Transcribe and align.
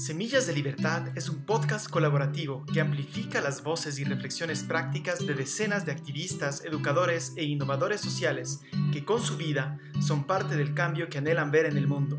Semillas 0.00 0.46
de 0.46 0.54
Libertad 0.54 1.08
es 1.14 1.28
un 1.28 1.44
podcast 1.44 1.90
colaborativo 1.90 2.64
que 2.72 2.80
amplifica 2.80 3.42
las 3.42 3.62
voces 3.62 3.98
y 3.98 4.04
reflexiones 4.04 4.62
prácticas 4.62 5.26
de 5.26 5.34
decenas 5.34 5.84
de 5.84 5.92
activistas, 5.92 6.64
educadores 6.64 7.34
e 7.36 7.44
innovadores 7.44 8.00
sociales 8.00 8.62
que 8.94 9.04
con 9.04 9.20
su 9.20 9.36
vida 9.36 9.78
son 10.00 10.24
parte 10.24 10.56
del 10.56 10.72
cambio 10.72 11.10
que 11.10 11.18
anhelan 11.18 11.50
ver 11.50 11.66
en 11.66 11.76
el 11.76 11.86
mundo. 11.86 12.18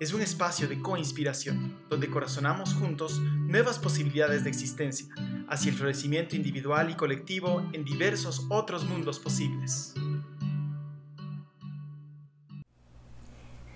Es 0.00 0.12
un 0.12 0.20
espacio 0.20 0.68
de 0.68 0.82
coinspiración, 0.82 1.78
donde 1.88 2.10
corazonamos 2.10 2.74
juntos 2.74 3.18
nuevas 3.20 3.78
posibilidades 3.78 4.44
de 4.44 4.50
existencia, 4.50 5.08
hacia 5.48 5.70
el 5.70 5.78
florecimiento 5.78 6.36
individual 6.36 6.90
y 6.90 6.94
colectivo 6.94 7.66
en 7.72 7.86
diversos 7.86 8.44
otros 8.50 8.84
mundos 8.84 9.18
posibles. 9.18 9.94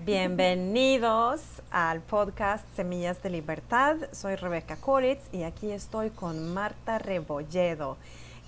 Bienvenidos 0.04 1.40
al 1.70 2.02
podcast 2.02 2.66
Semillas 2.76 3.22
de 3.22 3.30
Libertad. 3.30 3.96
Soy 4.12 4.36
Rebeca 4.36 4.76
Koritz 4.76 5.32
y 5.32 5.44
aquí 5.44 5.70
estoy 5.70 6.10
con 6.10 6.52
Marta 6.52 6.98
Rebolledo, 6.98 7.96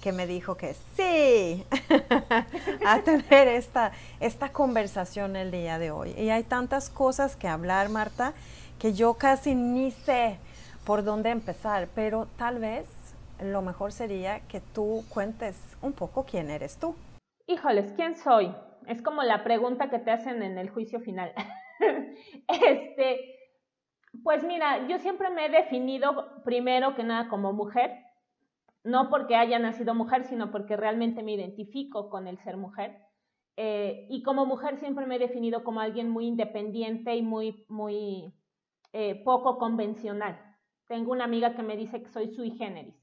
que 0.02 0.12
me 0.12 0.26
dijo 0.26 0.58
que 0.58 0.74
sí 0.96 1.64
a 2.86 3.00
tener 3.00 3.48
esta, 3.48 3.92
esta 4.20 4.52
conversación 4.52 5.34
el 5.34 5.50
día 5.50 5.78
de 5.78 5.90
hoy. 5.90 6.10
Y 6.18 6.28
hay 6.28 6.42
tantas 6.42 6.90
cosas 6.90 7.36
que 7.36 7.48
hablar, 7.48 7.88
Marta, 7.88 8.34
que 8.78 8.92
yo 8.92 9.14
casi 9.14 9.54
ni 9.54 9.92
sé 9.92 10.36
por 10.84 11.04
dónde 11.04 11.30
empezar, 11.30 11.88
pero 11.94 12.28
tal 12.36 12.58
vez 12.58 12.86
lo 13.40 13.62
mejor 13.62 13.92
sería 13.92 14.40
que 14.40 14.60
tú 14.60 15.06
cuentes 15.08 15.56
un 15.80 15.94
poco 15.94 16.26
quién 16.26 16.50
eres 16.50 16.76
tú. 16.76 16.94
Híjoles, 17.46 17.92
¿quién 17.96 18.14
soy? 18.14 18.54
Es 18.86 19.02
como 19.02 19.22
la 19.22 19.44
pregunta 19.44 19.90
que 19.90 19.98
te 19.98 20.10
hacen 20.10 20.42
en 20.42 20.58
el 20.58 20.70
juicio 20.70 21.00
final. 21.00 21.32
este, 22.48 23.36
pues 24.22 24.44
mira, 24.44 24.86
yo 24.88 24.98
siempre 24.98 25.30
me 25.30 25.46
he 25.46 25.48
definido 25.50 26.42
primero 26.44 26.94
que 26.94 27.04
nada 27.04 27.28
como 27.28 27.52
mujer, 27.52 27.90
no 28.84 29.10
porque 29.10 29.36
haya 29.36 29.58
nacido 29.58 29.94
mujer, 29.94 30.24
sino 30.24 30.50
porque 30.50 30.76
realmente 30.76 31.22
me 31.22 31.32
identifico 31.32 32.08
con 32.08 32.26
el 32.28 32.38
ser 32.38 32.56
mujer. 32.56 33.02
Eh, 33.56 34.06
y 34.10 34.22
como 34.22 34.46
mujer 34.46 34.76
siempre 34.78 35.06
me 35.06 35.16
he 35.16 35.18
definido 35.18 35.64
como 35.64 35.80
alguien 35.80 36.10
muy 36.10 36.26
independiente 36.26 37.16
y 37.16 37.22
muy, 37.22 37.64
muy 37.68 38.32
eh, 38.92 39.22
poco 39.24 39.58
convencional. 39.58 40.38
Tengo 40.86 41.12
una 41.12 41.24
amiga 41.24 41.56
que 41.56 41.62
me 41.62 41.76
dice 41.76 42.02
que 42.02 42.08
soy 42.10 42.28
sui 42.28 42.52
generis. 42.52 42.94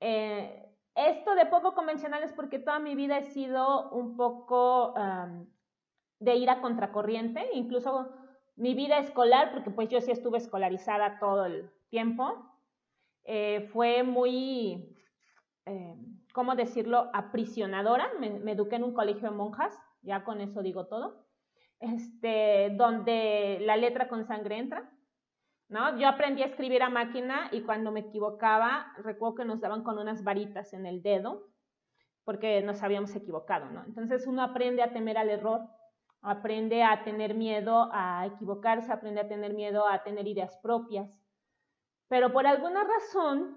Eh, 0.00 0.65
esto 0.96 1.34
de 1.34 1.46
poco 1.46 1.74
convencional 1.74 2.22
es 2.22 2.32
porque 2.32 2.58
toda 2.58 2.78
mi 2.78 2.94
vida 2.94 3.18
he 3.18 3.22
sido 3.22 3.90
un 3.90 4.16
poco 4.16 4.94
de 6.18 6.34
ir 6.34 6.50
a 6.50 6.60
contracorriente, 6.60 7.46
incluso 7.52 8.10
mi 8.56 8.74
vida 8.74 8.98
escolar, 8.98 9.52
porque 9.52 9.70
pues 9.70 9.88
yo 9.88 10.00
sí 10.00 10.10
estuve 10.10 10.38
escolarizada 10.38 11.18
todo 11.18 11.44
el 11.44 11.70
tiempo, 11.90 12.50
eh, 13.24 13.68
fue 13.72 14.02
muy, 14.02 14.96
eh, 15.66 15.94
¿cómo 16.32 16.54
decirlo?, 16.54 17.10
aprisionadora. 17.12 18.10
Me, 18.18 18.52
eduqué 18.52 18.76
en 18.76 18.84
un 18.84 18.94
colegio 18.94 19.30
de 19.30 19.36
monjas, 19.36 19.78
ya 20.02 20.24
con 20.24 20.40
eso 20.40 20.62
digo 20.62 20.86
todo, 20.86 21.26
este, 21.80 22.70
donde 22.76 23.58
la 23.60 23.76
letra 23.76 24.08
con 24.08 24.24
sangre 24.24 24.58
entra. 24.58 24.90
¿No? 25.68 25.98
Yo 25.98 26.08
aprendí 26.08 26.42
a 26.42 26.46
escribir 26.46 26.82
a 26.82 26.90
máquina 26.90 27.48
y 27.52 27.62
cuando 27.62 27.90
me 27.92 28.00
equivocaba, 28.00 28.92
recuerdo 28.98 29.36
que 29.36 29.44
nos 29.44 29.60
daban 29.60 29.82
con 29.82 29.98
unas 29.98 30.22
varitas 30.22 30.72
en 30.72 30.86
el 30.86 31.02
dedo 31.02 31.48
porque 32.24 32.60
nos 32.62 32.82
habíamos 32.82 33.14
equivocado, 33.14 33.66
¿no? 33.70 33.84
Entonces 33.84 34.26
uno 34.26 34.42
aprende 34.42 34.82
a 34.82 34.92
temer 34.92 35.16
al 35.16 35.30
error, 35.30 35.60
aprende 36.22 36.82
a 36.82 37.04
tener 37.04 37.34
miedo 37.34 37.88
a 37.92 38.26
equivocarse, 38.26 38.92
aprende 38.92 39.20
a 39.20 39.28
tener 39.28 39.54
miedo 39.54 39.86
a 39.86 40.02
tener 40.02 40.26
ideas 40.26 40.58
propias. 40.58 41.08
Pero 42.08 42.32
por 42.32 42.46
alguna 42.48 42.82
razón, 42.82 43.56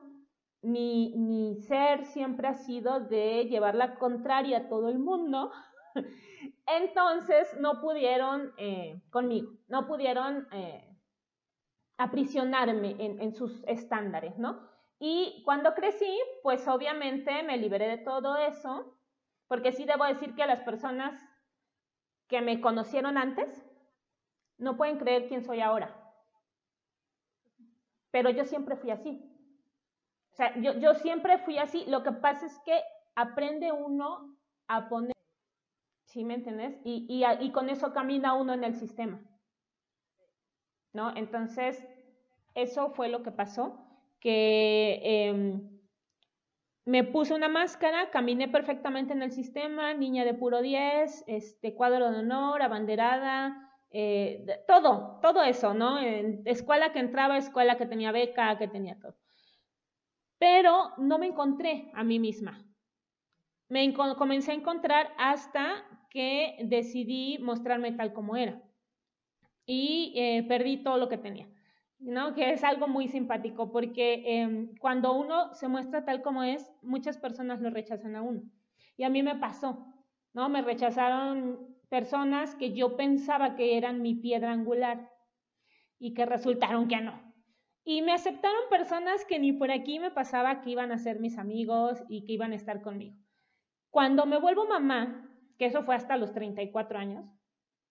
mi, 0.61 1.15
mi 1.17 1.55
ser 1.55 2.05
siempre 2.05 2.47
ha 2.47 2.53
sido 2.53 2.99
de 2.99 3.45
llevar 3.45 3.73
la 3.73 3.95
contraria 3.95 4.59
a 4.59 4.69
todo 4.69 4.89
el 4.89 4.99
mundo. 4.99 5.51
Entonces 6.67 7.47
no 7.59 7.81
pudieron 7.81 8.53
eh, 8.57 9.01
conmigo, 9.09 9.51
no 9.67 9.87
pudieron 9.87 10.47
eh, 10.51 10.88
aprisionarme 11.99 12.95
en, 12.97 13.33
sus 13.33 13.61
estándares, 13.67 14.37
¿no? 14.39 14.65
Y 14.99 15.43
cuando 15.43 15.73
crecí, 15.75 16.17
pues 16.41 16.65
obviamente 16.65 17.43
me 17.43 17.57
liberé 17.57 17.89
de 17.89 17.97
todo 17.97 18.37
eso, 18.37 18.97
porque 19.49 19.73
sí 19.73 19.83
debo 19.83 20.05
decir 20.05 20.33
que 20.33 20.47
las 20.47 20.61
personas 20.61 21.21
que 22.29 22.39
me 22.41 22.61
conocieron 22.61 23.17
antes 23.17 23.49
no 24.57 24.77
pueden 24.77 24.97
creer 24.97 25.27
quién 25.27 25.43
soy 25.43 25.59
ahora. 25.59 25.93
Pero 28.11 28.29
yo 28.29 28.45
siempre 28.45 28.77
fui 28.77 28.91
así. 28.91 29.21
O 30.31 30.35
sea, 30.35 30.57
yo, 30.57 30.93
siempre 30.95 31.37
fui 31.39 31.57
así. 31.57 31.83
Lo 31.87 32.01
que 32.01 32.13
pasa 32.13 32.45
es 32.45 32.57
que 32.59 32.81
aprende 33.15 33.73
uno 33.73 34.37
a 34.67 34.87
poner, 34.87 35.15
¿sí 36.05 36.23
me 36.23 36.35
entiendes? 36.35 36.79
Y, 36.85 37.23
y 37.41 37.51
con 37.51 37.69
eso 37.69 37.91
camina 37.91 38.35
uno 38.35 38.53
en 38.53 38.63
el 38.63 38.75
sistema. 38.75 39.19
¿No? 40.93 41.15
Entonces, 41.15 41.85
eso 42.55 42.89
fue 42.91 43.09
lo 43.09 43.23
que 43.23 43.31
pasó, 43.31 43.85
que 44.19 44.99
em, 45.03 45.79
me 46.85 47.03
puse 47.03 47.33
una 47.33 47.47
máscara, 47.47 48.09
caminé 48.09 48.47
perfectamente 48.47 49.13
en 49.13 49.21
el 49.21 49.31
sistema, 49.31 49.93
niña 49.93 50.25
de 50.25 50.33
puro 50.33 50.61
10, 50.61 51.25
este, 51.27 51.75
cuadro 51.75 52.11
de 52.11 52.19
honor, 52.19 52.61
abanderada, 52.61 53.69
eh, 53.91 54.63
todo, 54.67 55.19
todo 55.21 55.43
eso, 55.43 55.73
¿no? 55.73 55.99
En 55.99 56.41
escuela 56.45 56.91
que 56.91 56.99
entraba, 56.99 57.37
escuela 57.37 57.77
que 57.77 57.85
tenía 57.85 58.11
beca, 58.11 58.57
que 58.57 58.67
tenía 58.67 58.99
todo. 58.99 59.15
Pero 60.37 60.93
no 60.97 61.19
me 61.19 61.27
encontré 61.27 61.91
a 61.93 62.03
mí 62.03 62.19
misma. 62.19 62.65
Me 63.67 63.93
comencé 63.93 64.51
a 64.51 64.55
encontrar 64.55 65.13
hasta 65.17 65.85
que 66.09 66.57
decidí 66.63 67.37
mostrarme 67.39 67.91
tal 67.91 68.13
como 68.13 68.35
era 68.35 68.59
y 69.71 70.13
eh, 70.15 70.43
perdí 70.47 70.77
todo 70.77 70.97
lo 70.97 71.09
que 71.09 71.19
tenía, 71.19 71.47
¿no? 71.99 72.33
Que 72.33 72.53
es 72.53 72.63
algo 72.63 72.87
muy 72.87 73.07
simpático 73.07 73.71
porque 73.71 74.23
em, 74.25 74.75
cuando 74.79 75.13
uno 75.13 75.53
se 75.53 75.67
muestra 75.67 76.05
tal 76.05 76.23
como 76.23 76.41
es, 76.41 76.71
muchas 76.81 77.19
personas 77.19 77.61
lo 77.61 77.69
rechazan 77.69 78.15
a 78.15 78.23
uno. 78.23 78.41
Y 78.97 79.03
a 79.03 79.09
mí 79.09 79.21
me 79.21 79.35
pasó, 79.35 79.85
¿no? 80.33 80.49
Me 80.49 80.63
rechazaron 80.63 81.77
personas 81.87 82.55
que 82.55 82.73
yo 82.73 82.97
pensaba 82.97 83.55
que 83.55 83.77
eran 83.77 84.01
mi 84.01 84.15
piedra 84.15 84.51
angular 84.51 85.07
y 85.99 86.15
que 86.15 86.25
resultaron 86.25 86.87
que 86.87 87.01
no. 87.01 87.21
Y 87.83 88.01
me 88.01 88.13
aceptaron 88.13 88.69
personas 88.71 89.23
que 89.23 89.37
ni 89.37 89.53
por 89.53 89.69
aquí 89.69 89.99
me 89.99 90.09
pasaba 90.09 90.61
que 90.61 90.71
iban 90.71 90.91
a 90.91 90.97
ser 90.97 91.19
mis 91.19 91.37
amigos 91.37 92.01
y 92.09 92.25
que 92.25 92.33
iban 92.33 92.53
a 92.53 92.55
estar 92.55 92.81
conmigo. 92.81 93.15
Cuando 93.91 94.25
me 94.25 94.39
vuelvo 94.39 94.67
mamá, 94.67 95.29
que 95.59 95.67
eso 95.67 95.83
fue 95.83 95.93
hasta 95.93 96.17
los 96.17 96.33
34 96.33 96.97
años. 96.97 97.38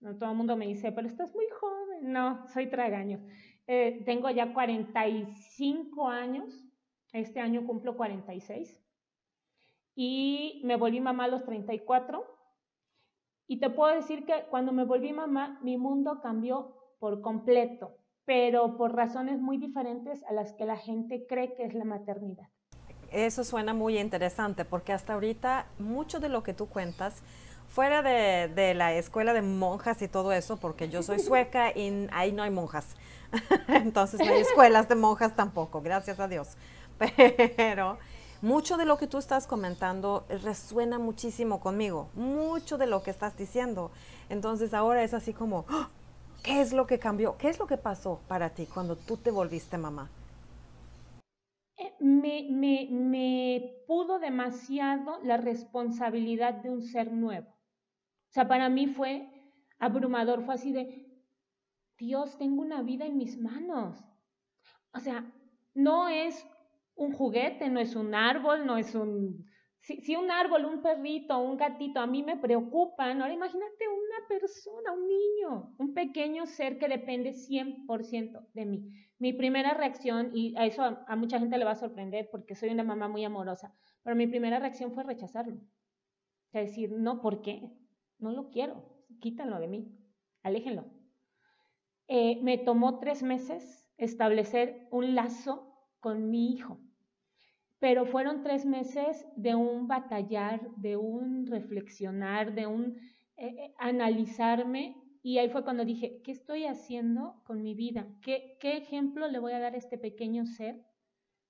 Todo 0.01 0.31
el 0.31 0.37
mundo 0.37 0.57
me 0.57 0.67
dice, 0.67 0.93
pero 0.93 1.07
estás 1.07 1.35
muy 1.35 1.47
joven 1.61 1.79
no, 2.01 2.47
soy 2.49 2.69
tragaño. 2.69 3.21
Eh, 3.67 4.03
tengo 4.05 4.31
ya 4.31 4.53
45 4.53 6.09
años, 6.09 6.67
este 7.13 7.41
año 7.41 7.67
cumplo 7.67 7.97
46 7.97 8.83
y 9.95 10.63
me 10.65 10.77
volví 10.77 11.01
mamá 11.01 11.25
a 11.25 11.29
los 11.29 11.45
34 11.45 12.25
y 13.47 13.61
te 13.61 13.71
puedo 13.71 13.95
decir 13.95 14.25
que 14.25 14.45
cuando 14.51 14.73
me 14.73 14.85
volví 14.85 15.13
mamá 15.13 15.59
mi 15.63 15.77
mundo 15.77 16.21
cambió 16.23 16.77
por 16.99 17.21
completo, 17.21 17.97
pero 18.25 18.77
por 18.77 18.95
razones 18.95 19.41
muy 19.41 19.59
diferentes 19.59 20.23
a 20.25 20.33
las 20.33 20.53
que 20.53 20.65
la 20.65 20.77
gente 20.77 21.27
cree 21.27 21.55
que 21.55 21.65
es 21.65 21.75
la 21.75 21.85
maternidad. 21.85 22.49
Eso 23.11 23.43
suena 23.43 23.73
muy 23.73 23.99
interesante 23.99 24.65
porque 24.65 24.93
hasta 24.93 25.15
ahorita 25.15 25.67
mucho 25.79 26.21
de 26.21 26.29
lo 26.29 26.43
que 26.43 26.53
tú 26.53 26.69
cuentas 26.69 27.23
fuera 27.69 28.03
de, 28.03 28.75
la 28.75 28.95
escuela 28.95 29.33
de 29.33 29.43
monjas 29.43 30.03
y 30.03 30.09
todo 30.09 30.33
eso, 30.33 30.57
porque 30.57 30.89
yo 30.89 31.03
soy 31.03 31.19
sueca 31.21 31.71
y 31.71 32.09
ahí 32.13 32.33
no 32.33 32.43
hay 32.43 32.51
monjas. 32.51 32.97
Entonces 33.69 34.21
no 34.21 34.33
hay 34.33 34.41
escuelas 34.41 34.89
de 34.89 34.95
monjas 34.95 35.37
tampoco, 35.37 35.81
gracias 35.81 36.19
a 36.19 36.29
Dios. 36.29 36.57
Pero 37.57 37.99
mucho 38.41 38.77
de 38.77 38.85
lo 38.85 38.99
que 38.99 39.07
tú 39.07 39.19
estás 39.19 39.47
comentando 39.47 40.25
resuena 40.43 40.99
muchísimo 40.99 41.61
conmigo, 41.61 42.09
mucho 42.15 42.79
de 42.79 42.87
lo 42.87 43.03
que 43.03 43.11
estás 43.11 43.37
diciendo. 43.37 43.91
Entonces 44.29 44.75
ahora 44.75 45.03
es 45.03 45.15
así 45.15 45.33
como, 45.33 45.65
¡Ah! 45.69 45.89
¿qué 46.43 46.61
es 46.61 46.73
lo 46.73 46.87
que 46.87 46.99
cambió? 46.99 47.37
¿Qué 47.37 47.49
es 47.49 47.59
lo 47.59 47.67
que 47.67 47.77
pasó 47.77 48.21
para 48.29 48.51
ti 48.51 48.67
cuando 48.67 48.97
tú 48.97 49.17
te 49.17 49.31
volviste 49.31 49.77
mamá? 49.77 50.09
Eh, 51.77 51.95
me, 52.01 52.47
me, 52.51 52.89
me 52.91 53.75
pudo 53.87 54.19
demasiado 54.19 55.21
la 55.23 55.37
responsabilidad 55.37 56.55
de 56.55 56.71
un 56.71 56.83
ser 56.83 57.13
nuevo. 57.13 57.58
O 58.29 58.33
sea, 58.33 58.47
para 58.47 58.69
mí 58.69 58.87
fue 58.87 59.29
abrumador, 59.79 60.45
fue 60.45 60.55
así 60.55 60.73
de, 60.73 61.07
Dios, 61.99 62.39
tengo 62.39 62.63
una 62.63 62.83
vida 62.83 63.07
en 63.07 63.17
mis 63.17 63.39
manos. 63.41 64.05
O 64.93 65.01
sea, 65.01 65.25
no 65.75 66.09
es 66.09 66.47
un 66.95 67.13
juguete, 67.13 67.69
no 67.69 67.81
es 67.81 67.95
un 67.97 68.15
árbol, 68.15 68.67
no 68.67 68.77
es 68.77 68.95
un 68.95 69.49
si, 69.81 70.17
un 70.17 70.31
árbol, 70.31 70.65
un 70.67 70.83
perrito, 70.83 71.39
un 71.39 71.57
gatito 71.57 72.01
a 72.01 72.07
mí 72.07 72.23
me 72.23 72.37
preocupan, 72.37 73.23
ahora 73.23 73.33
imagínate 73.33 73.89
una 73.89 74.29
persona, 74.29 74.93
un 74.93 75.09
niño, 75.09 75.75
un 75.79 75.95
pequeño 75.95 76.47
ser 76.47 76.79
que 76.79 76.89
depende 76.89 77.33
100% 77.33 78.49
de 78.53 78.67
mí. 78.67 78.93
Mi 79.19 79.33
primera 79.33 79.75
reacción, 79.75 80.31
y 80.35 80.55
a 80.57 80.67
eso 80.67 80.83
a, 80.83 81.17
mucha 81.17 81.39
gente 81.39 81.57
le 81.57 81.65
va 81.65 81.73
a 81.73 81.77
sorprender 81.77 82.29
porque 82.31 82.55
soy 82.55 82.71
una 82.71 82.85
mamá 82.85 83.09
muy 83.09 83.25
amorosa, 83.25 83.75
pero 84.03 84.15
mi 84.15 84.27
primera 84.27 84.59
reacción 84.59 84.93
fue 84.93 85.05
rechazarlo. 85.05 85.57
O 85.57 86.51
sea, 86.51 86.63
decir, 86.63 86.93
no, 86.93 87.21
¿por 87.21 87.41
qué? 87.41 87.71
No 88.19 88.33
lo 88.33 88.51
quiero, 88.51 88.85
quítanlo 89.21 89.59
de 89.59 89.69
mí, 89.69 89.97
aléjenlo. 90.43 90.85
Eh, 92.09 92.41
me 92.43 92.59
tomó 92.59 92.99
tres 92.99 93.23
meses 93.23 93.87
establecer 93.97 94.89
un 94.91 95.15
lazo 95.15 95.75
con 96.01 96.31
mi 96.31 96.53
hijo 96.53 96.81
pero 97.79 98.07
fueron 98.07 98.43
tres 98.43 98.67
meses 98.67 99.27
de 99.37 99.55
un 99.55 99.87
batallar, 99.87 100.61
de 100.77 100.97
un 100.97 101.47
reflexionar, 101.47 102.55
de 102.55 102.67
un 102.67 102.97
eh, 103.37 103.47
eh, 103.47 103.75
analizarme 103.79 104.97
y 105.23 105.39
ahí 105.39 105.49
fue 105.49 105.65
cuando 105.65 105.85
dije, 105.85 106.21
¿qué 106.25 106.33
estoy 106.33 106.65
haciendo 106.65 107.43
con 107.45 107.63
mi 107.63 107.75
vida? 107.75 108.07
¿Qué, 108.23 108.57
¿Qué 108.61 108.77
ejemplo 108.77 109.29
le 109.29 109.39
voy 109.39 109.53
a 109.53 109.61
dar 109.61 109.75
a 109.75 109.79
este 109.79 109.99
pequeño 109.99 110.47
ser 110.47 110.85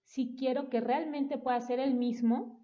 si 0.02 0.36
quiero 0.36 0.68
que 0.70 0.80
realmente 0.80 1.38
pueda 1.38 1.60
ser 1.60 1.80
el 1.80 1.94
mismo, 1.94 2.57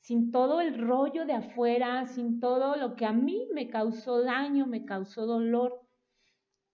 sin 0.00 0.30
todo 0.30 0.60
el 0.60 0.78
rollo 0.78 1.26
de 1.26 1.34
afuera, 1.34 2.06
sin 2.06 2.40
todo 2.40 2.76
lo 2.76 2.94
que 2.96 3.06
a 3.06 3.12
mí 3.12 3.48
me 3.52 3.68
causó 3.68 4.22
daño, 4.22 4.66
me 4.66 4.84
causó 4.84 5.26
dolor? 5.26 5.88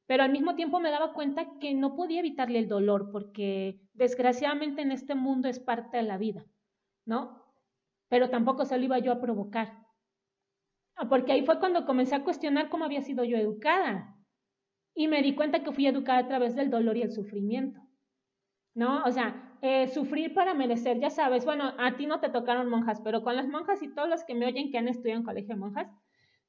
pero 0.06 0.22
al 0.22 0.32
mismo 0.32 0.54
tiempo 0.54 0.80
me 0.80 0.90
daba 0.90 1.12
cuenta 1.12 1.58
que 1.58 1.74
no 1.74 1.96
podía 1.96 2.20
evitarle 2.20 2.58
el 2.58 2.68
dolor 2.68 3.10
porque 3.10 3.80
desgraciadamente 3.94 4.82
en 4.82 4.92
este 4.92 5.14
mundo 5.14 5.48
es 5.48 5.58
parte 5.58 5.96
de 5.96 6.02
la 6.02 6.18
vida, 6.18 6.44
¿no? 7.06 7.42
Pero 8.08 8.28
tampoco 8.28 8.64
se 8.64 8.76
lo 8.76 8.84
iba 8.84 8.98
yo 8.98 9.12
a 9.12 9.20
provocar. 9.20 9.86
Ah, 10.96 11.08
porque 11.08 11.32
ahí 11.32 11.44
fue 11.44 11.58
cuando 11.58 11.86
comencé 11.86 12.14
a 12.14 12.22
cuestionar 12.22 12.68
cómo 12.68 12.84
había 12.84 13.02
sido 13.02 13.24
yo 13.24 13.36
educada. 13.36 14.14
Y 14.94 15.08
me 15.08 15.22
di 15.22 15.34
cuenta 15.34 15.64
que 15.64 15.72
fui 15.72 15.86
educada 15.86 16.20
a 16.20 16.28
través 16.28 16.54
del 16.54 16.70
dolor 16.70 16.96
y 16.96 17.02
el 17.02 17.10
sufrimiento. 17.10 17.80
¿No? 18.74 19.04
O 19.04 19.10
sea, 19.10 19.53
eh, 19.66 19.88
sufrir 19.88 20.34
para 20.34 20.52
merecer, 20.52 21.00
ya 21.00 21.08
sabes, 21.08 21.46
bueno, 21.46 21.72
a 21.78 21.96
ti 21.96 22.04
no 22.04 22.20
te 22.20 22.28
tocaron 22.28 22.68
monjas, 22.68 23.00
pero 23.00 23.22
con 23.22 23.34
las 23.34 23.48
monjas 23.48 23.82
y 23.82 23.88
todos 23.88 24.10
los 24.10 24.22
que 24.22 24.34
me 24.34 24.44
oyen 24.44 24.70
que 24.70 24.76
han 24.76 24.88
estudiado 24.88 25.20
en 25.20 25.24
colegio 25.24 25.54
de 25.54 25.60
monjas, 25.60 25.88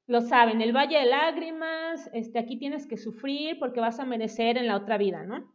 lo 0.05 0.19
saben, 0.19 0.61
el 0.61 0.75
valle 0.75 0.99
de 0.99 1.05
lágrimas, 1.05 2.09
este, 2.11 2.39
aquí 2.39 2.57
tienes 2.57 2.85
que 2.85 2.97
sufrir 2.97 3.57
porque 3.57 3.79
vas 3.79 4.01
a 4.01 4.05
merecer 4.05 4.57
en 4.57 4.67
la 4.67 4.75
otra 4.75 4.97
vida, 4.97 5.23
¿no? 5.23 5.49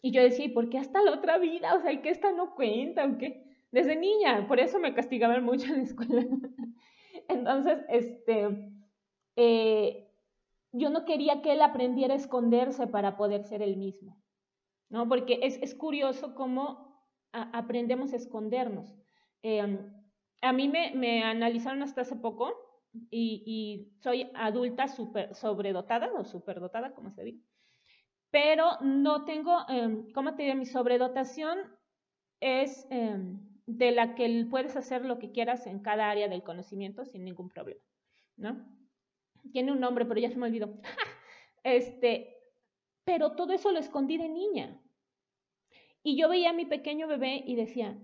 Y 0.00 0.10
yo 0.10 0.22
decía, 0.22 0.48
¿por 0.54 0.70
qué 0.70 0.78
hasta 0.78 1.02
la 1.02 1.12
otra 1.12 1.36
vida? 1.36 1.74
O 1.74 1.82
sea, 1.82 2.00
que 2.00 2.08
esta 2.08 2.32
no 2.32 2.54
cuenta 2.54 3.04
o 3.04 3.18
qué? 3.18 3.44
Desde 3.70 3.94
niña, 3.94 4.48
por 4.48 4.58
eso 4.58 4.78
me 4.78 4.94
castigaban 4.94 5.44
mucho 5.44 5.66
en 5.66 5.76
la 5.76 5.82
escuela. 5.82 6.24
Entonces, 7.28 7.84
este, 7.90 8.72
eh, 9.36 10.08
yo 10.72 10.88
no 10.88 11.04
quería 11.04 11.42
que 11.42 11.52
él 11.52 11.60
aprendiera 11.60 12.14
a 12.14 12.16
esconderse 12.16 12.86
para 12.86 13.18
poder 13.18 13.44
ser 13.44 13.60
el 13.60 13.76
mismo, 13.76 14.16
¿no? 14.88 15.06
Porque 15.06 15.40
es, 15.42 15.58
es 15.60 15.74
curioso 15.74 16.34
cómo 16.34 16.85
aprendemos 17.42 18.12
a 18.12 18.16
escondernos. 18.16 18.94
Eh, 19.42 19.78
a 20.42 20.52
mí 20.52 20.68
me, 20.68 20.92
me 20.94 21.22
analizaron 21.22 21.82
hasta 21.82 22.02
hace 22.02 22.16
poco 22.16 22.54
y, 23.10 23.92
soy 24.00 24.30
adulta 24.34 24.88
super, 24.88 25.34
sobredotada 25.34 26.12
o 26.12 26.24
superdotada, 26.24 26.94
como 26.94 27.10
se 27.10 27.24
dice. 27.24 27.44
Pero 28.30 28.80
no 28.80 29.24
tengo, 29.24 29.68
em, 29.68 30.10
¿cómo 30.12 30.34
te 30.34 30.44
digo? 30.44 30.56
Mi 30.56 30.66
sobredotación 30.66 31.58
es 32.40 32.86
em, 32.90 33.40
de 33.66 33.92
la 33.92 34.14
que 34.14 34.46
puedes 34.50 34.76
hacer 34.76 35.04
lo 35.04 35.18
que 35.18 35.32
quieras 35.32 35.66
en 35.66 35.80
cada 35.80 36.10
área 36.10 36.28
del 36.28 36.42
conocimiento 36.42 37.04
sin 37.04 37.24
ningún 37.24 37.48
problema, 37.48 37.80
¿no? 38.36 38.64
Tiene 39.52 39.72
un 39.72 39.80
nombre, 39.80 40.04
pero 40.04 40.20
ya 40.20 40.30
se 40.30 40.38
me 40.38 40.46
olvidó. 40.46 40.80
este, 41.64 42.36
pero 43.04 43.32
todo 43.36 43.52
eso 43.52 43.72
lo 43.72 43.78
escondí 43.78 44.18
de 44.18 44.28
niña. 44.28 44.80
Y 46.06 46.16
yo 46.16 46.28
veía 46.28 46.50
a 46.50 46.54
mi 46.54 46.64
pequeño 46.64 47.08
bebé 47.08 47.42
y 47.46 47.56
decía, 47.56 47.98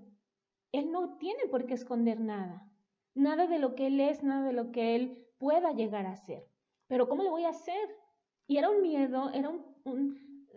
él 0.72 0.90
no 0.90 1.16
tiene 1.19 1.46
por 1.50 1.66
qué 1.66 1.75
esconder 1.75 2.20
nada 2.20 2.69
nada 3.14 3.46
de 3.46 3.58
lo 3.58 3.75
que 3.75 3.88
él 3.88 4.00
es, 4.00 4.22
nada 4.22 4.46
de 4.46 4.52
lo 4.52 4.72
que 4.72 4.94
él 4.94 5.26
pueda 5.38 5.72
llegar 5.72 6.06
a 6.06 6.16
ser. 6.16 6.46
Pero 6.87 7.08
¿cómo 7.08 7.22
le 7.22 7.31
voy 7.31 7.44
a 7.44 7.50
hacer? 7.50 7.88
Y 8.46 8.56
era 8.56 8.70
un 8.70 8.82
miedo, 8.82 9.31
era 9.32 9.50
un, 9.50 10.49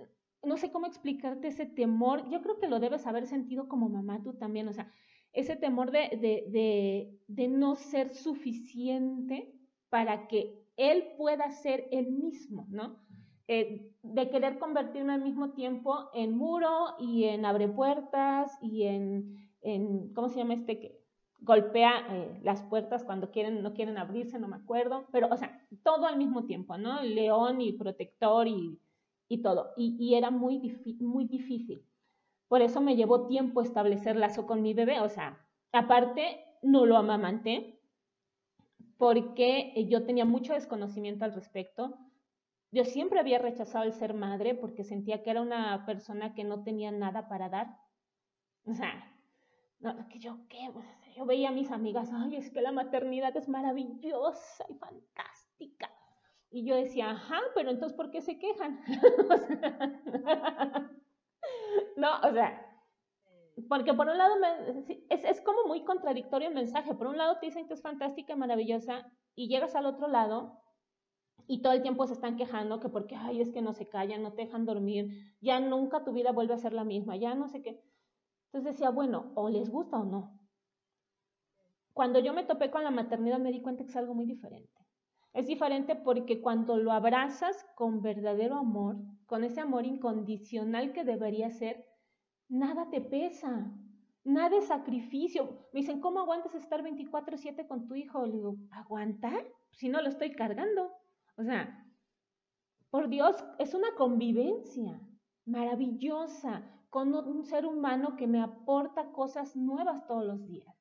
no 0.44 0.58
sé 0.58 0.72
cómo 0.72 0.88
explicarte 0.88 1.48
ese 1.48 1.66
temor. 1.66 2.30
Yo 2.30 2.42
creo 2.42 2.60
que 2.60 2.68
lo 2.68 2.80
debes 2.80 3.06
haber 3.08 3.28
sentido 3.28 3.68
como 3.68 3.90
mamá 3.90 4.22
tú 4.24 4.34
también, 4.34 4.68
o 4.68 4.74
sea, 4.74 4.92
ese 5.34 5.56
temor 5.56 5.92
de, 5.92 6.18
de, 6.22 7.20
de, 7.28 7.48
no 7.48 7.76
ser 7.76 8.14
suficiente 8.14 9.54
para 9.90 10.28
que 10.28 10.66
él 10.78 11.10
pueda 11.18 11.52
ser 11.52 11.88
el 11.92 12.12
mismo, 12.12 12.66
¿no? 12.70 13.05
Eh, 13.48 13.92
de 14.02 14.30
querer 14.30 14.58
convertirme 14.58 15.14
al 15.14 15.22
mismo 15.22 15.52
tiempo 15.52 16.10
en 16.14 16.36
muro 16.36 16.96
y 17.00 17.26
en 17.26 17.46
abre 17.46 17.68
puertas 17.68 18.58
y 18.62 18.84
en, 18.84 19.52
en 19.62 20.14
¿cómo 20.14 20.30
se 20.30 20.38
llama 20.38 20.56
este? 20.56 20.80
Que, 20.80 21.06
golpea 21.46 22.06
eh, 22.10 22.40
las 22.44 22.64
puertas 22.64 23.04
cuando 23.04 23.32
quieren, 23.32 23.62
no 23.62 23.74
quieren 23.74 23.98
abrirse, 23.98 24.40
no 24.40 24.48
me 24.48 24.58
acuerdo, 24.58 25.06
pero, 25.12 25.28
o 25.32 25.38
sea, 25.38 25.62
todo 25.84 26.08
al 26.08 26.18
mismo 26.18 26.46
tiempo, 26.46 26.78
¿no? 26.78 27.02
León 27.02 27.62
y 27.62 27.74
protector 27.74 28.48
y, 28.48 28.80
y 29.28 29.42
todo. 29.42 29.74
Y, 29.78 29.96
y 30.00 30.16
era 30.16 30.32
muy, 30.32 30.60
muy 31.00 31.26
difícil. 31.26 31.86
Por 32.48 32.62
eso 32.62 32.82
me 32.82 32.96
llevó 32.96 33.28
tiempo 33.28 33.62
establecer 33.62 34.16
lazo 34.16 34.46
con 34.46 34.62
mi 34.62 34.74
bebé, 34.74 35.00
o 35.00 35.10
sea, 35.10 35.46
aparte, 35.72 36.44
no 36.62 36.86
lo 36.86 36.98
amamanté, 36.98 37.80
porque 38.98 39.74
yo 39.90 40.04
tenía 40.06 40.26
mucho 40.26 40.54
desconocimiento 40.54 41.26
al 41.26 41.34
respecto. 41.34 41.98
Yo 42.76 42.84
siempre 42.84 43.22
había 43.22 43.40
rechazado 43.40 43.86
el 43.86 43.94
ser 43.94 44.14
madre 44.14 44.54
porque 44.54 44.84
sentía 44.84 45.24
que 45.24 45.30
era 45.30 45.42
una 45.42 45.86
persona 45.86 46.34
que 46.34 46.44
no 46.44 46.62
tenía 46.62 46.92
nada 46.92 47.30
para 47.30 47.48
dar. 47.48 47.80
O 48.66 48.74
sea, 48.74 48.92
no, 49.80 50.06
que 50.10 50.20
yo, 50.20 50.40
¿qué? 50.50 50.70
yo 51.16 51.26
veía 51.26 51.48
a 51.48 51.54
mis 51.54 51.72
amigas, 51.72 52.12
ay, 52.12 52.36
es 52.36 52.52
que 52.52 52.60
la 52.60 52.74
maternidad 52.74 53.34
es 53.38 53.48
maravillosa 53.48 54.66
y 54.68 54.74
fantástica. 54.74 55.90
Y 56.52 56.66
yo 56.66 56.76
decía, 56.76 57.12
ajá, 57.12 57.40
pero 57.54 57.72
entonces, 57.72 57.96
¿por 57.96 58.12
qué 58.12 58.22
se 58.22 58.38
quejan? 58.40 58.82
no, 61.96 62.10
o 62.24 62.32
sea, 62.34 62.78
porque 63.70 63.94
por 63.94 64.10
un 64.10 64.18
lado 64.18 64.36
es, 65.10 65.24
es, 65.24 65.40
como 65.40 65.66
muy 65.66 65.86
contradictorio 65.86 66.50
el 66.50 66.56
mensaje. 66.56 66.94
Por 66.94 67.08
un 67.08 67.18
lado 67.18 67.38
te 67.40 67.46
dicen 67.46 67.70
que 67.70 67.76
es 67.76 67.82
fantástica 67.82 68.34
y 68.34 68.36
maravillosa 68.36 69.10
y 69.34 69.48
llegas 69.48 69.76
al 69.76 69.86
otro 69.86 70.10
lado 70.10 70.65
y 71.48 71.62
todo 71.62 71.74
el 71.74 71.82
tiempo 71.82 72.08
se 72.08 72.14
están 72.14 72.38
quejando 72.38 72.80
que 72.80 72.90
porque, 72.90 73.16
ay, 73.16 73.42
es 73.42 73.52
que 73.52 73.62
no 73.62 73.74
se 73.74 73.88
callan, 73.88 74.24
no 74.24 74.34
te 74.34 74.44
dejan 74.44 74.66
dormir, 74.66 75.36
ya 75.42 75.60
nunca 75.60 76.04
tu 76.04 76.12
vida 76.12 76.32
vuelve 76.32 76.54
a 76.54 76.58
ser 76.58 76.74
la 76.74 76.84
misma, 76.84 77.16
ya 77.16 77.36
no 77.36 77.48
sé 77.48 77.62
qué. 77.62 77.84
Entonces 78.48 78.74
decía, 78.74 78.90
bueno, 78.90 79.32
o 79.36 79.50
les 79.50 79.70
gusta 79.70 79.98
o 79.98 80.06
no. 80.06 80.40
Cuando 81.94 82.20
yo 82.20 82.34
me 82.34 82.44
topé 82.44 82.72
con 82.72 82.84
la 82.84 82.92
maternidad 82.92 83.40
me 83.40 83.52
di 83.52 83.62
cuenta 83.62 83.84
que 83.84 83.90
es 83.90 83.96
algo 83.96 84.14
muy 84.14 84.26
diferente. 84.26 84.70
Es 85.34 85.48
diferente 85.48 85.96
porque 85.96 86.42
cuando 86.42 86.78
lo 86.78 86.92
abrazas 86.92 87.66
con 87.76 88.02
verdadero 88.02 88.56
amor, 88.56 88.98
con 89.26 89.44
ese 89.44 89.62
amor 89.62 89.86
incondicional 89.86 90.94
que 90.94 91.04
debería 91.04 91.50
ser, 91.52 91.86
nada 92.48 92.90
te 92.90 93.02
pesa, 93.02 93.72
nada 94.24 94.58
es 94.58 94.68
sacrificio. 94.68 95.68
Me 95.74 95.82
dicen, 95.82 96.00
¿cómo 96.00 96.20
aguantas 96.20 96.56
estar 96.56 96.82
24/7 96.82 97.68
con 97.68 97.88
tu 97.88 97.96
hijo? 97.96 98.26
Le 98.26 98.34
digo, 98.34 98.56
¿aguantar? 98.72 99.46
Si 99.72 99.90
no 99.90 100.02
lo 100.02 100.08
estoy 100.08 100.32
cargando. 100.32 100.92
O 101.38 101.44
sea, 101.44 101.86
por 102.90 103.10
Dios, 103.10 103.36
es 103.60 103.74
una 103.74 103.94
convivencia 103.96 105.00
maravillosa 105.46 106.64
con 106.90 107.14
un 107.14 107.44
ser 107.44 107.66
humano 107.66 108.16
que 108.16 108.28
me 108.28 108.42
aporta 108.42 109.12
cosas 109.12 109.56
nuevas 109.56 110.08
todos 110.08 110.26
los 110.26 110.48
días 110.48 110.76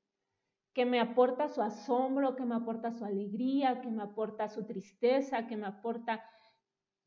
que 0.74 0.84
me 0.84 1.00
aporta 1.00 1.48
su 1.48 1.62
asombro, 1.62 2.34
que 2.34 2.44
me 2.44 2.56
aporta 2.56 2.90
su 2.90 3.04
alegría, 3.04 3.80
que 3.80 3.90
me 3.90 4.02
aporta 4.02 4.48
su 4.48 4.66
tristeza, 4.66 5.46
que 5.46 5.56
me 5.56 5.66
aporta 5.66 6.28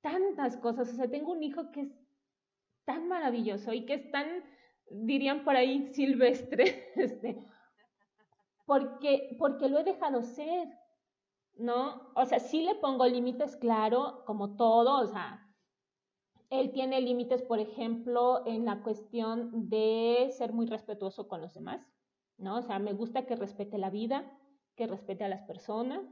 tantas 0.01 0.56
cosas. 0.58 0.89
O 0.89 0.96
sea, 0.96 1.10
tengo 1.10 1.34
un 1.34 1.44
hijo 1.44 1.70
que 1.72 1.82
es 1.82 1.92
tan 2.86 3.10
maravilloso 3.10 3.74
y 3.74 3.86
que 3.86 3.96
es 3.96 4.10
tan, 4.10 4.25
dirían 4.89 5.44
por 5.44 5.58
ahí, 5.58 5.94
silvestre, 5.94 6.92
este, 6.96 7.46
porque, 8.66 9.36
porque 9.38 9.68
lo 9.68 9.80
he 9.80 9.84
dejado 9.84 10.24
ser, 10.24 10.70
¿no? 11.59 12.11
O 12.15 12.25
sea, 12.25 12.39
sí 12.39 12.61
le 12.63 12.75
pongo 12.75 13.05
límites, 13.07 13.55
claro, 13.57 14.23
como 14.25 14.55
todo, 14.55 15.01
o 15.01 15.07
sea, 15.07 15.47
él 16.49 16.71
tiene 16.71 17.01
límites, 17.01 17.41
por 17.41 17.59
ejemplo, 17.59 18.43
en 18.45 18.65
la 18.65 18.81
cuestión 18.81 19.69
de 19.69 20.29
ser 20.31 20.53
muy 20.53 20.65
respetuoso 20.65 21.27
con 21.27 21.41
los 21.41 21.53
demás. 21.53 21.81
¿no? 22.37 22.57
O 22.57 22.61
sea, 22.61 22.79
me 22.79 22.93
gusta 22.93 23.25
que 23.25 23.35
respete 23.35 23.77
la 23.77 23.89
vida, 23.89 24.31
que 24.75 24.87
respete 24.87 25.23
a 25.23 25.29
las 25.29 25.41
personas, 25.43 26.05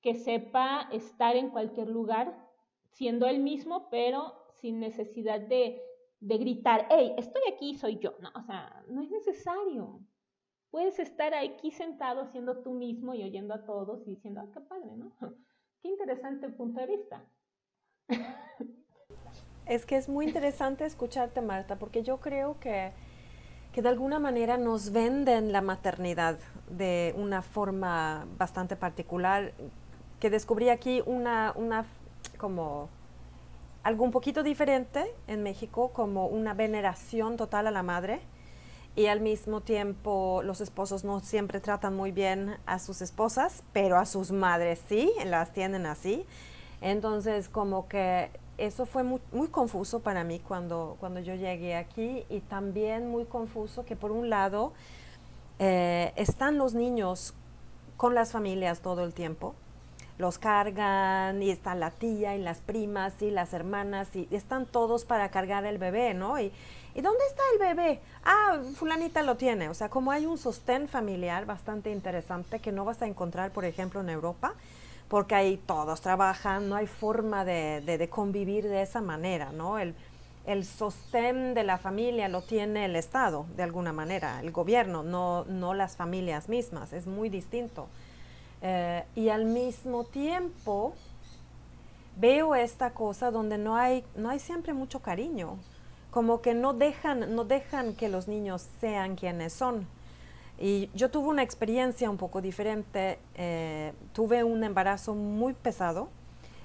que 0.00 0.14
sepa 0.14 0.88
estar 0.92 1.36
en 1.36 1.50
cualquier 1.50 1.88
lugar 1.88 2.50
siendo 2.90 3.26
él 3.26 3.40
mismo, 3.40 3.88
pero 3.90 4.34
sin 4.54 4.80
necesidad 4.80 5.40
de, 5.40 5.80
de 6.20 6.38
gritar, 6.38 6.86
hey, 6.90 7.14
estoy 7.16 7.42
aquí, 7.52 7.74
soy 7.74 7.98
yo. 7.98 8.14
No, 8.20 8.30
o 8.34 8.42
sea, 8.42 8.84
no 8.88 9.02
es 9.02 9.10
necesario. 9.10 10.00
Puedes 10.72 10.98
estar 10.98 11.34
aquí 11.34 11.70
sentado 11.70 12.26
siendo 12.32 12.62
tú 12.62 12.72
mismo 12.72 13.14
y 13.14 13.22
oyendo 13.22 13.54
a 13.54 13.64
todos 13.64 14.00
y 14.06 14.16
diciendo, 14.16 14.40
ah, 14.40 14.50
qué 14.52 14.60
padre, 14.60 14.96
¿no? 14.96 15.12
Qué 15.82 15.88
interesante 15.88 16.48
punto 16.48 16.80
de 16.80 16.86
vista. 16.86 17.24
Es 19.66 19.84
que 19.84 19.96
es 19.96 20.08
muy 20.08 20.26
interesante 20.26 20.84
escucharte, 20.84 21.40
Marta, 21.40 21.76
porque 21.76 22.04
yo 22.04 22.20
creo 22.20 22.58
que, 22.60 22.92
que 23.72 23.82
de 23.82 23.88
alguna 23.88 24.20
manera 24.20 24.56
nos 24.58 24.92
venden 24.92 25.50
la 25.50 25.60
maternidad 25.60 26.38
de 26.70 27.14
una 27.16 27.42
forma 27.42 28.26
bastante 28.38 28.76
particular, 28.76 29.52
que 30.20 30.30
descubrí 30.30 30.68
aquí 30.68 31.02
una, 31.04 31.52
una 31.56 31.84
como 32.38 32.88
algo 33.82 34.04
un 34.04 34.12
poquito 34.12 34.44
diferente 34.44 35.12
en 35.26 35.42
México, 35.42 35.92
como 35.92 36.28
una 36.28 36.54
veneración 36.54 37.36
total 37.36 37.66
a 37.66 37.72
la 37.72 37.82
madre. 37.82 38.20
Y 38.94 39.06
al 39.06 39.20
mismo 39.20 39.62
tiempo 39.62 40.42
los 40.44 40.60
esposos 40.60 41.02
no 41.04 41.20
siempre 41.20 41.60
tratan 41.60 41.96
muy 41.96 42.12
bien 42.12 42.56
a 42.66 42.78
sus 42.78 43.00
esposas, 43.00 43.62
pero 43.72 43.98
a 43.98 44.04
sus 44.04 44.32
madres 44.32 44.80
sí, 44.88 45.12
las 45.24 45.52
tienen 45.52 45.86
así. 45.86 46.26
Entonces 46.80 47.48
como 47.48 47.88
que 47.88 48.30
eso 48.58 48.86
fue 48.86 49.02
muy, 49.02 49.48
confuso 49.50 50.00
para 50.00 50.24
mí 50.24 50.40
cuando, 50.40 50.96
cuando 51.00 51.20
yo 51.20 51.34
llegué 51.34 51.74
aquí 51.74 52.24
y 52.28 52.40
también 52.40 53.10
muy 53.10 53.24
confuso 53.24 53.84
que 53.84 53.96
por 53.96 54.12
un 54.12 54.28
lado 54.30 54.72
eh, 55.58 56.12
están 56.16 56.58
los 56.58 56.74
niños 56.74 57.34
con 57.96 58.14
las 58.14 58.32
familias 58.32 58.80
todo 58.80 59.04
el 59.04 59.14
tiempo, 59.14 59.54
los 60.18 60.38
cargan 60.38 61.42
y 61.42 61.50
está 61.50 61.74
la 61.74 61.90
tía 61.90 62.36
y 62.36 62.40
las 62.40 62.60
primas 62.60 63.20
y 63.22 63.30
las 63.30 63.52
hermanas 63.52 64.14
y, 64.14 64.28
están 64.30 64.66
todos 64.66 65.04
para 65.04 65.30
cargar 65.30 65.64
el 65.64 65.78
bebé, 65.78 66.14
¿no? 66.14 66.38
Y, 66.38 66.52
¿Y 66.94 67.00
dónde 67.00 67.24
está 67.26 67.42
el 67.54 67.74
bebé? 67.74 68.00
Ah, 68.24 68.58
fulanita 68.74 69.22
lo 69.22 69.36
tiene. 69.36 69.68
O 69.68 69.74
sea, 69.74 69.88
como 69.88 70.10
hay 70.10 70.26
un 70.26 70.36
sostén 70.36 70.88
familiar 70.88 71.46
bastante 71.46 71.90
interesante 71.90 72.60
que 72.60 72.72
no 72.72 72.84
vas 72.84 73.00
a 73.02 73.06
encontrar, 73.06 73.50
por 73.52 73.64
ejemplo, 73.64 74.00
en 74.00 74.10
Europa, 74.10 74.54
porque 75.08 75.34
ahí 75.34 75.56
todos 75.56 76.00
trabajan, 76.00 76.68
no 76.68 76.76
hay 76.76 76.86
forma 76.86 77.44
de, 77.44 78.08
convivir 78.10 78.68
de 78.68 78.82
esa 78.82 79.00
manera, 79.00 79.52
¿no? 79.52 79.78
El, 79.78 79.94
sostén 80.64 81.54
de 81.54 81.62
la 81.64 81.78
familia 81.78 82.28
lo 82.28 82.42
tiene 82.42 82.86
el 82.86 82.96
Estado, 82.96 83.46
de 83.56 83.62
alguna 83.62 83.92
manera, 83.92 84.40
el 84.40 84.50
gobierno, 84.50 85.02
no, 85.02 85.44
no 85.44 85.72
las 85.72 85.96
familias 85.96 86.48
mismas, 86.48 86.92
es 86.92 87.06
muy 87.06 87.28
distinto. 87.28 87.88
Eh, 88.60 89.04
y 89.14 89.28
al 89.28 89.44
mismo 89.44 90.04
tiempo 90.04 90.94
veo 92.16 92.54
esta 92.54 92.90
cosa 92.90 93.30
donde 93.30 93.58
no 93.58 93.76
hay, 93.76 94.04
no 94.16 94.30
hay 94.30 94.38
siempre 94.38 94.72
mucho 94.72 95.00
cariño, 95.00 95.58
como 96.12 96.42
que 96.42 96.52
no 96.52 96.74
dejan, 96.74 97.34
no 97.34 97.44
dejan 97.44 97.94
que 97.94 98.10
los 98.10 98.28
niños 98.28 98.68
sean 98.80 99.16
quienes 99.16 99.54
son. 99.54 99.88
Y 100.58 100.90
yo 100.94 101.10
tuve 101.10 101.28
una 101.28 101.42
experiencia 101.42 102.10
un 102.10 102.18
poco 102.18 102.42
diferente. 102.42 103.18
Eh, 103.34 103.94
tuve 104.12 104.44
un 104.44 104.62
embarazo 104.62 105.14
muy 105.14 105.54
pesado. 105.54 106.10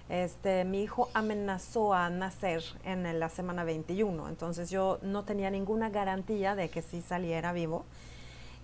Este, 0.10 0.66
mi 0.66 0.84
hijo 0.84 1.10
amenazó 1.13 1.94
a 1.94 2.10
nacer 2.10 2.62
en 2.84 3.20
la 3.20 3.30
semana 3.30 3.63
21, 3.63 4.30
entonces 4.30 4.70
yo 4.70 5.00
no 5.01 5.24
tenía 5.24 5.50
ninguna 5.50 5.89
garantía 5.89 6.56
de 6.56 6.70
que 6.70 6.82
sí 6.82 7.01
saliera 7.01 7.51
vivo. 7.54 7.86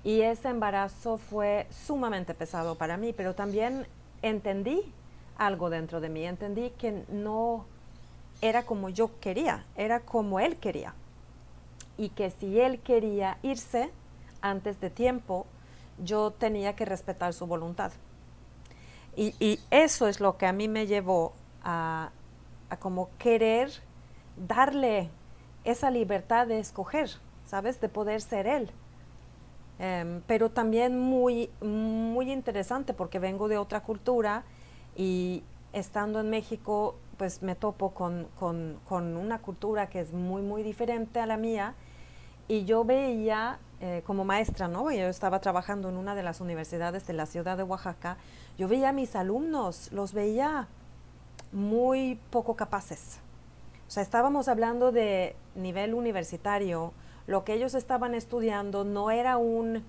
Y 0.03 0.21
ese 0.21 0.49
embarazo 0.49 1.17
fue 1.17 1.67
sumamente 1.69 2.33
pesado 2.33 2.75
para 2.75 2.97
mí, 2.97 3.13
pero 3.13 3.35
también 3.35 3.87
entendí 4.21 4.81
algo 5.37 5.69
dentro 5.69 6.01
de 6.01 6.09
mí, 6.09 6.25
entendí 6.25 6.71
que 6.71 7.03
no 7.09 7.65
era 8.43 8.63
como 8.63 8.89
yo 8.89 9.19
quería, 9.21 9.65
era 9.77 10.01
como 10.01 10.39
él 10.39 10.57
quería. 10.57 10.93
Y 11.97 12.09
que 12.09 12.29
si 12.29 12.59
él 12.59 12.79
quería 12.79 13.37
irse, 13.41 13.89
antes 14.41 14.81
de 14.81 14.89
tiempo, 14.89 15.45
yo 16.03 16.31
tenía 16.31 16.75
que 16.75 16.83
respetar 16.83 17.33
su 17.33 17.47
voluntad. 17.47 17.93
Y, 19.15 19.59
eso 19.71 20.07
es 20.07 20.19
lo 20.19 20.37
que 20.37 20.45
a 20.45 20.51
mí 20.51 20.67
me 20.67 20.87
llevó 20.87 21.33
a, 21.63 22.09
como 22.79 23.09
querer 23.17 23.71
darle 24.35 25.09
esa 25.63 25.89
libertad 25.89 26.47
de 26.47 26.59
escoger, 26.59 27.11
¿sabes? 27.45 27.79
De 27.79 27.87
poder 27.87 28.21
ser 28.21 28.47
él. 28.47 28.71
Em, 29.79 30.21
pero 30.27 30.49
también 30.49 30.99
muy, 30.99 31.49
muy 31.61 32.31
interesante 32.31 32.93
porque 32.93 33.19
vengo 33.19 33.47
de 33.47 33.57
otra 33.57 33.81
cultura 33.81 34.43
y 34.97 35.43
estando 35.71 36.19
en 36.19 36.29
México, 36.29 36.95
pues 37.17 37.41
me 37.41 37.55
topo 37.55 37.91
con, 37.91 38.27
con 38.37 39.17
una 39.17 39.39
cultura 39.39 39.87
que 39.87 39.99
es 39.99 40.13
muy, 40.13 40.41
muy 40.41 40.63
diferente 40.63 41.19
a 41.19 41.25
la 41.25 41.37
mía 41.37 41.75
y 42.47 42.65
yo 42.65 42.83
veía 42.83 43.59
eh, 43.81 44.01
como 44.05 44.25
maestra, 44.25 44.67
¿no? 44.67 44.91
Yo 44.91 45.07
estaba 45.07 45.39
trabajando 45.39 45.89
en 45.89 45.97
una 45.97 46.15
de 46.15 46.23
las 46.23 46.41
universidades 46.41 47.05
de 47.07 47.13
la 47.13 47.25
ciudad 47.25 47.57
de 47.57 47.63
Oaxaca. 47.63 48.17
Yo 48.57 48.67
veía 48.67 48.89
a 48.89 48.93
mis 48.93 49.15
alumnos, 49.15 49.91
los 49.91 50.13
veía 50.13 50.67
muy 51.51 52.19
poco 52.29 52.55
capaces. 52.55 53.19
O 53.87 53.91
sea, 53.91 54.03
estábamos 54.03 54.47
hablando 54.47 54.91
de 54.91 55.35
nivel 55.55 55.93
universitario. 55.93 56.93
Lo 57.27 57.43
que 57.43 57.53
ellos 57.53 57.73
estaban 57.75 58.15
estudiando 58.15 58.83
no 58.83 59.11
era 59.11 59.37
un 59.37 59.83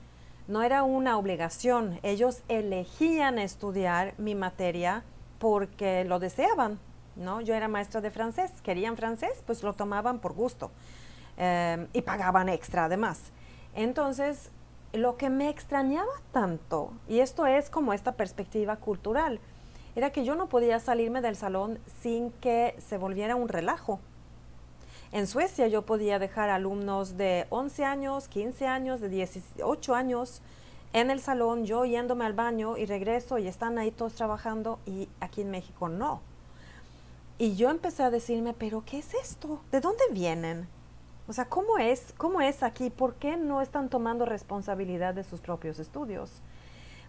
no 0.46 0.62
era 0.62 0.82
una 0.82 1.16
obligación. 1.16 1.98
Ellos 2.02 2.42
elegían 2.48 3.38
estudiar 3.38 4.14
mi 4.18 4.34
materia 4.34 5.02
porque 5.38 6.04
lo 6.04 6.18
deseaban, 6.18 6.78
¿no? 7.16 7.40
Yo 7.40 7.54
era 7.54 7.68
maestra 7.68 8.00
de 8.00 8.10
francés, 8.10 8.50
querían 8.62 8.96
francés, 8.96 9.42
pues 9.46 9.62
lo 9.62 9.72
tomaban 9.72 10.18
por 10.18 10.32
gusto 10.32 10.70
eh, 11.36 11.86
y 11.92 12.02
pagaban 12.02 12.48
extra 12.48 12.84
además. 12.84 13.32
Entonces, 13.74 14.50
lo 14.92 15.16
que 15.16 15.30
me 15.30 15.48
extrañaba 15.48 16.12
tanto, 16.32 16.92
y 17.08 17.20
esto 17.20 17.46
es 17.46 17.70
como 17.70 17.92
esta 17.92 18.12
perspectiva 18.12 18.76
cultural, 18.76 19.40
era 19.96 20.10
que 20.10 20.24
yo 20.24 20.34
no 20.34 20.48
podía 20.48 20.80
salirme 20.80 21.20
del 21.20 21.36
salón 21.36 21.78
sin 22.00 22.30
que 22.32 22.76
se 22.78 22.98
volviera 22.98 23.36
un 23.36 23.48
relajo. 23.48 24.00
En 25.12 25.26
Suecia 25.26 25.68
yo 25.68 25.82
podía 25.82 26.18
dejar 26.18 26.50
alumnos 26.50 27.16
de 27.16 27.46
11 27.50 27.84
años, 27.84 28.28
15 28.28 28.66
años, 28.66 29.00
de 29.00 29.08
18 29.08 29.94
años 29.94 30.42
en 30.92 31.10
el 31.10 31.20
salón, 31.20 31.64
yo 31.64 31.84
yéndome 31.84 32.24
al 32.24 32.34
baño 32.34 32.76
y 32.76 32.86
regreso 32.86 33.38
y 33.38 33.48
están 33.48 33.78
ahí 33.78 33.90
todos 33.90 34.14
trabajando 34.14 34.78
y 34.86 35.08
aquí 35.20 35.42
en 35.42 35.50
México 35.50 35.88
no. 35.88 36.20
Y 37.36 37.56
yo 37.56 37.70
empecé 37.70 38.02
a 38.02 38.10
decirme, 38.10 38.54
pero 38.54 38.84
¿qué 38.84 38.98
es 38.98 39.12
esto? 39.14 39.60
¿De 39.72 39.80
dónde 39.80 40.04
vienen? 40.12 40.68
O 41.26 41.32
sea, 41.32 41.46
¿cómo 41.46 41.78
es, 41.78 42.14
¿cómo 42.16 42.40
es 42.40 42.62
aquí? 42.62 42.90
¿Por 42.90 43.14
qué 43.14 43.36
no 43.36 43.60
están 43.60 43.88
tomando 43.88 44.24
responsabilidad 44.24 45.14
de 45.14 45.24
sus 45.24 45.40
propios 45.40 45.78
estudios, 45.78 46.42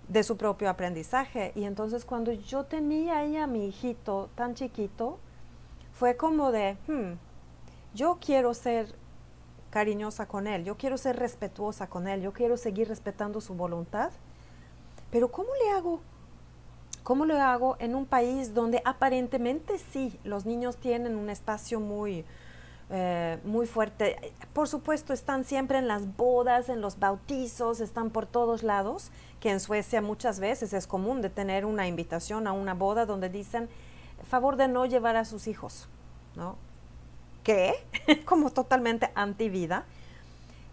de 0.08 0.24
su 0.24 0.38
propio 0.38 0.70
aprendizaje? 0.70 1.52
Y 1.54 1.66
entonces 1.66 2.06
cuando 2.06 2.32
yo 2.32 2.64
tenía 2.64 3.20
ahí 3.20 3.38
a 3.38 3.46
mi 3.46 3.68
hijito 3.68 4.30
tan 4.36 4.56
chiquito, 4.56 5.20
fue 5.94 6.18
como 6.18 6.52
de, 6.52 6.78
hmm, 6.88 7.14
yo 7.94 8.18
quiero 8.20 8.54
ser 8.54 8.96
cariñosa 9.70 10.26
con 10.26 10.48
él, 10.48 10.64
yo 10.64 10.76
quiero 10.78 10.98
ser 10.98 11.18
respetuosa 11.18 11.88
con 11.88 12.08
él, 12.08 12.22
yo 12.22 12.32
quiero 12.32 12.56
seguir 12.58 12.88
respetando 12.88 13.42
su 13.42 13.54
voluntad, 13.54 14.12
pero 15.12 15.30
¿cómo 15.30 15.50
le 15.64 15.72
hago? 15.72 16.00
¿Cómo 17.06 17.26
lo 17.26 17.40
hago 17.40 17.76
en 17.78 17.94
un 17.94 18.08
país 18.08 18.56
donde 18.56 18.82
aparentemente 18.84 19.78
sí, 19.78 20.20
los 20.24 20.48
niños 20.48 20.78
tienen 20.78 21.16
un 21.16 21.30
espacio 21.30 21.80
muy, 21.80 22.26
eh, 22.90 23.38
muy 23.44 23.68
fuerte. 23.68 24.34
Por 24.54 24.68
supuesto, 24.68 25.14
están 25.14 25.44
siempre 25.44 25.78
en 25.78 25.88
las 25.88 26.18
bodas, 26.18 26.68
en 26.68 26.82
los 26.82 26.98
bautizos, 26.98 27.80
están 27.80 28.10
por 28.10 28.26
todos 28.26 28.64
lados, 28.64 29.12
que 29.40 29.52
en 29.52 29.60
Suecia 29.60 30.02
muchas 30.02 30.40
veces 30.40 30.74
es 30.74 30.88
común 30.88 31.22
de 31.22 31.30
tener 31.30 31.66
una 31.66 31.88
invitación 31.88 32.48
a 32.48 32.54
una 32.54 32.74
boda 32.74 33.06
donde 33.06 33.30
dicen, 33.30 33.70
favor 34.28 34.56
de 34.56 34.68
no 34.68 34.88
llevar 34.88 35.16
a 35.16 35.26
sus 35.26 35.46
hijos, 35.46 35.88
¿no? 36.36 36.56
¿Qué? 37.44 37.76
Como 38.26 38.50
totalmente 38.50 39.12
antivida. 39.14 39.86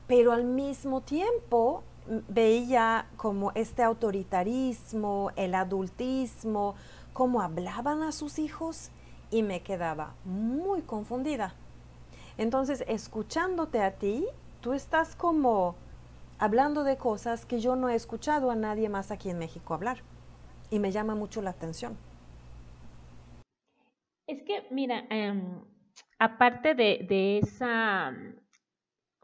Pero 0.06 0.32
al 0.32 0.44
mismo 0.44 1.02
tiempo 1.02 1.82
veía 2.28 3.06
como 3.16 3.52
este 3.52 3.82
autoritarismo, 3.82 5.30
el 5.37 5.54
adultismo, 5.54 6.75
cómo 7.12 7.40
hablaban 7.40 8.02
a 8.02 8.12
sus 8.12 8.38
hijos 8.38 8.90
y 9.30 9.42
me 9.42 9.62
quedaba 9.62 10.14
muy 10.25 10.82
confundida 10.82 11.54
entonces, 12.38 12.85
escuchándote 12.88 13.80
a 13.80 13.92
ti, 13.92 14.26
tú 14.61 14.73
estás 14.73 15.14
como 15.16 15.76
hablando 16.38 16.85
de 16.85 16.97
cosas 16.97 17.44
que 17.44 17.61
yo 17.61 17.76
no 17.76 17.88
he 17.88 17.94
escuchado 17.94 18.50
a 18.50 18.56
nadie 18.56 18.88
más 18.88 19.11
aquí 19.11 19.30
en 19.30 19.38
México 19.38 19.75
hablar. 19.75 19.99
Y 20.71 20.78
me 20.78 20.90
llama 20.90 21.14
mucho 21.14 21.42
la 21.42 21.50
atención. 21.50 21.97
Es 24.26 24.42
que, 24.44 24.66
mira, 24.71 25.04
em, 25.11 25.62
aparte 26.18 26.75
de, 26.75 27.04
de, 27.06 27.38
esa 27.38 28.12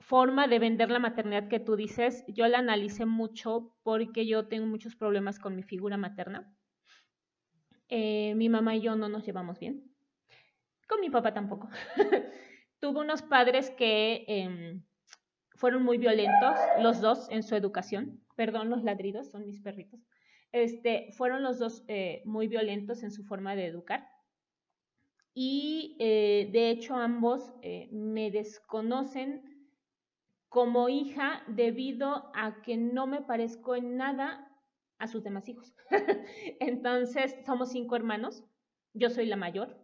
forma 0.09 0.49
de 0.49 0.59
vender 0.59 0.91
la 0.91 0.99
maternidad 0.99 1.49
que 1.49 1.61
tú 1.61 1.77
dices, 1.77 2.25
yo 2.29 2.49
la 2.49 2.59
analicé 2.61 3.05
mucho 3.05 3.75
porque 3.83 4.27
yo 4.27 4.49
tengo 4.49 4.67
muchos 4.67 4.97
problemas 4.97 5.39
con 5.39 5.55
mi 5.55 5.63
figura 5.63 5.99
materna. 5.99 6.51
Eh, 7.91 8.35
mi 8.35 8.49
mamá 8.49 8.75
y 8.77 8.81
yo 8.81 8.97
no 8.97 9.11
nos 9.11 9.27
llevamos 9.27 9.59
bien. 9.59 9.85
Con 10.89 11.03
mi 11.03 11.11
papá 11.11 11.35
tampoco. 11.35 11.69
tuvo 12.81 13.01
unos 13.01 13.23
padres 13.23 13.71
que 13.71 14.25
em, 14.29 14.83
fueron 15.57 15.83
muy 15.83 15.99
violentos, 15.99 16.59
los 16.81 17.01
dos, 17.01 17.29
en 17.31 17.43
su 17.43 17.55
educación. 17.55 18.25
perdón 18.37 18.71
los 18.71 18.85
ladridos, 18.85 19.31
son 19.31 19.45
mis 19.45 19.61
perritos, 19.61 20.01
este, 20.53 21.11
fueron 21.13 21.43
los 21.43 21.59
dos 21.59 21.85
eh, 21.89 22.23
muy 22.25 22.47
violentos 22.49 23.03
en 23.03 23.11
su 23.11 23.25
forma 23.25 23.57
de 23.57 23.67
educar. 23.67 24.09
Y 25.35 25.97
eh, 26.01 26.49
de 26.53 26.71
hecho 26.71 26.97
ambos 26.97 27.53
eh, 27.63 27.89
me 27.93 28.31
desconocen 28.31 29.58
como 30.49 30.89
hija 30.89 31.43
debido 31.47 32.31
a 32.35 32.63
que 32.63 32.77
no 32.77 33.07
me 33.07 33.21
parezco 33.21 33.77
en 33.77 33.97
nada 33.97 34.49
a 34.99 35.07
sus 35.07 35.23
demás 35.23 35.49
hijos. 35.49 35.75
Entonces, 36.61 37.37
somos 37.47 37.71
cinco 37.71 37.97
hermanos, 37.97 38.45
yo 38.95 39.11
soy 39.11 39.27
la 39.27 39.37
mayor. 39.37 39.77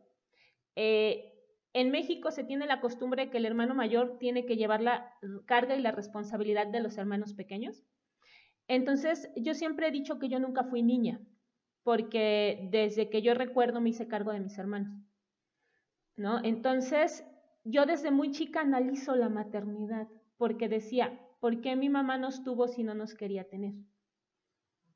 en 0.76 1.90
México 1.90 2.30
se 2.30 2.44
tiene 2.44 2.66
la 2.66 2.80
costumbre 2.80 3.30
que 3.30 3.38
el 3.38 3.46
hermano 3.46 3.74
mayor 3.74 4.18
tiene 4.18 4.46
que 4.46 4.56
llevar 4.56 4.80
la 4.80 5.14
carga 5.46 5.76
y 5.76 5.80
la 5.80 5.92
responsabilidad 5.92 6.66
de 6.66 6.80
los 6.80 6.98
hermanos 6.98 7.34
pequeños. 7.34 7.84
Entonces, 8.66 9.30
yo 9.36 9.54
siempre 9.54 9.88
he 9.88 9.90
dicho 9.90 10.18
que 10.18 10.28
yo 10.28 10.38
nunca 10.38 10.64
fui 10.64 10.82
niña, 10.82 11.20
porque 11.82 12.68
desde 12.70 13.10
que 13.10 13.22
yo 13.22 13.34
recuerdo 13.34 13.80
me 13.80 13.90
hice 13.90 14.08
cargo 14.08 14.32
de 14.32 14.40
mis 14.40 14.56
hermanos. 14.58 14.98
¿No? 16.16 16.42
Entonces, 16.42 17.24
yo 17.64 17.86
desde 17.86 18.10
muy 18.10 18.30
chica 18.30 18.60
analizo 18.60 19.16
la 19.16 19.28
maternidad, 19.28 20.08
porque 20.36 20.68
decía, 20.68 21.20
¿por 21.40 21.60
qué 21.60 21.76
mi 21.76 21.88
mamá 21.88 22.18
nos 22.18 22.42
tuvo 22.42 22.68
si 22.68 22.82
no 22.82 22.94
nos 22.94 23.14
quería 23.14 23.48
tener? 23.48 23.74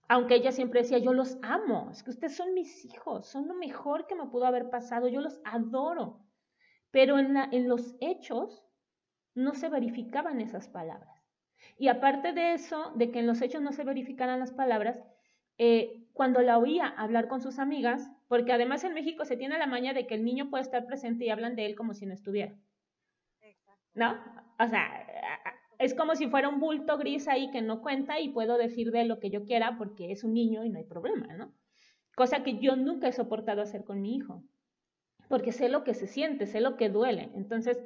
Aunque 0.09 0.37
ella 0.37 0.52
siempre 0.52 0.83
decía, 0.83 0.99
yo 0.99 1.12
los 1.12 1.38
amo, 1.42 1.90
es 1.90 2.02
que 2.02 2.11
ustedes 2.11 2.35
son 2.35 2.54
mis 2.54 2.85
hijos, 2.85 3.26
son 3.26 3.47
lo 3.47 3.54
mejor 3.54 4.07
que 4.07 4.14
me 4.14 4.26
pudo 4.26 4.47
haber 4.47 4.71
pasado, 4.71 5.09
yo 5.09 5.21
los 5.21 5.40
adoro. 5.45 6.25
Pero 6.90 7.18
en, 7.18 7.37
en 7.37 7.68
los 7.68 7.95
hechos 8.00 8.64
no 9.35 9.54
se 9.54 9.68
verificaban 9.68 10.40
esas 10.40 10.68
palabras. 10.68 11.18
Y 11.76 11.88
aparte 11.88 12.33
de 12.33 12.54
eso, 12.54 12.92
de 12.97 13.11
que 13.11 13.18
en 13.18 13.26
los 13.26 13.42
hechos 13.42 13.61
no 13.61 13.73
se 13.73 13.85
verificaran 13.85 14.40
las 14.40 14.52
palabras, 14.52 14.99
eh, 15.59 16.04
cuando 16.12 16.40
la 16.40 16.59
oía 16.59 16.87
hablar 16.87 17.28
con 17.28 17.40
sus 17.40 17.59
amigas, 17.59 18.11
porque 18.28 18.52
además 18.52 18.85
en 18.85 18.95
México 18.95 19.25
se 19.25 19.37
tiene 19.37 19.59
la 19.59 19.66
maña 19.66 19.92
de 19.92 20.07
que 20.07 20.14
el 20.14 20.25
niño 20.25 20.50
puede 20.50 20.62
estar 20.62 20.87
presente 20.87 21.25
y 21.25 21.30
hablan 21.30 21.57
de 21.57 21.66
él 21.66 21.76
como 21.76 21.95
si 21.95 22.07
no 22.07 22.14
estuviera. 22.14 22.57
¿No? 23.99 24.17
O 24.61 24.69
sea, 24.69 25.07
es 25.78 25.93
como 25.93 26.14
si 26.14 26.28
fuera 26.28 26.49
un 26.49 26.61
bulto 26.61 26.97
gris 26.99 27.26
ahí 27.26 27.50
que 27.50 27.62
no 27.62 27.83
cuenta 27.83 28.21
y 28.21 28.28
puedo 28.28 28.57
decir 28.57 28.93
de 28.93 29.05
lo 29.05 29.19
que 29.19 29.28
yo 29.28 29.45
quiera 29.45 29.76
porque 29.76 30.12
es 30.12 30.23
un 30.23 30.35
niño 30.35 30.64
y 30.64 30.71
no 30.71 30.78
hay 30.78 30.85
problema, 30.85 31.26
¿no? 31.37 31.52
Cosa 32.14 32.45
que 32.45 32.59
yo 32.59 32.76
nunca 32.76 33.09
he 33.09 33.12
soportado 33.12 33.61
hacer 33.61 33.85
con 33.85 34.00
mi 34.00 34.14
hijo, 34.14 34.45
porque 35.28 35.50
sé 35.50 35.69
lo 35.69 35.83
que 35.83 35.95
se 35.95 36.07
siente, 36.07 36.47
sé 36.47 36.61
lo 36.61 36.76
que 36.76 36.90
duele. 36.90 37.31
Entonces, 37.35 37.81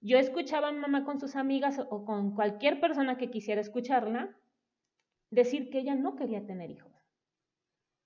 yo 0.00 0.18
escuchaba 0.18 0.68
a 0.68 0.72
mi 0.72 0.78
mamá 0.78 1.04
con 1.04 1.20
sus 1.20 1.36
amigas 1.36 1.80
o 1.90 2.04
con 2.04 2.34
cualquier 2.34 2.80
persona 2.80 3.16
que 3.16 3.30
quisiera 3.30 3.60
escucharla 3.60 4.36
decir 5.30 5.70
que 5.70 5.78
ella 5.78 5.94
no 5.94 6.16
quería 6.16 6.44
tener 6.44 6.70
hijos, 6.72 6.92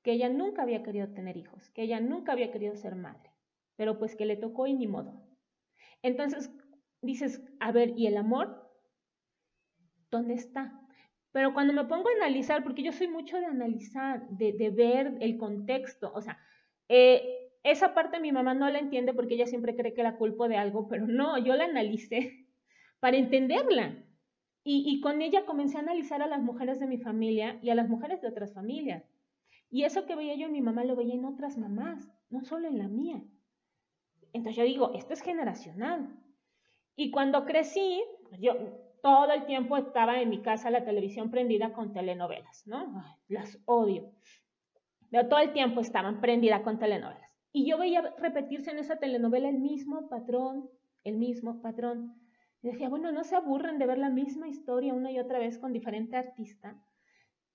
que 0.02 0.12
ella 0.12 0.28
nunca 0.28 0.62
había 0.62 0.82
querido 0.82 1.09
tener 1.09 1.38
hijos, 1.38 1.70
que 1.70 1.82
ella 1.82 2.00
nunca 2.00 2.32
había 2.32 2.52
querido 2.52 2.76
ser 2.76 2.97
madre, 2.97 3.30
pero 3.76 3.99
pues 3.99 4.14
que 4.14 4.26
le 4.26 4.37
tocó 4.37 4.66
y 4.66 4.75
ni 4.75 4.87
modo. 4.87 5.23
Entonces 6.02 6.50
dices, 7.02 7.42
a 7.61 7.73
ver, 7.73 7.95
¿y 7.97 8.07
el 8.07 8.16
amor? 8.16 8.71
¿Dónde 10.11 10.35
está? 10.35 10.80
Pero 11.33 11.54
cuando 11.54 11.73
me 11.73 11.85
pongo 11.85 12.09
a 12.09 12.25
analizar, 12.25 12.64
porque 12.64 12.83
yo 12.83 12.92
soy 12.92 13.09
mucho 13.09 13.38
de 13.38 13.47
analizar, 13.47 14.28
de, 14.30 14.52
de 14.52 14.71
ver 14.71 15.16
el 15.21 15.38
contexto, 15.38 16.11
o 16.14 16.21
sea, 16.21 16.38
eh, 16.88 17.50
esa 17.62 17.95
parte 17.95 18.21
mi 18.21 18.33
mamá 18.33 18.54
no 18.54 18.69
la 18.71 18.78
entiende 18.78 19.12
porque 19.14 19.35
ella 19.35 19.47
siempre 19.47 19.76
cree 19.76 19.95
que 19.95 20.02
la 20.02 20.16
culpo 20.16 20.49
de 20.49 20.57
algo, 20.57 20.88
pero 20.88 21.07
no, 21.07 21.38
yo 21.38 21.54
la 21.54 21.64
analicé 21.64 22.49
para 23.00 23.16
entenderla. 23.16 24.04
Y, 24.62 24.85
y, 24.87 25.00
con 25.00 25.23
ella 25.23 25.47
comencé 25.47 25.78
a 25.78 25.80
analizar 25.80 26.21
a 26.21 26.26
las 26.26 26.42
mujeres 26.42 26.78
de 26.80 26.87
mi 26.87 26.99
familia 26.99 27.59
y 27.62 27.71
a 27.71 27.75
las 27.75 27.88
mujeres 27.88 28.21
de 28.21 28.28
otras 28.28 28.52
familias. 28.52 29.04
Y 29.71 29.85
eso 29.85 30.04
que 30.04 30.16
veía 30.16 30.35
yo 30.35 30.47
en 30.47 30.52
mi 30.52 30.61
mamá 30.61 30.85
lo 30.85 30.97
veía 30.97 31.14
en 31.14 31.25
otras 31.25 31.57
mamás, 31.57 32.07
no 32.28 32.45
solo 32.45 32.69
en 32.69 32.76
la 32.76 32.88
mía. 32.88 33.23
Entonces 34.33 34.57
yo 34.57 34.64
digo, 34.64 34.92
esto 34.95 35.14
es 35.14 35.23
generacional. 35.23 36.14
Y 37.00 37.11
cuando 37.11 37.47
crecí, 37.47 38.04
yo 38.40 38.52
todo 39.02 39.33
el 39.33 39.47
tiempo 39.47 39.78
estaba 39.78 40.20
en 40.20 40.29
mi 40.29 40.42
casa 40.42 40.68
la 40.68 40.85
televisión 40.85 41.31
prendida 41.31 41.72
con 41.72 41.94
telenovelas, 41.94 42.66
¿no? 42.66 43.03
las 43.27 43.59
odio. 43.64 44.12
Pero 45.11 45.27
todo 45.27 45.40
el 45.40 45.55
tiempo 45.55 45.81
estaban 45.81 46.20
prendida 46.20 46.62
con 46.62 46.79
telenovelas. 46.79 47.33
Y 47.53 47.66
yo 47.66 47.79
veía 47.79 48.03
repetirse 48.18 48.70
en 48.70 48.81
esa 48.81 48.96
telenovela 48.96 49.48
el 49.48 49.61
mismo 49.61 50.11
patrón, 50.11 50.68
el 51.03 51.16
mismo 51.16 51.62
patrón. 51.62 52.20
Y 52.61 52.68
decía, 52.68 52.90
bueno, 52.90 53.12
no 53.12 53.24
se 53.24 53.35
aburren 53.35 53.79
de 53.79 53.87
ver 53.87 53.96
la 53.96 54.11
misma 54.11 54.48
historia 54.48 54.92
una 54.92 55.11
y 55.11 55.18
otra 55.18 55.38
vez 55.38 55.57
con 55.57 55.72
diferente 55.72 56.18
artista. 56.18 56.77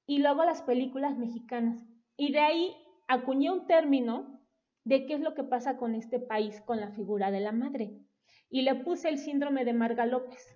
Y 0.08 0.17
luego 0.24 0.43
las 0.43 0.63
películas 0.63 1.19
mexicanas. 1.19 1.86
Y 2.17 2.32
de 2.32 2.39
ahí 2.39 2.76
acuñé 3.08 3.52
un 3.52 3.67
término 3.67 4.41
de 4.86 5.06
qué 5.06 5.13
es 5.13 5.19
lo 5.19 5.36
que 5.36 5.43
pasa 5.43 5.78
con 5.78 5.93
este 5.93 6.19
país, 6.19 6.62
con 6.62 6.80
la 6.80 6.89
figura 6.89 7.30
de 7.30 7.41
la 7.41 7.52
madre. 7.52 8.05
Y 8.49 8.62
le 8.62 8.75
puse 8.75 9.10
el 9.10 9.17
síndrome 9.17 9.65
de 9.65 9.73
Marga 9.73 10.05
López. 10.05 10.55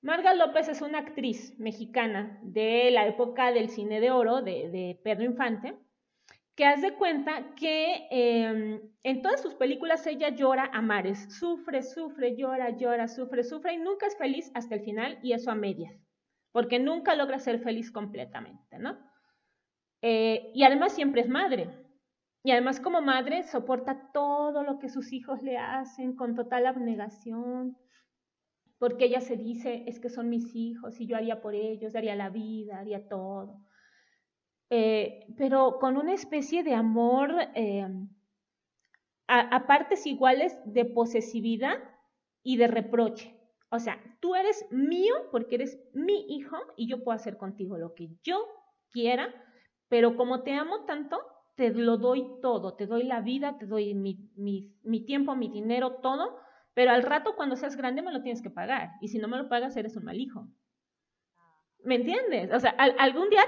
Marga 0.00 0.32
López 0.34 0.68
es 0.68 0.80
una 0.80 0.98
actriz 0.98 1.58
mexicana 1.58 2.38
de 2.42 2.90
la 2.92 3.06
época 3.06 3.50
del 3.52 3.68
cine 3.68 4.00
de 4.00 4.12
oro 4.12 4.42
de, 4.42 5.00
Pedro 5.02 5.24
Infante 5.24 5.74
que 6.54 6.64
haz 6.64 6.82
de 6.82 6.94
cuenta 6.94 7.54
que 7.54 8.08
em, 8.10 8.80
en 9.04 9.22
todas 9.22 9.40
sus 9.40 9.54
películas 9.54 10.04
ella 10.08 10.30
llora 10.30 10.68
a 10.72 10.82
mares, 10.82 11.32
sufre, 11.38 11.82
sufre, 11.82 12.36
llora, 12.36 12.76
llora, 12.76 13.06
sufre, 13.06 13.44
sufre 13.44 13.74
y 13.74 13.78
nunca 13.78 14.08
es 14.08 14.16
feliz 14.16 14.50
hasta 14.54 14.74
el 14.74 14.80
final 14.82 15.20
y 15.22 15.34
eso 15.34 15.52
a 15.52 15.54
medias, 15.54 15.94
porque 16.50 16.80
nunca 16.80 17.14
logra 17.14 17.38
ser 17.38 17.60
feliz 17.60 17.92
completamente, 17.92 18.76
¿no? 18.76 18.98
Eh, 20.02 20.50
y 20.52 20.64
además 20.64 20.92
siempre 20.94 21.20
es 21.20 21.28
madre. 21.28 21.70
Y 22.42 22.52
además 22.52 22.80
como 22.80 23.00
madre 23.00 23.42
soporta 23.44 24.10
todo 24.12 24.62
lo 24.62 24.78
que 24.78 24.88
sus 24.88 25.12
hijos 25.12 25.42
le 25.42 25.58
hacen 25.58 26.14
con 26.14 26.34
total 26.34 26.66
abnegación, 26.66 27.76
porque 28.78 29.06
ella 29.06 29.20
se 29.20 29.36
dice, 29.36 29.84
es 29.86 29.98
que 29.98 30.08
son 30.08 30.28
mis 30.28 30.54
hijos 30.54 31.00
y 31.00 31.06
yo 31.06 31.16
haría 31.16 31.40
por 31.40 31.54
ellos, 31.54 31.92
daría 31.92 32.14
la 32.14 32.30
vida, 32.30 32.78
haría 32.78 33.08
todo. 33.08 33.60
Eh, 34.70 35.26
pero 35.36 35.78
con 35.78 35.96
una 35.96 36.12
especie 36.12 36.62
de 36.62 36.74
amor 36.74 37.34
eh, 37.54 37.88
a, 39.26 39.66
partes 39.66 40.06
iguales 40.06 40.56
de 40.64 40.84
posesividad 40.84 41.78
y 42.42 42.56
de 42.56 42.66
reproche. 42.66 43.34
O 43.70 43.78
sea, 43.78 43.98
tú 44.20 44.34
eres 44.34 44.66
mío 44.70 45.14
porque 45.30 45.56
eres 45.56 45.78
mi 45.92 46.26
hijo 46.36 46.56
y 46.76 46.88
yo 46.88 47.04
puedo 47.04 47.16
hacer 47.16 47.36
contigo 47.36 47.76
lo 47.76 47.94
que 47.94 48.10
yo 48.22 48.46
quiera, 48.90 49.34
pero 49.88 50.16
como 50.16 50.42
te 50.42 50.54
amo 50.54 50.84
tanto, 50.86 51.20
te 51.58 51.70
lo 51.74 51.96
doy 51.96 52.24
todo, 52.40 52.74
te 52.74 52.86
doy 52.86 53.02
la 53.02 53.20
vida, 53.20 53.58
te 53.58 53.66
doy 53.66 53.92
mi, 53.92 54.14
tiempo, 55.04 55.34
mi 55.34 55.48
dinero, 55.48 55.96
todo, 55.96 56.38
pero 56.72 56.92
al 56.92 57.02
rato 57.02 57.34
cuando 57.34 57.56
seas 57.56 57.76
grande 57.76 58.00
me 58.00 58.12
lo 58.12 58.22
tienes 58.22 58.40
que 58.40 58.48
pagar 58.48 58.92
y 59.00 59.08
si 59.08 59.18
no 59.18 59.26
me 59.26 59.36
lo 59.36 59.48
pagas 59.48 59.76
eres 59.76 59.96
un 59.96 60.04
mal 60.04 60.20
hijo. 60.20 60.46
¿Me 61.82 61.96
entiendes? 61.96 62.52
O 62.54 62.60
sea, 62.60 62.70
algún 62.70 63.28
día 63.28 63.42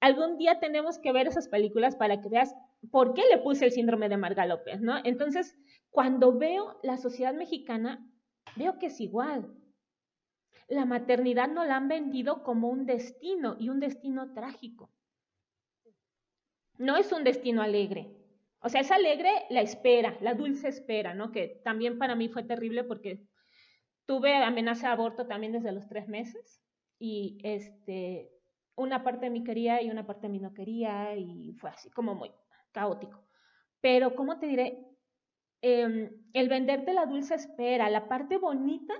algún 0.00 0.38
día 0.38 0.58
tenemos 0.58 0.98
que 0.98 1.12
ver 1.12 1.28
esas 1.28 1.46
películas 1.46 1.94
para 1.94 2.20
que 2.20 2.28
veas 2.28 2.52
por 2.90 3.14
qué 3.14 3.22
le 3.30 3.38
puse 3.38 3.66
el 3.66 3.70
síndrome 3.70 4.08
de 4.08 4.16
Marga 4.16 4.44
López, 4.44 4.80
¿no? 4.80 4.96
Entonces, 5.04 5.56
cuando 5.90 6.36
veo 6.36 6.80
la 6.82 6.96
sociedad 6.96 7.34
mexicana, 7.34 8.04
veo 8.56 8.80
que 8.80 8.86
es 8.86 9.00
igual. 9.00 9.54
La 10.66 10.84
maternidad 10.84 11.48
no 11.48 11.64
la 11.64 11.76
han 11.76 11.86
vendido 11.86 12.42
como 12.42 12.70
un 12.70 12.86
destino 12.86 13.54
y 13.60 13.68
un 13.68 13.78
destino 13.78 14.32
trágico. 14.34 14.90
No 16.78 16.96
es 16.96 17.12
un 17.12 17.24
destino 17.24 17.62
alegre. 17.62 18.14
O 18.60 18.68
sea, 18.68 18.80
es 18.80 18.90
alegre 18.90 19.30
la 19.50 19.60
espera, 19.60 20.16
la 20.20 20.34
dulce 20.34 20.68
espera, 20.68 21.14
¿no? 21.14 21.30
Que 21.30 21.60
también 21.64 21.98
para 21.98 22.14
mí 22.16 22.28
fue 22.28 22.42
terrible 22.42 22.82
porque 22.84 23.26
tuve 24.06 24.34
amenaza 24.34 24.88
de 24.88 24.92
aborto 24.94 25.26
también 25.26 25.52
desde 25.52 25.72
los 25.72 25.86
tres 25.86 26.08
meses 26.08 26.62
y 26.98 27.38
este, 27.44 28.32
una 28.74 29.04
parte 29.04 29.26
de 29.26 29.30
mí 29.30 29.44
quería 29.44 29.82
y 29.82 29.90
una 29.90 30.06
parte 30.06 30.22
de 30.22 30.32
mí 30.32 30.40
no 30.40 30.54
quería 30.54 31.14
y 31.16 31.52
fue 31.54 31.70
así 31.70 31.90
como 31.90 32.14
muy 32.14 32.32
caótico. 32.72 33.28
Pero, 33.80 34.14
¿cómo 34.16 34.38
te 34.38 34.46
diré? 34.46 34.84
Em, 35.60 36.10
el 36.32 36.48
venderte 36.48 36.92
la 36.94 37.06
dulce 37.06 37.34
espera, 37.34 37.90
la 37.90 38.08
parte 38.08 38.38
bonita 38.38 38.94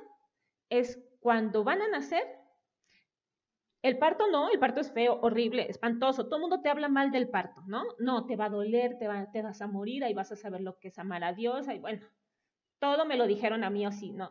es 0.69 0.99
cuando 1.21 1.65
van 1.65 1.83
a 1.83 1.89
nacer. 1.89 2.38
El 3.83 3.99
parto 3.99 4.27
no, 4.29 4.51
el 4.51 4.59
parto 4.59 4.81
es 4.81 4.91
feo, 4.93 5.21
horrible, 5.23 5.71
espantoso. 5.71 6.25
Todo 6.25 6.37
el 6.37 6.41
mundo 6.43 6.61
te 6.61 6.69
habla 6.69 6.89
mal 6.89 7.13
del 7.13 7.29
parto, 7.29 7.63
¿no? 7.67 7.85
No, 7.99 8.27
te 8.27 8.35
va 8.35 8.47
a 8.47 8.51
doler, 8.51 8.99
te, 8.99 9.07
va, 9.07 9.29
vas 9.43 9.63
a 9.63 9.67
morir, 9.69 10.03
ahí 10.03 10.15
vas 10.15 10.33
a 10.33 10.37
saber 10.37 10.63
lo 10.63 10.79
que 10.79 10.89
es 10.89 10.99
amar 10.99 11.23
a 11.23 11.33
Dios. 11.33 11.69
Y 11.69 11.79
bueno, 11.79 12.05
todo 12.81 13.05
me 13.07 13.17
lo 13.17 13.27
dijeron 13.27 13.63
a 13.63 13.71
mí 13.71 13.87
así, 13.87 14.11
¿no? 14.11 14.31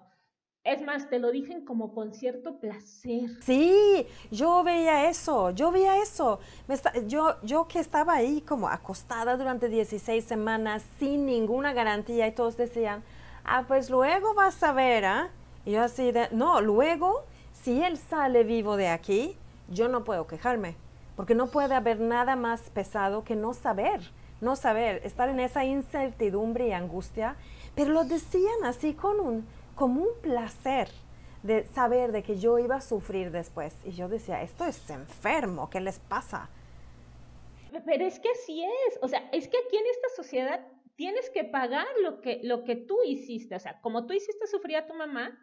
Es 0.65 0.81
más, 0.81 1.09
te 1.09 1.17
lo 1.17 1.31
dicen 1.31 1.63
como 1.63 1.93
con 1.93 2.13
cierto 2.13 2.59
placer. 2.59 3.29
Sí, 3.41 4.05
yo 4.31 4.65
veía 4.65 5.09
eso, 5.09 5.51
yo 5.51 5.71
veía 5.71 6.01
eso. 6.01 6.41
yo, 7.05 7.41
yo 7.41 7.69
que 7.69 7.79
estaba 7.79 8.15
ahí 8.15 8.41
como 8.41 8.67
acostada 8.67 9.37
durante 9.37 9.69
16 9.69 10.25
semanas 10.25 10.83
sin 10.99 11.25
ninguna 11.25 11.71
garantía 11.71 12.27
y 12.27 12.33
todos 12.33 12.57
decían, 12.57 13.01
ah, 13.45 13.63
pues 13.65 13.89
luego 13.89 14.33
vas 14.33 14.61
a 14.61 14.73
ver, 14.73 15.05
¿ah? 15.05 15.29
Y 15.63 15.71
yo 15.71 15.83
así 15.83 16.11
de, 16.11 16.27
no, 16.31 16.59
luego 16.59 17.23
si 17.67 17.83
él 17.83 17.97
sale 17.97 18.45
vivo 18.45 18.77
de 18.77 18.87
aquí, 18.87 19.35
yo 19.67 19.89
no 19.89 20.05
puedo 20.05 20.25
quejarme, 20.25 20.77
porque 21.17 21.35
no 21.35 21.47
puede 21.47 21.75
haber 21.75 21.99
nada 21.99 22.37
más 22.37 22.69
pesado 22.69 23.25
que 23.25 23.35
no 23.35 23.53
saber, 23.53 23.99
no 24.39 24.55
saber, 24.55 25.01
estar 25.03 25.27
en 25.27 25.41
esa 25.41 25.65
incertidumbre 25.65 26.69
y 26.69 26.71
angustia, 26.71 27.35
pero 27.75 27.91
lo 27.91 28.05
decían 28.05 28.63
así 28.63 28.93
con 28.93 29.19
un, 29.19 29.45
como 29.75 30.01
un 30.03 30.21
placer 30.21 30.87
de 31.43 31.67
saber 31.67 32.13
de 32.13 32.23
que 32.23 32.39
yo 32.39 32.57
iba 32.57 32.77
a 32.77 32.81
sufrir 32.81 33.31
después. 33.31 33.75
Y 33.83 33.91
yo 33.91 34.07
decía, 34.07 34.41
esto 34.43 34.63
es 34.63 34.89
enfermo, 34.89 35.69
¿qué 35.69 35.81
les 35.81 35.99
pasa? 35.99 36.49
Pero 37.85 38.05
es 38.05 38.17
que 38.21 38.29
así 38.29 38.63
es, 38.63 38.97
o 39.01 39.09
sea, 39.09 39.27
es 39.33 39.49
que 39.49 39.57
aquí 39.57 39.75
en 39.75 39.87
esta 39.87 40.07
sociedad 40.15 40.65
tienes 40.95 41.29
que 41.31 41.43
pagar 41.43 41.87
lo 42.01 42.21
que, 42.21 42.39
lo 42.43 42.63
que 42.63 42.77
tú 42.77 42.99
hiciste, 43.05 43.55
o 43.55 43.59
sea, 43.59 43.81
como 43.81 44.05
tú 44.05 44.13
hiciste 44.13 44.47
sufrir 44.47 44.77
a 44.77 44.87
tu 44.87 44.93
mamá, 44.93 45.37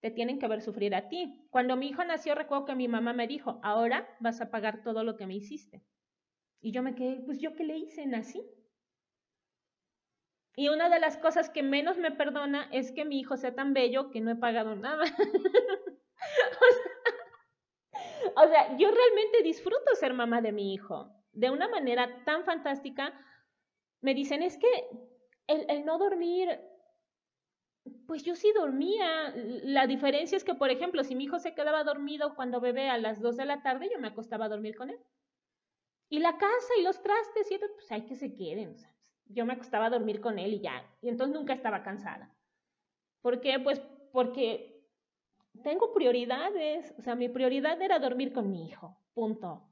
te 0.00 0.10
tienen 0.10 0.38
que 0.38 0.48
ver 0.48 0.62
sufrir 0.62 0.94
a 0.94 1.08
ti. 1.08 1.46
Cuando 1.50 1.76
mi 1.76 1.88
hijo 1.88 2.04
nació, 2.04 2.34
recuerdo 2.34 2.66
que 2.66 2.74
mi 2.74 2.88
mamá 2.88 3.12
me 3.12 3.26
dijo, 3.26 3.60
ahora 3.62 4.08
vas 4.20 4.40
a 4.40 4.50
pagar 4.50 4.82
todo 4.82 5.04
lo 5.04 5.16
que 5.16 5.26
me 5.26 5.34
hiciste. 5.34 5.82
Y 6.60 6.72
yo 6.72 6.82
me 6.82 6.94
quedé, 6.94 7.20
pues 7.20 7.40
yo 7.40 7.54
qué 7.54 7.64
le 7.64 7.76
hice, 7.76 8.06
nací. 8.06 8.42
Y 10.56 10.68
una 10.68 10.88
de 10.88 10.98
las 10.98 11.16
cosas 11.18 11.50
que 11.50 11.62
menos 11.62 11.98
me 11.98 12.10
perdona 12.10 12.68
es 12.72 12.90
que 12.90 13.04
mi 13.04 13.20
hijo 13.20 13.36
sea 13.36 13.54
tan 13.54 13.74
bello 13.74 14.10
que 14.10 14.20
no 14.20 14.32
he 14.32 14.36
pagado 14.36 14.74
nada. 14.74 15.04
o 18.36 18.48
sea, 18.48 18.76
yo 18.76 18.90
realmente 18.90 19.42
disfruto 19.44 19.94
ser 19.94 20.14
mamá 20.14 20.40
de 20.40 20.52
mi 20.52 20.74
hijo 20.74 21.12
de 21.32 21.50
una 21.50 21.68
manera 21.68 22.24
tan 22.24 22.44
fantástica. 22.44 23.12
Me 24.00 24.14
dicen, 24.14 24.42
es 24.42 24.58
que 24.58 24.66
el, 25.46 25.70
el 25.70 25.84
no 25.84 25.98
dormir 25.98 26.58
pues 28.06 28.22
yo 28.24 28.34
sí 28.34 28.52
dormía. 28.54 29.32
La 29.34 29.86
diferencia 29.86 30.36
es 30.36 30.44
que, 30.44 30.54
por 30.54 30.70
ejemplo, 30.70 31.04
si 31.04 31.14
mi 31.14 31.24
hijo 31.24 31.38
se 31.38 31.54
quedaba 31.54 31.84
dormido 31.84 32.34
cuando 32.34 32.60
bebé 32.60 32.88
a 32.88 32.98
las 32.98 33.20
2 33.20 33.36
de 33.36 33.44
la 33.44 33.62
tarde, 33.62 33.88
yo 33.92 33.98
me 34.00 34.08
acostaba 34.08 34.46
a 34.46 34.48
dormir 34.48 34.76
con 34.76 34.90
él. 34.90 34.98
Y 36.08 36.20
la 36.20 36.38
casa 36.38 36.72
y 36.78 36.82
los 36.82 37.02
trastes, 37.02 37.50
y 37.50 37.58
pues 37.58 37.92
hay 37.92 38.06
que 38.06 38.16
se 38.16 38.34
queden. 38.34 38.76
yo 39.26 39.44
me 39.44 39.52
acostaba 39.52 39.86
a 39.86 39.90
dormir 39.90 40.20
con 40.20 40.38
él 40.38 40.54
y 40.54 40.60
ya. 40.60 40.82
Y 41.02 41.08
entonces 41.08 41.36
nunca 41.36 41.52
estaba 41.52 41.82
cansada. 41.82 42.34
¿Por 43.20 43.40
qué? 43.40 43.58
Pues 43.60 43.80
porque 44.12 44.82
tengo 45.62 45.92
prioridades. 45.92 46.94
O 46.98 47.02
sea, 47.02 47.14
mi 47.14 47.28
prioridad 47.28 47.80
era 47.82 47.98
dormir 47.98 48.32
con 48.32 48.50
mi 48.50 48.66
hijo. 48.66 48.96
Punto. 49.12 49.68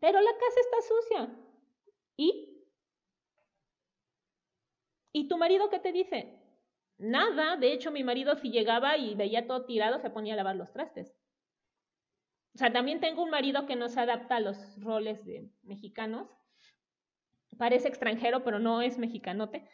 Pero 0.00 0.20
la 0.20 0.32
casa 0.32 0.60
está 0.60 0.76
sucia. 0.82 1.38
¿Y? 2.16 2.64
¿Y 5.12 5.26
tu 5.26 5.36
marido 5.36 5.68
qué 5.70 5.80
te 5.80 5.92
dice? 5.92 6.37
Nada, 6.98 7.56
de 7.56 7.72
hecho 7.72 7.92
mi 7.92 8.02
marido 8.02 8.34
si 8.36 8.50
llegaba 8.50 8.96
y 8.96 9.14
veía 9.14 9.46
todo 9.46 9.64
tirado 9.64 10.00
se 10.00 10.10
ponía 10.10 10.34
a 10.34 10.36
lavar 10.36 10.56
los 10.56 10.72
trastes. 10.72 11.16
O 12.54 12.58
sea, 12.58 12.72
también 12.72 13.00
tengo 13.00 13.22
un 13.22 13.30
marido 13.30 13.66
que 13.66 13.76
no 13.76 13.88
se 13.88 14.00
adapta 14.00 14.36
a 14.36 14.40
los 14.40 14.58
roles 14.80 15.24
de 15.24 15.48
mexicanos. 15.62 16.28
Parece 17.56 17.86
extranjero, 17.86 18.42
pero 18.42 18.58
no 18.58 18.82
es 18.82 18.98
mexicanote. 18.98 19.68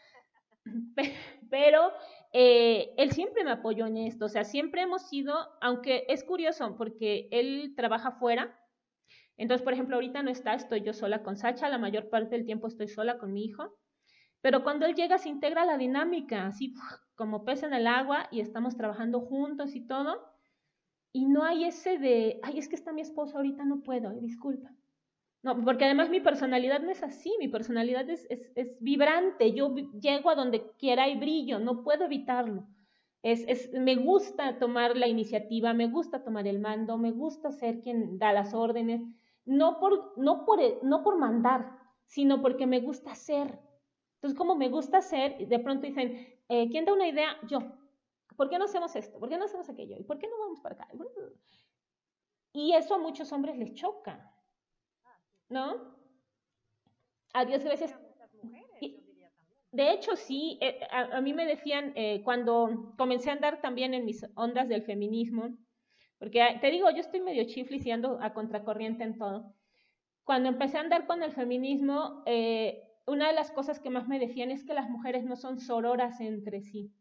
Pero 1.51 1.93
eh, 2.33 2.95
él 2.97 3.13
siempre 3.13 3.45
me 3.45 3.53
apoyó 3.53 3.87
en 3.87 3.99
esto. 3.99 4.27
O 4.27 4.29
sea, 4.29 4.45
siempre 4.45 4.83
hemos 4.83 5.09
sido, 5.09 5.35
aunque 5.61 6.05
es 6.09 6.25
curioso 6.25 6.77
porque 6.77 7.29
él 7.31 7.75
trabaja 7.77 8.13
fuera. 8.13 8.59
Entonces, 9.37 9.63
por 9.63 9.73
ejemplo, 9.73 9.97
ahorita 9.97 10.23
no 10.23 10.31
está, 10.31 10.55
estoy 10.55 10.83
yo 10.83 10.93
sola 10.93 11.23
con 11.23 11.37
Sacha. 11.37 11.69
La 11.69 11.79
mayor 11.79 12.09
parte 12.09 12.37
del 12.37 12.47
tiempo 12.47 12.67
estoy 12.67 12.89
sola 12.89 13.19
con 13.19 13.33
mi 13.33 13.45
hijo. 13.45 13.77
Pero 14.45 14.63
cuando 14.63 14.85
él 14.85 14.95
llega 14.95 15.17
se 15.17 15.31
integra 15.31 15.65
la 15.65 15.79
dinámica, 15.79 16.49
así 16.49 16.75
como 17.15 17.47
pez 17.47 17.63
en 17.63 17.73
el 17.73 17.87
agua 17.87 18.29
y 18.31 18.41
estamos 18.41 18.77
trabajando 18.77 19.23
juntos 19.23 19.75
y 19.75 19.81
todo. 19.81 20.21
Y 21.15 21.25
no 21.25 21.45
hay 21.45 21.65
ese 21.65 21.97
de, 21.97 22.41
ay, 22.43 22.59
es 22.59 22.69
que 22.69 22.75
está 22.75 22.93
mi 22.93 23.01
esposo, 23.01 23.39
ahorita 23.39 23.65
no 23.65 23.81
puedo, 23.83 24.11
disculpa. 24.21 24.71
No, 25.43 25.59
porque 25.65 25.87
además 25.87 26.11
mi 26.11 26.21
personalidad 26.21 26.83
no 26.83 26.91
es 26.91 27.03
así, 27.03 27.35
mi 27.39 27.49
personalidad 27.49 28.11
es, 28.11 28.27
es, 28.29 28.77
vibrante, 28.81 29.55
yo 29.55 29.75
llego 29.99 30.29
a 30.29 30.35
donde 30.35 30.73
quiera 30.79 31.09
y 31.09 31.17
brillo, 31.17 31.59
no 31.59 31.83
puedo 31.83 32.05
evitarlo. 32.05 32.67
Es, 33.23 33.47
es, 33.49 33.73
me 33.73 33.97
gusta 33.97 34.59
tomar 34.59 34.95
la 34.95 35.09
iniciativa, 35.09 35.73
me 35.73 35.89
gusta 35.89 36.23
tomar 36.23 36.47
el 36.47 36.59
mando, 36.59 36.99
me 36.99 37.13
gusta 37.13 37.51
ser 37.51 37.81
quien 37.81 38.19
da 38.19 38.35
las 38.35 38.53
órdenes, 38.53 39.01
no 39.47 39.81
por, 39.81 40.13
no 40.19 40.45
por, 40.45 40.61
no 40.85 41.03
por 41.03 41.17
mandar, 41.17 41.79
sino 42.05 42.43
porque 42.43 42.67
me 42.67 42.81
gusta 42.81 43.15
ser. 43.15 43.59
Entonces, 44.25 44.39
como 44.39 44.57
me 44.57 44.71
gusta 44.71 44.97
hacer, 44.99 45.37
de 45.37 45.59
pronto 45.59 45.87
dicen, 45.87 46.35
eh, 46.49 46.71
¿quién 46.71 46.87
da 46.87 46.95
una 46.95 47.07
idea? 47.07 47.37
Yo. 47.47 47.59
¿Por 48.39 48.49
qué 48.49 48.59
no 48.59 48.65
hacemos 48.65 48.97
esto? 48.97 49.19
¿Por 49.21 49.29
qué 49.29 49.37
no 49.37 49.45
hacemos 49.45 49.69
aquello? 49.69 49.99
¿Y 49.99 50.03
por 50.03 50.19
qué 50.19 50.27
no 50.29 50.39
vamos 50.39 50.61
para 50.61 50.77
acá? 50.77 50.89
Y 52.55 52.73
eso 52.73 52.95
a 52.95 52.99
muchos 52.99 53.31
hombres 53.33 53.59
les 53.59 53.75
choca. 53.75 54.35
¿No? 55.51 55.95
Adiós, 57.35 57.63
gracias. 57.65 57.95
De 59.73 59.93
hecho, 59.93 60.17
sí, 60.17 60.59
eh, 60.63 60.81
a, 60.91 61.21
mí 61.21 61.35
me 61.35 61.45
decían 61.45 61.93
eh, 61.95 62.23
cuando 62.25 62.95
comencé 62.97 63.29
a 63.29 63.35
andar 63.35 63.61
también 63.61 63.93
en 63.93 64.07
mis 64.07 64.25
ondas 64.37 64.71
del 64.71 64.85
feminismo, 64.85 65.55
porque 66.19 66.59
te 66.63 66.71
digo, 66.71 66.89
yo 66.91 67.01
estoy 67.01 67.21
medio 67.21 67.45
chiflis 67.45 67.85
y 67.85 67.91
ando 67.91 68.19
a 68.23 68.33
contracorriente 68.33 69.05
en 69.05 69.19
todo. 69.19 69.53
Cuando 70.25 70.49
empecé 70.49 70.79
a 70.79 70.81
andar 70.81 71.07
con 71.07 71.23
el 71.23 71.33
feminismo, 71.33 72.23
eh, 72.25 72.91
una 73.07 73.29
de 73.29 73.35
las 73.35 73.51
cosas 73.51 73.79
que 73.81 73.91
más 73.91 74.09
me 74.09 74.19
decían 74.19 74.51
es 74.51 74.65
que 74.65 74.75
las 74.75 74.89
mujeres 74.89 75.25
no 75.25 75.37
son 75.37 75.59
sororas 75.61 76.21
entre 76.21 76.63
sí. 76.63 76.93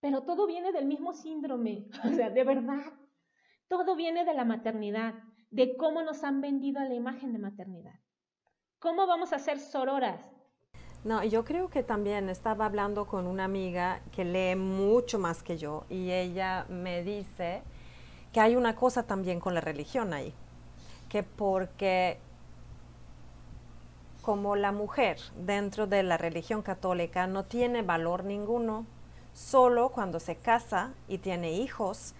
Pero 0.00 0.22
todo 0.22 0.46
viene 0.46 0.72
del 0.72 0.86
mismo 0.86 1.12
síndrome, 1.12 1.86
o 2.04 2.12
sea, 2.12 2.30
de 2.30 2.44
verdad. 2.44 2.92
Todo 3.68 3.96
viene 3.96 4.24
de 4.24 4.34
la 4.34 4.44
maternidad, 4.44 5.14
de 5.50 5.76
cómo 5.76 6.02
nos 6.02 6.24
han 6.24 6.40
vendido 6.40 6.80
a 6.80 6.84
la 6.84 6.94
imagen 6.94 7.32
de 7.32 7.38
maternidad. 7.38 8.00
¿Cómo 8.78 9.06
vamos 9.06 9.32
a 9.32 9.38
ser 9.38 9.58
sororas? 9.58 10.20
No, 11.04 11.22
yo 11.22 11.44
creo 11.44 11.68
que 11.68 11.82
también 11.82 12.28
estaba 12.28 12.66
hablando 12.66 13.06
con 13.06 13.26
una 13.26 13.44
amiga 13.44 14.00
que 14.12 14.24
lee 14.24 14.56
mucho 14.56 15.18
más 15.18 15.42
que 15.42 15.58
yo 15.58 15.84
y 15.90 16.10
ella 16.10 16.64
me 16.70 17.02
dice 17.02 17.62
que 18.32 18.40
hay 18.40 18.56
una 18.56 18.74
cosa 18.74 19.06
también 19.06 19.38
con 19.38 19.54
la 19.54 19.60
religión 19.60 20.12
ahí, 20.14 20.32
que 21.08 21.22
porque 21.22 22.18
como 24.24 24.56
la 24.56 24.72
mujer 24.72 25.18
dentro 25.36 25.86
de 25.86 26.02
la 26.02 26.16
religión 26.16 26.62
católica 26.62 27.26
no 27.26 27.44
tiene 27.44 27.82
valor 27.82 28.24
ninguno, 28.24 28.86
solo 29.34 29.90
cuando 29.90 30.18
se 30.18 30.36
casa 30.36 30.94
y 31.08 31.18
tiene 31.18 31.52
hijos, 31.52 32.14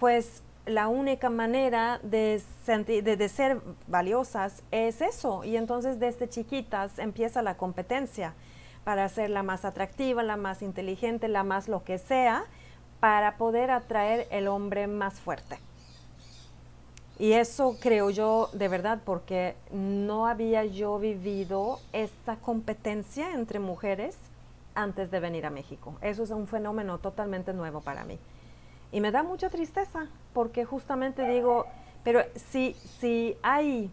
pues 0.00 0.42
la 0.64 0.88
única 0.88 1.28
manera 1.28 2.00
de, 2.02 2.42
de, 2.66 3.28
ser 3.28 3.60
valiosas 3.86 4.62
es 4.70 5.02
eso. 5.02 5.44
Y 5.44 5.58
entonces 5.58 6.00
desde 6.00 6.30
chiquitas 6.30 6.98
empieza 6.98 7.42
la 7.42 7.58
competencia 7.58 8.32
para 8.82 9.06
ser 9.10 9.28
la 9.28 9.42
más 9.42 9.66
atractiva, 9.66 10.22
la 10.22 10.38
más 10.38 10.62
inteligente, 10.62 11.28
la 11.28 11.44
más 11.44 11.68
lo 11.68 11.84
que 11.84 11.98
sea, 11.98 12.44
para 13.00 13.36
poder 13.36 13.70
atraer 13.70 14.26
el 14.30 14.48
hombre 14.48 14.86
más 14.86 15.20
fuerte. 15.20 15.58
Y 17.18 17.32
eso 17.32 17.76
creo 17.80 18.10
yo 18.10 18.50
de 18.52 18.68
verdad 18.68 19.00
porque 19.04 19.54
no 19.70 20.26
había 20.26 20.64
yo 20.64 20.98
vivido 20.98 21.78
esa 21.92 22.36
competencia 22.36 23.32
entre 23.32 23.60
mujeres 23.60 24.16
antes 24.74 25.10
de 25.10 25.20
venir 25.20 25.46
a 25.46 25.50
México. 25.50 25.94
Eso 26.00 26.24
es 26.24 26.30
un 26.30 26.48
fenómeno 26.48 26.98
totalmente 26.98 27.52
nuevo 27.52 27.80
para 27.80 28.04
mí. 28.04 28.18
Y 28.90 29.00
me 29.00 29.12
da 29.12 29.22
mucha 29.22 29.48
tristeza 29.48 30.08
porque 30.32 30.64
justamente 30.64 31.26
digo, 31.28 31.66
pero 32.02 32.20
si, 32.34 32.74
si, 32.98 33.36
hay, 33.42 33.90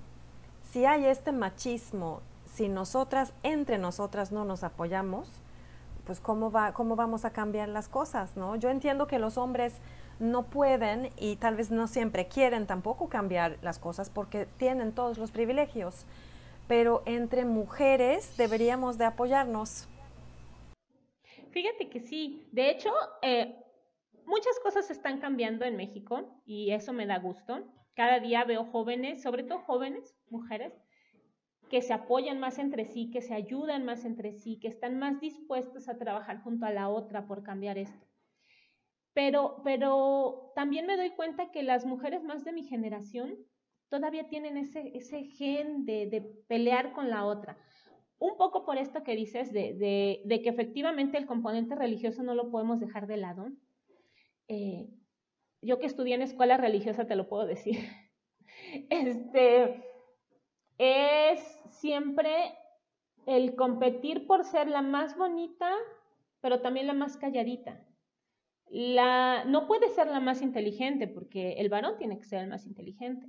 si 0.71 0.85
hay 0.85 1.05
este 1.05 1.31
machismo, 1.31 2.21
si 2.53 2.67
nosotras, 2.69 3.33
entre 3.43 3.77
nosotras 3.77 4.31
no 4.31 4.45
nos 4.45 4.63
apoyamos, 4.63 5.29
pues 6.05 6.19
cómo, 6.19 6.51
va, 6.51 6.73
cómo 6.73 6.95
vamos 6.95 7.23
a 7.25 7.29
cambiar 7.31 7.69
las 7.69 7.87
cosas, 7.87 8.35
¿no? 8.35 8.55
Yo 8.55 8.69
entiendo 8.69 9.07
que 9.07 9.19
los 9.19 9.37
hombres 9.37 9.73
no 10.21 10.43
pueden 10.43 11.09
y 11.17 11.35
tal 11.35 11.55
vez 11.55 11.71
no 11.71 11.87
siempre 11.87 12.27
quieren 12.27 12.67
tampoco 12.67 13.09
cambiar 13.09 13.57
las 13.61 13.79
cosas 13.79 14.09
porque 14.09 14.45
tienen 14.57 14.93
todos 14.93 15.17
los 15.17 15.31
privilegios. 15.31 16.05
Pero 16.67 17.01
entre 17.05 17.43
mujeres 17.43 18.37
deberíamos 18.37 18.97
de 18.97 19.05
apoyarnos. 19.05 19.87
Fíjate 21.51 21.89
que 21.89 21.99
sí. 21.99 22.47
De 22.51 22.69
hecho, 22.69 22.91
eh, 23.21 23.55
muchas 24.25 24.57
cosas 24.63 24.89
están 24.89 25.19
cambiando 25.19 25.65
en 25.65 25.75
México 25.75 26.41
y 26.45 26.71
eso 26.71 26.93
me 26.93 27.05
da 27.05 27.19
gusto. 27.19 27.65
Cada 27.95 28.19
día 28.19 28.45
veo 28.45 28.65
jóvenes, 28.65 29.21
sobre 29.21 29.43
todo 29.43 29.59
jóvenes, 29.59 30.15
mujeres, 30.29 30.71
que 31.69 31.81
se 31.81 31.93
apoyan 31.93 32.39
más 32.39 32.59
entre 32.59 32.85
sí, 32.85 33.09
que 33.11 33.21
se 33.21 33.33
ayudan 33.33 33.85
más 33.85 34.05
entre 34.05 34.33
sí, 34.33 34.59
que 34.59 34.67
están 34.67 34.99
más 34.99 35.19
dispuestos 35.19 35.89
a 35.89 35.97
trabajar 35.97 36.41
junto 36.41 36.65
a 36.65 36.71
la 36.71 36.89
otra 36.89 37.25
por 37.27 37.43
cambiar 37.43 37.77
esto. 37.77 38.10
Pero, 39.13 39.61
pero 39.63 40.51
también 40.55 40.85
me 40.85 40.97
doy 40.97 41.11
cuenta 41.11 41.51
que 41.51 41.63
las 41.63 41.85
mujeres 41.85 42.23
más 42.23 42.43
de 42.45 42.53
mi 42.53 42.63
generación 42.63 43.37
todavía 43.89 44.29
tienen 44.29 44.57
ese, 44.57 44.91
ese 44.95 45.25
gen 45.25 45.85
de, 45.85 46.07
de 46.07 46.21
pelear 46.21 46.93
con 46.93 47.09
la 47.09 47.25
otra. 47.25 47.57
Un 48.19 48.37
poco 48.37 48.65
por 48.65 48.77
esto 48.77 49.03
que 49.03 49.15
dices 49.15 49.51
de, 49.51 49.73
de, 49.73 50.21
de, 50.25 50.41
que 50.41 50.49
efectivamente 50.49 51.17
el 51.17 51.25
componente 51.25 51.75
religioso 51.75 52.23
no 52.23 52.33
lo 52.33 52.51
podemos 52.51 52.79
dejar 52.79 53.07
de 53.07 53.17
lado. 53.17 53.51
Eh, 54.47 54.89
yo 55.61 55.79
que 55.79 55.87
estudié 55.87 56.15
en 56.15 56.21
escuela 56.21 56.57
religiosa 56.57 57.05
te 57.05 57.15
lo 57.15 57.27
puedo 57.27 57.45
decir, 57.45 57.79
este, 58.89 59.83
es 60.77 61.39
siempre 61.69 62.57
el 63.25 63.55
competir 63.55 64.25
por 64.25 64.45
ser 64.45 64.67
la 64.67 64.81
más 64.81 65.17
bonita, 65.17 65.71
pero 66.39 66.61
también 66.61 66.87
la 66.87 66.93
más 66.93 67.17
calladita. 67.17 67.85
La, 68.73 69.43
no 69.45 69.67
puede 69.67 69.89
ser 69.89 70.07
la 70.07 70.21
más 70.21 70.41
inteligente, 70.41 71.07
porque 71.07 71.53
el 71.53 71.69
varón 71.69 71.97
tiene 71.97 72.17
que 72.17 72.25
ser 72.25 72.41
el 72.41 72.49
más 72.49 72.65
inteligente. 72.65 73.27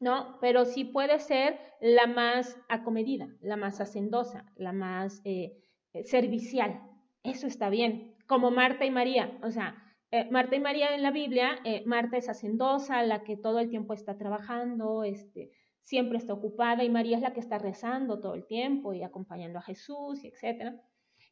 ¿no? 0.00 0.38
Pero 0.40 0.64
sí 0.64 0.84
puede 0.84 1.18
ser 1.20 1.58
la 1.80 2.06
más 2.06 2.58
acomedida, 2.68 3.28
la 3.40 3.56
más 3.56 3.80
hacendosa, 3.80 4.46
la 4.56 4.72
más 4.72 5.20
eh, 5.24 5.58
eh, 5.92 6.04
servicial. 6.04 6.80
Eso 7.22 7.46
está 7.46 7.68
bien, 7.68 8.16
como 8.26 8.50
Marta 8.50 8.86
y 8.86 8.90
María. 8.90 9.38
O 9.42 9.50
sea, 9.50 9.76
eh, 10.10 10.28
Marta 10.30 10.56
y 10.56 10.60
María 10.60 10.94
en 10.94 11.02
la 11.02 11.10
Biblia, 11.10 11.60
Marta 11.84 12.16
es 12.16 12.28
hacendosa, 12.28 13.02
la 13.02 13.22
que 13.22 13.36
todo 13.36 13.58
el 13.60 13.68
tiempo 13.68 13.92
está 13.92 14.16
trabajando, 14.16 15.04
este, 15.04 15.50
siempre 15.82 16.16
está 16.16 16.32
ocupada, 16.32 16.82
y 16.82 16.88
María 16.88 17.16
es 17.16 17.22
la 17.22 17.34
que 17.34 17.40
está 17.40 17.58
rezando 17.58 18.20
todo 18.20 18.34
el 18.34 18.46
tiempo 18.46 18.94
y 18.94 19.02
acompañando 19.02 19.58
a 19.58 19.62
Jesús, 19.62 20.24
y 20.24 20.28
etc. 20.28 20.80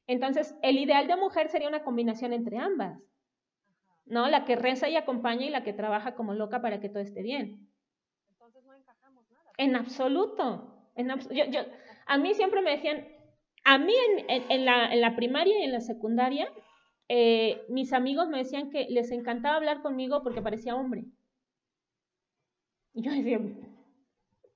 Entonces, 0.08 0.56
el 0.62 0.78
ideal 0.78 1.06
de 1.06 1.16
mujer 1.16 1.50
sería 1.50 1.68
una 1.68 1.84
combinación 1.84 2.32
entre 2.32 2.56
ambas, 2.56 2.98
¿no? 4.06 4.26
La 4.28 4.46
que 4.46 4.56
reza 4.56 4.88
y 4.88 4.96
acompaña 4.96 5.44
y 5.44 5.50
la 5.50 5.62
que 5.62 5.74
trabaja 5.74 6.14
como 6.14 6.32
loca 6.32 6.62
para 6.62 6.80
que 6.80 6.88
todo 6.88 7.02
esté 7.02 7.22
bien. 7.22 7.68
En 9.58 9.76
absoluto. 9.76 10.74
En 10.96 11.08
yo, 11.30 11.60
a 12.06 12.16
mí 12.16 12.32
siempre 12.32 12.62
me 12.62 12.70
decían, 12.70 13.06
a 13.64 13.76
mí 13.76 13.92
en, 14.28 14.64
la, 14.64 15.14
primaria 15.14 15.60
y 15.60 15.64
en 15.64 15.72
la 15.72 15.82
secundaria, 15.82 16.50
eh, 17.08 17.66
mis 17.68 17.92
amigos 17.92 18.28
me 18.28 18.38
decían 18.38 18.70
que 18.70 18.86
les 18.88 19.10
encantaba 19.10 19.56
hablar 19.56 19.82
conmigo 19.82 20.22
porque 20.22 20.40
parecía 20.40 20.74
hombre. 20.74 21.04
Y 22.94 23.02
yo 23.02 23.12
decía, 23.12 23.40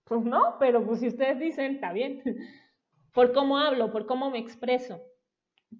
pues 0.04 0.22
no, 0.22 0.56
pero 0.58 0.82
pues 0.86 1.00
si 1.00 1.08
ustedes 1.08 1.38
dicen, 1.38 1.74
está 1.74 1.92
bien. 1.92 2.22
Por 3.12 3.34
cómo 3.34 3.58
hablo, 3.58 3.92
por 3.92 4.06
cómo 4.06 4.30
me 4.30 4.38
expreso, 4.38 5.02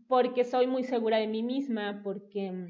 porque 0.09 0.45
soy 0.45 0.67
muy 0.67 0.85
segura 0.85 1.19
de 1.19 1.27
mí 1.27 1.43
misma, 1.43 2.01
porque 2.03 2.69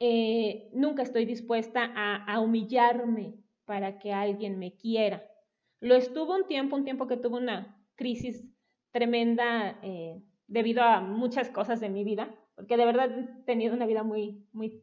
eh, 0.00 0.70
nunca 0.72 1.02
estoy 1.02 1.24
dispuesta 1.24 1.92
a 1.94 2.40
humillarme 2.40 3.34
para 3.64 3.98
que 3.98 4.12
alguien 4.12 4.58
me 4.58 4.76
quiera. 4.76 5.22
Lo 5.80 5.94
estuvo 5.94 6.34
un 6.34 6.46
tiempo, 6.46 6.74
un 6.74 6.84
tiempo 6.84 7.06
que 7.06 7.18
tuve 7.18 7.36
una 7.36 7.78
crisis 7.94 8.44
tremenda 8.90 9.78
eh, 9.82 10.22
debido 10.46 10.82
a 10.82 11.00
muchas 11.00 11.50
cosas 11.50 11.78
de 11.78 11.90
mi 11.90 12.02
vida, 12.02 12.34
porque 12.54 12.76
de 12.76 12.86
verdad 12.86 13.10
he 13.10 13.44
tenido 13.44 13.74
una 13.74 13.86
vida 13.86 14.02
muy, 14.02 14.48
muy, 14.52 14.82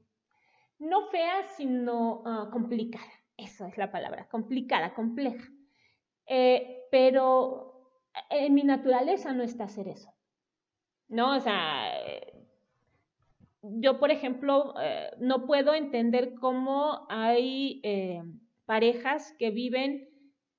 no 0.77 1.07
fea, 1.07 1.47
sino 1.57 2.21
ah, 2.25 2.49
complicada. 2.51 3.11
Eso 3.35 3.65
es 3.65 3.77
la 3.77 3.91
palabra, 3.91 4.29
complicada, 4.29 4.93
compleja. 4.93 5.43
Eh, 6.27 6.83
pero 6.91 7.89
en 8.29 8.53
mi 8.53 8.63
naturaleza 8.63 9.33
no 9.33 9.43
está 9.43 9.65
hacer 9.65 9.87
eso. 9.87 10.14
¿No? 11.07 11.35
O 11.35 11.39
sea, 11.39 11.91
yo, 13.61 13.99
por 13.99 14.11
ejemplo, 14.11 14.73
eh, 14.81 15.11
no 15.19 15.45
puedo 15.45 15.73
entender 15.73 16.35
cómo 16.35 17.05
hay 17.09 17.81
parejas 18.65 19.35
que 19.37 19.51
viven 19.51 20.09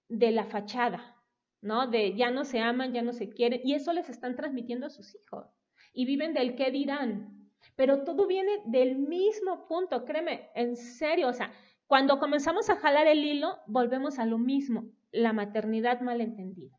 de 0.09 0.31
la 0.31 0.45
fachada, 0.47 1.17
¿no? 1.61 1.87
De 1.89 2.15
ya 2.15 2.31
no 2.31 2.45
se 2.45 2.61
aman, 2.61 2.93
ya 2.93 3.03
no 3.03 3.13
se 3.13 3.29
quieren, 3.29 3.61
y 3.65 3.75
eso 3.75 3.93
les 3.93 4.09
están 4.09 4.37
transmitiendo 4.37 4.87
a 4.87 4.91
sus 4.91 5.15
hijos. 5.15 5.47
Y 5.93 6.05
viven 6.05 6.35
del 6.35 6.55
qué 6.55 6.71
dirán. 6.71 7.51
Pero 7.75 8.05
todo 8.05 8.27
viene 8.27 8.53
del 8.67 8.97
mismo 8.97 9.67
punto, 9.67 10.05
créeme, 10.05 10.51
en 10.55 10.77
serio, 10.77 11.29
o 11.29 11.33
sea, 11.33 11.53
cuando 11.87 12.19
comenzamos 12.19 12.71
a 12.71 12.77
jalar 12.77 13.07
el 13.07 13.25
hilo, 13.25 13.59
volvemos 13.67 14.19
a 14.19 14.27
lo 14.27 14.39
mismo, 14.39 14.91
la 15.13 15.33
maternidad 15.33 16.01
malentendida. 16.01 16.77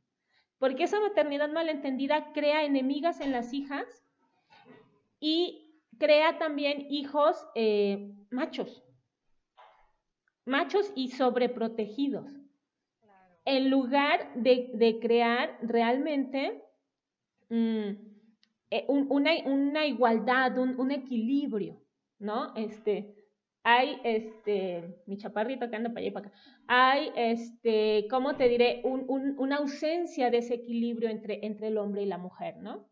Porque 0.60 0.84
esa 0.84 1.00
maternidad 1.00 1.50
malentendida 1.50 2.34
crea 2.34 2.64
enemigas 2.64 3.22
en 3.22 3.32
las 3.32 3.54
hijas 3.54 3.86
y 5.20 5.68
crea 5.98 6.38
también 6.38 6.88
hijos 6.90 7.46
eh, 7.56 8.14
machos, 8.30 8.84
machos 10.46 10.92
y 10.96 11.12
sobreprotegidos. 11.12 12.32
En 13.46 13.70
lugar 13.70 14.34
de, 14.36 15.00
crear 15.02 15.58
realmente 15.62 16.64
mm, 17.50 17.90
eh, 18.72 18.86
una, 18.88 19.86
igualdad, 19.86 20.58
un, 20.58 20.92
equilibrio, 20.92 21.82
¿no? 22.20 22.54
Este, 22.56 23.17
hay, 23.70 24.00
este, 24.06 25.04
mi 25.08 25.18
chaparrito 25.18 25.70
que 25.70 25.76
anda 25.76 25.90
para 25.90 26.00
allá 26.00 26.08
y 26.08 26.12
para 26.12 26.28
acá, 26.30 26.38
hay, 26.68 27.12
este, 27.18 28.08
¿cómo 28.10 28.38
te 28.38 28.48
diré? 28.48 28.82
una 28.86 29.58
ausencia 29.58 30.32
de 30.32 30.38
ese 30.38 30.54
equilibrio 30.54 31.10
entre, 31.10 31.46
entre 31.46 31.68
el 31.68 31.78
hombre 31.78 32.04
y 32.04 32.06
la 32.06 32.18
mujer, 32.18 32.56
¿no? 32.62 32.90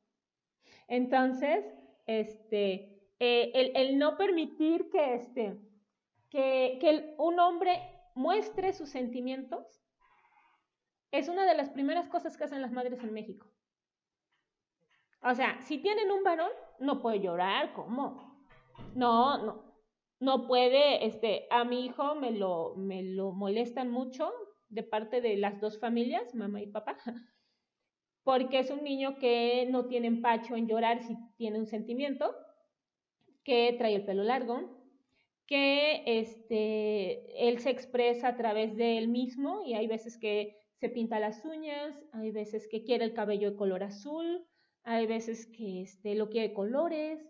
Entonces, 0.90 1.64
este, 2.08 3.08
eh, 3.20 3.72
el, 3.74 3.98
no 3.98 4.18
permitir 4.18 4.90
que, 4.90 5.16
este, 5.16 5.58
que, 6.30 6.78
que 6.82 7.16
un 7.20 7.40
hombre 7.40 7.80
muestre 8.14 8.74
sus 8.74 8.90
sentimientos 8.90 9.82
es 11.12 11.30
una 11.30 11.46
de 11.46 11.56
las 11.56 11.70
primeras 11.70 12.10
cosas 12.10 12.36
que 12.36 12.44
hacen 12.44 12.62
las 12.62 12.74
madres 12.74 13.02
en 13.02 13.14
México. 13.14 13.48
O 15.22 15.34
sea, 15.34 15.58
si 15.62 15.78
tienen 15.78 16.12
un 16.12 16.22
varón, 16.22 16.52
no 16.80 17.02
puede 17.02 17.22
llorar, 17.22 17.72
¿cómo? 17.72 18.46
No, 18.94 19.38
no, 19.38 19.65
no 20.20 20.48
puede, 20.48 21.06
este, 21.06 21.48
a 21.50 21.64
mi 21.64 21.86
hijo 21.86 22.16
me 22.16 22.32
lo, 22.32 22.76
me 22.76 23.04
lo 23.04 23.32
molestan 23.32 23.92
mucho 23.92 24.32
de 24.70 24.84
parte 24.84 25.22
de 25.22 25.38
las 25.38 25.60
dos 25.60 25.80
familias, 25.80 26.34
mamá 26.34 26.62
y 26.62 26.68
papá, 26.68 26.98
porque 28.24 28.60
es 28.60 28.72
un 28.72 28.84
niño 28.84 29.18
que 29.20 29.68
no 29.70 29.88
tiene 29.88 30.08
empacho 30.08 30.56
en 30.56 30.68
llorar 30.68 31.04
si 31.04 31.16
tiene 31.38 31.60
un 31.60 31.68
sentimiento, 31.68 32.36
que 33.44 33.76
trae 33.78 33.96
el 33.96 34.06
pelo 34.06 34.24
largo, 34.24 34.84
que 35.46 36.02
este, 36.06 37.48
él 37.48 37.60
se 37.60 37.70
expresa 37.70 38.30
a 38.30 38.38
través 38.38 38.76
de 38.76 38.98
él 38.98 39.08
mismo 39.08 39.62
y 39.64 39.76
hay 39.76 39.86
veces 39.86 40.18
que 40.18 40.58
se 40.80 40.90
pinta 40.90 41.20
las 41.20 41.46
uñas, 41.46 41.96
hay 42.12 42.32
veces 42.32 42.68
que 42.68 42.84
quiere 42.84 43.06
el 43.06 43.14
cabello 43.14 43.52
de 43.52 43.58
color 43.58 43.84
azul, 43.84 44.48
hay 44.84 45.06
veces 45.06 45.46
que 45.48 45.84
este, 45.84 46.16
lo 46.16 46.30
quiere 46.30 46.54
colores, 46.54 47.24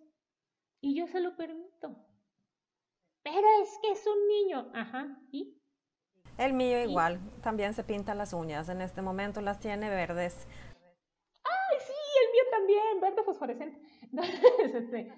y 0.81 0.95
yo 0.95 1.07
se 1.07 1.19
lo 1.19 1.35
permito. 1.35 1.97
Pero 3.25 3.47
es 3.63 3.79
que 3.81 3.89
es 3.89 4.05
un 4.05 4.27
niño, 4.27 4.71
ajá, 4.75 5.19
¿y? 5.31 5.59
El 6.37 6.53
mío 6.53 6.79
igual, 6.79 7.19
también 7.41 7.73
se 7.73 7.83
pinta 7.83 8.13
las 8.13 8.33
uñas, 8.33 8.69
en 8.69 8.81
este 8.81 9.01
momento 9.01 9.41
las 9.41 9.59
tiene 9.59 9.89
verdes. 9.89 10.47
¡Ay, 11.43 11.77
sí! 11.79 11.93
El 12.23 12.31
mío 12.31 12.43
también, 12.51 13.01
verde 13.01 13.23
fosforescente. 13.23 13.81
Este, 14.75 15.11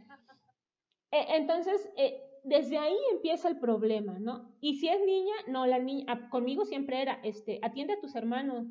e, 1.12 1.36
entonces, 1.36 1.90
eh, 1.98 2.24
desde 2.46 2.78
ahí 2.78 2.98
empieza 3.12 3.50
el 3.50 3.60
problema, 3.60 4.18
¿no? 4.20 4.56
Y 4.62 4.78
si 4.78 4.88
es 4.88 5.02
niña, 5.02 5.36
no, 5.50 5.66
la 5.66 5.80
niña, 5.80 6.30
conmigo 6.30 6.64
siempre 6.64 7.02
era, 7.02 7.20
este, 7.24 7.60
atiende 7.62 7.96
a 7.96 8.00
tus 8.00 8.16
hermanos. 8.16 8.68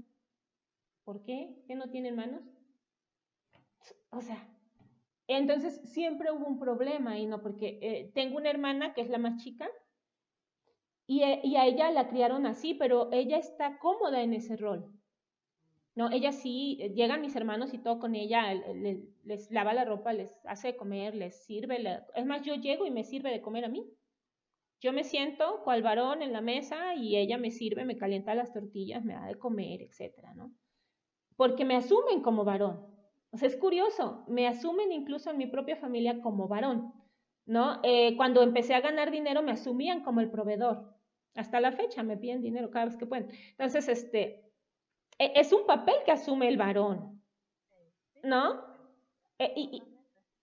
¿Por 1.05 1.23
qué? 1.25 1.63
¿Que 1.67 1.75
no 1.75 1.91
tienen 1.91 2.17
manos? 2.17 2.43
O 4.09 4.23
sea, 4.23 4.49
entonces 5.29 5.81
siempre 5.93 6.31
hubo 6.31 6.47
un 6.47 6.59
problema 6.59 7.19
y 7.19 7.27
no, 7.27 7.43
porque 7.43 7.79
eh, 7.83 8.11
tengo 8.15 8.37
una 8.37 8.51
hermana 8.51 8.95
que 8.95 9.01
es 9.01 9.09
la 9.09 9.19
más 9.19 9.43
chica 9.43 9.69
y, 11.07 11.23
eh, 11.23 11.41
y 11.43 11.57
a 11.57 11.67
ella 11.67 11.91
la 11.91 12.09
criaron 12.09 12.47
así, 12.47 12.75
pero 12.75 13.11
ella 13.13 13.39
está 13.39 13.79
cómoda 13.79 14.23
en 14.23 14.35
ese 14.35 14.57
rol. 14.57 14.93
No, 15.97 16.11
ella 16.11 16.31
sí, 16.33 16.77
eh, 16.81 16.91
llegan 16.91 17.23
mis 17.23 17.35
hermanos 17.37 17.73
y 17.73 17.79
todo 17.79 17.99
con 17.99 18.15
ella, 18.15 18.53
les, 19.25 19.51
lava 19.51 19.73
la 19.73 19.87
ropa, 19.87 20.13
les 20.13 20.39
hace 20.45 20.77
comer, 20.77 21.15
les 21.15 21.45
sirve. 21.45 21.79
es 22.15 22.27
más, 22.27 22.43
yo 22.43 22.55
llego 22.55 22.85
y 22.85 22.91
me 22.91 23.03
sirve 23.03 23.31
de 23.31 23.41
comer 23.41 23.65
a 23.65 23.69
mí. 23.69 23.85
Yo 24.81 24.93
me 24.93 25.05
siento 25.05 25.63
cual 25.65 25.83
varón 25.83 26.23
en 26.23 26.35
la 26.35 26.43
mesa 26.43 26.95
y 26.95 27.17
ella 27.17 27.39
me 27.39 27.51
sirve, 27.51 27.87
me 27.87 27.97
calienta 27.97 28.35
las 28.35 28.53
tortillas, 28.53 29.05
me 29.05 29.15
da 29.15 29.27
de 29.27 29.39
comer, 29.39 29.81
etcétera, 29.81 30.35
¿no? 30.35 30.53
Porque 31.35 31.65
me 31.65 31.77
asumen 31.77 32.21
como 32.21 32.45
varón. 32.45 32.96
O 33.37 33.39
sea, 33.39 33.49
es 33.49 33.57
curioso, 33.57 34.25
me 34.29 34.49
asumen 34.49 34.93
incluso 34.93 35.31
en 35.31 35.37
mi 35.37 35.47
propia 35.47 35.77
familia 35.77 36.23
como 36.23 36.49
varón, 36.49 36.95
¿no? 37.45 37.81
Eh, 37.83 38.17
cuando 38.17 38.41
empecé 38.41 38.75
a 38.75 38.81
ganar 38.81 39.11
dinero 39.11 39.43
me 39.43 39.53
asumían 39.53 40.03
como 40.03 40.23
el 40.23 40.31
proveedor. 40.31 40.97
Hasta 41.35 41.61
la 41.61 41.73
fecha 41.73 42.03
me 42.03 42.17
piden 42.17 42.41
dinero 42.41 42.71
cada 42.71 42.87
vez 42.87 42.97
que 42.97 43.05
pueden. 43.05 43.29
Entonces, 43.51 43.89
este, 43.89 44.51
e, 45.19 45.33
es 45.35 45.53
un 45.53 45.67
papel 45.67 45.97
que 46.07 46.13
asume 46.13 46.49
el 46.49 46.57
varón, 46.57 47.23
¿no? 48.23 48.65
E, 49.39 49.53
y, 49.55 49.83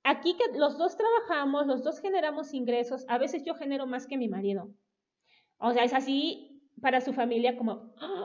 aquí 0.04 0.38
que 0.38 0.56
los 0.56 0.78
dos 0.78 0.96
trabajamos, 0.96 1.66
los 1.66 1.84
dos 1.84 2.00
generamos 2.00 2.54
ingresos, 2.54 3.06
a 3.08 3.18
veces 3.18 3.44
yo 3.44 3.56
genero 3.56 3.88
más 3.88 4.06
que 4.06 4.20
mi 4.20 4.28
marido. 4.28 4.70
O 5.58 5.72
sea, 5.74 5.84
es 5.84 5.96
así 5.96 6.62
para 6.80 7.02
su 7.02 7.12
familia 7.12 7.58
como, 7.58 7.96
¡ah! 7.98 8.23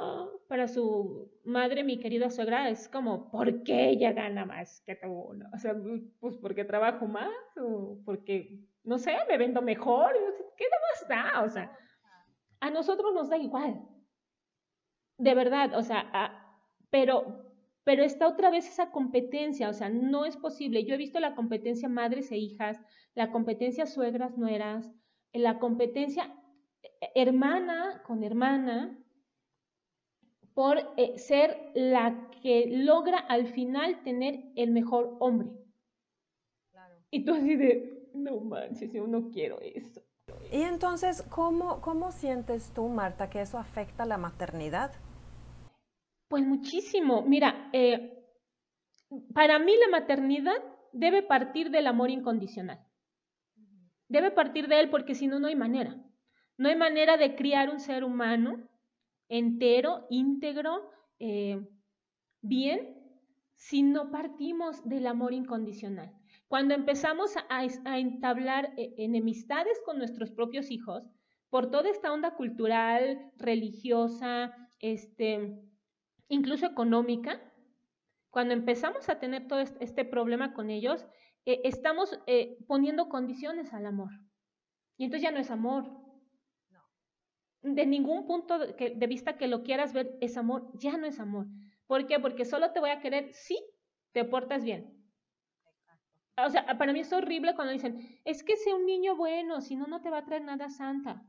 Para 0.48 0.66
su 0.66 1.30
madre, 1.44 1.84
mi 1.84 2.00
querida 2.00 2.30
suegra, 2.30 2.70
es 2.70 2.88
como, 2.88 3.30
¿por 3.30 3.62
qué 3.62 3.90
ella 3.90 4.12
gana 4.12 4.46
más 4.46 4.82
que 4.86 4.96
tú? 4.96 5.38
O 5.54 5.58
sea, 5.58 5.76
pues 6.20 6.38
porque 6.38 6.64
trabajo 6.64 7.06
más 7.06 7.30
o 7.60 8.00
porque 8.04 8.66
no 8.88 8.98
sé, 8.98 9.14
me 9.28 9.36
vendo 9.36 9.60
mejor, 9.60 10.14
¿qué 10.56 10.64
más 10.64 11.08
da? 11.08 11.42
O 11.42 11.48
sea, 11.50 11.70
a 12.60 12.70
nosotros 12.70 13.12
nos 13.14 13.28
da 13.28 13.36
igual. 13.36 13.86
De 15.18 15.34
verdad, 15.34 15.74
o 15.74 15.82
sea, 15.82 16.56
pero, 16.88 17.52
pero 17.84 18.02
está 18.02 18.26
otra 18.26 18.50
vez 18.50 18.66
esa 18.66 18.90
competencia, 18.90 19.68
o 19.68 19.74
sea, 19.74 19.90
no 19.90 20.24
es 20.24 20.38
posible. 20.38 20.84
Yo 20.84 20.94
he 20.94 20.98
visto 20.98 21.20
la 21.20 21.34
competencia 21.34 21.90
madres 21.90 22.32
e 22.32 22.38
hijas, 22.38 22.80
la 23.14 23.30
competencia 23.30 23.84
suegras, 23.84 24.38
nueras, 24.38 24.90
la 25.34 25.58
competencia 25.58 26.34
eh, 26.82 27.10
hermana 27.14 28.02
con 28.06 28.24
hermana, 28.24 28.98
por 30.58 30.92
eh, 30.96 31.16
ser 31.18 31.70
la 31.76 32.32
que 32.42 32.66
logra 32.68 33.16
al 33.16 33.46
final 33.46 34.02
tener 34.02 34.42
el 34.56 34.72
mejor 34.72 35.16
hombre. 35.20 35.50
Y 37.12 37.24
tú 37.24 37.32
así 37.32 37.54
de, 37.54 38.08
no 38.12 38.40
manches, 38.40 38.92
yo 38.92 39.06
no 39.06 39.30
quiero 39.30 39.60
eso. 39.60 40.02
Y 40.50 40.62
entonces, 40.62 41.22
¿cómo, 41.30 41.80
¿cómo 41.80 42.10
sientes 42.10 42.72
tú, 42.74 42.88
Marta, 42.88 43.30
que 43.30 43.40
eso 43.40 43.56
afecta 43.56 44.04
la 44.04 44.18
maternidad? 44.18 44.90
Pues 46.26 46.44
muchísimo. 46.44 47.22
Mira, 47.22 47.70
eh, 47.72 48.26
para 49.32 49.60
mí 49.60 49.72
la 49.76 49.96
maternidad 49.96 50.60
debe 50.92 51.22
partir 51.22 51.70
del 51.70 51.86
amor 51.86 52.10
incondicional. 52.10 52.84
Debe 54.08 54.32
partir 54.32 54.66
de 54.66 54.80
él 54.80 54.90
porque 54.90 55.14
si 55.14 55.28
no, 55.28 55.38
no 55.38 55.46
hay 55.46 55.54
manera. 55.54 55.94
No 56.56 56.68
hay 56.68 56.74
manera 56.74 57.16
de 57.16 57.36
criar 57.36 57.70
un 57.70 57.78
ser 57.78 58.02
humano 58.02 58.68
entero, 59.28 60.06
íntegro, 60.10 60.90
eh, 61.18 61.66
bien, 62.40 62.94
si 63.56 63.82
no 63.82 64.10
partimos 64.10 64.88
del 64.88 65.06
amor 65.06 65.32
incondicional. 65.32 66.14
Cuando 66.46 66.74
empezamos 66.74 67.34
a, 67.48 67.98
entablar 67.98 68.72
eh, 68.76 68.94
enemistades 68.98 69.78
con 69.84 69.98
nuestros 69.98 70.30
propios 70.30 70.70
hijos, 70.70 71.04
por 71.50 71.70
toda 71.70 71.90
esta 71.90 72.12
onda 72.12 72.34
cultural, 72.36 73.32
religiosa, 73.36 74.70
este, 74.80 75.58
incluso 76.28 76.66
económica, 76.66 77.42
cuando 78.30 78.54
empezamos 78.54 79.08
a 79.08 79.18
tener 79.18 79.48
todo 79.48 79.60
este 79.60 80.04
problema 80.04 80.52
con 80.52 80.70
ellos, 80.70 81.06
eh, 81.46 81.60
estamos 81.64 82.20
poniendo 82.66 83.08
condiciones 83.08 83.72
al 83.72 83.86
amor. 83.86 84.10
Y 84.98 85.04
entonces 85.04 85.22
ya 85.22 85.32
no 85.32 85.40
es 85.40 85.50
amor, 85.50 85.90
de 87.62 87.86
ningún 87.86 88.26
punto 88.26 88.58
de, 88.58 89.06
vista 89.06 89.36
que 89.36 89.48
lo 89.48 89.62
quieras 89.62 89.92
ver 89.92 90.16
es 90.20 90.36
amor, 90.36 90.70
ya 90.74 90.96
no 90.96 91.06
es 91.06 91.18
amor. 91.18 91.46
¿Por 91.86 92.06
qué? 92.06 92.18
Porque 92.18 92.44
solo 92.44 92.72
te 92.72 92.80
voy 92.80 92.90
a 92.90 93.00
querer 93.00 93.32
si 93.32 93.58
te 94.12 94.24
portas 94.24 94.64
bien. 94.64 94.94
O 96.36 96.50
sea, 96.50 96.78
para 96.78 96.92
mí 96.92 97.00
es 97.00 97.12
horrible 97.12 97.54
cuando 97.54 97.72
dicen, 97.72 98.20
es 98.24 98.44
que 98.44 98.56
sea 98.56 98.76
un 98.76 98.86
niño 98.86 99.16
bueno, 99.16 99.60
si 99.60 99.74
no, 99.74 99.86
no 99.86 100.00
te 100.00 100.10
va 100.10 100.18
a 100.18 100.24
traer 100.24 100.42
nada 100.42 100.68
santa. 100.68 101.24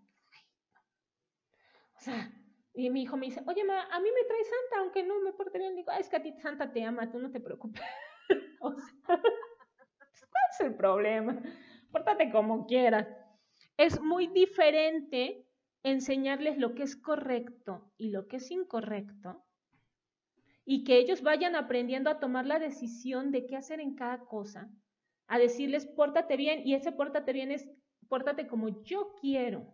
O 1.96 2.02
sea, 2.02 2.32
y 2.74 2.89
mi 2.89 3.04
hijo 3.04 3.18
me 3.18 3.26
dice, 3.26 3.42
oye, 3.48 3.63
ma, 3.63 3.82
a 3.92 4.00
mí 4.00 4.10
me 4.13 4.28
trae 4.28 4.44
santa, 4.44 4.80
aunque 4.82 5.04
no 5.04 5.20
me 5.22 5.34
porte 5.34 5.58
bien. 5.58 5.76
Digo, 5.76 5.92
es 5.92 6.10
que 6.10 6.18
a 6.18 6.22
ti 6.22 6.32
santa 6.39 6.72
te 6.72 6.84
ama, 6.84 7.12
tú 7.12 7.20
no 7.20 7.32
te 7.32 7.39
preocupes. 7.39 7.82
o 8.62 8.72
sea, 8.72 8.94
¿cuál 9.08 10.44
es 10.52 10.60
el 10.60 10.76
problema? 10.76 11.42
Pórtate 11.92 12.32
como 12.32 12.68
quieras. 12.68 13.08
Es 13.78 14.00
muy 14.00 14.28
diferente 14.28 15.49
enseñarles 15.84 16.58
lo 16.58 16.76
que 16.76 16.84
es 16.84 16.96
correcto 16.96 17.92
y 17.98 18.10
lo 18.10 18.28
que 18.28 18.38
es 18.38 18.52
incorrecto 18.52 19.46
y 20.65 20.84
que 20.84 20.98
ellos 20.98 21.24
vayan 21.24 21.56
aprendiendo 21.56 22.12
a 22.12 22.20
tomar 22.20 22.46
la 22.46 22.60
decisión 22.60 23.32
de 23.32 23.48
qué 23.48 23.56
hacer 23.56 23.80
en 23.80 23.96
cada 23.96 24.20
cosa, 24.20 24.70
a 25.28 25.39
decirles, 25.39 25.88
pórtate 25.88 26.38
bien, 26.38 26.62
y 26.63 26.76
ese 26.76 26.92
pórtate 26.92 27.34
bien 27.34 27.52
es, 27.52 27.68
pórtate 28.08 28.48
como 28.48 28.84
yo 28.84 29.15
quiero. 29.20 29.74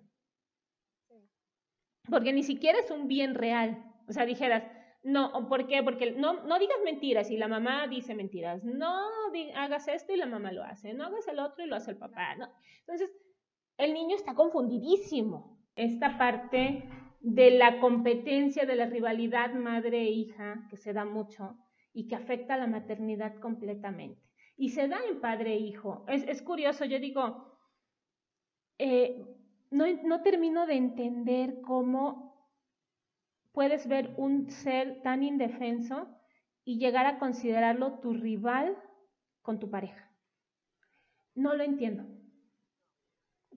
Porque 2.10 2.32
ni 2.32 2.44
siquiera 2.44 2.80
es 2.80 2.91
un 2.91 3.10
bien 3.10 3.36
real. 3.36 3.84
O 4.08 4.13
sea, 4.13 4.26
dijeras, 4.26 4.63
no, 5.04 5.50
¿por 5.50 5.68
qué? 5.68 5.84
Porque 5.84 6.12
no, 6.12 6.46
no 6.46 6.60
digas 6.60 6.78
mentiras 6.86 7.30
y 7.30 7.38
la 7.38 7.48
mamá 7.48 7.88
dice 7.88 8.15
mentiras. 8.15 8.63
No 8.63 9.10
hagas 9.56 9.88
esto 9.88 10.13
y 10.13 10.18
la 10.18 10.28
mamá 10.28 10.52
lo 10.52 10.63
hace. 10.63 10.94
No 10.94 11.06
hagas 11.06 11.28
el 11.28 11.39
otro 11.39 11.65
y 11.65 11.68
lo 11.68 11.76
hace 11.76 11.91
el 11.91 11.98
papá. 11.98 12.36
¿no? 12.36 12.48
Entonces, 12.80 13.12
el 13.78 13.94
niño 13.94 14.15
está 14.15 14.34
confundidísimo 14.34 15.55
esta 15.76 16.18
parte 16.18 16.90
de 17.20 17.52
la 17.52 17.80
competencia, 17.80 18.66
de 18.66 18.76
la 18.76 18.86
rivalidad 18.86 19.54
madre 19.54 20.02
e 20.02 20.12
hija, 20.12 20.68
que 20.70 20.78
se 20.78 20.94
da 20.94 21.06
mucho 21.06 21.58
y 21.94 22.08
que 22.08 22.16
afecta 22.16 22.54
a 22.54 22.58
la 22.58 22.68
maternidad 22.68 23.36
completamente. 23.40 24.22
Y 24.58 24.70
se 24.70 24.88
da 24.88 24.98
en 25.10 25.20
padre 25.20 25.54
e 25.54 25.58
hijo. 25.58 26.06
Es, 26.08 26.42
curioso, 26.42 26.86
yo 26.86 27.00
digo, 27.00 27.58
eh, 28.78 29.26
no, 29.72 29.86
no 30.04 30.22
termino 30.22 30.66
de 30.66 30.76
entender 30.76 31.62
cómo 31.62 32.26
puedes 33.52 33.88
ver 33.88 34.14
un 34.18 34.50
ser 34.50 35.02
tan 35.02 35.24
indefenso 35.24 36.08
y 36.64 36.78
llegar 36.78 37.06
a 37.06 37.20
considerarlo 37.20 38.00
tu 38.00 38.14
rival 38.14 38.78
con 39.42 39.60
tu 39.60 39.70
pareja. 39.70 40.12
No 41.34 41.56
lo 41.56 41.64
entiendo, 41.64 42.06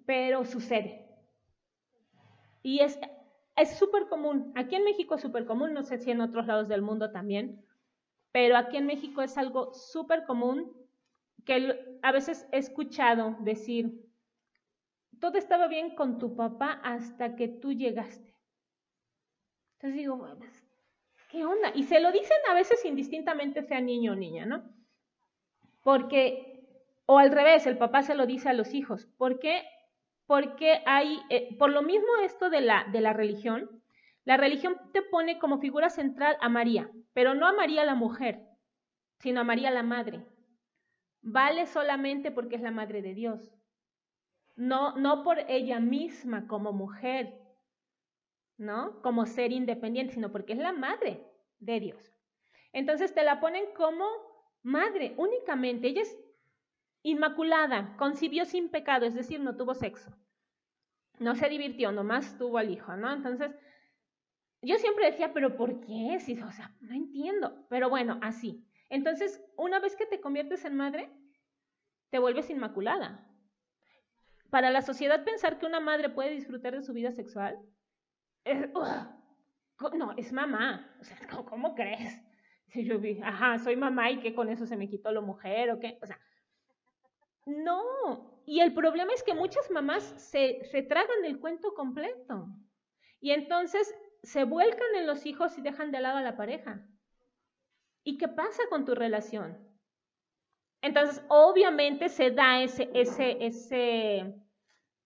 pero 0.07 0.45
sucede. 0.45 1.08
Y 2.69 2.81
es 2.81 2.99
súper 3.79 4.09
común. 4.09 4.53
Aquí 4.55 4.77
en 4.77 4.85
México 4.85 5.15
es 5.15 5.23
súper 5.23 5.47
común, 5.47 5.73
no 5.73 5.85
sé 5.85 5.97
si 5.97 6.11
en 6.11 6.21
otros 6.21 6.47
lados 6.47 6.69
del 6.69 6.83
mundo 6.83 7.11
también, 7.11 7.65
pero 8.31 8.59
aquí 8.59 8.77
en 8.77 8.85
México 8.85 9.23
es 9.23 9.39
algo 9.39 9.73
súper 9.73 10.27
común 10.27 10.77
que 11.47 11.99
a 12.03 12.13
veces 12.13 12.47
he 12.53 12.59
escuchado 12.59 13.39
decir, 13.41 14.05
todo 15.19 15.39
estaba 15.39 15.67
bien 15.67 15.95
con 15.95 16.19
tu 16.19 16.37
papá 16.37 16.79
hasta 16.85 17.37
que 17.37 17.49
tú 17.49 17.73
llegaste. 17.73 18.35
Entonces 19.77 19.99
digo, 20.01 20.29
¿qué 21.31 21.47
onda? 21.47 21.73
Y 21.75 21.85
se 21.85 22.01
lo 22.01 22.13
dicen 22.13 22.37
a 22.51 22.55
veces 22.55 22.85
indistintamente 22.85 23.63
sea 23.63 23.81
niño 23.81 24.13
o 24.13 24.17
niña, 24.17 24.45
¿no? 24.45 24.63
Porque, 25.83 26.69
o 27.07 27.19
al 27.19 27.33
revés, 27.33 27.67
el 27.67 27.79
papá 27.79 28.03
se 28.03 28.15
lo 28.15 28.27
dice 28.27 28.51
a 28.51 28.53
los 28.53 28.75
hijos, 28.75 29.09
porque 29.17 29.63
porque 30.29 30.83
hay, 30.85 31.23
eh, 31.31 31.57
por 31.59 31.71
lo 31.71 31.81
mismo 31.81 32.07
esto 32.23 32.51
de 32.51 32.61
la, 32.61 32.85
de 32.93 33.01
la 33.01 33.15
religión, 33.15 33.83
la 34.27 34.37
religión 34.37 34.77
te 34.93 35.01
pone 35.01 35.39
como 35.39 35.59
figura 35.59 35.89
central 35.89 36.37
a 36.43 36.51
María, 36.51 36.91
pero 37.15 37.35
no 37.35 37.47
a 37.47 37.55
María 37.55 37.87
la 37.87 37.95
mujer, 37.95 38.47
sino 39.21 39.41
a 39.41 39.45
María 39.45 39.71
la 39.71 39.83
madre. 39.83 40.23
Vale 41.23 41.65
solamente 41.67 42.31
porque 42.31 42.57
es 42.57 42.63
la 42.63 42.71
madre 42.71 43.01
de 43.01 43.15
Dios, 43.15 43.51
no, 44.55 44.95
no 44.97 45.23
por 45.23 45.39
ella 45.49 45.81
misma 45.81 46.47
como 46.47 46.75
mujer, 46.75 47.33
¿no? 48.59 49.01
Como 49.01 49.25
ser 49.25 49.51
independiente, 49.51 50.13
sino 50.13 50.31
porque 50.31 50.53
es 50.53 50.59
la 50.59 50.73
madre 50.73 51.25
de 51.59 51.81
Dios. 51.81 52.13
Entonces 52.75 53.15
te 53.15 53.25
la 53.25 53.41
ponen 53.41 53.65
como 53.75 54.05
madre 54.63 55.15
únicamente. 55.17 55.89
Ella 55.89 56.03
es 56.03 56.19
Inmaculada, 57.03 57.97
concibió 57.97 58.45
sin 58.45 58.71
pecado, 58.71 59.07
es 59.07 59.15
decir, 59.15 59.41
no 59.41 59.57
tuvo 59.57 59.75
sexo. 59.75 60.11
No 61.19 61.35
se 61.35 61.49
divirtió, 61.49 61.93
nomás 61.93 62.37
tuvo 62.39 62.59
al 62.59 62.71
hijo, 62.71 62.97
¿no? 62.97 63.13
Entonces, 63.13 63.53
yo 64.63 64.77
siempre 64.77 65.07
decía, 65.07 65.33
pero 65.33 65.57
¿por 65.57 65.81
qué? 65.81 66.19
Si, 66.21 66.41
o 66.41 66.53
sea, 66.53 66.75
no 66.81 66.95
entiendo. 66.95 67.67
Pero 67.69 67.89
bueno, 67.89 68.19
así. 68.23 68.65
Entonces, 68.89 69.43
una 69.57 69.81
vez 69.81 69.95
que 69.97 70.07
te 70.07 70.21
conviertes 70.21 70.65
en 70.65 70.77
madre, 70.77 71.11
te 72.11 72.19
vuelves 72.19 72.51
inmaculada. 72.51 73.25
Para 74.51 74.71
la 74.71 74.83
sociedad 74.83 75.25
pensar 75.25 75.59
que 75.59 75.67
una 75.67 75.81
madre 75.81 76.09
puede 76.09 76.31
disfrutar 76.31 76.75
de 76.75 76.83
su 76.83 76.93
vida 76.93 77.13
sexual, 77.13 77.59
es, 78.45 78.71
no, 78.73 80.15
es 80.17 80.33
mamá. 80.33 80.97
O 81.01 81.05
sea, 81.05 81.19
¿cómo, 81.45 81.75
crees? 81.75 82.23
Si 82.69 82.85
yo 82.85 82.99
vi, 82.99 83.21
ajá, 83.23 83.59
soy 83.59 83.77
mamá 83.77 84.11
y 84.11 84.21
que 84.21 84.35
con 84.35 84.49
eso 84.49 84.67
se 84.67 84.77
me 84.77 84.89
quitó 84.89 85.11
la 85.11 85.21
mujer 85.21 85.71
o 85.71 85.81
qué. 85.81 85.99
O 86.03 86.07
sea, 86.07 86.19
no, 87.49 88.43
y 88.45 88.61
el 88.61 88.75
problema 88.75 89.13
es 89.15 89.23
que 89.23 89.35
muchas 89.35 89.71
mamás 89.71 90.03
se, 90.17 90.65
se 90.65 90.83
tragan 90.83 91.25
el 91.25 91.41
cuento 91.41 91.75
completo 91.75 92.47
y 93.21 93.31
entonces 93.31 93.95
se 94.23 94.45
vuelcan 94.45 94.95
en 94.97 95.07
los 95.07 95.25
hijos 95.27 95.57
y 95.57 95.63
dejan 95.63 95.91
de 95.91 96.01
lado 96.01 96.19
a 96.19 96.23
la 96.23 96.37
pareja. 96.37 96.87
¿Y 98.05 98.19
qué 98.19 98.29
pasa 98.29 98.63
con 98.69 98.85
tu 98.85 98.95
relación? 98.95 99.57
Entonces, 100.83 101.25
obviamente 101.29 102.09
se 102.09 102.31
da 102.31 102.63
ese, 102.63 102.91
ese, 102.95 103.45
ese 103.45 104.35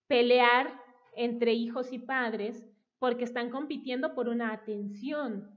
pelear 0.07 0.81
entre 1.15 1.53
hijos 1.53 1.93
y 1.93 1.99
padres 1.99 2.67
porque 2.99 3.25
están 3.25 3.51
compitiendo 3.51 4.15
por 4.15 4.29
una 4.29 4.53
atención. 4.53 5.51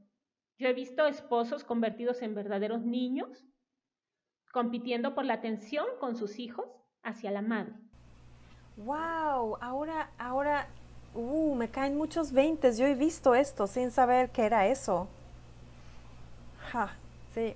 Yo 0.57 0.69
he 0.69 0.73
visto 0.73 1.05
esposos 1.05 1.63
convertidos 1.63 2.21
en 2.21 2.35
verdaderos 2.35 2.83
niños 2.83 3.45
compitiendo 4.55 5.13
por 5.13 5.25
la 5.25 5.33
atención 5.33 5.85
con 5.99 6.15
sus 6.15 6.39
hijos 6.39 6.65
hacia 7.03 7.29
la 7.29 7.41
madre. 7.41 7.73
Wow, 8.77 9.57
ahora, 9.59 10.11
ahora, 10.17 10.69
uh, 11.13 11.55
me 11.55 11.67
caen 11.69 11.97
muchos 11.97 12.31
veintes. 12.31 12.77
Yo 12.77 12.85
he 12.85 12.95
visto 12.95 13.35
esto 13.35 13.67
sin 13.67 13.91
saber 13.91 14.29
qué 14.29 14.43
era 14.45 14.65
eso. 14.67 15.09
Ja, 16.71 16.97
sí. 17.33 17.53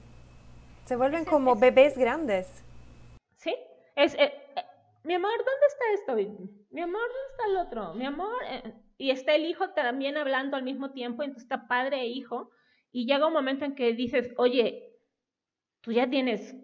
Se 0.84 0.98
vuelven 0.98 1.24
como 1.24 1.56
bebés 1.56 1.98
grandes. 1.98 2.46
Sí, 3.38 3.56
es, 3.96 4.14
eh, 4.16 4.34
mi 5.06 5.14
amor, 5.14 5.32
¿dónde 5.38 5.68
está 5.68 5.86
esto? 5.94 6.16
Mi 6.70 6.82
amor, 6.82 7.02
¿dónde 7.02 7.30
está 7.32 7.46
el 7.48 7.58
otro? 7.66 7.94
Mi 7.94 8.06
amor, 8.06 8.36
eh, 8.46 8.74
y 8.98 9.12
está 9.12 9.36
el 9.36 9.46
hijo 9.46 9.70
también 9.70 10.18
hablando 10.18 10.58
al 10.58 10.64
mismo 10.64 10.92
tiempo, 10.92 11.24
entonces 11.24 11.44
está 11.44 11.66
padre 11.70 12.02
e 12.02 12.08
hijo, 12.08 12.52
y 12.92 13.06
llega 13.06 13.28
un 13.28 13.34
momento 13.34 13.64
en 13.64 13.76
que 13.76 13.94
dices, 13.94 14.34
oye, 14.36 14.98
tú 15.80 15.94
ya 15.94 16.10
tienes, 16.10 16.56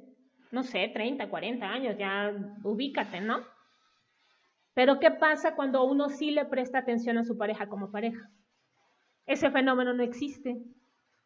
no 0.55 0.63
sé, 0.63 0.87
30, 0.87 1.29
40 1.29 1.67
años, 1.67 1.97
ya 1.97 2.33
ubícate, 2.63 3.19
¿no? 3.19 3.41
Pero 4.73 5.01
¿qué 5.01 5.11
pasa 5.11 5.53
cuando 5.53 5.83
uno 5.83 6.07
sí 6.07 6.31
le 6.31 6.45
presta 6.45 6.77
atención 6.79 7.17
a 7.17 7.25
su 7.25 7.37
pareja 7.37 7.67
como 7.67 7.91
pareja? 7.91 8.31
Ese 9.25 9.51
fenómeno 9.51 9.93
no 9.93 10.01
existe. 10.01 10.63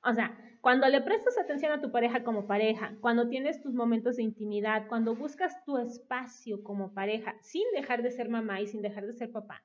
O 0.03 0.13
sea, 0.15 0.35
cuando 0.61 0.87
le 0.87 1.01
prestas 1.01 1.37
atención 1.37 1.71
a 1.71 1.79
tu 1.79 1.91
pareja 1.91 2.23
como 2.23 2.47
pareja, 2.47 2.95
cuando 3.01 3.29
tienes 3.29 3.61
tus 3.61 3.75
momentos 3.75 4.15
de 4.15 4.23
intimidad, 4.23 4.87
cuando 4.87 5.13
buscas 5.15 5.63
tu 5.63 5.77
espacio 5.77 6.63
como 6.63 6.91
pareja, 6.95 7.35
sin 7.41 7.69
dejar 7.75 8.01
de 8.01 8.09
ser 8.09 8.29
mamá 8.29 8.61
y 8.61 8.67
sin 8.67 8.81
dejar 8.81 9.05
de 9.05 9.13
ser 9.13 9.31
papá, 9.31 9.63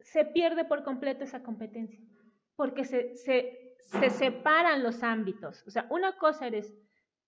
se 0.00 0.26
pierde 0.26 0.66
por 0.66 0.84
completo 0.84 1.24
esa 1.24 1.42
competencia, 1.42 2.04
porque 2.54 2.84
se, 2.84 3.16
se, 3.16 3.76
se 3.78 4.10
separan 4.10 4.82
los 4.82 5.02
ámbitos. 5.02 5.66
O 5.66 5.70
sea, 5.70 5.86
una 5.88 6.18
cosa 6.18 6.46
eres 6.46 6.85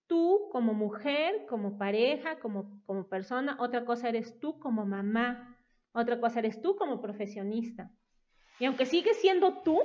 tú 0.08 0.48
como 0.50 0.74
mujer, 0.74 1.46
como 1.46 1.78
pareja, 1.78 2.40
como, 2.40 2.82
como 2.86 3.06
persona, 3.06 3.56
otra 3.60 3.84
cosa 3.84 4.08
eres 4.08 4.40
tú 4.40 4.58
como 4.58 4.84
mamá, 4.84 5.56
otra 5.92 6.20
cosa 6.20 6.40
eres 6.40 6.60
tú 6.60 6.74
como 6.76 7.00
profesionista. 7.00 7.92
Y 8.58 8.64
aunque 8.64 8.86
sigues 8.86 9.20
siendo 9.20 9.62
tú, 9.62 9.78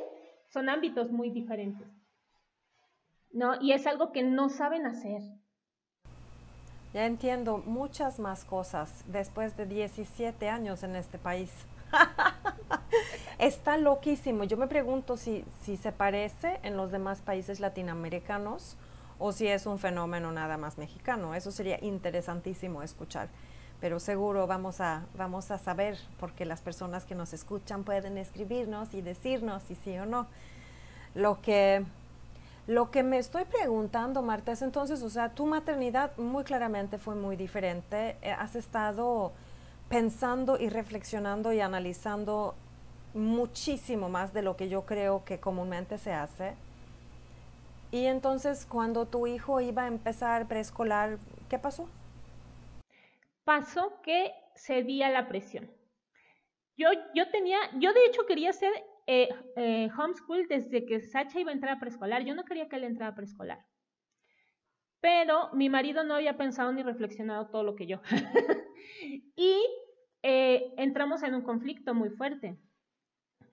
son 0.47 0.69
ámbitos 0.69 1.11
muy 1.11 1.29
diferentes. 1.29 1.87
¿No? 3.31 3.61
Y 3.61 3.73
es 3.73 3.85
algo 3.85 4.11
que 4.11 4.23
no 4.23 4.49
saben 4.49 4.85
hacer. 4.85 5.21
Ya 6.93 7.05
entiendo 7.05 7.57
muchas 7.57 8.19
más 8.19 8.45
cosas 8.45 9.03
después 9.07 9.57
de 9.57 9.65
17 9.65 10.49
años 10.49 10.83
en 10.83 10.95
este 10.95 11.17
país. 11.17 11.51
Está 13.39 13.77
loquísimo. 13.77 14.43
Yo 14.43 14.57
me 14.57 14.67
pregunto 14.67 15.17
si, 15.17 15.43
si 15.61 15.75
se 15.75 15.91
parece 15.91 16.59
en 16.61 16.77
los 16.77 16.91
demás 16.91 17.21
países 17.21 17.59
latinoamericanos 17.59 18.77
o 19.23 19.31
si 19.31 19.47
es 19.47 19.65
un 19.65 19.79
fenómeno 19.79 20.31
nada 20.31 20.57
más 20.57 20.77
mexicano. 20.77 21.33
Eso 21.33 21.51
sería 21.51 21.77
interesantísimo 21.81 22.83
escuchar 22.83 23.29
pero 23.83 23.99
seguro 23.99 24.47
vamos 24.47 24.79
a, 24.79 25.03
vamos 25.17 25.51
a 25.51 25.57
saber, 25.57 25.97
porque 26.17 26.45
las 26.45 26.61
personas 26.61 27.03
que 27.03 27.15
nos 27.15 27.33
escuchan 27.33 27.83
pueden 27.83 28.17
escribirnos 28.17 28.93
y 28.93 29.01
decirnos 29.01 29.61
si 29.63 29.75
sí 29.75 29.97
o 29.97 30.05
no. 30.05 30.25
Lo 31.15 31.41
que, 31.41 31.83
lo 32.65 32.91
que 32.91 33.03
me 33.03 33.17
estoy 33.17 33.43
preguntando, 33.43 34.21
Marta, 34.21 34.53
es 34.53 34.61
entonces, 34.61 35.03
o 35.03 35.09
sea, 35.09 35.31
tu 35.35 35.45
maternidad 35.45 36.15
muy 36.15 36.45
claramente 36.45 36.97
fue 36.97 37.15
muy 37.15 37.35
diferente. 37.35 38.15
Eh, 38.21 38.31
has 38.31 38.55
estado 38.55 39.33
pensando 39.89 40.57
y 40.57 40.69
reflexionando 40.69 41.51
y 41.51 41.59
analizando 41.59 42.55
muchísimo 43.13 44.07
más 44.07 44.31
de 44.31 44.43
lo 44.43 44.55
que 44.55 44.69
yo 44.69 44.83
creo 44.83 45.25
que 45.25 45.41
comúnmente 45.41 45.97
se 45.97 46.13
hace. 46.13 46.53
Y 47.93 48.07
entonces, 48.07 48.65
cuando 48.65 49.07
tu 49.07 49.27
hijo 49.27 49.61
iba 49.61 49.83
a 49.83 49.87
empezar 49.87 50.47
preescolar, 50.47 51.19
¿qué 51.47 51.59
pasó? 51.59 51.87
pasó 53.43 54.01
que 54.01 54.31
cedía 54.55 55.09
la 55.09 55.27
presión. 55.27 55.69
Yo, 56.75 56.89
yo 57.13 57.29
tenía, 57.29 57.57
yo 57.79 57.93
de 57.93 58.05
hecho 58.05 58.25
quería 58.25 58.49
hacer 58.49 58.71
eh, 59.05 59.29
eh, 59.57 59.89
homeschool 59.95 60.47
desde 60.47 60.85
que 60.85 61.01
Sacha 61.01 61.39
iba 61.39 61.51
a 61.51 61.53
entrar 61.53 61.77
a 61.77 61.79
preescolar. 61.79 62.25
Yo 62.25 62.33
no 62.33 62.45
quería 62.45 62.67
que 62.67 62.77
él 62.77 62.85
entrara 62.85 63.11
a 63.11 63.15
preescolar. 63.15 63.63
Pero 64.99 65.51
mi 65.53 65.69
marido 65.69 66.03
no 66.03 66.15
había 66.15 66.35
pensado 66.35 66.71
ni 66.71 66.81
reflexionado 66.81 67.49
todo 67.49 67.61
lo 67.61 67.75
que 67.75 67.85
yo. 67.85 68.01
y 69.35 69.55
eh, 70.23 70.73
entramos 70.77 71.21
en 71.21 71.35
un 71.35 71.43
conflicto 71.43 71.93
muy 71.93 72.09
fuerte. 72.09 72.57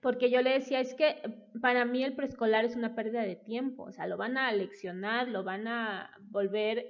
Porque 0.01 0.29
yo 0.31 0.41
le 0.41 0.51
decía, 0.51 0.79
es 0.79 0.95
que 0.95 1.21
para 1.61 1.85
mí 1.85 2.03
el 2.03 2.15
preescolar 2.15 2.65
es 2.65 2.75
una 2.75 2.95
pérdida 2.95 3.21
de 3.21 3.35
tiempo. 3.35 3.83
O 3.83 3.91
sea, 3.91 4.07
lo 4.07 4.17
van 4.17 4.37
a 4.37 4.51
leccionar, 4.51 5.27
lo 5.27 5.43
van 5.43 5.67
a 5.67 6.11
volver 6.21 6.87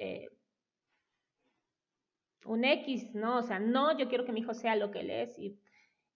un 2.45 2.65
X, 2.65 3.13
¿no? 3.13 3.37
O 3.37 3.43
sea, 3.43 3.59
no, 3.59 3.97
yo 3.97 4.07
quiero 4.09 4.25
que 4.25 4.31
mi 4.31 4.41
hijo 4.41 4.53
sea 4.53 4.75
lo 4.75 4.91
que 4.91 5.01
él 5.01 5.09
es. 5.09 5.37
Y, 5.37 5.59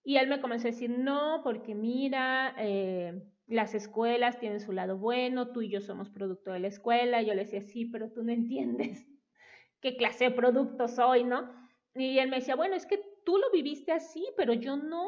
y 0.04 0.18
él 0.18 0.28
me 0.28 0.42
comenzó 0.42 0.68
a 0.68 0.72
decir, 0.72 0.90
no, 0.90 1.42
porque 1.44 1.76
mira, 1.76 2.56
eh, 2.58 3.24
las 3.48 3.76
escuelas 3.76 4.40
tienen 4.40 4.60
su 4.60 4.72
lado 4.72 4.98
bueno, 4.98 5.52
tú 5.52 5.62
y 5.62 5.70
yo 5.70 5.82
somos 5.82 6.10
producto 6.10 6.52
de 6.52 6.60
la 6.60 6.68
escuela. 6.68 7.22
Y 7.22 7.28
yo 7.28 7.34
le 7.34 7.44
decía, 7.44 7.62
sí, 7.62 7.86
pero 7.86 8.12
tú 8.12 8.24
no 8.24 8.32
entiendes 8.32 9.06
qué 9.82 9.98
clase 9.98 10.26
de 10.26 10.32
producto 10.32 10.88
soy, 10.88 11.24
¿no? 11.24 11.52
Y 11.94 12.20
él 12.20 12.30
me 12.30 12.38
decía, 12.38 12.56
bueno, 12.56 12.76
es 12.76 12.86
que 12.86 13.00
tú 13.26 13.38
lo 13.38 13.52
viviste 13.52 13.92
así, 13.92 14.28
pero 14.38 14.54
yo 14.54 14.76
no. 14.78 15.08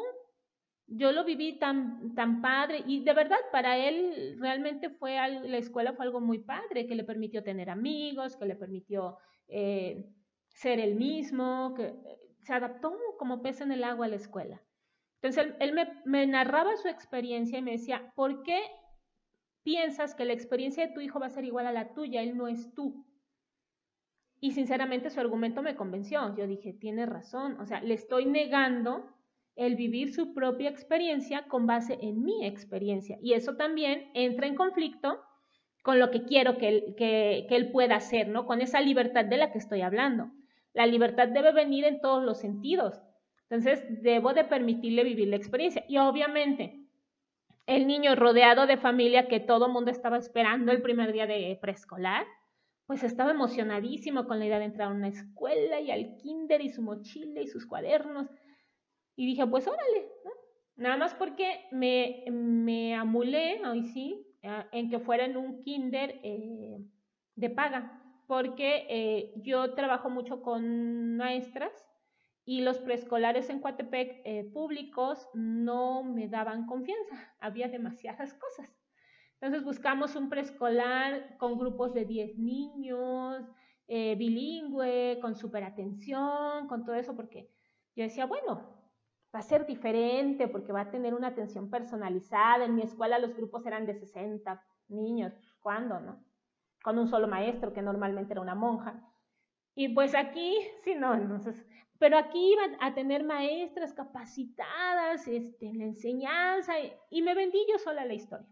Yo 0.90 1.12
lo 1.12 1.24
viví 1.24 1.58
tan, 1.58 2.14
tan 2.14 2.40
padre 2.40 2.82
y 2.86 3.04
de 3.04 3.12
verdad 3.12 3.36
para 3.52 3.76
él 3.76 4.36
realmente 4.40 4.88
fue 4.88 5.16
la 5.16 5.58
escuela 5.58 5.92
fue 5.92 6.06
algo 6.06 6.20
muy 6.20 6.38
padre 6.38 6.86
que 6.86 6.94
le 6.94 7.04
permitió 7.04 7.42
tener 7.42 7.68
amigos, 7.68 8.36
que 8.36 8.46
le 8.46 8.56
permitió 8.56 9.18
eh, 9.48 10.06
ser 10.48 10.80
el 10.80 10.94
mismo, 10.94 11.74
que 11.76 11.88
eh, 11.88 12.18
se 12.40 12.54
adaptó 12.54 12.96
como 13.18 13.42
pez 13.42 13.60
en 13.60 13.70
el 13.70 13.84
agua 13.84 14.06
a 14.06 14.08
la 14.08 14.16
escuela. 14.16 14.62
Entonces 15.20 15.54
él, 15.60 15.74
me, 16.04 16.26
narraba 16.26 16.76
su 16.76 16.88
experiencia 16.88 17.58
y 17.58 17.62
me 17.62 17.72
decía, 17.72 18.12
¿por 18.14 18.42
qué 18.42 18.60
piensas 19.64 20.14
que 20.14 20.24
la 20.24 20.32
experiencia 20.32 20.86
de 20.86 20.94
tu 20.94 21.00
hijo 21.00 21.18
va 21.18 21.26
a 21.26 21.30
ser 21.30 21.44
igual 21.44 21.66
a 21.66 21.72
la 21.72 21.92
tuya? 21.92 22.22
Él 22.22 22.36
no 22.36 22.48
es 22.48 22.72
tú. 22.74 23.04
Y 24.40 24.52
sinceramente 24.52 25.10
su 25.10 25.18
argumento 25.18 25.60
me 25.62 25.74
convenció. 25.74 26.36
Yo 26.36 26.46
dije, 26.46 26.72
tiene 26.72 27.04
razón. 27.04 27.60
O 27.60 27.66
sea, 27.66 27.80
le 27.80 27.94
estoy 27.94 28.26
negando 28.26 29.12
el 29.58 29.76
vivir 29.76 30.14
su 30.14 30.32
propia 30.32 30.70
experiencia 30.70 31.46
con 31.48 31.66
base 31.66 31.98
en 32.00 32.22
mi 32.22 32.46
experiencia. 32.46 33.18
Y 33.20 33.34
eso 33.34 33.56
también 33.56 34.10
entra 34.14 34.46
en 34.46 34.54
conflicto 34.54 35.20
con 35.82 35.98
lo 35.98 36.10
que 36.10 36.24
quiero 36.24 36.58
que 36.58 36.68
él, 36.68 36.94
que 36.96 37.46
él 37.50 37.70
pueda 37.70 37.96
hacer, 37.96 38.28
¿no? 38.28 38.46
Con 38.46 38.60
esa 38.60 38.80
libertad 38.80 39.24
de 39.24 39.36
la 39.36 39.52
que 39.52 39.58
estoy 39.58 39.82
hablando. 39.82 40.30
La 40.74 40.86
libertad 40.86 41.28
debe 41.28 41.52
venir 41.52 41.84
en 41.84 42.00
todos 42.00 42.22
los 42.22 42.38
sentidos. 42.38 43.02
Entonces, 43.50 43.82
debo 44.02 44.34
de 44.34 44.44
permitirle 44.44 45.04
vivir 45.04 45.28
la 45.28 45.36
experiencia. 45.36 45.84
Y 45.88 45.98
obviamente, 45.98 46.84
el 47.66 47.86
niño 47.86 48.14
rodeado 48.14 48.66
de 48.66 48.76
familia 48.76 49.28
que 49.28 49.40
todo 49.40 49.68
mundo 49.68 49.90
estaba 49.90 50.18
esperando 50.18 50.72
el 50.72 50.82
primer 50.82 51.12
día 51.12 51.26
de 51.26 51.58
preescolar, 51.60 52.26
pues 52.86 53.02
estaba 53.04 53.32
emocionadísimo 53.32 54.26
con 54.26 54.38
la 54.38 54.46
idea 54.46 54.58
de 54.58 54.66
entrar 54.66 54.88
a 54.88 54.94
una 54.94 55.08
escuela 55.08 55.80
y 55.80 55.90
al 55.90 56.16
kinder 56.16 56.62
y 56.62 56.70
su 56.70 56.80
mochila 56.82 57.40
y 57.40 57.46
sus 57.46 57.66
cuadernos. 57.66 58.28
Y 59.18 59.26
dije, 59.26 59.46
pues 59.46 59.66
órale, 59.66 60.12
Nada 60.76 60.96
más 60.96 61.12
porque 61.12 61.66
me, 61.72 62.24
me 62.30 62.94
amulé, 62.94 63.60
hoy 63.66 63.82
sí, 63.82 64.24
en 64.42 64.88
que 64.88 65.00
fuera 65.00 65.24
en 65.24 65.36
un 65.36 65.60
kinder 65.64 66.20
eh, 66.22 66.78
de 67.34 67.50
paga 67.50 67.98
porque 68.28 68.86
eh, 68.90 69.32
yo 69.36 69.74
trabajo 69.74 70.10
mucho 70.10 70.42
con 70.42 71.16
maestras 71.16 71.72
y 72.44 72.60
los 72.60 72.78
preescolares 72.78 73.48
en 73.48 73.58
Coatepec 73.58 74.20
eh, 74.24 74.44
públicos 74.52 75.26
no 75.32 76.04
me 76.04 76.28
daban 76.28 76.66
confianza, 76.66 77.34
había 77.40 77.68
demasiadas 77.68 78.34
cosas. 78.34 78.70
Entonces 79.40 79.64
buscamos 79.64 80.14
un 80.14 80.28
preescolar 80.28 81.38
con 81.38 81.58
grupos 81.58 81.94
de 81.94 82.04
10 82.04 82.38
niños, 82.38 83.50
eh, 83.86 84.14
bilingüe, 84.16 85.18
con 85.22 85.34
super 85.34 85.64
atención, 85.64 86.68
con 86.68 86.84
todo 86.84 86.96
eso, 86.96 87.16
porque 87.16 87.50
yo 87.96 88.04
decía, 88.04 88.26
bueno, 88.26 88.77
va 89.34 89.40
a 89.40 89.42
ser 89.42 89.66
diferente 89.66 90.48
porque 90.48 90.72
va 90.72 90.82
a 90.82 90.90
tener 90.90 91.14
una 91.14 91.28
atención 91.28 91.70
personalizada. 91.70 92.64
En 92.64 92.74
mi 92.74 92.82
escuela 92.82 93.18
los 93.18 93.34
grupos 93.36 93.66
eran 93.66 93.86
de 93.86 93.94
60 93.94 94.62
niños, 94.88 95.34
¿cuándo, 95.60 96.00
no? 96.00 96.28
con 96.82 96.98
un 96.98 97.08
solo 97.08 97.28
maestro, 97.28 97.72
que 97.72 97.82
normalmente 97.82 98.32
era 98.32 98.40
una 98.40 98.54
monja. 98.54 99.02
Y 99.74 99.88
pues 99.90 100.14
aquí, 100.14 100.56
sí, 100.82 100.94
no, 100.94 101.14
entonces, 101.14 101.66
pero 101.98 102.16
aquí 102.16 102.52
iban 102.52 102.76
a 102.80 102.94
tener 102.94 103.24
maestras 103.24 103.92
capacitadas 103.92 105.26
este, 105.28 105.66
en 105.66 105.78
la 105.78 105.84
enseñanza 105.84 106.74
y, 107.10 107.22
me 107.22 107.34
vendí 107.34 107.58
yo 107.70 107.78
sola 107.78 108.04
la 108.04 108.14
historia. 108.14 108.46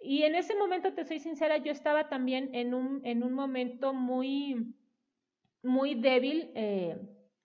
Y 0.00 0.22
en 0.24 0.34
ese 0.34 0.54
momento, 0.56 0.92
te 0.92 1.04
soy 1.04 1.18
sincera, 1.18 1.58
yo 1.58 1.72
estaba 1.72 2.08
también 2.08 2.54
en 2.54 2.74
un, 2.74 3.00
en 3.04 3.22
un 3.22 3.32
momento 3.32 3.94
muy, 3.94 4.74
muy 5.62 5.94
débil 5.94 6.50
eh, 6.54 6.98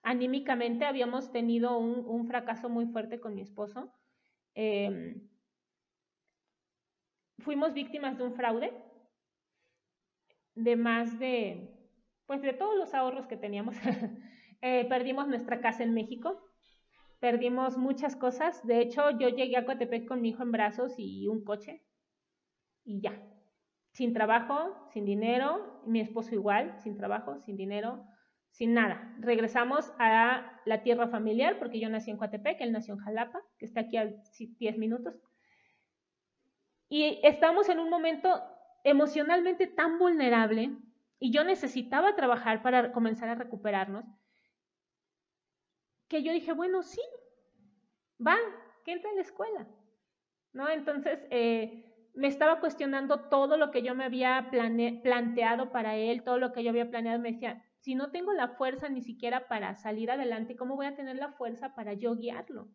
anímicamente. 0.04 0.86
Habíamos 0.86 1.32
tenido 1.32 1.78
un, 1.78 2.28
fracaso 2.28 2.70
muy 2.70 2.86
fuerte 2.88 3.20
con 3.20 3.36
mi 3.36 3.41
esposo. 3.41 3.93
Em, 4.54 5.30
fuimos 7.39 7.74
víctimas 7.74 8.18
de 8.18 8.24
un 8.24 8.34
fraude 8.34 8.74
de 10.56 10.76
más 10.76 11.18
de, 11.20 11.74
pues 12.26 12.41
de 12.41 12.54
todos 12.54 12.76
los 12.76 12.93
ahorros 12.93 13.28
que 13.28 13.38
teníamos. 13.38 13.76
Eh, 14.62 14.86
perdimos 14.89 15.26
nuestra 15.30 15.62
casa 15.62 15.84
en 15.84 15.93
México, 15.93 16.38
perdimos 17.22 17.78
muchas 17.78 18.18
cosas. 18.18 18.68
De 18.68 18.82
hecho, 18.82 19.10
yo 19.12 19.30
llegué 19.30 19.56
a 19.56 19.64
Coatepec 19.64 20.06
con 20.06 20.22
mi 20.22 20.32
hijo 20.32 20.43
en 20.43 20.52
brazos 20.52 20.95
y 20.97 21.30
un 21.30 21.45
coche 21.45 21.82
y 22.84 23.00
ya. 23.00 23.24
Sin 23.93 24.12
trabajo, 24.12 24.76
sin 24.91 25.06
dinero, 25.06 25.82
mi 25.86 26.02
esposo 26.02 26.36
igual, 26.36 26.78
sin 26.80 26.97
trabajo, 26.97 27.39
sin 27.39 27.56
dinero, 27.56 28.06
sin 28.52 28.74
nada. 28.74 29.16
Regresamos 29.20 29.91
a 30.00 30.60
la 30.66 30.84
tierra 30.84 31.08
familiar, 31.08 31.60
porque 31.60 31.80
yo 31.80 31.89
nací 31.89 32.12
en 32.12 32.18
Coatepec, 32.18 32.60
él 32.62 32.72
nació 32.72 32.93
en 32.95 33.00
Jalapa, 33.00 33.41
que 33.58 33.66
está 33.66 33.82
aquí 33.82 33.97
a 33.97 34.12
10 34.38 34.78
minutos. 34.78 35.16
Y 36.89 37.20
estamos 37.24 37.70
en 37.70 37.80
un 37.80 37.89
momento 37.89 38.41
emocionalmente 38.84 39.68
tan 39.68 40.00
vulnerable 40.00 40.72
y 41.20 41.32
yo 41.32 41.43
necesitaba 41.43 42.16
trabajar 42.16 42.64
para 42.64 42.91
comenzar 42.91 43.30
a 43.30 43.36
recuperarnos, 43.36 44.06
que 46.08 46.24
yo 46.24 46.32
dije, 46.32 46.54
bueno, 46.54 46.82
sí, 46.82 47.02
va, 48.26 48.38
que 48.84 48.93
entre 48.93 49.12
a 49.12 49.14
la 49.14 49.22
escuela. 49.22 49.68
¿No? 50.52 50.68
Entonces, 50.68 51.20
eh, 51.30 51.86
me 52.16 52.28
estaba 52.28 52.60
cuestionando 52.60 53.30
todo 53.30 53.56
lo 53.58 53.70
que 53.70 53.84
yo 53.84 53.93
me 53.93 54.06
había 54.06 54.50
planteado 54.50 55.72
para 55.72 55.95
él, 55.95 56.24
todo 56.24 56.39
lo 56.39 56.52
que 56.52 56.64
yo 56.64 56.72
había 56.72 56.89
planeado. 56.89 57.20
Me 57.20 57.34
decía, 57.34 57.64
si 57.80 57.95
no 57.95 58.11
tengo 58.11 58.34
la 58.34 58.49
fuerza 58.49 58.89
ni 58.89 59.01
siquiera 59.01 59.47
para 59.47 59.75
salir 59.75 60.11
adelante, 60.11 60.55
¿cómo 60.55 60.75
voy 60.75 60.86
a 60.86 60.95
tener 60.95 61.15
la 61.15 61.32
fuerza 61.34 61.75
para 61.75 61.93
yo 61.93 62.15
guiarlo? 62.15 62.69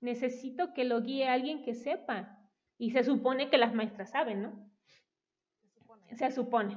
Necesito 0.00 0.72
que 0.74 0.84
lo 0.84 1.02
guíe 1.02 1.28
alguien 1.28 1.62
que 1.62 1.74
sepa. 1.74 2.38
Y 2.78 2.90
se 2.90 3.04
supone 3.04 3.50
que 3.50 3.58
las 3.58 3.74
maestras 3.74 4.10
saben, 4.10 4.42
¿no? 4.42 4.70
Se 6.16 6.30
supone. 6.30 6.76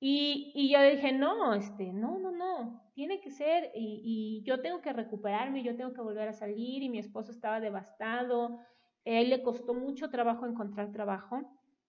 Y, 0.00 0.52
y, 0.54 0.72
yo 0.72 0.82
dije, 0.82 1.12
no, 1.12 1.54
este, 1.54 1.92
no, 1.92 2.18
no, 2.18 2.30
no, 2.30 2.88
tiene 2.94 3.20
que 3.20 3.30
ser, 3.30 3.72
y, 3.74 4.00
y, 4.04 4.42
yo 4.44 4.60
tengo 4.60 4.80
que 4.80 4.92
recuperarme, 4.92 5.64
yo 5.64 5.76
tengo 5.76 5.92
que 5.92 6.00
volver 6.00 6.28
a 6.28 6.32
salir, 6.32 6.84
y 6.84 6.88
mi 6.88 6.98
esposo 6.98 7.32
estaba 7.32 7.58
devastado, 7.58 8.60
a 9.08 9.10
él 9.10 9.30
le 9.30 9.42
costó 9.42 9.74
mucho 9.74 10.10
trabajo 10.10 10.46
encontrar 10.46 10.92
trabajo. 10.92 11.40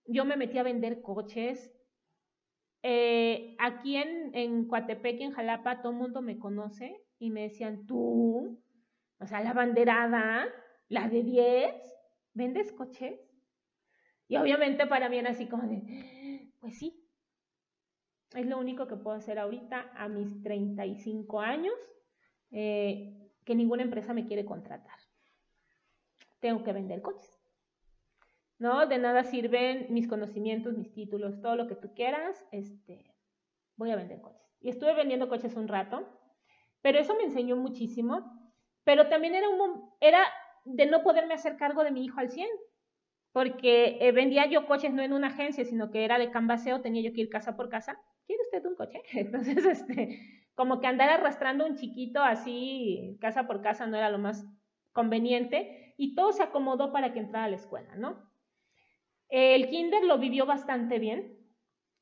Yo 0.06 0.26
me 0.26 0.38
metí 0.38 0.58
a 0.58 0.64
vender 0.64 1.02
coches. 1.02 1.72
Eh, 2.82 3.56
aquí 3.60 3.98
en, 3.98 4.34
en 4.34 4.68
Coatepec, 4.68 5.22
en 5.22 5.32
Jalapa, 5.32 5.82
todo 5.82 5.92
el 5.92 5.98
mundo 5.98 6.22
me 6.22 6.40
conoce 6.40 7.02
y 7.20 7.30
me 7.30 7.44
decían, 7.44 7.86
tú, 7.86 8.62
o 9.20 9.28
sea, 9.28 9.42
la 9.42 9.54
banderada, 9.54 10.48
la 10.88 11.10
de 11.10 11.24
10, 11.24 11.76
¿vendes 12.34 12.72
coches? 12.72 13.20
Y 14.28 14.38
obviamente 14.38 14.88
para 14.88 15.10
mí 15.10 15.18
era 15.18 15.32
así 15.32 15.48
como 15.48 15.64
de, 15.64 16.52
pues 16.60 16.78
sí, 16.78 17.06
es 18.36 18.46
lo 18.46 18.60
único 18.60 18.88
que 18.88 18.96
puedo 18.96 19.18
hacer 19.18 19.40
ahorita 19.40 19.92
a 19.96 20.08
mis 20.08 20.42
35 20.42 21.42
años, 21.42 21.74
eh, 22.52 23.32
que 23.44 23.56
ninguna 23.56 23.84
empresa 23.84 24.14
me 24.14 24.26
quiere 24.26 24.46
contratar 24.46 25.00
tengo 26.40 26.64
que 26.64 26.74
vender 26.74 27.02
coches. 27.02 27.39
¿No? 28.60 28.86
De 28.86 28.98
nada 28.98 29.24
sirven 29.24 29.88
mis 29.90 30.08
conocimientos, 30.08 30.78
mis 30.78 30.94
títulos, 30.94 31.42
todo 31.42 31.56
lo 31.56 31.68
que 31.68 31.76
tú 31.76 31.94
quieras, 31.94 32.46
este, 32.52 33.16
voy 33.78 33.92
a 33.92 33.96
vender 33.96 34.22
coches. 34.22 34.46
Y 34.60 34.70
estuve 34.70 34.94
vendiendo 34.94 35.30
coches 35.30 35.56
un 35.56 35.68
rato, 35.68 36.08
pero 36.82 37.00
eso 37.00 37.16
me 37.16 37.24
enseñó 37.24 37.56
muchísimo, 37.56 38.52
pero 38.84 39.08
también 39.08 39.34
era, 39.34 39.48
un, 39.48 39.90
era 40.02 40.20
de 40.66 40.86
no 40.86 41.04
poderme 41.04 41.34
hacer 41.34 41.56
cargo 41.56 41.84
de 41.84 41.92
mi 41.92 42.04
hijo 42.04 42.20
al 42.20 42.30
100, 42.30 42.48
porque 43.32 43.98
eh, 44.02 44.12
vendía 44.12 44.48
yo 44.48 44.66
coches 44.66 44.94
no 44.94 45.02
en 45.02 45.14
una 45.14 45.28
agencia, 45.28 45.64
sino 45.64 45.92
que 45.92 46.04
era 46.04 46.18
de 46.18 46.32
canvaseo, 46.32 46.82
tenía 46.82 47.02
yo 47.02 47.14
que 47.14 47.22
ir 47.22 47.30
casa 47.30 47.56
por 47.56 47.70
casa. 47.70 47.98
¿Quiere 48.26 48.42
usted 48.44 48.66
un 48.66 48.76
coche? 48.76 49.02
Entonces, 49.14 49.66
este, 49.66 50.20
como 50.56 50.82
que 50.82 50.88
andar 50.88 51.10
arrastrando 51.10 51.66
un 51.66 51.76
chiquito 51.76 52.22
así, 52.22 53.18
casa 53.22 53.48
por 53.48 53.62
casa, 53.62 53.88
no 53.88 53.96
era 53.96 54.10
lo 54.10 54.18
más 54.18 54.46
conveniente 54.92 55.94
y 55.98 56.16
todo 56.16 56.34
se 56.34 56.44
acomodó 56.44 56.92
para 56.92 57.14
que 57.14 57.20
entrara 57.20 57.46
a 57.46 57.50
la 57.50 57.56
escuela, 57.56 57.96
¿no? 57.96 58.29
El 59.30 59.70
kinder 59.70 60.04
lo 60.04 60.18
vivió 60.18 60.46
bastante 60.46 61.00
bien, 61.00 61.38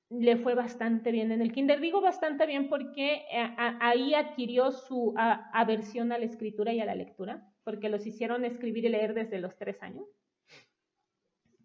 le 0.10 0.38
fue 0.38 0.56
bastante 0.56 1.12
bien 1.12 1.32
en 1.32 1.42
el 1.42 1.52
kinder. 1.52 1.80
Digo 1.82 2.02
bastante 2.02 2.46
bien 2.46 2.70
porque 2.70 3.26
eh, 3.32 3.56
ahí 3.58 4.14
adquirió 4.14 4.72
su 4.72 5.14
aversión 5.18 6.12
a 6.12 6.18
la 6.18 6.26
escritura 6.26 6.74
y 6.74 6.80
a 6.80 6.86
la 6.86 6.96
lectura, 6.96 7.54
porque 7.64 7.90
los 7.90 8.06
hicieron 8.06 8.46
escribir 8.46 8.86
y 8.86 8.90
leer 8.90 9.14
desde 9.14 9.40
los 9.40 9.58
tres 9.58 9.84
años. 9.84 10.06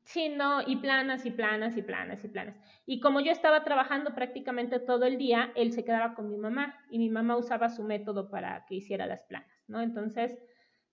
Sí, 0.05 0.29
no, 0.29 0.61
y 0.67 0.77
planas 0.77 1.25
y 1.25 1.31
planas 1.31 1.77
y 1.77 1.83
planas 1.83 2.23
y 2.25 2.29
planas. 2.29 2.57
Y 2.85 3.01
como 3.01 3.21
yo 3.21 3.31
estaba 3.31 3.65
trabajando 3.65 4.15
prácticamente 4.15 4.81
todo 4.81 5.07
el 5.07 5.17
día, 5.17 5.53
él 5.55 5.73
se 5.73 5.85
quedaba 5.85 6.15
con 6.15 6.29
mi 6.29 6.37
mamá 6.37 6.77
y 6.91 6.99
mi 6.99 7.09
mamá 7.09 7.37
usaba 7.37 7.69
su 7.69 7.85
método 7.85 8.29
para 8.29 8.67
que 8.67 8.75
hiciera 8.75 9.07
las 9.07 9.23
planas, 9.23 9.65
¿no? 9.69 9.81
Entonces, 9.81 10.37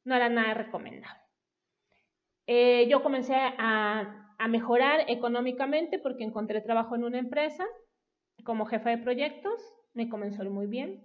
no 0.05 0.15
era 0.15 0.29
nada 0.29 0.53
recomendable. 0.53 1.21
Eh, 2.47 2.87
yo 2.89 3.03
comencé 3.03 3.35
a, 3.35 4.28
mejorar 4.47 5.05
económicamente 5.07 5.99
porque 5.99 6.23
encontré 6.23 6.61
trabajo 6.61 6.95
en 6.95 7.03
una 7.03 7.19
empresa 7.19 7.65
como 8.43 8.65
jefa 8.65 8.89
de 8.89 8.97
proyectos, 8.97 9.61
me 9.93 10.09
comenzó 10.09 10.43
muy 10.45 10.67
bien. 10.67 11.03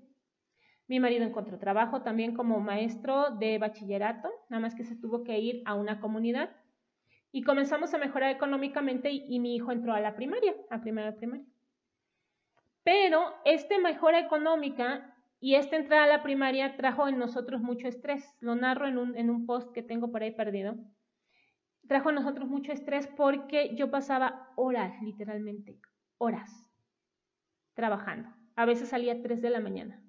Mi 0.87 1.01
marido 1.01 1.25
encontró 1.25 1.59
trabajo 1.59 2.03
también 2.03 2.35
como 2.35 2.61
maestro 2.61 3.31
de 3.31 3.59
bachillerato, 3.59 4.29
nada 4.51 4.61
más 4.61 4.75
que 4.75 4.85
se 4.85 4.97
tuvo 4.97 5.25
que 5.25 5.39
ir 5.39 5.63
a 5.65 5.75
una 5.75 6.01
comunidad. 6.01 6.55
Y 7.33 7.43
comenzamos 7.43 7.93
a 7.95 7.99
mejorar 7.99 8.31
económicamente 8.31 9.11
y, 9.11 9.41
mi 9.41 9.57
hijo 9.57 9.73
entró 9.73 9.93
a 9.95 10.01
la 10.01 10.15
primaria, 10.15 10.55
a 10.71 10.81
primera 10.81 11.17
primaria. 11.17 11.47
Pero 12.85 13.35
esta 13.45 13.79
mejora 13.79 14.21
económica 14.21 15.17
y 15.41 15.57
esta 15.57 15.77
entrada 15.77 16.05
a 16.05 16.09
la 16.19 16.23
primaria 16.23 16.77
trajo 16.77 17.09
en 17.09 17.19
nosotros 17.19 17.61
mucho 17.61 17.89
estrés. 17.89 18.37
Lo 18.41 18.55
narro 18.55 18.87
en 18.87 18.99
un, 18.99 19.17
en 19.17 19.31
un 19.31 19.47
post 19.47 19.73
que 19.73 19.83
tengo 19.83 20.13
por 20.13 20.23
ahí 20.23 20.31
perdido 20.31 20.77
trajo 21.89 22.09
a 22.09 22.13
nosotros 22.13 22.49
mucho 22.49 22.73
estrés 22.73 23.07
porque 23.07 23.75
yo 23.77 23.91
pasaba 23.91 24.53
horas, 24.57 25.01
literalmente, 25.03 25.81
horas, 26.19 26.51
trabajando. 27.75 28.31
A 28.57 28.65
veces 28.65 28.89
salía 28.89 29.15
a 29.15 29.23
3 29.23 29.43
de 29.43 29.51
la 29.51 29.61
mañana. 29.61 30.01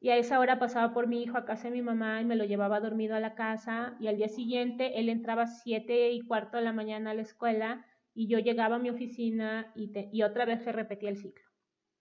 Y 0.00 0.10
a 0.10 0.16
esa 0.16 0.38
hora 0.38 0.58
pasaba 0.58 0.92
por 0.92 1.06
mi 1.06 1.22
hijo 1.22 1.38
a 1.38 1.46
casa 1.46 1.64
de 1.64 1.70
mi 1.70 1.80
mamá 1.80 2.20
y 2.20 2.26
me 2.26 2.36
lo 2.36 2.44
llevaba 2.44 2.80
dormido 2.80 3.14
a 3.14 3.20
la 3.20 3.34
casa. 3.34 3.96
Y 4.00 4.08
al 4.08 4.16
día 4.16 4.28
siguiente 4.28 5.00
él 5.00 5.08
entraba 5.08 5.42
a 5.42 5.46
7 5.46 6.10
y 6.10 6.20
cuarto 6.26 6.58
de 6.58 6.64
la 6.64 6.72
mañana 6.72 7.12
a 7.12 7.14
la 7.14 7.22
escuela 7.22 7.86
y 8.12 8.28
yo 8.28 8.38
llegaba 8.38 8.76
a 8.76 8.78
mi 8.78 8.90
oficina 8.90 9.72
y, 9.74 9.92
y 10.12 10.22
otra 10.22 10.44
vez 10.44 10.62
se 10.62 10.72
repetía 10.72 11.08
el 11.08 11.16
ciclo. 11.16 11.44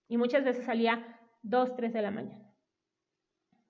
Y 0.07 0.17
muchas 0.17 0.43
veces 0.43 0.65
salía 0.65 1.19
2, 1.43 1.75
3 1.75 1.93
de 1.93 2.01
la 2.01 2.11
mañana. 2.11 2.53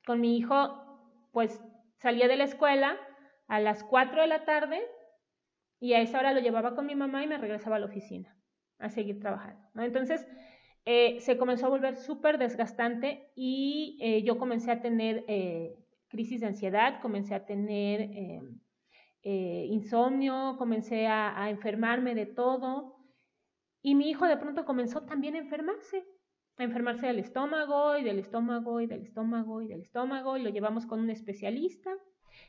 Con 0.06 0.20
mi 0.20 0.38
hijo, 0.38 1.30
pues 1.32 1.64
salía 1.98 2.28
de 2.28 2.36
la 2.36 2.44
escuela, 2.44 2.98
a 3.48 3.60
las 3.60 3.84
4 3.84 4.22
de 4.22 4.28
la 4.28 4.46
tarde 4.46 4.82
y 5.80 5.94
a 5.94 6.02
esa 6.02 6.20
hora 6.20 6.34
lo 6.34 6.40
llevaba 6.40 6.76
con 6.76 6.86
mi 6.86 6.96
mamá 6.96 7.24
y 7.24 7.28
me 7.28 7.38
regresaba 7.38 7.76
a 7.76 7.80
la 7.80 7.88
oficina 7.88 8.36
a 8.80 8.90
seguir 8.90 9.20
trabajando. 9.20 9.62
Entonces, 9.76 10.26
eh, 10.86 11.20
se 11.22 11.38
comenzó 11.38 11.68
a 11.68 11.70
volver 11.70 11.96
súper 11.96 12.38
desgastante 12.38 13.32
y 13.36 13.98
eh, 14.02 14.24
yo 14.24 14.38
comencé 14.38 14.72
a 14.72 14.82
tener 14.82 15.24
eh, 15.28 15.76
crisis 16.10 16.42
de 16.42 16.48
ansiedad, 16.48 17.02
comencé 17.02 17.36
a 17.36 17.46
tener 17.46 18.10
insomnio, 19.24 20.56
comencé 20.58 21.08
a, 21.08 21.42
a 21.42 21.50
enfermarme 21.50 22.14
de 22.14 22.26
todo 22.26 22.98
y 23.82 23.96
mi 23.96 24.10
hijo 24.10 24.28
de 24.28 24.38
pronto 24.38 24.66
comenzó 24.66 25.04
también 25.04 25.36
a 25.36 25.40
enfermarse, 25.40 26.06
a 26.58 26.64
enfermarse 26.64 27.08
del 27.08 27.20
estómago 27.20 27.98
y 27.98 28.04
del 28.04 28.20
estómago 28.20 28.82
y 28.82 28.88
del 28.88 29.02
estómago 29.02 29.62
y 29.62 29.68
del 29.68 29.82
estómago 29.82 30.36
y 30.38 30.44
lo 30.44 30.50
llevamos 30.50 30.86
con 30.86 31.00
un 31.00 31.10
especialista 31.10 31.92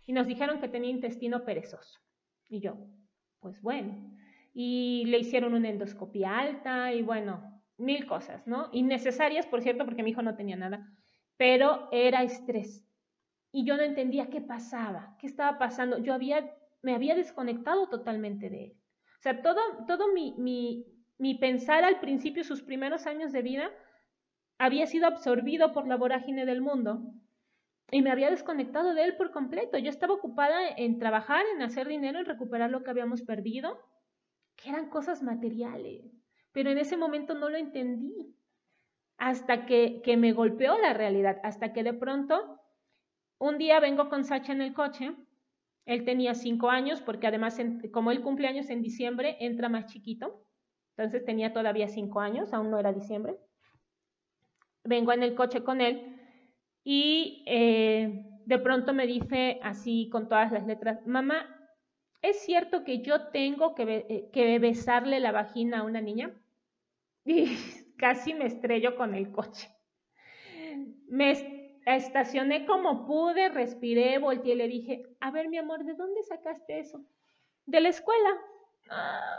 y 0.06 0.12
nos 0.12 0.26
dijeron 0.26 0.60
que 0.60 0.68
tenía 0.68 0.90
intestino 0.90 1.44
perezoso. 1.44 2.00
Y 2.48 2.60
yo, 2.60 2.76
pues 3.40 3.60
bueno, 3.62 4.14
y 4.52 5.04
le 5.06 5.18
hicieron 5.18 5.54
una 5.54 5.68
endoscopia 5.68 6.38
alta 6.38 6.92
y 6.92 7.02
bueno, 7.02 7.62
mil 7.76 8.06
cosas, 8.06 8.46
¿no? 8.46 8.68
Innecesarias, 8.72 9.46
por 9.46 9.62
cierto, 9.62 9.84
porque 9.84 10.02
mi 10.02 10.10
hijo 10.10 10.22
no 10.22 10.36
tenía 10.36 10.56
nada, 10.56 10.92
pero 11.36 11.88
era 11.92 12.22
estrés. 12.22 12.86
Y 13.50 13.64
yo 13.64 13.76
no 13.76 13.82
entendía 13.82 14.30
qué 14.30 14.40
pasaba, 14.40 15.16
qué 15.20 15.26
estaba 15.26 15.58
pasando. 15.58 15.98
Yo 15.98 16.14
había, 16.14 16.52
me 16.82 16.94
había 16.94 17.14
desconectado 17.14 17.88
totalmente 17.88 18.50
de 18.50 18.64
él. 18.64 18.72
O 19.18 19.22
sea, 19.22 19.42
todo, 19.42 19.60
todo 19.86 20.12
mi, 20.12 20.34
mi, 20.38 20.86
mi 21.18 21.34
pensar 21.36 21.84
al 21.84 22.00
principio, 22.00 22.44
sus 22.44 22.62
primeros 22.62 23.06
años 23.06 23.32
de 23.32 23.42
vida, 23.42 23.70
había 24.58 24.86
sido 24.86 25.06
absorbido 25.06 25.72
por 25.72 25.86
la 25.86 25.96
vorágine 25.96 26.46
del 26.46 26.60
mundo 26.60 27.02
y 27.94 28.02
me 28.02 28.10
había 28.10 28.28
desconectado 28.28 28.92
de 28.92 29.04
él 29.04 29.16
por 29.16 29.30
completo. 29.30 29.78
Yo 29.78 29.88
estaba 29.88 30.14
ocupada 30.14 30.68
en 30.76 30.98
trabajar, 30.98 31.44
en 31.54 31.62
hacer 31.62 31.86
dinero, 31.86 32.18
en 32.18 32.26
recuperar 32.26 32.68
lo 32.68 32.82
que 32.82 32.90
habíamos 32.90 33.22
perdido, 33.22 33.78
que 34.56 34.70
eran 34.70 34.90
cosas 34.90 35.22
materiales. 35.22 36.02
Pero 36.50 36.72
en 36.72 36.78
ese 36.78 36.96
momento 36.96 37.34
no 37.34 37.48
lo 37.48 37.56
entendí. 37.56 38.34
Hasta 39.16 39.64
que, 39.64 40.02
que 40.02 40.16
me 40.16 40.32
golpeó 40.32 40.76
la 40.76 40.92
realidad, 40.92 41.38
hasta 41.44 41.72
que 41.72 41.84
de 41.84 41.92
pronto 41.94 42.60
un 43.38 43.58
día 43.58 43.78
vengo 43.78 44.08
con 44.08 44.24
Sacha 44.24 44.52
en 44.52 44.62
el 44.62 44.74
coche. 44.74 45.14
Él 45.86 46.04
tenía 46.04 46.34
cinco 46.34 46.70
años, 46.70 47.00
porque 47.00 47.28
además, 47.28 47.60
como 47.92 48.10
él 48.10 48.22
cumpleaños 48.22 48.70
en 48.70 48.82
diciembre, 48.82 49.36
entra 49.38 49.68
más 49.68 49.86
chiquito. 49.86 50.44
Entonces 50.96 51.24
tenía 51.24 51.52
todavía 51.52 51.86
cinco 51.86 52.18
años, 52.18 52.52
aún 52.52 52.72
no 52.72 52.78
era 52.80 52.92
diciembre. 52.92 53.38
Vengo 54.82 55.12
en 55.12 55.22
el 55.22 55.36
coche 55.36 55.62
con 55.62 55.80
él 55.80 56.13
y 56.84 57.42
eh, 57.46 58.26
de 58.44 58.58
pronto 58.58 58.92
me 58.92 59.06
dice 59.06 59.58
así 59.62 60.08
con 60.12 60.28
todas 60.28 60.52
las 60.52 60.66
letras, 60.66 61.06
mamá, 61.06 61.46
¿es 62.20 62.44
cierto 62.44 62.84
que 62.84 63.00
yo 63.00 63.28
tengo 63.28 63.74
que, 63.74 64.06
eh, 64.08 64.30
que 64.32 64.58
besarle 64.58 65.18
la 65.18 65.32
vagina 65.32 65.80
a 65.80 65.84
una 65.84 66.00
niña? 66.00 66.32
Y 67.26 67.56
casi 67.96 68.34
me 68.34 68.44
estrello 68.44 68.96
con 68.96 69.14
el 69.14 69.32
coche. 69.32 69.70
Me 71.08 71.32
estacioné 71.86 72.66
como 72.66 73.06
pude, 73.06 73.48
respiré, 73.48 74.18
volteé 74.18 74.52
y 74.52 74.56
le 74.56 74.68
dije, 74.68 75.16
a 75.20 75.30
ver 75.30 75.48
mi 75.48 75.56
amor, 75.56 75.84
¿de 75.84 75.94
dónde 75.94 76.22
sacaste 76.22 76.80
eso? 76.80 77.02
De 77.64 77.80
la 77.80 77.88
escuela. 77.88 78.30
Ah. 78.90 79.38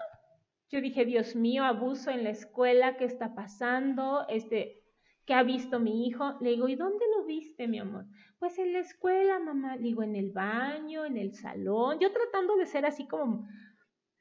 Yo 0.72 0.82
dije, 0.82 1.06
Dios 1.06 1.36
mío, 1.36 1.64
abuso 1.64 2.10
en 2.10 2.24
la 2.24 2.32
escuela, 2.32 2.98
¿qué 2.98 3.06
está 3.06 3.36
pasando? 3.36 4.26
Este, 4.30 4.85
¿qué 5.26 5.34
ha 5.34 5.43
visto 5.43 5.80
mi 5.80 6.07
hijo? 6.07 6.38
Le 6.41 6.51
digo, 6.51 6.67
¿y 6.67 6.76
dónde 6.76 7.05
lo 7.17 7.26
viste, 7.26 7.67
mi 7.67 7.80
amor? 7.80 8.05
Pues 8.39 8.57
en 8.59 8.73
la 8.73 8.80
escuela, 8.80 9.39
mamá. 9.39 9.76
Le 9.76 9.84
digo, 9.84 10.03
en 10.03 10.15
el 10.15 10.32
baño, 10.32 11.05
en 11.05 11.17
el 11.17 11.34
salón. 11.34 11.99
Yo 11.99 12.11
tratando 12.11 12.55
de 12.55 12.65
ser 12.65 12.86
así 12.86 13.07
como 13.07 13.47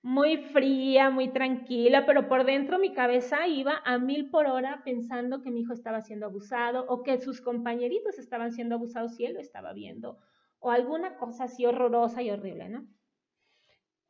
muy 0.05 0.37
fría, 0.37 1.09
muy 1.09 1.33
tranquila, 1.33 2.05
pero 2.05 2.29
por 2.29 2.45
dentro 2.45 2.79
mi 2.79 2.93
cabeza 2.93 3.47
iba 3.47 3.81
a 3.87 3.97
mil 3.97 4.29
por 4.29 4.47
hora 4.47 4.83
pensando 4.85 5.41
que 5.41 5.51
mi 5.51 5.63
hijo 5.63 5.73
estaba 5.73 6.03
siendo 6.03 6.27
abusado 6.27 6.85
o 6.89 7.03
que 7.03 7.19
sus 7.23 7.41
compañeritos 7.41 8.19
estaban 8.19 8.53
siendo 8.53 8.75
abusados 8.75 9.19
y 9.19 9.25
él 9.25 9.33
lo 9.33 9.41
estaba 9.41 9.73
viendo, 9.73 10.19
o 10.59 10.71
alguna 10.71 11.17
cosa 11.17 11.45
así 11.45 11.65
horrorosa 11.65 12.23
y 12.23 12.31
horrible, 12.31 12.69
¿no? 12.69 12.87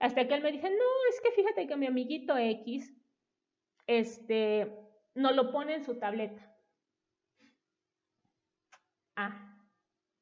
Hasta 0.01 0.27
que 0.27 0.35
él 0.35 0.43
me 0.43 0.51
dice, 0.51 0.69
no, 0.69 1.11
es 1.11 1.21
que 1.21 1.31
fíjate 1.31 1.69
que 1.69 1.77
mi 1.77 1.87
amiguito 1.87 2.37
X, 2.37 2.93
este, 3.87 4.77
no 5.15 5.31
lo 5.31 5.53
pone 5.53 5.77
en 5.77 5.85
su 5.85 6.01
tableta. 6.01 6.54
Ah, 9.17 9.57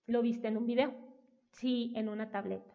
¿lo 0.06 0.22
viste 0.22 0.48
en 0.48 0.56
un 0.56 0.66
video? 0.66 0.94
Sí, 1.52 1.92
en 1.96 2.08
una 2.08 2.30
tableta. 2.30 2.72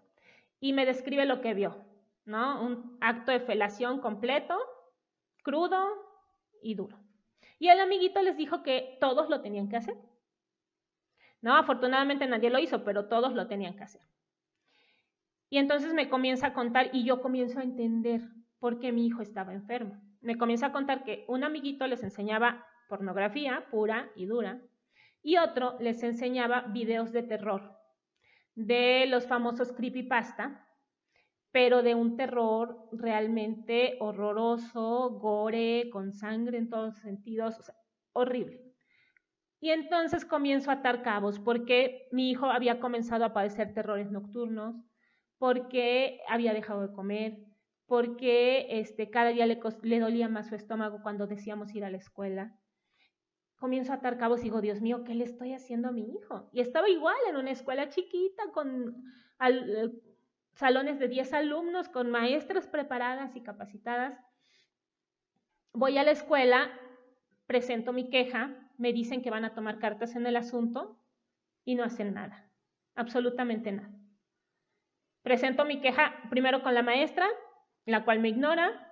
Y 0.59 0.73
me 0.73 0.85
describe 0.85 1.25
lo 1.25 1.41
que 1.41 1.53
vio. 1.53 1.87
¿no? 2.27 2.61
Un 2.61 2.97
acto 2.99 3.31
de 3.31 3.39
felación 3.39 3.99
completo, 4.01 4.59
crudo 5.43 5.87
y 6.61 6.75
duro. 6.75 6.99
Y 7.57 7.69
el 7.69 7.79
amiguito 7.79 8.21
les 8.21 8.37
dijo 8.37 8.61
que 8.61 8.97
todos 8.99 9.29
lo 9.29 9.41
tenían 9.41 9.69
que 9.69 9.77
hacer. 9.77 9.97
No, 11.41 11.55
afortunadamente 11.55 12.27
nadie 12.27 12.49
lo 12.49 12.59
hizo, 12.59 12.83
pero 12.83 13.07
todos 13.07 13.33
lo 13.33 13.47
tenían 13.47 13.75
que 13.77 13.83
hacer. 13.83 14.01
Y 15.49 15.57
entonces 15.57 15.93
me 15.93 16.09
comienza 16.09 16.47
a 16.47 16.53
contar 16.53 16.89
y 16.91 17.05
yo 17.05 17.21
comienzo 17.21 17.59
a 17.59 17.63
entender 17.63 18.21
por 18.59 18.79
qué 18.79 18.91
mi 18.91 19.07
hijo 19.07 19.21
estaba 19.21 19.53
enfermo. 19.53 20.01
Me 20.19 20.37
comienza 20.37 20.67
a 20.67 20.71
contar 20.73 21.05
que 21.05 21.23
un 21.29 21.45
amiguito 21.45 21.87
les 21.87 22.03
enseñaba 22.03 22.65
pornografía 22.89 23.67
pura 23.71 24.11
y 24.15 24.25
dura 24.25 24.61
y 25.21 25.37
otro 25.37 25.77
les 25.79 26.03
enseñaba 26.03 26.61
videos 26.61 27.11
de 27.11 27.23
terror 27.23 27.77
de 28.55 29.05
los 29.07 29.27
famosos 29.27 29.71
creepypasta 29.71 30.67
pero 31.51 31.81
de 31.81 31.95
un 31.95 32.17
terror 32.17 32.87
realmente 32.91 33.97
horroroso, 33.99 35.09
gore, 35.19 35.89
con 35.91 36.13
sangre 36.13 36.59
en 36.59 36.69
todos 36.69 36.89
los 36.89 36.99
sentidos, 36.99 37.71
horrible. 38.13 38.61
Y 39.59 39.71
entonces 39.71 40.23
comienzo 40.23 40.69
a 40.69 40.75
atar 40.75 41.01
cabos 41.01 41.39
porque 41.39 42.09
mi 42.11 42.29
hijo 42.29 42.45
había 42.45 42.79
comenzado 42.79 43.25
a 43.25 43.33
padecer 43.33 43.73
terrores 43.73 44.11
nocturnos, 44.11 44.75
porque 45.39 46.19
había 46.27 46.53
dejado 46.53 46.81
de 46.81 46.93
comer, 46.93 47.39
porque 47.87 48.67
este, 48.79 49.09
cada 49.09 49.29
día 49.29 49.47
le, 49.47 49.59
le 49.81 49.99
dolía 49.99 50.29
más 50.29 50.49
su 50.49 50.55
estómago 50.55 51.01
cuando 51.01 51.25
decíamos 51.25 51.73
ir 51.73 51.85
a 51.85 51.89
la 51.89 51.97
escuela. 51.97 52.55
Comienzo 53.57 53.91
a 53.91 53.95
atar 53.95 54.17
cabos 54.17 54.41
y 54.41 54.43
digo, 54.43 54.61
Dios 54.61 54.81
mío, 54.81 55.03
¿qué 55.03 55.15
le 55.15 55.23
estoy 55.23 55.53
haciendo 55.53 55.89
a 55.89 55.91
mi 55.91 56.11
hijo? 56.13 56.49
Y 56.53 56.61
estaba 56.61 56.89
igual 56.89 57.17
en 57.29 57.37
una 57.37 57.51
escuela 57.51 57.89
chiquita 57.89 58.51
con 58.51 59.03
al, 59.39 59.99
salones 60.57 60.99
de 60.99 61.07
10 61.07 61.33
alumnos 61.33 61.87
con 61.87 62.09
maestras 62.09 62.67
preparadas 62.67 63.35
y 63.35 63.41
capacitadas. 63.41 64.19
Voy 65.71 65.97
a 65.97 66.03
la 66.03 66.11
escuela, 66.11 66.71
presento 67.45 67.93
mi 67.93 68.09
queja, 68.09 68.55
me 68.77 68.91
dicen 68.91 69.21
que 69.21 69.29
van 69.29 69.45
a 69.45 69.53
tomar 69.53 69.77
cartas 69.77 70.15
en 70.15 70.25
el 70.25 70.35
asunto 70.35 70.99
y 71.63 71.75
no 71.75 71.83
hacen 71.83 72.13
nada, 72.13 72.49
absolutamente 72.95 73.71
nada. 73.71 73.93
Presento 75.21 75.65
mi 75.65 75.79
queja 75.79 76.15
primero 76.29 76.63
con 76.63 76.73
la 76.73 76.81
maestra, 76.81 77.27
la 77.85 78.03
cual 78.03 78.19
me 78.19 78.29
ignora. 78.29 78.86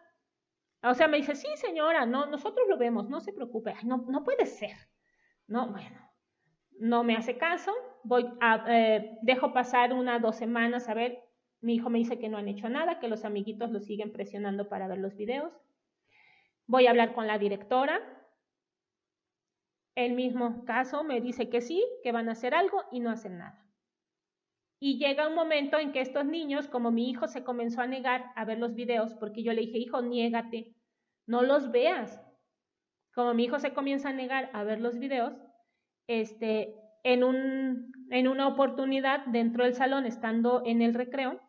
O 0.90 0.94
sea, 0.94 1.08
me 1.08 1.18
dice, 1.18 1.36
sí, 1.36 1.48
señora, 1.56 2.06
no, 2.06 2.26
nosotros 2.28 2.68
lo 2.68 2.78
vemos, 2.78 3.10
no 3.10 3.20
se 3.20 3.34
preocupe. 3.34 3.74
no, 3.84 4.06
no 4.08 4.24
puede 4.24 4.46
ser. 4.46 4.78
No, 5.48 5.70
bueno, 5.70 6.00
no 6.80 7.04
me 7.04 7.16
hace 7.16 7.38
caso. 7.38 7.72
Voy 8.04 8.26
a, 8.42 8.66
eh, 8.68 9.18
dejo 9.22 9.54
pasar 9.54 9.94
una 9.94 10.20
dos 10.20 10.36
semanas 10.36 10.90
a 10.90 10.94
ver 10.94 11.26
mi 11.66 11.74
hijo 11.74 11.90
me 11.90 11.98
dice 11.98 12.20
que 12.20 12.30
no 12.30 12.38
han 12.38 12.48
hecho 12.48 12.70
nada, 12.70 13.00
que 13.00 13.08
los 13.08 13.26
amiguitos 13.26 13.72
lo 13.72 13.80
siguen 13.80 14.12
presionando 14.12 14.70
para 14.70 14.88
ver 14.88 15.00
los 15.00 15.16
videos. 15.16 15.52
Voy 16.68 16.86
a 16.86 16.92
hablar 16.92 17.16
con 17.16 17.26
la 17.26 17.40
directora. 17.40 18.00
El 19.96 20.14
mismo 20.14 20.64
caso 20.66 21.04
me 21.04 21.22
dice 21.22 21.50
que 21.50 21.62
sí, 21.62 21.84
que 22.04 22.12
van 22.12 22.30
a 22.30 22.34
hacer 22.34 22.54
algo 22.54 22.84
y 22.92 23.00
no 23.00 23.10
hacen 23.10 23.40
nada. 23.40 23.66
Y 24.80 24.98
llega 24.98 25.28
un 25.28 25.36
momento 25.36 25.78
en 25.78 25.92
que 25.92 26.02
estos 26.02 26.26
niños, 26.26 26.68
como 26.68 26.92
mi 26.92 27.10
hijo 27.10 27.28
se 27.28 27.44
comenzó 27.44 27.82
a 27.82 27.88
negar 27.88 28.32
a 28.36 28.46
ver 28.46 28.60
los 28.60 28.76
videos, 28.76 29.14
porque 29.16 29.44
yo 29.44 29.54
le 29.54 29.62
dije, 29.62 29.78
hijo, 29.78 30.02
niégate, 30.02 30.76
no 31.26 31.42
los 31.42 31.72
veas. 31.72 32.22
Como 33.14 33.34
mi 33.34 33.46
hijo 33.46 33.60
se 33.60 33.74
comienza 33.74 34.10
a 34.10 34.14
negar 34.14 34.50
a 34.54 34.64
ver 34.64 34.82
los 34.82 35.00
videos, 35.00 35.34
este, 36.08 36.76
en, 37.04 37.24
un, 37.24 37.92
en 38.12 38.28
una 38.28 38.48
oportunidad 38.48 39.26
dentro 39.28 39.64
del 39.64 39.74
salón, 39.74 40.06
estando 40.06 40.62
en 40.66 40.82
el 40.82 40.94
recreo, 40.94 41.40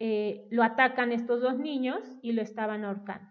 eh, 0.00 0.46
lo 0.50 0.62
atacan 0.62 1.12
estos 1.12 1.40
dos 1.40 1.58
niños 1.58 2.00
y 2.22 2.32
lo 2.32 2.42
estaban 2.42 2.84
ahorcando. 2.84 3.28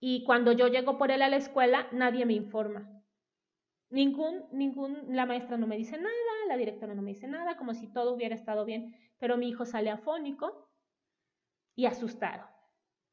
Y 0.00 0.24
cuando 0.24 0.52
yo 0.52 0.68
llego 0.68 0.98
por 0.98 1.10
él 1.10 1.22
a 1.22 1.28
la 1.28 1.36
escuela, 1.36 1.86
nadie 1.92 2.26
me 2.26 2.34
informa. 2.34 2.93
Ningún, 3.94 4.48
ningún, 4.50 5.14
la 5.14 5.24
maestra 5.24 5.56
no 5.56 5.68
me 5.68 5.76
dice 5.76 5.96
nada, 5.96 6.10
la 6.48 6.56
directora 6.56 6.96
no 6.96 7.02
me 7.02 7.12
dice 7.12 7.28
nada, 7.28 7.56
como 7.56 7.74
si 7.74 7.86
todo 7.92 8.12
hubiera 8.12 8.34
estado 8.34 8.64
bien, 8.64 8.92
pero 9.20 9.36
mi 9.36 9.48
hijo 9.48 9.64
sale 9.64 9.88
afónico 9.88 10.68
y 11.76 11.86
asustado. 11.86 12.44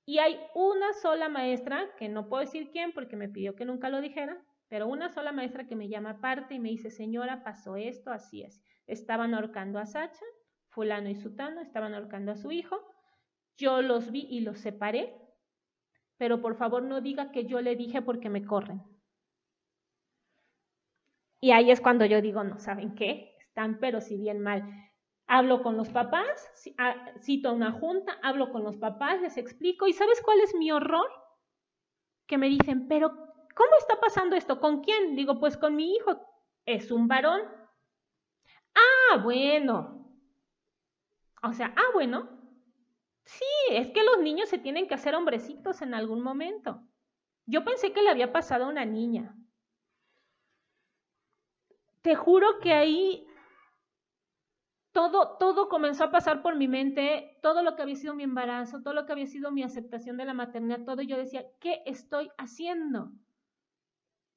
Y 0.05 0.17
hay 0.17 0.39
una 0.55 0.91
sola 0.93 1.29
maestra, 1.29 1.91
que 1.97 2.09
no 2.09 2.27
puedo 2.27 2.41
decir 2.41 2.71
quién 2.71 2.93
porque 2.93 3.15
me 3.15 3.29
pidió 3.29 3.55
que 3.55 3.63
nunca 3.63 3.89
lo 3.89 4.01
dijera, 4.01 4.43
pero 4.69 4.87
una 4.87 5.09
sola 5.09 5.31
maestra 5.31 5.67
que 5.67 5.75
me 5.75 5.87
llama 5.87 6.11
aparte 6.17 6.55
y 6.55 6.59
me 6.59 6.69
dice, 6.69 6.89
señora, 6.89 7.43
pasó 7.43 7.75
esto, 7.75 8.11
así 8.11 8.41
es. 8.41 8.63
Estaban 8.87 9.35
ahorcando 9.35 9.77
a 9.77 9.85
Sacha 9.85 10.25
fulano 10.69 11.09
y 11.09 11.15
sutano 11.15 11.61
estaban 11.61 11.93
ahorcando 11.93 12.31
a 12.31 12.37
su 12.37 12.51
hijo, 12.51 12.77
yo 13.55 13.83
los 13.83 14.11
vi 14.11 14.25
y 14.29 14.39
los 14.39 14.57
separé, 14.57 15.15
pero 16.17 16.41
por 16.41 16.55
favor 16.55 16.81
no 16.81 17.01
diga 17.01 17.31
que 17.31 17.45
yo 17.45 17.61
le 17.61 17.75
dije 17.75 18.01
porque 18.01 18.29
me 18.29 18.45
corren. 18.45 18.81
Y 21.41 21.51
ahí 21.51 21.71
es 21.71 21.81
cuando 21.81 22.05
yo 22.05 22.21
digo, 22.21 22.43
no, 22.43 22.59
¿saben 22.59 22.95
qué? 22.95 23.35
Están 23.39 23.79
pero 23.79 23.99
si 23.99 24.15
bien 24.15 24.39
mal. 24.39 24.63
Hablo 25.27 25.63
con 25.63 25.75
los 25.75 25.89
papás, 25.89 26.51
ah, 26.77 26.95
cito 27.21 27.51
una 27.53 27.71
junta, 27.71 28.17
hablo 28.21 28.51
con 28.51 28.63
los 28.63 28.77
papás, 28.77 29.19
les 29.21 29.37
explico, 29.37 29.87
¿y 29.87 29.93
sabes 29.93 30.21
cuál 30.21 30.39
es 30.41 30.53
mi 30.55 30.71
horror? 30.71 31.09
Que 32.27 32.37
me 32.37 32.47
dicen, 32.47 32.87
pero 32.87 33.09
¿cómo 33.09 33.71
está 33.79 33.99
pasando 33.99 34.35
esto? 34.35 34.59
¿Con 34.59 34.81
quién? 34.81 35.15
Digo, 35.15 35.39
pues 35.39 35.57
con 35.57 35.75
mi 35.75 35.95
hijo. 35.95 36.21
Es 36.65 36.91
un 36.91 37.07
varón. 37.07 37.41
Ah, 38.75 39.17
bueno, 39.23 40.01
o 41.43 41.53
sea, 41.53 41.73
ah, 41.75 41.91
bueno, 41.93 42.29
sí, 43.25 43.45
es 43.71 43.89
que 43.89 44.03
los 44.03 44.19
niños 44.19 44.49
se 44.49 44.59
tienen 44.59 44.87
que 44.87 44.93
hacer 44.93 45.15
hombrecitos 45.15 45.81
en 45.81 45.93
algún 45.93 46.21
momento. 46.21 46.83
Yo 47.47 47.63
pensé 47.63 47.91
que 47.91 48.03
le 48.03 48.09
había 48.09 48.31
pasado 48.31 48.65
a 48.65 48.69
una 48.69 48.85
niña. 48.85 49.35
Te 52.01 52.15
juro 52.15 52.59
que 52.59 52.73
ahí 52.73 53.27
todo, 54.91 55.37
todo 55.37 55.69
comenzó 55.69 56.05
a 56.05 56.11
pasar 56.11 56.41
por 56.41 56.55
mi 56.55 56.67
mente, 56.67 57.37
todo 57.41 57.61
lo 57.61 57.75
que 57.75 57.83
había 57.83 57.95
sido 57.95 58.15
mi 58.15 58.23
embarazo, 58.23 58.81
todo 58.81 58.93
lo 58.93 59.05
que 59.05 59.13
había 59.13 59.27
sido 59.27 59.51
mi 59.51 59.63
aceptación 59.63 60.17
de 60.17 60.25
la 60.25 60.33
maternidad, 60.33 60.83
todo. 60.83 61.01
yo 61.01 61.17
decía, 61.17 61.45
¿qué 61.59 61.83
estoy 61.85 62.29
haciendo? 62.37 63.11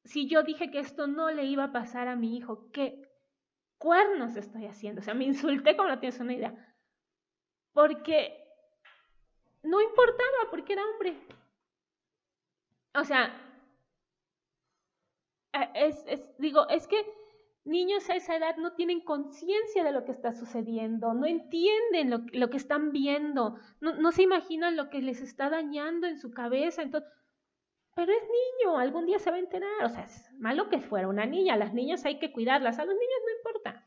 Si 0.04 0.28
yo 0.28 0.42
dije 0.42 0.70
que 0.70 0.78
esto 0.78 1.06
no 1.06 1.30
le 1.30 1.44
iba 1.44 1.64
a 1.64 1.72
pasar 1.72 2.08
a 2.08 2.16
mi 2.16 2.36
hijo, 2.36 2.70
¿qué 2.72 3.08
cuernos 3.78 4.36
estoy 4.36 4.66
haciendo? 4.66 5.00
O 5.00 5.04
sea, 5.04 5.14
me 5.14 5.24
insulté 5.24 5.76
como 5.76 5.88
no 5.88 5.98
tienes 5.98 6.20
una 6.20 6.34
idea 6.34 6.74
porque 7.74 8.40
no 9.64 9.80
importaba, 9.80 10.50
porque 10.50 10.72
era 10.72 10.86
hombre. 10.86 11.20
O 12.94 13.04
sea, 13.04 13.34
es, 15.74 16.04
digo, 16.38 16.66
es 16.68 16.86
que 16.86 17.04
niños 17.64 18.08
a 18.10 18.16
esa 18.16 18.36
edad 18.36 18.56
no 18.56 18.74
tienen 18.74 19.00
conciencia 19.00 19.84
de 19.84 19.92
lo 19.92 20.04
que 20.04 20.12
está 20.12 20.32
sucediendo, 20.32 21.14
no 21.14 21.26
entienden 21.26 22.10
lo, 22.32 22.50
que 22.50 22.56
están 22.56 22.92
viendo, 22.92 23.56
no, 23.80 23.94
no, 23.94 24.12
se 24.12 24.22
imaginan 24.22 24.76
lo 24.76 24.90
que 24.90 25.00
les 25.00 25.20
está 25.20 25.48
dañando 25.50 26.06
en 26.06 26.18
su 26.18 26.30
cabeza. 26.30 26.82
Entonces, 26.82 27.10
pero 27.94 28.12
es 28.12 28.22
niño, 28.22 28.78
algún 28.78 29.06
día 29.06 29.18
se 29.18 29.30
va 29.30 29.36
a 29.36 29.40
enterar. 29.40 29.84
O 29.84 29.88
sea, 29.88 30.04
es 30.04 30.30
malo 30.34 30.68
que 30.68 30.80
fuera 30.80 31.08
una 31.08 31.26
niña, 31.26 31.56
las 31.56 31.72
niñas 31.72 32.04
hay 32.04 32.18
que 32.18 32.32
cuidarlas, 32.32 32.78
a 32.78 32.84
los 32.84 32.94
niños 32.94 33.20
no 33.24 33.36
importa. 33.36 33.86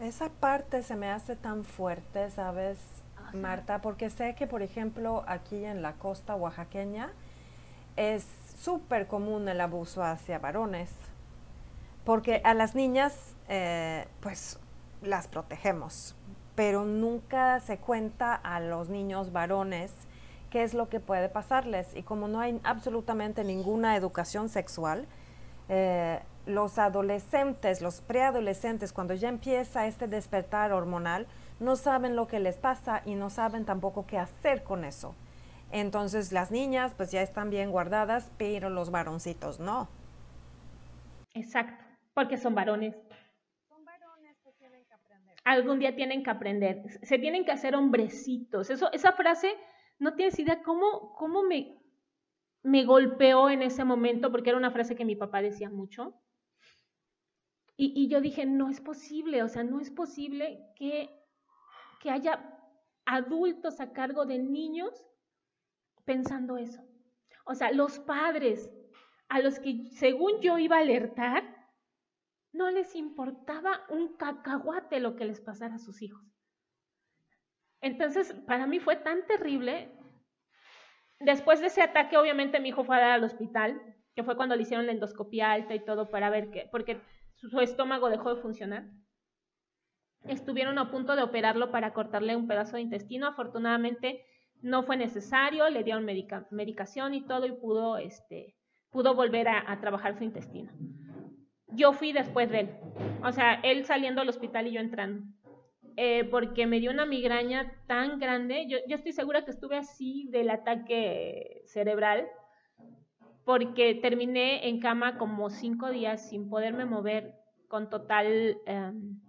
Esa 0.00 0.28
parte 0.28 0.82
se 0.82 0.96
me 0.96 1.10
hace 1.10 1.36
tan 1.36 1.64
fuerte, 1.64 2.30
¿sabes, 2.30 3.04
Marta? 3.32 3.80
Porque 3.80 4.10
sé 4.10 4.34
que, 4.34 4.46
por 4.46 4.62
ejemplo, 4.62 5.22
aquí 5.28 5.64
en 5.64 5.82
la 5.82 5.94
costa 5.94 6.34
oaxaqueña 6.34 7.12
es 7.96 8.24
súper 8.56 9.06
común 9.06 9.48
el 9.48 9.60
abuso 9.60 10.02
hacia 10.02 10.38
varones. 10.40 11.13
Porque 12.04 12.40
a 12.44 12.54
las 12.54 12.74
niñas, 12.74 13.34
eh, 13.48 14.06
pues 14.20 14.58
las 15.02 15.28
protegemos, 15.28 16.14
pero 16.54 16.84
nunca 16.84 17.60
se 17.60 17.78
cuenta 17.78 18.34
a 18.34 18.60
los 18.60 18.88
niños 18.88 19.32
varones 19.32 19.92
qué 20.50 20.62
es 20.62 20.74
lo 20.74 20.88
que 20.88 21.00
puede 21.00 21.28
pasarles. 21.28 21.94
Y 21.96 22.02
como 22.02 22.28
no 22.28 22.40
hay 22.40 22.60
absolutamente 22.62 23.42
ninguna 23.42 23.96
educación 23.96 24.48
sexual, 24.48 25.06
eh, 25.68 26.20
los 26.46 26.78
adolescentes, 26.78 27.80
los 27.80 28.00
preadolescentes, 28.00 28.92
cuando 28.92 29.14
ya 29.14 29.28
empieza 29.28 29.86
este 29.86 30.06
despertar 30.06 30.72
hormonal, 30.72 31.26
no 31.58 31.76
saben 31.76 32.16
lo 32.16 32.28
que 32.28 32.38
les 32.38 32.56
pasa 32.56 33.02
y 33.04 33.14
no 33.14 33.30
saben 33.30 33.64
tampoco 33.64 34.06
qué 34.06 34.18
hacer 34.18 34.62
con 34.62 34.84
eso. 34.84 35.14
Entonces 35.72 36.32
las 36.32 36.50
niñas 36.50 36.92
pues 36.96 37.10
ya 37.10 37.22
están 37.22 37.50
bien 37.50 37.70
guardadas, 37.70 38.30
pero 38.36 38.70
los 38.70 38.90
varoncitos 38.90 39.58
no. 39.58 39.88
Exacto, 41.34 41.83
porque 42.14 42.38
son 42.38 42.54
varones. 42.54 42.96
Son 43.68 43.84
varones 43.84 44.38
que 44.40 44.52
tienen 44.52 44.84
que 44.86 44.94
aprender. 44.94 45.36
Algún 45.44 45.78
día 45.78 45.94
tienen 45.94 46.22
que 46.22 46.30
aprender. 46.30 46.82
Se 47.02 47.18
tienen 47.18 47.44
que 47.44 47.52
hacer 47.52 47.74
hombrecitos. 47.74 48.70
Eso, 48.70 48.90
esa 48.92 49.12
frase, 49.12 49.54
no 49.98 50.14
tienes 50.14 50.38
idea 50.38 50.62
cómo, 50.62 51.14
cómo 51.16 51.42
me, 51.42 51.76
me 52.62 52.84
golpeó 52.84 53.50
en 53.50 53.62
ese 53.62 53.84
momento, 53.84 54.30
porque 54.30 54.50
era 54.50 54.58
una 54.58 54.70
frase 54.70 54.96
que 54.96 55.04
mi 55.04 55.16
papá 55.16 55.42
decía 55.42 55.68
mucho. 55.68 56.14
Y, 57.76 57.92
y, 57.96 58.08
yo 58.08 58.20
dije, 58.20 58.46
no 58.46 58.70
es 58.70 58.80
posible, 58.80 59.42
o 59.42 59.48
sea, 59.48 59.64
no 59.64 59.80
es 59.80 59.90
posible 59.90 60.64
que, 60.76 61.10
que 62.00 62.10
haya 62.10 62.38
adultos 63.04 63.80
a 63.80 63.92
cargo 63.92 64.26
de 64.26 64.38
niños 64.38 65.04
pensando 66.04 66.56
eso. 66.56 66.80
O 67.44 67.54
sea, 67.56 67.72
los 67.72 67.98
padres 67.98 68.70
a 69.28 69.40
los 69.40 69.58
que 69.58 69.88
según 69.90 70.40
yo 70.40 70.58
iba 70.58 70.76
a 70.76 70.80
alertar, 70.80 71.53
no 72.54 72.70
les 72.70 72.94
importaba 72.94 73.84
un 73.90 74.16
cacahuate 74.16 75.00
lo 75.00 75.16
que 75.16 75.24
les 75.24 75.40
pasara 75.40 75.74
a 75.74 75.78
sus 75.78 76.00
hijos. 76.02 76.24
Entonces, 77.80 78.32
para 78.46 78.66
mí 78.66 78.80
fue 78.80 78.96
tan 78.96 79.26
terrible. 79.26 79.92
Después 81.20 81.60
de 81.60 81.66
ese 81.66 81.82
ataque, 81.82 82.16
obviamente 82.16 82.60
mi 82.60 82.70
hijo 82.70 82.84
fue 82.84 82.96
a 82.96 83.00
dar 83.00 83.10
al 83.10 83.24
hospital, 83.24 83.80
que 84.14 84.22
fue 84.22 84.36
cuando 84.36 84.56
le 84.56 84.62
hicieron 84.62 84.86
la 84.86 84.92
endoscopia 84.92 85.52
alta 85.52 85.74
y 85.74 85.84
todo 85.84 86.10
para 86.10 86.30
ver 86.30 86.50
qué, 86.50 86.68
porque 86.70 87.00
su 87.34 87.60
estómago 87.60 88.08
dejó 88.08 88.34
de 88.34 88.40
funcionar. 88.40 88.86
Estuvieron 90.22 90.78
a 90.78 90.90
punto 90.90 91.16
de 91.16 91.22
operarlo 91.22 91.70
para 91.70 91.92
cortarle 91.92 92.36
un 92.36 92.46
pedazo 92.46 92.76
de 92.76 92.82
intestino. 92.82 93.26
Afortunadamente 93.26 94.24
no 94.62 94.84
fue 94.84 94.96
necesario, 94.96 95.68
le 95.68 95.84
dieron 95.84 96.06
medicación 96.06 97.12
y 97.14 97.26
todo 97.26 97.46
y 97.46 97.52
pudo, 97.52 97.98
este, 97.98 98.56
pudo 98.90 99.14
volver 99.14 99.48
a, 99.48 99.78
trabajar 99.80 100.16
su 100.16 100.24
intestino. 100.24 100.72
Yo 101.74 101.92
fui 101.92 102.12
después 102.12 102.50
de 102.50 102.60
él, 102.60 102.70
o 103.22 103.32
sea, 103.32 103.54
él 103.62 103.84
saliendo 103.84 104.20
al 104.20 104.28
hospital 104.28 104.66
y 104.66 104.72
yo 104.72 104.80
entrando, 104.80 105.24
eh, 105.96 106.24
porque 106.24 106.66
me 106.66 106.80
dio 106.80 106.90
una 106.90 107.06
migraña 107.06 107.72
tan 107.86 108.18
grande, 108.18 108.66
yo, 108.68 108.78
estoy 108.88 109.12
segura 109.12 109.44
que 109.44 109.50
estuve 109.50 109.76
así 109.76 110.28
del 110.30 110.50
ataque 110.50 111.62
cerebral, 111.66 112.26
porque 113.44 113.94
terminé 113.94 114.68
en 114.68 114.80
cama 114.80 115.18
como 115.18 115.50
cinco 115.50 115.90
días 115.90 116.28
sin 116.28 116.48
poderme 116.48 116.84
mover, 116.84 117.34
con 117.68 117.90
total 117.90 118.58
em, 118.66 119.20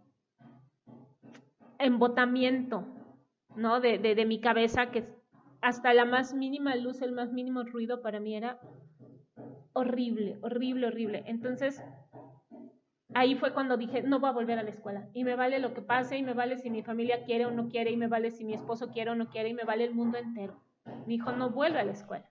embotamiento, 1.80 2.86
¿no? 3.56 3.80
De, 3.80 3.98
de, 3.98 4.26
mi 4.26 4.40
cabeza, 4.40 4.92
que 4.92 5.08
hasta 5.62 5.94
la 5.94 6.06
más 6.06 6.34
mínima 6.34 6.76
luz, 6.76 7.02
el 7.02 7.12
más 7.12 7.32
mínimo 7.32 7.64
ruido 7.64 8.02
para 8.02 8.20
mí 8.20 8.36
era 8.36 8.60
horrible, 9.74 10.38
horrible, 10.42 10.88
horrible. 10.88 11.24
Entonces, 11.28 11.82
ahí 13.16 13.36
fue 13.36 13.54
cuando 13.54 13.78
dije, 13.78 14.04
no 14.04 14.20
voy 14.20 14.30
a 14.30 14.34
volver 14.34 14.60
a 14.60 14.64
la 14.64 14.70
escuela. 14.70 15.08
Y 15.14 15.24
me 15.24 15.36
vale 15.36 15.60
lo 15.60 15.74
que 15.74 15.82
pase, 15.82 16.18
y 16.18 16.24
me 16.24 16.34
vale 16.34 16.58
si 16.58 16.70
mi 16.70 16.84
familia 16.84 17.24
quiere 17.24 17.46
o 17.46 17.52
no 17.52 17.70
quiere, 17.70 17.90
y 17.90 17.98
me 17.98 18.08
vale 18.08 18.30
si 18.30 18.44
mi 18.44 18.54
esposo 18.54 18.92
quiere 18.92 19.12
o 19.12 19.16
no 19.16 19.30
quiere, 19.30 19.50
y 19.50 19.54
me 19.54 19.64
vale 19.64 19.86
el 19.86 19.96
mundo 19.96 20.18
entero. 20.18 20.62
Mi 21.08 21.16
hijo 21.16 21.32
no 21.32 21.50
vuelve 21.50 21.80
a 21.80 21.86
la 21.86 21.94
escuela. 21.94 22.30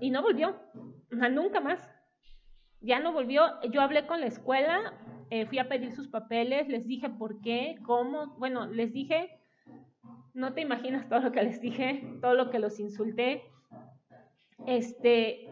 Y 0.00 0.10
no 0.10 0.22
volvió, 0.22 0.56
nunca 1.10 1.60
más. 1.60 1.88
Ya 2.80 2.98
no 2.98 3.12
volvió. 3.12 3.60
Yo 3.70 3.80
hablé 3.80 4.06
con 4.06 4.20
la 4.20 4.26
escuela, 4.26 4.92
eh, 5.30 5.46
fui 5.46 5.60
a 5.60 5.68
pedir 5.68 5.92
sus 5.92 6.08
papeles, 6.08 6.68
les 6.68 6.86
dije 6.86 7.08
por 7.08 7.40
qué, 7.40 7.78
cómo. 7.84 8.34
Bueno, 8.38 8.66
les 8.66 8.92
dije, 8.92 9.38
no 10.34 10.52
te 10.52 10.62
imaginas 10.62 11.08
todo 11.08 11.20
lo 11.20 11.32
que 11.32 11.44
les 11.44 11.60
dije, 11.60 12.18
todo 12.20 12.34
lo 12.34 12.50
que 12.50 12.58
los 12.58 12.80
insulté. 12.80 13.44
Este, 14.66 15.48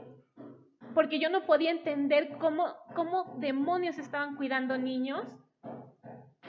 porque 0.94 1.18
yo 1.18 1.28
no 1.28 1.44
podía 1.44 1.70
entender 1.70 2.36
cómo, 2.38 2.74
cómo 2.94 3.36
demonios 3.38 3.98
estaban 3.98 4.36
cuidando 4.36 4.78
niños 4.78 5.36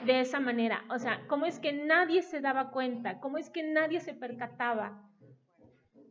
de 0.04 0.20
esa 0.20 0.40
manera. 0.40 0.84
O 0.90 0.98
sea, 0.98 1.26
cómo 1.28 1.46
es 1.46 1.58
que 1.58 1.72
nadie 1.72 2.22
se 2.22 2.40
daba 2.40 2.70
cuenta, 2.70 3.20
cómo 3.20 3.38
es 3.38 3.50
que 3.50 3.62
nadie 3.62 4.00
se 4.00 4.14
percataba. 4.14 5.02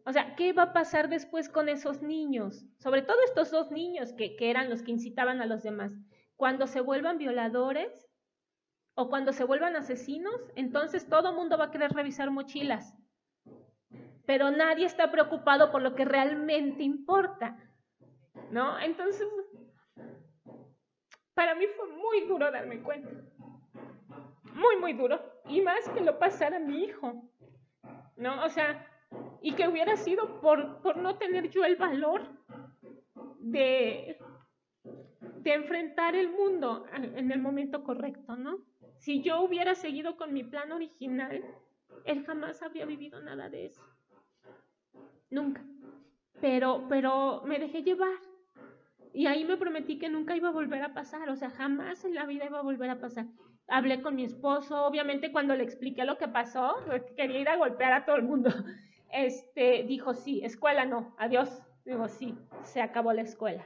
O 0.05 0.13
sea, 0.13 0.36
¿qué 0.36 0.53
va 0.53 0.63
a 0.63 0.73
pasar 0.73 1.09
después 1.09 1.49
con 1.49 1.67
esos 1.67 2.03
niños? 2.03 2.67
Sobre 2.77 3.01
todo 3.01 3.17
estos 3.25 3.49
dos 3.49 3.71
niños 3.71 4.13
que, 4.13 4.36
que 4.36 4.51
eran 4.51 4.69
los 4.69 4.83
que 4.83 4.91
incitaban 4.91 5.41
a 5.41 5.47
los 5.47 5.63
demás. 5.63 5.93
Cuando 6.36 6.67
se 6.67 6.81
vuelvan 6.81 7.17
violadores 7.17 8.07
o 8.93 9.09
cuando 9.09 9.33
se 9.33 9.45
vuelvan 9.45 9.75
asesinos, 9.75 10.39
entonces 10.55 11.09
todo 11.09 11.29
el 11.29 11.36
mundo 11.36 11.57
va 11.57 11.65
a 11.65 11.71
querer 11.71 11.91
revisar 11.91 12.29
mochilas. 12.29 12.93
Pero 14.27 14.51
nadie 14.51 14.86
está 14.86 15.11
preocupado 15.11 15.71
por 15.71 15.81
lo 15.81 15.95
que 15.95 16.05
realmente 16.05 16.83
importa. 16.83 17.57
¿No? 18.51 18.79
Entonces, 18.79 19.27
para 21.33 21.55
mí 21.55 21.65
fue 21.75 21.87
muy 21.89 22.27
duro 22.27 22.51
darme 22.51 22.81
cuenta. 22.81 23.09
Muy, 24.53 24.77
muy 24.77 24.93
duro. 24.93 25.19
Y 25.47 25.61
más 25.61 25.87
que 25.89 26.01
lo 26.01 26.17
pasara 26.17 26.59
mi 26.59 26.83
hijo, 26.85 27.23
¿no? 28.15 28.43
O 28.43 28.49
sea, 28.49 28.87
y 29.41 29.53
que 29.53 29.67
hubiera 29.67 29.97
sido 29.97 30.39
por, 30.39 30.81
por 30.81 30.97
no 30.97 31.17
tener 31.17 31.49
yo 31.49 31.65
el 31.65 31.75
valor 31.75 32.23
de, 33.39 34.17
de 35.41 35.53
enfrentar 35.53 36.15
el 36.15 36.31
mundo 36.31 36.85
en 36.93 37.31
el 37.31 37.39
momento 37.39 37.83
correcto, 37.83 38.35
¿no? 38.35 38.59
Si 38.97 39.21
yo 39.21 39.41
hubiera 39.41 39.75
seguido 39.75 40.17
con 40.17 40.33
mi 40.33 40.43
plan 40.43 40.71
original, 40.71 41.43
él 42.05 42.25
jamás 42.25 42.61
habría 42.61 42.85
vivido 42.85 43.21
nada 43.21 43.49
de 43.49 43.65
eso. 43.65 43.83
Nunca. 45.29 45.63
Pero, 46.41 46.85
pero 46.89 47.41
me 47.45 47.59
dejé 47.59 47.83
llevar. 47.83 48.17
Y 49.16 49.28
ahí 49.28 49.45
me 49.45 49.55
prometí 49.55 49.97
que 49.97 50.09
nunca 50.09 50.36
iba 50.36 50.49
a 50.49 50.51
volver 50.51 50.84
a 50.84 50.93
pasar, 50.93 51.30
o 51.30 51.38
sea, 51.38 51.49
jamás 51.49 52.03
en 52.03 52.16
la 52.16 52.26
vida 52.26 52.45
iba 52.45 52.59
a 52.59 52.63
volver 52.63 52.89
a 52.89 52.99
pasar. 52.99 53.28
Hablé 53.70 54.01
con 54.01 54.13
mi 54.13 54.26
esposo, 54.26 54.86
obviamente 54.86 55.32
cuando 55.32 55.55
le 55.55 55.63
expliqué 55.63 56.03
lo 56.03 56.18
que 56.18 56.28
pasó, 56.28 56.76
quería 57.16 57.39
ir 57.39 57.47
a 57.47 57.55
golpear 57.55 57.93
a 57.93 58.05
todo 58.05 58.18
el 58.18 58.24
mundo. 58.24 58.49
Este, 59.13 59.84
dijo, 59.84 60.13
sí, 60.13 60.41
escuela 60.43 60.84
no, 60.84 61.16
adiós. 61.18 61.61
Digo, 61.86 62.09
sí, 62.09 62.36
se 62.63 62.82
acabó 62.82 63.13
la 63.13 63.22
escuela. 63.22 63.66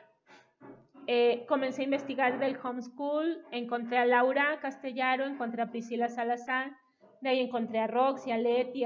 Eh, 1.07 1.45
comencé 1.47 1.81
a 1.81 1.85
investigar 1.85 2.37
del 2.37 2.55
homeschool, 2.61 3.43
encontré 3.49 3.97
a 3.97 4.05
Laura 4.05 4.59
Castellaro, 4.61 5.25
encontré 5.25 5.63
a 5.63 5.71
Priscila 5.71 6.07
Salazar, 6.07 6.77
de 7.21 7.29
ahí 7.29 7.39
encontré 7.39 7.79
a 7.79 7.87
Roxy, 7.87 8.31
a 8.31 8.37
Leti, 8.37 8.83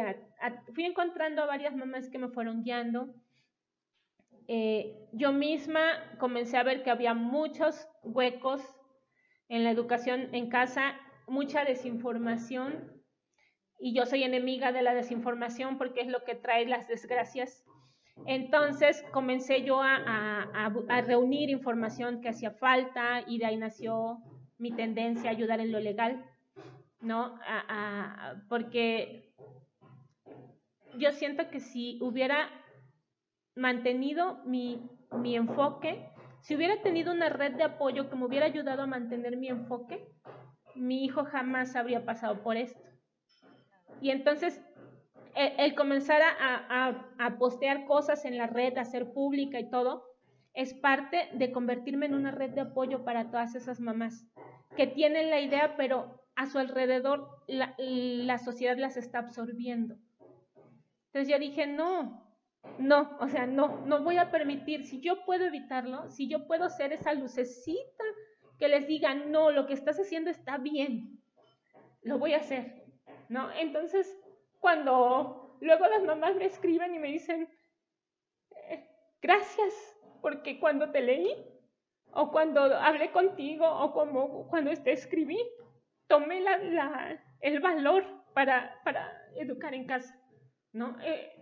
fui 0.73 0.85
encontrando 0.85 1.43
a 1.43 1.47
varias 1.47 1.75
mamás 1.75 2.09
que 2.09 2.19
me 2.19 2.29
fueron 2.29 2.63
guiando. 2.63 3.13
Eh, 4.47 5.07
yo 5.13 5.31
misma 5.31 5.81
comencé 6.19 6.57
a 6.57 6.63
ver 6.63 6.83
que 6.83 6.91
había 6.91 7.13
muchos 7.13 7.87
huecos 8.03 8.61
en 9.49 9.63
la 9.63 9.71
educación 9.71 10.29
en 10.33 10.49
casa, 10.49 10.95
mucha 11.27 11.63
desinformación, 11.63 13.03
y 13.79 13.93
yo 13.93 14.05
soy 14.05 14.23
enemiga 14.23 14.71
de 14.71 14.81
la 14.81 14.93
desinformación 14.93 15.77
porque 15.77 15.99
es 15.99 16.07
lo 16.07 16.23
que 16.23 16.35
trae 16.35 16.65
las 16.65 16.87
desgracias. 16.87 17.65
Entonces 18.25 19.03
comencé 19.11 19.63
yo 19.63 19.81
a, 19.81 20.71
reunir 21.05 21.49
información 21.49 22.21
que 22.21 22.29
hacía 22.29 22.51
falta 22.51 23.23
y 23.27 23.39
de 23.39 23.45
ahí 23.45 23.57
nació 23.57 24.19
mi 24.57 24.71
tendencia 24.71 25.29
a 25.29 25.33
ayudar 25.33 25.59
en 25.59 25.73
lo 25.73 25.81
legal, 25.81 26.23
¿no? 27.01 27.37
porque 28.47 29.33
yo 30.97 31.11
siento 31.11 31.49
que 31.49 31.59
si 31.59 31.97
hubiera 32.01 32.49
mantenido 33.55 34.41
mi, 34.45 34.89
mi 35.11 35.35
enfoque, 35.35 36.09
si 36.41 36.55
hubiera 36.55 36.81
tenido 36.81 37.13
una 37.13 37.29
red 37.29 37.53
de 37.53 37.63
apoyo 37.63 38.09
que 38.09 38.15
me 38.15 38.25
hubiera 38.25 38.45
ayudado 38.45 38.81
a 38.81 38.87
mantener 38.87 39.37
mi 39.37 39.47
enfoque, 39.47 40.07
mi 40.75 41.05
hijo 41.05 41.23
jamás 41.25 41.75
habría 41.75 42.05
pasado 42.05 42.41
por 42.43 42.57
esto. 42.57 42.81
Y 44.01 44.11
entonces, 44.11 44.61
el, 45.35 45.75
comenzar 45.75 46.21
a, 46.21 47.07
a, 47.17 47.37
postear 47.37 47.85
cosas 47.85 48.25
en 48.25 48.37
la 48.37 48.47
red, 48.47 48.77
a 48.77 48.81
hacer 48.81 49.13
pública 49.13 49.59
y 49.59 49.69
todo, 49.69 50.03
es 50.53 50.73
parte 50.73 51.29
de 51.33 51.51
convertirme 51.51 52.05
en 52.05 52.13
una 52.13 52.31
red 52.31 52.51
de 52.51 52.61
apoyo 52.61 53.03
para 53.03 53.31
todas 53.31 53.55
esas 53.55 53.79
mamás 53.79 54.27
que 54.75 54.87
tienen 54.87 55.29
la 55.29 55.39
idea, 55.39 55.75
pero 55.77 56.19
a 56.35 56.47
su 56.47 56.59
alrededor 56.59 57.29
la, 57.47 57.75
la 57.77 58.37
sociedad 58.37 58.77
las 58.77 58.97
está 58.97 59.19
absorbiendo. 59.19 59.95
Entonces 61.07 61.31
yo 61.31 61.39
dije, 61.39 61.67
no, 61.67 62.32
no, 62.77 63.17
o 63.19 63.27
sea, 63.27 63.45
no, 63.45 63.85
no 63.85 64.03
voy 64.03 64.17
a 64.17 64.31
permitir, 64.31 64.85
si 64.85 65.01
yo 65.01 65.25
puedo 65.25 65.45
evitarlo, 65.45 66.09
si 66.09 66.27
yo 66.27 66.47
puedo 66.47 66.69
ser 66.69 66.93
esa 66.93 67.13
lucecita 67.13 68.03
que 68.57 68.67
les 68.67 68.87
diga, 68.87 69.13
no, 69.13 69.51
lo 69.51 69.65
que 69.67 69.73
estás 69.73 69.99
haciendo 69.99 70.29
está 70.29 70.57
bien, 70.57 71.21
lo 72.01 72.17
voy 72.17 72.33
a 72.33 72.37
hacer, 72.37 72.85
¿no? 73.29 73.51
Entonces, 73.51 74.17
cuando 74.59 75.57
luego 75.61 75.87
las 75.87 76.03
mamás 76.03 76.35
me 76.35 76.45
escriben 76.45 76.95
y 76.95 76.99
me 76.99 77.09
dicen, 77.09 77.49
eh, 78.69 78.87
gracias, 79.21 79.73
porque 80.21 80.59
cuando 80.59 80.91
te 80.91 81.01
leí, 81.01 81.35
o 82.13 82.31
cuando 82.31 82.61
hablé 82.61 83.11
contigo, 83.11 83.67
o 83.67 83.91
como 83.91 84.47
cuando 84.47 84.71
te 84.83 84.91
escribí, 84.91 85.39
tomé 86.07 86.43
el 87.41 87.59
valor 87.59 88.05
para, 88.33 88.79
para, 88.83 89.19
educar 89.35 89.73
en 89.73 89.87
casa, 89.87 90.15
¿no? 90.73 90.95
Eh, 91.01 91.33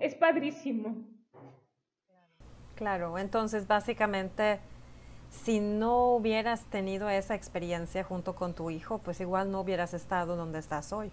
es 0.00 0.14
padrísimo. 0.14 1.04
Claro, 2.74 3.18
entonces 3.18 3.66
básicamente 3.66 4.60
si 5.30 5.60
no 5.60 6.14
hubieras 6.14 6.64
tenido 6.70 7.08
esa 7.08 7.34
experiencia 7.34 8.04
junto 8.04 8.34
con 8.34 8.54
tu 8.54 8.70
hijo, 8.70 8.98
pues 8.98 9.20
igual 9.20 9.50
no 9.50 9.60
hubieras 9.60 9.94
estado 9.94 10.36
donde 10.36 10.58
estás 10.58 10.92
hoy. 10.92 11.10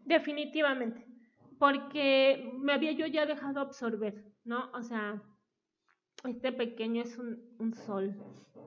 Definitivamente, 0.00 1.06
porque 1.58 2.52
me 2.58 2.72
había 2.72 2.92
yo 2.92 3.06
ya 3.06 3.26
dejado 3.26 3.60
absorber, 3.60 4.24
¿no? 4.44 4.70
O 4.72 4.82
sea, 4.82 5.22
este 6.24 6.52
pequeño 6.52 7.02
es 7.02 7.18
un, 7.18 7.74
sol. 7.74 8.16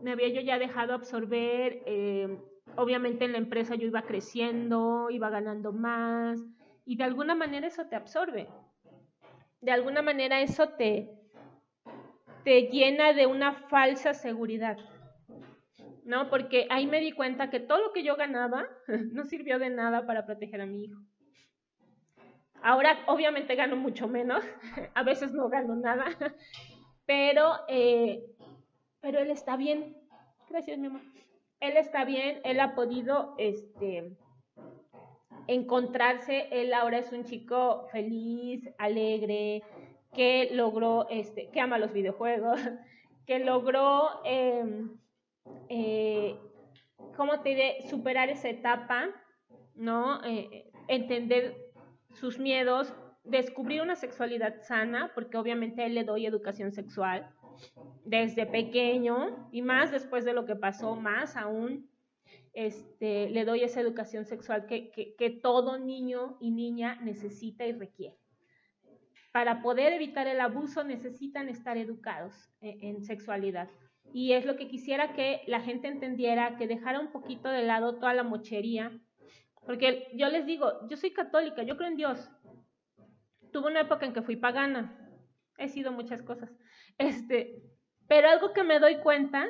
Me 0.02 0.12
había 0.12 0.30
yo 0.30 0.42
ya 0.42 0.60
dejado 0.60 0.94
absorber, 0.94 1.82
eh, 1.86 2.38
obviamente 2.76 3.26
en 3.26 3.34
la 3.34 3.38
empresa 3.38 3.76
yo 3.76 3.88
iba 3.88 4.02
creciendo, 4.04 5.10
iba 5.10 5.30
ganando 5.30 5.72
más, 5.72 6.40
y 6.86 6.96
de 6.96 7.04
alguna 7.04 7.36
manera 7.36 7.68
eso 7.68 7.86
te 7.88 7.96
absorbe. 7.96 8.48
De 9.62 9.72
alguna 9.72 10.02
manera 10.02 10.42
eso 10.42 10.70
te, 10.70 11.10
te 12.44 12.64
llena 12.64 13.14
de 13.14 13.28
una 13.28 13.54
falsa 13.54 14.14
seguridad. 14.14 14.78
¿No? 16.06 16.30
Porque 16.30 16.66
ahí 16.70 16.88
me 16.88 17.02
di 17.02 17.12
cuenta 17.12 17.50
que 17.50 17.60
todo 17.60 17.80
lo 17.80 17.94
que 17.94 18.04
yo 18.04 18.16
ganaba 18.16 18.68
no 19.12 19.26
sirvió 19.26 19.60
de 19.60 19.70
nada 19.70 20.06
para 20.06 20.26
proteger 20.26 20.62
a 20.62 20.66
mi 20.66 20.86
hijo. 20.86 21.00
Ahora 22.62 22.98
obviamente 23.08 23.56
gano 23.56 23.76
mucho 23.76 24.08
menos, 24.08 24.44
a 24.96 25.04
veces 25.04 25.32
no 25.32 25.50
gano 25.50 25.76
nada, 25.76 26.06
pero, 27.06 27.54
eh, 27.68 28.24
pero 29.02 29.20
él 29.20 29.32
está 29.32 29.56
bien. 29.56 29.96
Gracias, 30.50 30.78
mi 30.78 30.88
amor. 30.88 31.02
Él 31.60 31.78
está 31.78 32.06
bien, 32.06 32.42
él 32.44 32.60
ha 32.60 32.74
podido 32.74 33.36
este, 33.38 34.18
encontrarse, 35.50 36.48
él 36.52 36.74
ahora 36.74 37.00
es 37.00 37.12
un 37.12 37.24
chico 37.24 37.88
feliz, 37.92 38.70
alegre, 38.78 39.64
que 40.14 40.50
logró, 40.52 41.08
este, 41.10 41.50
que 41.50 41.60
ama 41.60 41.80
los 41.80 41.92
videojuegos, 41.92 42.60
que 43.26 43.40
logró, 43.40 44.22
em, 44.26 44.92
eh, 45.70 46.38
¿cómo 47.18 47.42
te 47.42 47.50
diré?, 47.50 47.82
superar 47.90 48.30
esa 48.30 48.50
etapa, 48.50 49.10
¿no? 49.74 50.24
Eh, 50.24 50.70
entender 50.88 51.56
sus 52.14 52.38
miedos, 52.38 52.94
descubrir 53.24 53.82
una 53.82 53.96
sexualidad 53.96 54.62
sana, 54.62 55.12
porque 55.16 55.38
obviamente 55.38 55.84
él 55.84 55.96
le 55.96 56.04
doy 56.04 56.28
educación 56.28 56.72
sexual 56.72 57.28
desde 58.06 58.46
pequeño 58.46 59.50
y 59.52 59.64
más 59.64 59.92
después 59.92 60.26
de 60.26 60.34
lo 60.34 60.46
que 60.46 60.56
pasó, 60.56 60.96
más 60.96 61.36
aún, 61.36 61.89
este, 62.60 63.30
le 63.30 63.46
doy 63.46 63.64
esa 63.64 63.80
educación 63.80 64.26
sexual 64.26 64.66
que, 64.66 65.40
todo 65.42 65.80
niño 65.80 66.38
y 66.42 66.52
niña 66.52 67.00
necesita 67.02 67.66
y 67.66 67.72
requiere 67.72 68.18
para 69.32 69.62
poder 69.62 69.94
evitar 69.94 70.28
el 70.28 70.42
abuso 70.42 70.84
necesitan 70.84 71.48
estar 71.48 71.78
educados 71.78 72.34
en, 72.60 73.02
sexualidad. 73.04 73.70
Y 74.12 74.34
es 74.34 74.44
lo 74.44 74.58
que 74.58 74.68
quisiera 74.68 75.14
que 75.14 75.44
la 75.48 75.62
gente 75.62 75.88
entendiera, 75.88 76.58
que 76.58 76.68
dejara 76.68 77.00
un 77.00 77.14
poquito 77.14 77.48
de 77.48 77.64
lado 77.64 78.00
toda 78.00 78.14
la 78.14 78.24
mochería. 78.24 78.92
Porque 79.66 80.08
yo 80.14 80.28
les 80.28 80.46
digo, 80.46 80.86
yo 80.90 80.98
soy 80.98 81.12
católica, 81.12 81.62
yo 81.62 81.78
creo 81.78 81.90
en 81.90 81.96
Dios. 81.96 82.30
Tuve 83.54 83.68
una 83.68 83.82
época 83.82 84.06
en 84.06 84.14
que 84.14 84.24
fui 84.24 84.36
pagana. 84.36 85.10
He 85.58 85.70
sido 85.70 85.92
muchas 85.92 86.24
cosas. 86.24 86.50
Este, 86.98 87.62
pero 88.08 88.30
algo 88.30 88.52
que 88.52 88.64
me 88.64 88.80
doy 88.80 88.98
cuenta 88.98 89.48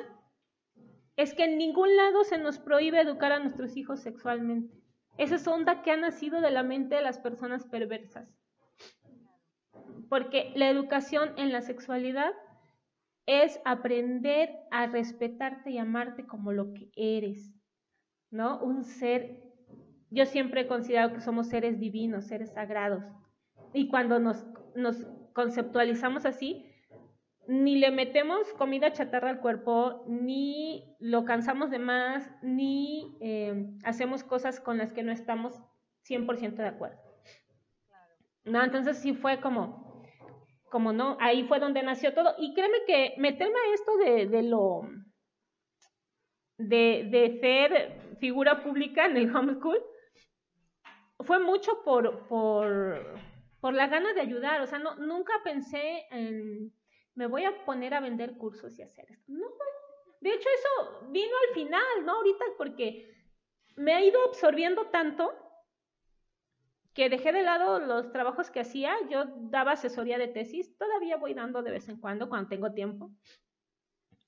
es 1.22 1.34
que 1.34 1.44
en 1.44 1.58
ningún 1.58 1.96
lado 1.96 2.24
se 2.24 2.38
nos 2.38 2.58
prohíbe 2.58 3.00
educar 3.00 3.32
a 3.32 3.38
nuestros 3.38 3.76
hijos 3.76 4.00
sexualmente. 4.00 4.74
Esa 5.18 5.36
es 5.36 5.46
onda 5.46 5.82
que 5.82 5.90
ha 5.90 5.96
nacido 5.96 6.40
de 6.40 6.50
la 6.50 6.62
mente 6.62 6.94
de 6.94 7.02
las 7.02 7.18
personas 7.18 7.66
perversas 7.66 8.28
porque 10.10 10.52
la 10.56 10.68
educación 10.68 11.30
en 11.38 11.52
la 11.52 11.62
sexualidad 11.62 12.32
es 13.26 13.60
aprender 13.64 14.50
a 14.72 14.86
respetarte 14.86 15.70
y 15.70 15.78
amarte 15.78 16.26
como 16.26 16.52
lo 16.52 16.74
que 16.74 16.90
eres, 16.96 17.54
¿no? 18.30 18.60
Un 18.60 18.82
ser, 18.82 19.40
yo 20.10 20.26
siempre 20.26 20.62
he 20.62 20.66
considerado 20.66 21.14
que 21.14 21.20
somos 21.20 21.46
seres 21.46 21.78
divinos, 21.78 22.26
seres 22.26 22.50
sagrados. 22.52 23.04
Y 23.72 23.88
cuando 23.88 24.18
nos, 24.18 24.44
nos 24.74 25.06
conceptualizamos 25.32 26.26
así, 26.26 26.66
ni 27.50 27.80
le 27.80 27.90
metemos 27.90 28.52
comida 28.52 28.92
chatarra 28.92 29.28
al 29.28 29.40
cuerpo, 29.40 30.04
ni 30.06 30.94
lo 31.00 31.24
cansamos 31.24 31.68
de 31.72 31.80
más, 31.80 32.30
ni 32.42 33.18
eh, 33.20 33.66
hacemos 33.82 34.22
cosas 34.22 34.60
con 34.60 34.78
las 34.78 34.92
que 34.92 35.02
no 35.02 35.10
estamos 35.10 35.60
100% 36.08 36.54
de 36.54 36.68
acuerdo. 36.68 37.00
¿No? 38.44 38.62
Entonces 38.62 38.98
sí 38.98 39.14
fue 39.14 39.40
como, 39.40 40.04
como 40.70 40.92
no, 40.92 41.16
ahí 41.18 41.42
fue 41.42 41.58
donde 41.58 41.82
nació 41.82 42.14
todo. 42.14 42.36
Y 42.38 42.54
créeme 42.54 42.84
que 42.86 43.14
meterme 43.18 43.58
a 43.58 43.74
esto 43.74 43.96
de, 43.96 44.26
de 44.28 44.42
lo, 44.44 44.82
de, 46.56 47.08
de, 47.10 47.40
ser 47.40 48.16
figura 48.20 48.62
pública 48.62 49.06
en 49.06 49.16
el 49.16 49.34
homeschool, 49.34 49.82
fue 51.18 51.40
mucho 51.40 51.82
por, 51.84 52.28
por, 52.28 53.18
por 53.60 53.74
la 53.74 53.88
gana 53.88 54.12
de 54.12 54.20
ayudar. 54.20 54.60
O 54.60 54.68
sea, 54.68 54.78
no, 54.78 54.94
nunca 54.94 55.32
pensé 55.42 56.06
en, 56.12 56.72
me 57.20 57.26
voy 57.26 57.44
a 57.44 57.66
poner 57.66 57.92
a 57.92 58.00
vender 58.00 58.38
cursos 58.38 58.78
y 58.78 58.82
hacer 58.82 59.04
esto. 59.10 59.30
No, 59.30 59.46
de 60.22 60.30
hecho 60.30 60.48
eso 60.48 61.06
vino 61.10 61.34
al 61.48 61.54
final, 61.54 62.06
¿no? 62.06 62.12
Ahorita 62.12 62.46
porque 62.56 63.14
me 63.76 63.92
ha 63.92 64.02
ido 64.02 64.24
absorbiendo 64.24 64.86
tanto 64.86 65.30
que 66.94 67.10
dejé 67.10 67.32
de 67.32 67.42
lado 67.42 67.78
los 67.78 68.10
trabajos 68.10 68.50
que 68.50 68.60
hacía, 68.60 68.96
yo 69.10 69.26
daba 69.36 69.72
asesoría 69.72 70.16
de 70.16 70.28
tesis, 70.28 70.74
todavía 70.78 71.18
voy 71.18 71.34
dando 71.34 71.62
de 71.62 71.72
vez 71.72 71.90
en 71.90 72.00
cuando, 72.00 72.30
cuando 72.30 72.48
tengo 72.48 72.72
tiempo. 72.72 73.10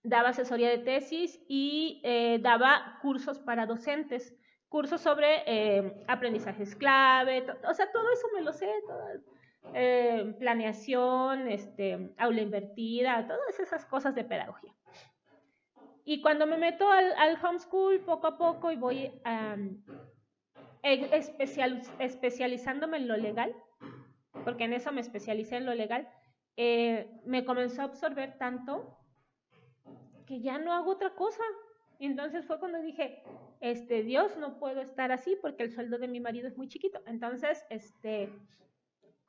Daba 0.02 0.28
asesoría 0.28 0.68
de 0.68 0.78
tesis 0.78 1.40
y 1.48 2.02
eh, 2.04 2.40
daba 2.42 2.98
cursos 3.00 3.38
para 3.38 3.64
docentes, 3.64 4.36
cursos 4.68 5.00
sobre 5.00 5.44
eh, 5.46 6.04
aprendizajes 6.08 6.76
clave, 6.76 7.46
o 7.66 7.72
sea, 7.72 7.90
todo 7.90 8.12
eso 8.12 8.26
me 8.34 8.42
lo 8.42 8.52
sé, 8.52 8.70
eh, 9.74 10.34
planeación, 10.38 11.48
este, 11.48 12.14
aula 12.18 12.42
invertida, 12.42 13.26
todas 13.26 13.58
esas 13.60 13.84
cosas 13.86 14.14
de 14.14 14.24
pedagogía. 14.24 14.74
Y 16.04 16.20
cuando 16.20 16.46
me 16.46 16.58
meto 16.58 16.90
al, 16.90 17.12
al 17.12 17.38
homeschool 17.44 18.00
poco 18.00 18.26
a 18.26 18.36
poco 18.36 18.72
y 18.72 18.76
voy 18.76 19.12
especial, 20.82 21.82
especializándome 21.98 22.96
en 22.96 23.08
lo 23.08 23.16
legal, 23.16 23.54
porque 24.44 24.64
en 24.64 24.72
eso 24.72 24.92
me 24.92 25.00
especialicé 25.00 25.56
en 25.56 25.66
lo 25.66 25.74
legal, 25.74 26.08
eh, 26.56 27.08
me 27.24 27.44
comenzó 27.44 27.82
a 27.82 27.86
absorber 27.86 28.36
tanto 28.38 28.98
que 30.26 30.40
ya 30.40 30.58
no 30.58 30.72
hago 30.72 30.92
otra 30.92 31.14
cosa. 31.14 31.42
Entonces 31.98 32.44
fue 32.46 32.58
cuando 32.58 32.82
dije, 32.82 33.22
este, 33.60 34.02
Dios, 34.02 34.36
no 34.36 34.58
puedo 34.58 34.80
estar 34.80 35.12
así 35.12 35.36
porque 35.40 35.62
el 35.62 35.70
sueldo 35.70 35.98
de 35.98 36.08
mi 36.08 36.20
marido 36.20 36.48
es 36.48 36.56
muy 36.56 36.68
chiquito. 36.68 37.00
Entonces, 37.06 37.64
este, 37.70 38.28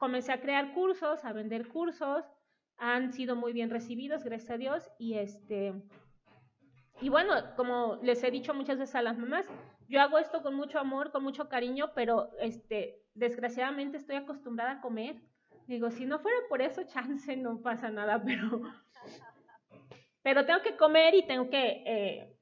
comencé 0.04 0.34
a 0.34 0.42
crear 0.42 0.74
cursos, 0.74 1.24
a 1.24 1.32
vender 1.32 1.70
cursos, 1.70 2.26
han 2.76 3.14
sido 3.14 3.38
muy 3.38 3.54
bien 3.54 3.70
recibidos, 3.70 4.26
gracias 4.26 4.52
a 4.52 4.58
Dios, 4.58 4.92
y 5.00 5.14
este, 5.14 5.74
y 7.00 7.08
bueno, 7.08 7.34
como 7.56 8.00
les 8.04 8.22
he 8.22 8.30
dicho 8.30 8.54
muchas 8.54 8.78
veces 8.78 8.96
a 8.96 9.02
las 9.02 9.18
mamás, 9.18 9.48
yo 9.88 10.02
hago 10.02 10.18
esto 10.20 10.42
con 10.42 10.56
mucho 10.56 10.78
amor, 10.78 11.14
con 11.14 11.24
mucho 11.24 11.48
cariño, 11.48 11.94
pero 11.96 12.32
este, 12.42 13.02
desgraciadamente 13.14 13.96
estoy 13.96 14.18
acostumbrada 14.18 14.72
a 14.72 14.82
comer. 14.82 15.22
Digo, 15.68 15.90
si 15.90 16.06
no 16.06 16.20
fuera 16.20 16.38
por 16.50 16.62
eso, 16.62 16.84
chance, 16.94 17.38
no 17.38 17.62
pasa 17.62 17.90
nada, 17.90 18.22
pero, 18.26 18.62
pero 20.22 20.46
tengo 20.46 20.62
que 20.64 20.76
comer 20.76 21.16
y 21.16 21.26
tengo 21.26 21.50
que... 21.50 21.82
Eh, 21.86 22.38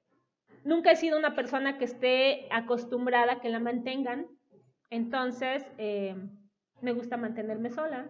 nunca 0.63 0.89
he 0.89 0.95
sido 0.95 1.19
una 1.19 1.35
persona 1.35 1.77
que 1.77 1.85
esté 1.85 2.47
acostumbrada 2.49 3.33
a 3.33 3.39
que 3.39 3.49
la 3.49 3.59
mantengan, 3.59 4.25
entonces 4.89 5.63
eh, 5.77 6.15
me 6.81 6.93
gusta 6.93 7.17
mantenerme 7.17 7.69
sola. 7.69 8.09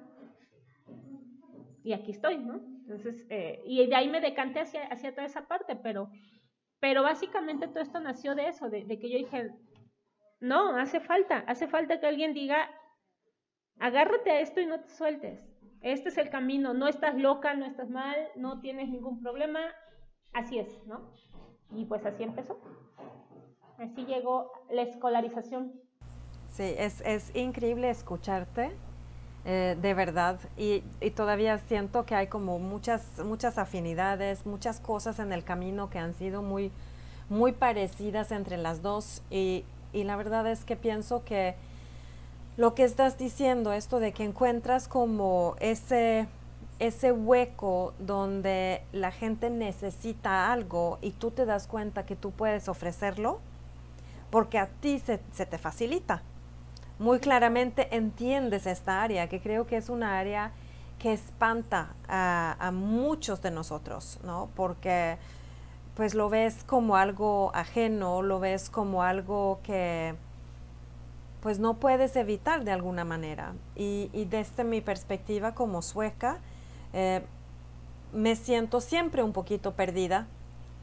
Y 1.83 1.93
aquí 1.93 2.11
estoy, 2.11 2.37
¿no? 2.37 2.55
Entonces, 2.55 3.25
eh, 3.29 3.61
y 3.65 3.85
de 3.87 3.95
ahí 3.95 4.09
me 4.09 4.21
decanté 4.21 4.59
hacia, 4.59 4.85
hacia 4.87 5.11
toda 5.11 5.25
esa 5.25 5.47
parte, 5.47 5.75
pero 5.75 6.09
pero 6.81 7.03
básicamente 7.03 7.67
todo 7.67 7.79
esto 7.79 7.99
nació 7.99 8.33
de 8.33 8.47
eso, 8.47 8.69
de, 8.69 8.85
que 8.87 9.09
yo 9.09 9.19
dije, 9.19 9.51
no, 10.41 10.75
hace 10.75 10.99
falta, 10.99 11.45
hace 11.47 11.67
falta 11.67 11.99
que 11.99 12.07
alguien 12.07 12.33
diga, 12.33 12.69
agárrate 13.79 14.31
a 14.31 14.39
esto 14.41 14.59
y 14.59 14.65
no 14.65 14.81
te 14.81 14.89
sueltes. 14.89 15.47
Este 15.81 16.09
es 16.09 16.17
el 16.17 16.31
camino, 16.31 16.73
no 16.73 16.87
estás 16.87 17.15
loca, 17.15 17.53
no 17.53 17.65
estás 17.65 17.91
mal, 17.91 18.17
no 18.35 18.59
tienes 18.61 18.89
ningún 18.89 19.21
problema, 19.21 19.59
así 20.33 20.57
es, 20.57 20.85
¿no? 20.87 21.13
Y 21.75 21.85
pues 21.85 22.03
así 22.03 22.23
empezó. 22.23 22.59
Así 23.77 24.03
llegó 24.05 24.51
la 24.71 24.81
escolarización. 24.81 25.79
Sí, 26.55 26.75
es, 26.77 27.01
es 27.01 27.33
increíble 27.33 27.89
escucharte, 27.89 28.71
eh, 29.45 29.77
de 29.81 29.93
verdad, 29.93 30.37
y, 30.57 30.83
y, 30.99 31.11
todavía 31.11 31.57
siento 31.59 32.05
que 32.05 32.13
hay 32.13 32.27
como 32.27 32.59
muchas, 32.59 33.03
muchas 33.25 33.57
afinidades, 33.57 34.45
muchas 34.45 34.79
cosas 34.81 35.19
en 35.19 35.31
el 35.31 35.45
camino 35.45 35.89
que 35.89 35.97
han 35.97 36.13
sido 36.13 36.41
muy, 36.41 36.71
muy 37.29 37.53
parecidas 37.53 38.31
entre 38.31 38.57
las 38.57 38.81
dos, 38.81 39.23
y, 39.31 39.63
y 39.93 40.03
la 40.03 40.17
verdad 40.17 40.45
es 40.45 40.65
que 40.65 40.75
pienso 40.75 41.23
que 41.23 41.55
lo 42.57 42.75
que 42.75 42.83
estás 42.83 43.17
diciendo, 43.17 43.71
esto 43.71 43.99
de 43.99 44.11
que 44.11 44.25
encuentras 44.25 44.89
como 44.89 45.55
ese, 45.61 46.27
ese 46.79 47.13
hueco 47.13 47.93
donde 47.97 48.83
la 48.91 49.11
gente 49.11 49.49
necesita 49.49 50.51
algo 50.51 50.99
y 51.01 51.11
tú 51.11 51.31
te 51.31 51.45
das 51.45 51.65
cuenta 51.65 52.05
que 52.05 52.17
tú 52.17 52.31
puedes 52.31 52.67
ofrecerlo, 52.67 53.39
porque 54.29 54.59
a 54.59 54.67
ti 54.67 54.99
se, 54.99 55.21
se 55.31 55.45
te 55.45 55.57
facilita. 55.57 56.23
Muy 57.01 57.17
claramente 57.17 57.87
entiendes 57.95 58.67
esta 58.67 59.01
área, 59.01 59.27
que 59.27 59.41
creo 59.41 59.65
que 59.65 59.75
es 59.75 59.89
una 59.89 60.19
área 60.19 60.51
que 60.99 61.11
espanta 61.11 61.95
a, 62.07 62.69
muchos 62.71 63.41
de 63.41 63.49
nosotros, 63.49 64.19
¿no? 64.23 64.49
Porque 64.55 65.17
pues 65.95 66.13
lo 66.13 66.29
ves 66.29 66.63
como 66.63 66.97
algo 66.97 67.49
ajeno, 67.55 68.21
lo 68.21 68.39
ves 68.39 68.69
como 68.69 69.01
algo 69.01 69.61
que 69.63 70.13
pues 71.41 71.57
no 71.57 71.77
puedes 71.77 72.15
evitar 72.15 72.65
de 72.65 72.71
alguna 72.71 73.03
manera. 73.03 73.53
Y, 73.75 74.11
y 74.13 74.25
desde 74.25 74.63
mi 74.63 74.79
perspectiva 74.79 75.55
como 75.55 75.81
sueca, 75.81 76.37
eh, 76.93 77.23
me 78.13 78.35
siento 78.35 78.79
siempre 78.79 79.23
un 79.23 79.33
poquito 79.33 79.71
perdida 79.73 80.27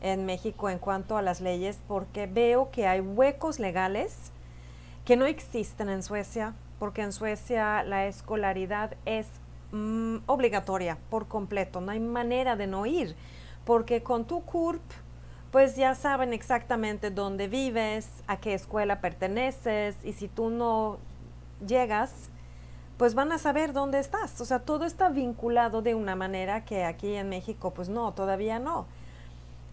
en 0.02 0.26
México 0.26 0.68
en 0.68 0.80
cuanto 0.80 1.16
a 1.16 1.22
las 1.22 1.40
leyes 1.40 1.78
porque 1.86 2.26
veo 2.26 2.72
que 2.72 2.88
hay 2.88 3.02
huecos 3.02 3.60
legales 3.60 4.32
que 5.08 5.16
no 5.16 5.24
existen 5.24 5.88
en 5.88 6.02
Suecia, 6.02 6.52
porque 6.78 7.00
en 7.00 7.14
Suecia 7.14 7.82
la 7.82 8.04
escolaridad 8.04 8.94
es 9.06 9.26
mm, 9.72 10.16
obligatoria 10.26 10.98
por 11.08 11.28
completo, 11.28 11.80
no 11.80 11.92
hay 11.92 11.98
manera 11.98 12.56
de 12.56 12.66
no 12.66 12.84
ir, 12.84 13.16
porque 13.64 14.02
con 14.02 14.26
tu 14.26 14.42
CURP 14.42 14.82
pues 15.50 15.76
ya 15.76 15.94
saben 15.94 16.34
exactamente 16.34 17.10
dónde 17.10 17.48
vives, 17.48 18.06
a 18.26 18.36
qué 18.36 18.52
escuela 18.52 19.00
perteneces 19.00 19.96
y 20.04 20.12
si 20.12 20.28
tú 20.28 20.50
no 20.50 20.98
llegas, 21.66 22.28
pues 22.98 23.14
van 23.14 23.32
a 23.32 23.38
saber 23.38 23.72
dónde 23.72 24.00
estás. 24.00 24.38
O 24.42 24.44
sea, 24.44 24.58
todo 24.58 24.84
está 24.84 25.08
vinculado 25.08 25.80
de 25.80 25.94
una 25.94 26.16
manera 26.16 26.66
que 26.66 26.84
aquí 26.84 27.14
en 27.14 27.30
México 27.30 27.70
pues 27.70 27.88
no, 27.88 28.12
todavía 28.12 28.58
no. 28.58 28.84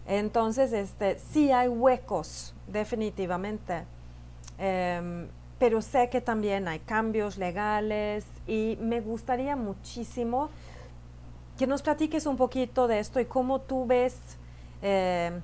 Entonces, 0.06 0.72
este, 0.72 1.18
sí 1.18 1.52
hay 1.52 1.68
huecos, 1.68 2.54
definitivamente. 2.68 3.84
Um, 4.58 5.28
pero 5.58 5.80
sé 5.80 6.08
que 6.10 6.20
también 6.20 6.68
hay 6.68 6.80
cambios 6.80 7.38
legales 7.38 8.24
y 8.46 8.76
me 8.80 9.00
gustaría 9.00 9.56
muchísimo 9.56 10.50
que 11.58 11.66
nos 11.66 11.82
platiques 11.82 12.26
un 12.26 12.36
poquito 12.36 12.86
de 12.86 12.98
esto 12.98 13.20
y 13.20 13.24
cómo 13.24 13.60
tú 13.60 13.86
ves 13.86 14.14
eh, 14.82 15.40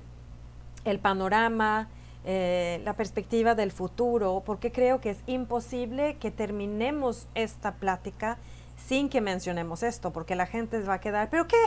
el 0.85 0.99
panorama, 0.99 1.89
eh, 2.25 2.81
la 2.85 2.93
perspectiva 2.93 3.55
del 3.55 3.71
futuro, 3.71 4.43
porque 4.45 4.71
creo 4.71 5.01
que 5.01 5.09
es 5.09 5.17
imposible 5.25 6.17
que 6.17 6.29
terminemos 6.29 7.27
esta 7.33 7.73
plática 7.73 8.37
sin 8.77 9.09
que 9.09 9.21
mencionemos 9.21 9.81
esto, 9.81 10.11
porque 10.11 10.35
la 10.35 10.45
gente 10.45 10.79
va 10.81 10.95
a 10.95 11.01
quedar, 11.01 11.29
¿pero 11.29 11.47
qué? 11.47 11.57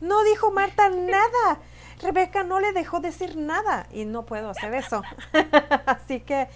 No 0.00 0.24
dijo 0.24 0.50
Marta 0.50 0.88
nada. 0.90 1.60
Rebeca 2.02 2.42
no 2.42 2.60
le 2.60 2.72
dejó 2.72 3.00
decir 3.00 3.36
nada 3.36 3.86
y 3.92 4.04
no 4.04 4.26
puedo 4.26 4.50
hacer 4.50 4.74
eso. 4.74 5.02
Así 5.86 6.20
que 6.20 6.48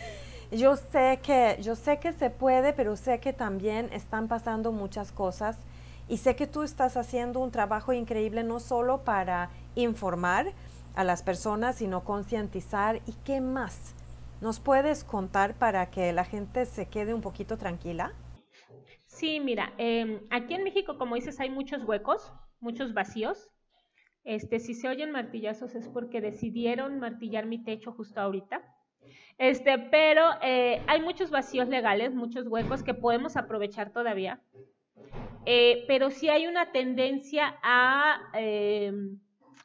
yo 0.50 0.76
sé 0.76 1.20
que 1.22 1.58
yo 1.60 1.76
sé 1.76 1.98
que 1.98 2.12
se 2.12 2.30
puede, 2.30 2.72
pero 2.72 2.96
sé 2.96 3.20
que 3.20 3.32
también 3.32 3.90
están 3.92 4.28
pasando 4.28 4.72
muchas 4.72 5.12
cosas 5.12 5.56
y 6.08 6.16
sé 6.16 6.34
que 6.36 6.46
tú 6.46 6.62
estás 6.62 6.96
haciendo 6.96 7.40
un 7.40 7.50
trabajo 7.50 7.92
increíble 7.92 8.42
no 8.42 8.58
solo 8.60 9.04
para 9.04 9.50
informar, 9.76 10.52
a 10.94 11.04
las 11.04 11.22
personas, 11.22 11.76
sino 11.76 12.04
concientizar. 12.04 13.00
¿Y 13.06 13.12
qué 13.24 13.40
más? 13.40 13.94
¿Nos 14.40 14.60
puedes 14.60 15.04
contar 15.04 15.54
para 15.54 15.90
que 15.90 16.12
la 16.12 16.24
gente 16.24 16.66
se 16.66 16.86
quede 16.86 17.14
un 17.14 17.20
poquito 17.20 17.58
tranquila? 17.58 18.12
Sí, 19.06 19.40
mira, 19.40 19.72
eh, 19.78 20.22
aquí 20.30 20.54
en 20.54 20.64
México, 20.64 20.96
como 20.96 21.14
dices, 21.14 21.40
hay 21.40 21.50
muchos 21.50 21.84
huecos, 21.84 22.32
muchos 22.60 22.94
vacíos. 22.94 23.50
Este, 24.24 24.60
si 24.60 24.74
se 24.74 24.88
oyen 24.88 25.10
martillazos 25.10 25.74
es 25.74 25.88
porque 25.88 26.20
decidieron 26.20 27.00
martillar 27.00 27.46
mi 27.46 27.62
techo 27.62 27.92
justo 27.92 28.20
ahorita. 28.20 28.62
Este, 29.38 29.78
pero 29.78 30.22
eh, 30.42 30.82
hay 30.86 31.02
muchos 31.02 31.30
vacíos 31.30 31.68
legales, 31.68 32.14
muchos 32.14 32.46
huecos 32.46 32.82
que 32.82 32.94
podemos 32.94 33.36
aprovechar 33.36 33.92
todavía. 33.92 34.40
Eh, 35.46 35.84
pero 35.88 36.10
sí 36.10 36.28
hay 36.28 36.46
una 36.46 36.72
tendencia 36.72 37.58
a 37.62 38.30
eh, 38.34 38.92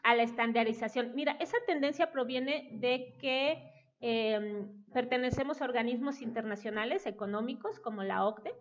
a 0.06 0.16
la 0.16 0.22
estandarización. 0.22 1.16
Mira, 1.16 1.36
esa 1.40 1.58
tendencia 1.66 2.12
proviene 2.12 2.70
de 2.74 3.16
que 3.20 3.72
em, 4.02 4.86
pertenecemos 4.94 5.62
a 5.62 5.66
organismos 5.66 6.22
internacionales 6.22 7.08
económicos 7.08 7.80
como 7.80 8.04
la 8.04 8.24
OCDE. 8.24 8.54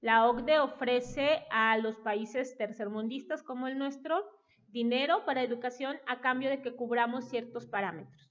La 0.00 0.28
OCDE 0.28 0.60
ofrece 0.60 1.42
a 1.50 1.76
los 1.78 1.96
países 1.98 2.56
tercermundistas 2.56 3.42
como 3.42 3.66
el 3.66 3.76
nuestro 3.76 4.24
dinero 4.68 5.24
para 5.26 5.42
educación 5.42 5.96
a 6.06 6.20
cambio 6.20 6.48
de 6.48 6.62
que 6.62 6.76
cubramos 6.76 7.28
ciertos 7.28 7.66
parámetros. 7.66 8.30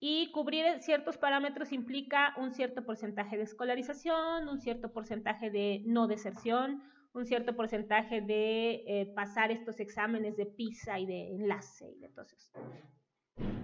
Y 0.00 0.32
cubrir 0.32 0.64
ciertos 0.80 1.18
parámetros 1.18 1.72
implica 1.72 2.34
un 2.38 2.52
cierto 2.52 2.84
porcentaje 2.84 3.36
de 3.36 3.42
escolarización, 3.42 4.48
un 4.48 4.58
cierto 4.58 4.92
porcentaje 4.92 5.50
de 5.50 5.82
no 5.84 6.06
deserción, 6.06 6.82
un 7.12 7.26
cierto 7.26 7.54
porcentaje 7.54 8.22
de 8.22 8.82
eh, 8.86 9.12
pasar 9.14 9.50
estos 9.50 9.78
exámenes 9.78 10.36
de 10.36 10.46
PISA 10.46 10.98
y 10.98 11.06
de 11.06 11.34
enlace 11.34 11.90
y 11.90 11.98
de 11.98 12.06
entonces 12.06 12.50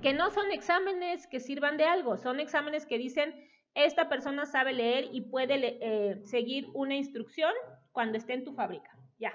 que 0.02 0.12
no 0.12 0.30
son 0.30 0.50
exámenes 0.52 1.26
que 1.26 1.40
sirvan 1.40 1.76
de 1.76 1.84
algo, 1.84 2.16
son 2.16 2.40
exámenes 2.40 2.86
que 2.86 2.98
dicen 2.98 3.34
esta 3.74 4.08
persona 4.08 4.46
sabe 4.46 4.72
leer 4.72 5.08
y 5.12 5.22
puede 5.22 5.78
eh, 5.80 6.20
seguir 6.24 6.68
una 6.74 6.94
instrucción 6.94 7.52
cuando 7.92 8.16
esté 8.16 8.32
en 8.32 8.44
tu 8.44 8.54
fábrica. 8.54 8.90
Ya. 9.18 9.32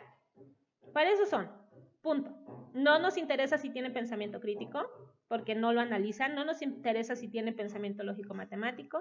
Para 0.93 1.11
eso 1.11 1.25
son. 1.25 1.51
Punto. 2.01 2.31
No 2.73 2.97
nos 2.99 3.17
interesa 3.17 3.57
si 3.57 3.69
tiene 3.69 3.91
pensamiento 3.91 4.39
crítico, 4.39 4.87
porque 5.31 5.55
no 5.55 5.71
lo 5.71 5.79
analizan. 5.79 6.35
No 6.35 6.43
nos 6.43 6.61
interesa 6.61 7.15
si 7.15 7.29
tiene 7.29 7.53
pensamiento 7.53 8.03
lógico 8.03 8.33
matemático. 8.33 8.97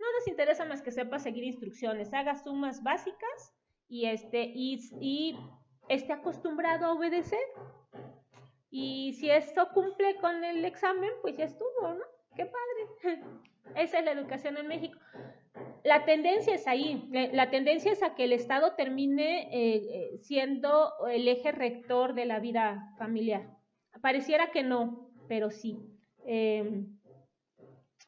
No 0.00 0.06
nos 0.18 0.26
interesa 0.26 0.64
más 0.64 0.80
que 0.80 0.90
sepa 0.90 1.18
seguir 1.18 1.44
instrucciones, 1.44 2.14
haga 2.14 2.34
sumas 2.34 2.82
básicas 2.82 3.54
y, 3.86 4.06
este, 4.06 4.54
esté 5.90 6.12
acostumbrado 6.14 6.86
a 6.86 6.92
obedecer. 6.94 7.38
Y 8.70 9.12
si 9.20 9.28
esto 9.28 9.68
cumple 9.74 10.16
con 10.16 10.42
el 10.44 10.64
examen, 10.64 11.10
pues 11.20 11.36
ya 11.36 11.44
estuvo, 11.44 11.82
¿no? 11.82 12.04
Qué 12.34 12.46
padre. 12.46 13.22
Esa 13.76 13.98
es 13.98 14.04
la 14.06 14.12
educación 14.12 14.56
en 14.56 14.68
México. 14.68 14.98
La 15.84 16.06
tendencia 16.06 16.54
es 16.54 16.66
ahí, 16.66 17.06
la 17.10 17.50
tendencia 17.50 17.92
es 17.92 18.02
a 18.02 18.14
que 18.14 18.24
el 18.24 18.32
Estado 18.32 18.76
termine 18.76 19.50
eh, 19.52 19.76
eh, 19.76 20.18
siendo 20.22 20.92
el 21.06 21.28
eje 21.28 21.52
rector 21.52 22.14
de 22.14 22.24
la 22.24 22.40
vida 22.40 22.94
familiar. 22.98 23.50
Pareciera 24.00 24.50
que 24.50 24.62
no, 24.62 25.05
pero 25.28 25.50
sí. 25.50 25.78
Em, 26.24 26.98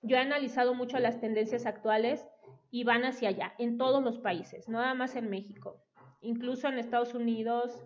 yo 0.02 0.16
he 0.16 0.20
analizado 0.20 0.74
mucho 0.74 0.98
las 0.98 1.20
tendencias 1.20 1.66
actuales 1.66 2.26
y 2.70 2.84
van 2.84 3.04
hacia 3.04 3.30
allá, 3.30 3.54
en 3.58 3.78
todos 3.78 4.02
los 4.02 4.18
países, 4.18 4.68
no 4.68 4.78
nada 4.78 4.94
más 4.94 5.16
en 5.16 5.30
México, 5.30 5.82
incluso 6.20 6.68
en 6.68 6.78
Estados 6.78 7.14
Unidos, 7.14 7.84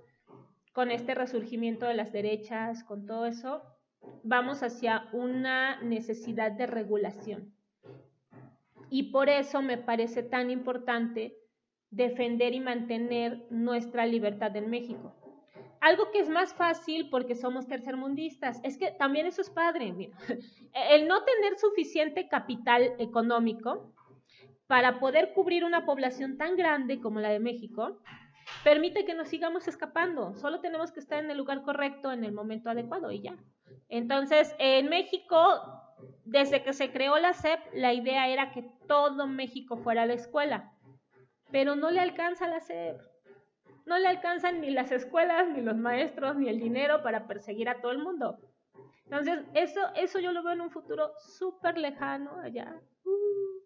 con 0.73 0.91
este 0.91 1.15
resurgimiento 1.15 1.87
de 1.87 1.95
las 1.95 2.13
derechas, 2.13 2.83
con 2.85 3.07
todo 3.07 3.27
eso, 3.27 3.63
vamos 4.23 4.63
hacia 4.63 5.09
una 5.13 5.81
necesidad 5.83 6.53
de 6.53 6.67
regulación. 6.67 7.55
Y 8.91 9.05
por 9.05 9.29
eso 9.29 9.63
me 9.63 9.79
parece 9.79 10.23
tan 10.23 10.51
importante 10.51 11.39
defender 11.91 12.55
y 12.55 12.61
mantener 12.61 13.47
nuestra 13.51 14.07
libertad 14.07 14.55
en 14.57 14.71
México. 14.71 15.15
Algo 15.83 16.13
que 16.13 16.21
es 16.21 16.29
más 16.29 16.55
fácil 16.55 17.11
porque 17.11 17.35
somos 17.35 17.67
tercermundistas, 17.67 18.61
es 18.63 18.79
que 18.79 18.93
también 18.93 19.27
eso 19.27 19.43
es 19.43 19.51
padre, 19.51 19.93
mira. 19.93 20.17
El 20.91 21.09
no 21.09 21.25
tener 21.25 21.59
suficiente 21.59 22.29
capital 22.29 22.95
económico 23.01 23.93
para 24.69 25.01
poder 25.01 25.33
cubrir 25.35 25.65
una 25.65 25.85
población 25.85 26.39
tan 26.39 26.55
grande 26.55 27.01
como 27.01 27.19
la 27.19 27.31
de 27.31 27.41
México, 27.41 28.01
permite 28.63 29.05
que 29.05 29.15
nos 29.15 29.27
sigamos 29.27 29.67
escapando. 29.67 30.37
Solo 30.37 30.61
tenemos 30.61 30.93
que 30.93 31.01
estar 31.01 31.19
en 31.19 31.33
el 31.33 31.37
lugar 31.37 31.63
correcto 31.63 32.13
en 32.13 32.23
el 32.23 32.31
momento 32.33 32.71
adecuado 32.71 33.11
y 33.11 33.21
ya. 33.21 33.35
Entonces, 33.89 34.55
en 34.61 34.89
México, 34.89 35.37
desde 36.25 36.63
que 36.63 36.75
se 36.75 36.93
creó 36.93 37.19
la 37.19 37.33
SEP, 37.33 37.59
la 37.75 37.93
idea 37.93 38.29
era 38.29 38.53
que 38.53 38.71
todo 38.87 39.27
México 39.27 39.79
fuera 39.79 40.03
a 40.03 40.07
la 40.07 40.15
escuela, 40.15 40.73
pero 41.51 41.75
no 41.75 41.91
le 41.91 41.99
alcanza 41.99 42.47
la 42.47 42.61
SEP. 42.61 43.01
No 43.85 43.99
le 43.99 44.09
alcanzan 44.09 44.61
ni 44.61 44.71
las 44.71 44.93
escuelas, 44.93 45.49
ni 45.49 45.61
los 45.61 45.77
maestros, 45.77 46.37
ni 46.37 46.49
el 46.49 46.61
dinero 46.61 47.03
para 47.03 47.27
perseguir 47.27 47.69
a 47.69 47.81
todo 47.81 47.93
el 47.93 47.99
mundo. 47.99 48.39
Entonces, 49.05 49.41
eso, 49.55 49.81
eso 49.95 50.21
yo 50.21 50.33
lo 50.33 50.43
veo 50.43 50.55
en 50.55 50.61
un 50.63 50.71
futuro 50.71 51.13
súper 51.19 51.77
lejano 51.77 52.41
allá, 52.41 52.81
uh, 53.05 53.63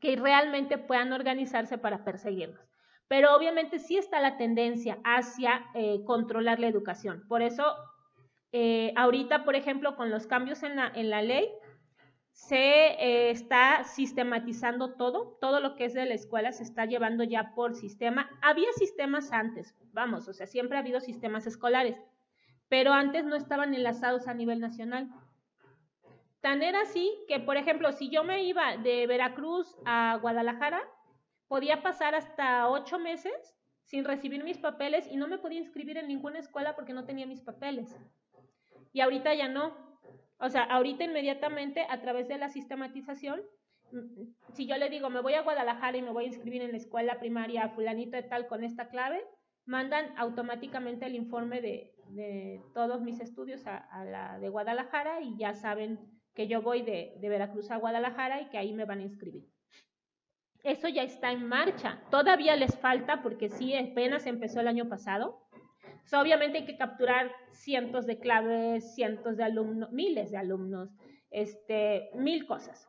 que 0.00 0.16
realmente 0.16 0.78
puedan 0.78 1.12
organizarse 1.12 1.78
para 1.78 2.04
perseguirnos. 2.04 2.60
Pero 3.08 3.34
obviamente 3.34 3.78
sí 3.78 3.96
está 3.96 4.20
la 4.20 4.36
tendencia 4.36 4.98
hacia 5.04 5.66
eh, 5.74 6.04
controlar 6.04 6.60
la 6.60 6.68
educación. 6.68 7.24
Por 7.28 7.42
eso, 7.42 7.76
eh, 8.52 8.92
ahorita, 8.96 9.44
por 9.44 9.54
ejemplo, 9.54 9.96
con 9.96 10.10
los 10.10 10.26
cambios 10.26 10.62
en 10.62 10.76
la, 10.76 10.92
en 10.94 11.10
la 11.10 11.22
ley, 11.22 11.48
se 12.32 12.56
eh, 12.56 13.30
está 13.30 13.84
sistematizando 13.84 14.94
todo, 14.94 15.38
todo 15.40 15.60
lo 15.60 15.76
que 15.76 15.84
es 15.84 15.94
de 15.94 16.06
la 16.06 16.14
escuela 16.14 16.52
se 16.52 16.62
está 16.62 16.86
llevando 16.86 17.24
ya 17.24 17.54
por 17.54 17.74
sistema. 17.74 18.30
Había 18.40 18.72
sistemas 18.72 19.32
antes, 19.32 19.76
vamos, 19.92 20.26
o 20.28 20.32
sea, 20.32 20.46
siempre 20.46 20.76
ha 20.76 20.80
habido 20.80 21.00
sistemas 21.00 21.46
escolares, 21.46 22.00
pero 22.68 22.92
antes 22.92 23.24
no 23.24 23.36
estaban 23.36 23.74
enlazados 23.74 24.26
a 24.28 24.34
nivel 24.34 24.60
nacional. 24.60 25.10
Tan 26.40 26.62
era 26.62 26.80
así 26.80 27.12
que, 27.28 27.38
por 27.38 27.56
ejemplo, 27.56 27.92
si 27.92 28.10
yo 28.10 28.24
me 28.24 28.42
iba 28.42 28.76
de 28.76 29.06
Veracruz 29.06 29.76
a 29.84 30.18
Guadalajara, 30.20 30.82
podía 31.46 31.82
pasar 31.82 32.14
hasta 32.14 32.68
ocho 32.68 32.98
meses 32.98 33.54
sin 33.84 34.04
recibir 34.04 34.42
mis 34.42 34.58
papeles 34.58 35.06
y 35.10 35.16
no 35.16 35.28
me 35.28 35.38
podía 35.38 35.60
inscribir 35.60 35.98
en 35.98 36.08
ninguna 36.08 36.38
escuela 36.38 36.74
porque 36.74 36.94
no 36.94 37.04
tenía 37.04 37.26
mis 37.26 37.42
papeles. 37.42 37.94
Y 38.92 39.00
ahorita 39.02 39.34
ya 39.34 39.48
no. 39.48 39.91
O 40.42 40.48
sea, 40.48 40.64
ahorita 40.64 41.04
inmediatamente 41.04 41.86
a 41.88 42.00
través 42.00 42.26
de 42.26 42.36
la 42.36 42.48
sistematización, 42.48 43.40
mm, 43.92 44.52
si 44.54 44.66
yo 44.66 44.76
le 44.76 44.90
digo, 44.90 45.08
me 45.08 45.20
voy 45.20 45.34
a 45.34 45.42
Guadalajara 45.42 45.96
y 45.96 46.02
me 46.02 46.10
voy 46.10 46.24
a 46.24 46.26
inscribir 46.26 46.62
en 46.62 46.72
la 46.72 46.78
escuela 46.78 47.20
primaria 47.20 47.68
fulanito 47.68 48.16
de 48.16 48.24
tal 48.24 48.48
con 48.48 48.64
esta 48.64 48.88
clave, 48.88 49.22
mandan 49.66 50.12
automáticamente 50.18 51.06
el 51.06 51.14
informe 51.14 51.60
de, 51.60 51.94
de 52.08 52.60
todos 52.74 53.00
mis 53.02 53.20
estudios 53.20 53.64
a, 53.68 54.04
la 54.04 54.40
de 54.40 54.48
Guadalajara 54.48 55.20
y 55.20 55.36
ya 55.38 55.54
saben 55.54 56.00
que 56.34 56.48
yo 56.48 56.60
voy 56.60 56.82
de, 56.82 57.14
de 57.20 57.28
Veracruz 57.28 57.70
a 57.70 57.76
Guadalajara 57.76 58.40
y 58.40 58.48
que 58.48 58.58
ahí 58.58 58.72
me 58.72 58.84
van 58.84 58.98
a 58.98 59.04
inscribir. 59.04 59.44
Eso 60.64 60.88
ya 60.88 61.04
está 61.04 61.30
en 61.30 61.46
marcha. 61.46 62.00
Todavía 62.10 62.56
les 62.56 62.76
falta 62.78 63.22
porque 63.22 63.48
sí, 63.48 63.76
apenas 63.76 64.26
empezó 64.26 64.58
el 64.58 64.66
año 64.66 64.88
pasado. 64.88 65.41
Obviamente 66.12 66.58
hay 66.58 66.64
que 66.66 66.76
capturar 66.76 67.32
cientos 67.50 68.06
de 68.06 68.18
claves, 68.18 68.94
cientos 68.94 69.36
de 69.36 69.44
alumnos, 69.44 69.92
miles 69.92 70.30
de 70.30 70.38
alumnos, 70.38 70.90
este, 71.30 72.10
mil 72.14 72.46
cosas. 72.46 72.88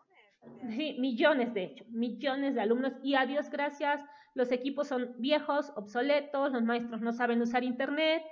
Sí, 0.70 0.98
millones 1.00 1.54
de 1.54 1.64
hecho, 1.64 1.86
millones 1.90 2.56
de 2.56 2.62
alumnos 2.62 2.94
y 3.02 3.16
a 3.16 3.26
Dios 3.26 3.50
gracias, 3.50 4.02
los 4.36 4.52
equipos 4.52 4.88
son 4.88 5.16
viejos, 5.20 5.72
obsoletos, 5.76 6.52
los 6.52 6.64
maestros 6.64 7.02
no 7.02 7.14
saben 7.14 7.42
usar 7.42 7.64
internet, 7.64 8.24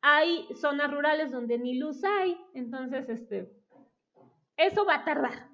hay 0.00 0.46
zonas 0.54 0.90
rurales 0.90 1.30
donde 1.30 1.58
ni 1.58 1.78
luz 1.78 2.02
hay, 2.04 2.38
entonces 2.54 3.08
este, 3.08 3.52
eso 4.56 4.84
va 4.86 4.96
a 4.96 5.04
tardar, 5.04 5.48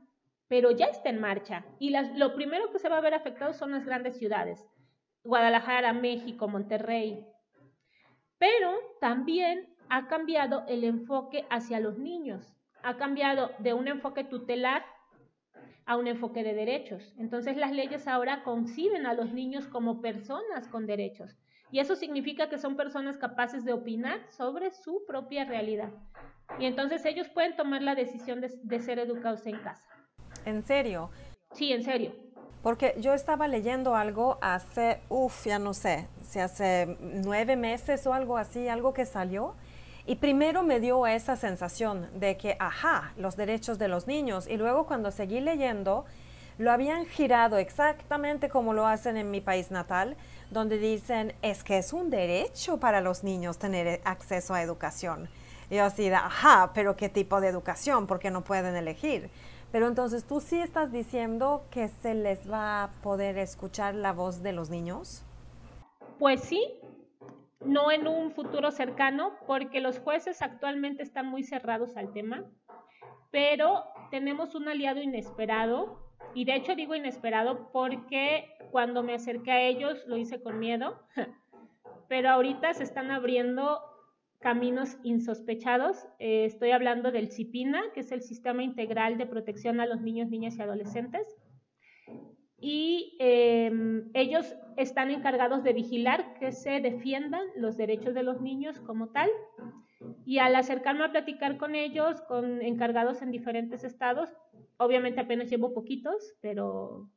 pero 0.47 0.71
ya 0.71 0.87
está 0.87 1.09
en 1.09 1.21
marcha. 1.21 1.65
Y 1.79 1.91
lo 2.17 2.35
primero 2.35 2.71
que 2.71 2.79
se 2.79 2.89
va 2.89 2.99
a 2.99 3.03
ver 3.03 3.15
afectado 3.15 3.53
son 3.55 3.73
las 3.73 3.85
grandes 3.85 4.17
ciudades, 4.19 4.65
Guadalajara, 5.25 5.93
México, 5.93 6.49
Monterrey. 6.49 7.27
Pero 8.45 8.75
también 9.01 9.75
ha 9.89 10.07
cambiado 10.07 10.65
el 10.69 10.85
enfoque 10.85 11.47
hacia 11.49 11.81
los 11.81 11.99
niños. 11.99 12.55
Ha 12.83 12.99
cambiado 12.99 13.53
de 13.59 13.73
un 13.73 13.89
enfoque 13.89 14.23
tutelar 14.23 14.85
a 15.87 15.97
un 15.97 16.09
enfoque 16.09 16.43
de 16.43 16.53
derechos. 16.53 17.15
Entonces 17.17 17.57
las 17.57 17.73
leyes 17.73 18.07
ahora 18.07 18.43
conciben 18.43 19.07
a 19.07 19.15
los 19.15 19.33
niños 19.33 19.67
como 19.67 20.03
personas 20.03 20.69
con 20.69 20.85
derechos. 20.85 21.39
Y 21.71 21.79
eso 21.79 21.97
significa 21.97 22.51
que 22.51 22.59
son 22.59 22.77
personas 22.77 23.17
capaces 23.17 23.65
de 23.65 23.73
opinar 23.73 24.21
sobre 24.29 24.73
su 24.73 25.07
propia 25.07 25.47
realidad. 25.47 25.95
Y 26.59 26.67
entonces 26.67 27.03
ellos 27.07 27.31
pueden 27.31 27.57
tomar 27.57 27.81
la 27.81 27.95
decisión 27.95 28.43
de, 28.43 28.51
de 28.63 28.81
ser 28.81 28.99
educados 28.99 29.47
en 29.47 29.57
casa. 29.57 29.89
¿En 30.45 30.61
serio? 30.61 31.11
Sí, 31.53 31.73
en 31.73 31.83
serio. 31.83 32.13
Porque 32.63 32.95
yo 32.99 33.15
estaba 33.15 33.49
leyendo 33.49 33.95
algo 33.95 34.37
hace, 34.43 35.01
uff, 35.09 35.47
ya 35.47 35.59
no 35.59 35.73
sé, 35.73 36.09
si 36.25 36.41
hace 36.41 36.97
nueve 37.01 37.57
meses 37.57 38.07
o 38.07 38.15
algo 38.15 38.37
así, 38.37 38.69
algo 38.69 38.93
que 38.93 39.07
salió. 39.07 39.55
Y 40.07 40.17
primero 40.17 40.63
me 40.63 40.81
dio 40.81 41.07
esa 41.07 41.37
sensación 41.37 42.09
de 42.19 42.37
que, 42.37 42.57
ajá, 42.59 43.13
los 43.17 43.37
derechos 43.37 43.79
de 43.79 43.89
los 43.89 44.07
niños. 44.07 44.47
Y 44.47 44.57
luego 44.57 44.87
cuando 44.87 45.11
seguí 45.11 45.41
leyendo, 45.41 46.05
lo 46.59 46.71
habían 46.71 47.07
girado 47.07 47.57
exactamente 47.57 48.49
como 48.49 48.75
lo 48.75 48.87
hacen 48.87 49.17
en 49.17 49.31
mi 49.31 49.41
país 49.41 49.71
natal, 49.71 50.17
donde 50.51 50.79
dicen, 50.79 51.35
es 51.43 51.65
que 51.65 51.79
es 51.79 51.93
un 51.93 52.11
derecho 52.11 52.79
para 52.79 53.01
los 53.01 53.25
niños 53.25 53.59
tener 53.59 54.01
acceso 54.05 54.55
a 54.55 54.63
educación. 54.63 55.29
Yo 55.71 55.85
así, 55.85 56.09
ajá, 56.09 56.73
pero 56.75 56.97
¿qué 56.97 57.09
tipo 57.09 57.41
de 57.41 57.49
educación? 57.49 58.07
Porque 58.07 58.31
no 58.31 58.45
pueden 58.45 58.77
elegir. 58.77 59.31
Pero 59.73 59.89
entonces, 59.89 60.25
¿tú 60.25 60.41
sí 60.41 60.61
estás 60.61 60.93
diciendo 60.93 61.65
que 61.71 61.89
se 61.89 62.15
les 62.15 62.49
va 62.49 62.85
a 62.85 62.91
poder 63.03 63.39
escuchar 63.39 63.95
la 63.95 64.13
voz 64.13 64.43
de 64.43 64.53
los 64.53 64.71
niños? 64.71 65.25
Pues 66.25 66.41
sí, 66.41 66.81
no 67.67 67.93
en 67.93 68.09
un 68.09 68.31
futuro 68.31 68.71
cercano, 68.71 69.35
porque 69.47 69.83
los 69.83 69.99
jueces 69.99 70.41
actualmente 70.41 71.03
están 71.03 71.27
muy 71.27 71.43
cerrados 71.43 71.99
al 71.99 72.15
tema, 72.15 72.51
pero 73.31 73.85
tenemos 74.11 74.55
un 74.55 74.67
aliado 74.67 75.03
inesperado, 75.03 75.99
y 76.35 76.47
de 76.47 76.55
hecho 76.55 76.77
digo 76.77 76.95
inesperado 76.95 77.71
porque 77.73 78.57
cuando 78.71 79.03
me 79.03 79.13
acerqué 79.13 79.53
a 79.53 79.61
ellos 79.65 80.03
lo 80.07 80.17
hice 80.17 80.43
con 80.43 80.59
miedo, 80.59 80.99
pero 82.09 82.31
ahorita 82.31 82.73
se 82.73 82.85
están 82.85 83.11
abriendo 83.11 83.83
caminos 84.41 84.97
insospechados. 85.03 86.07
Eh, 86.21 86.47
estoy 86.47 86.71
hablando 86.71 87.13
del 87.13 87.33
CIPINA, 87.33 87.93
que 87.93 88.01
es 88.01 88.13
el 88.13 88.23
Sistema 88.23 88.63
Integral 88.63 89.19
de 89.19 89.27
Protección 89.27 89.79
a 89.79 89.85
los 89.85 90.01
Niños, 90.01 90.31
Niñas 90.31 90.57
y 90.57 90.63
Adolescentes. 90.63 91.37
Y 92.67 93.17
eh, 93.21 93.71
ellos 94.15 94.57
están 94.79 95.11
encargados 95.11 95.63
de 95.63 95.75
vigilar 95.75 96.39
que 96.39 96.51
se 96.51 96.81
defiendan 96.81 97.43
los 97.57 97.77
derechos 97.77 98.15
de 98.15 98.23
los 98.23 98.41
niños 98.41 98.81
como 98.81 99.09
tal. 99.09 99.29
Y 100.25 100.39
al 100.39 100.57
acercarme 100.57 101.05
a 101.05 101.11
platicar 101.11 101.59
con 101.59 101.75
ellos, 101.75 102.23
con 102.23 102.63
encargados 102.63 103.21
en 103.21 103.31
diferentes 103.31 103.85
estados, 103.85 104.31
obviamente 104.79 105.21
apenas 105.21 105.51
llevo 105.51 105.75
poquitos, 105.75 106.37
pero 106.41 107.11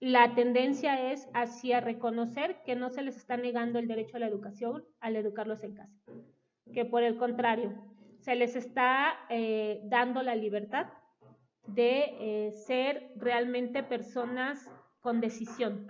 la 0.00 0.34
tendencia 0.34 1.12
es 1.12 1.28
hacia 1.34 1.80
reconocer 1.80 2.62
que 2.64 2.74
no 2.74 2.88
se 2.88 3.02
les 3.02 3.18
está 3.18 3.36
negando 3.36 3.78
el 3.78 3.88
derecho 3.88 4.16
a 4.16 4.20
la 4.20 4.28
educación 4.28 4.82
al 5.00 5.16
educarlos 5.16 5.62
en 5.62 5.74
casa 5.74 6.00
que 6.72 6.84
por 6.84 7.02
el 7.02 7.16
contrario, 7.16 7.72
se 8.18 8.34
les 8.34 8.56
está 8.56 9.14
eh, 9.28 9.80
dando 9.84 10.22
la 10.22 10.34
libertad 10.34 10.86
de 11.66 12.16
eh, 12.20 12.52
ser 12.52 13.12
realmente 13.16 13.82
personas 13.82 14.70
con 15.06 15.20
decisión, 15.20 15.86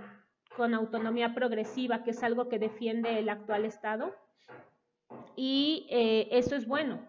con 0.59 0.75
autonomía 0.75 1.35
progresiva, 1.35 2.05
que 2.05 2.11
es 2.11 2.23
algo 2.23 2.51
que 2.51 2.59
defiende 2.59 3.19
el 3.19 3.31
actual 3.31 3.65
Estado. 3.65 4.15
Y 5.37 5.87
eh, 5.89 6.29
eso 6.33 6.55
es 6.55 6.67
bueno. 6.67 7.01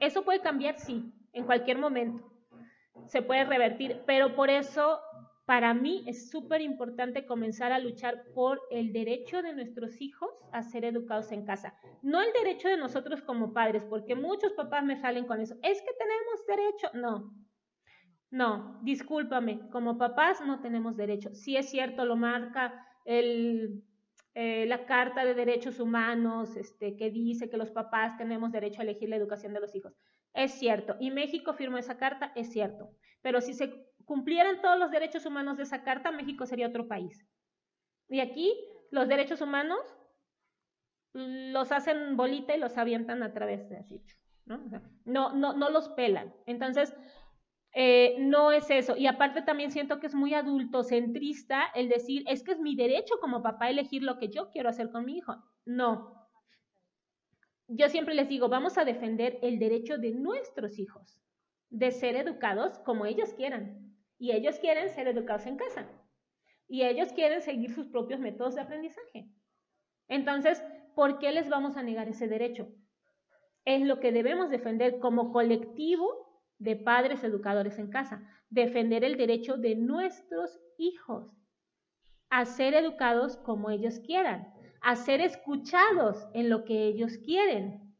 Eso 0.00 0.24
puede 0.24 0.40
cambiar, 0.40 0.78
sí, 0.78 1.12
en 1.34 1.44
cualquier 1.44 1.76
momento. 1.76 2.24
Se 3.04 3.20
puede 3.20 3.44
revertir, 3.44 4.00
pero 4.06 4.34
por 4.34 4.48
eso 4.48 4.98
para 5.44 5.74
mí 5.74 6.04
es 6.06 6.30
súper 6.30 6.62
importante 6.62 7.26
comenzar 7.26 7.70
a 7.70 7.80
luchar 7.80 8.24
por 8.34 8.58
el 8.70 8.94
derecho 8.94 9.42
de 9.42 9.52
nuestros 9.52 10.00
hijos 10.00 10.30
a 10.52 10.62
ser 10.62 10.86
educados 10.86 11.32
en 11.32 11.44
casa. 11.44 11.74
No 12.00 12.22
el 12.22 12.32
derecho 12.32 12.68
de 12.68 12.78
nosotros 12.78 13.20
como 13.20 13.52
padres, 13.52 13.82
porque 13.90 14.14
muchos 14.14 14.54
papás 14.54 14.84
me 14.84 14.96
salen 14.96 15.26
con 15.26 15.38
eso. 15.38 15.54
Es 15.62 15.82
que 15.82 15.92
tenemos 15.98 16.46
derecho. 16.46 16.88
No, 16.94 17.34
no, 18.32 18.80
discúlpame, 18.82 19.68
como 19.68 19.98
papás 19.98 20.40
no 20.40 20.60
tenemos 20.60 20.96
derecho. 20.96 21.34
Sí 21.34 21.58
es 21.58 21.68
cierto, 21.68 22.06
lo 22.06 22.16
marca 22.16 22.86
el, 23.04 23.84
eh, 24.32 24.64
la 24.66 24.86
Carta 24.86 25.26
de 25.26 25.34
Derechos 25.34 25.78
Humanos, 25.78 26.56
este, 26.56 26.96
que 26.96 27.10
dice 27.10 27.50
que 27.50 27.58
los 27.58 27.70
papás 27.70 28.16
tenemos 28.16 28.50
derecho 28.50 28.80
a 28.80 28.84
elegir 28.84 29.10
la 29.10 29.16
educación 29.16 29.52
de 29.52 29.60
los 29.60 29.74
hijos. 29.74 29.92
Es 30.32 30.52
cierto, 30.52 30.96
y 30.98 31.10
México 31.10 31.52
firmó 31.52 31.76
esa 31.76 31.98
carta, 31.98 32.32
es 32.34 32.50
cierto. 32.50 32.88
Pero 33.20 33.42
si 33.42 33.52
se 33.52 33.86
cumplieran 34.06 34.62
todos 34.62 34.78
los 34.78 34.90
derechos 34.90 35.26
humanos 35.26 35.58
de 35.58 35.64
esa 35.64 35.82
carta, 35.82 36.10
México 36.10 36.46
sería 36.46 36.68
otro 36.68 36.88
país. 36.88 37.26
Y 38.08 38.20
aquí 38.20 38.58
los 38.90 39.08
derechos 39.08 39.42
humanos 39.42 39.78
los 41.12 41.70
hacen 41.70 42.16
bolita 42.16 42.56
y 42.56 42.58
los 42.58 42.78
avientan 42.78 43.22
a 43.22 43.34
través 43.34 43.68
de 43.68 43.76
así, 43.76 44.02
¿no? 44.46 44.58
no, 45.04 45.34
no, 45.34 45.52
no 45.52 45.68
los 45.68 45.90
pelan. 45.90 46.34
Entonces, 46.46 46.96
eh, 47.74 48.16
no 48.18 48.52
es 48.52 48.70
eso. 48.70 48.96
Y 48.96 49.06
aparte 49.06 49.42
también 49.42 49.70
siento 49.70 49.98
que 49.98 50.06
es 50.06 50.14
muy 50.14 50.34
adultocentrista 50.34 51.64
el 51.74 51.88
decir, 51.88 52.24
es 52.26 52.42
que 52.42 52.52
es 52.52 52.60
mi 52.60 52.76
derecho 52.76 53.14
como 53.20 53.42
papá 53.42 53.70
elegir 53.70 54.02
lo 54.02 54.18
que 54.18 54.28
yo 54.28 54.50
quiero 54.50 54.68
hacer 54.68 54.90
con 54.90 55.04
mi 55.04 55.18
hijo. 55.18 55.36
No. 55.64 56.14
Yo 57.68 57.88
siempre 57.88 58.14
les 58.14 58.28
digo, 58.28 58.48
vamos 58.48 58.76
a 58.76 58.84
defender 58.84 59.38
el 59.42 59.58
derecho 59.58 59.96
de 59.96 60.12
nuestros 60.12 60.78
hijos 60.78 61.18
de 61.70 61.90
ser 61.90 62.16
educados 62.16 62.78
como 62.80 63.06
ellos 63.06 63.32
quieran. 63.34 63.96
Y 64.18 64.32
ellos 64.32 64.58
quieren 64.58 64.90
ser 64.90 65.08
educados 65.08 65.46
en 65.46 65.56
casa. 65.56 65.88
Y 66.68 66.82
ellos 66.82 67.12
quieren 67.12 67.40
seguir 67.40 67.74
sus 67.74 67.88
propios 67.88 68.20
métodos 68.20 68.54
de 68.54 68.60
aprendizaje. 68.60 69.28
Entonces, 70.08 70.62
¿por 70.94 71.18
qué 71.18 71.32
les 71.32 71.48
vamos 71.48 71.76
a 71.76 71.82
negar 71.82 72.08
ese 72.08 72.28
derecho? 72.28 72.68
es 73.64 73.82
lo 73.82 74.00
que 74.00 74.12
debemos 74.12 74.50
defender 74.50 74.98
como 74.98 75.32
colectivo 75.32 76.31
de 76.62 76.76
padres 76.76 77.24
educadores 77.24 77.78
en 77.78 77.90
casa, 77.90 78.22
defender 78.50 79.04
el 79.04 79.16
derecho 79.16 79.56
de 79.56 79.74
nuestros 79.74 80.58
hijos 80.78 81.30
a 82.30 82.44
ser 82.44 82.74
educados 82.74 83.36
como 83.36 83.70
ellos 83.70 84.00
quieran, 84.06 84.48
a 84.80 84.96
ser 84.96 85.20
escuchados 85.20 86.26
en 86.34 86.48
lo 86.48 86.64
que 86.64 86.86
ellos 86.86 87.18
quieren. 87.24 87.94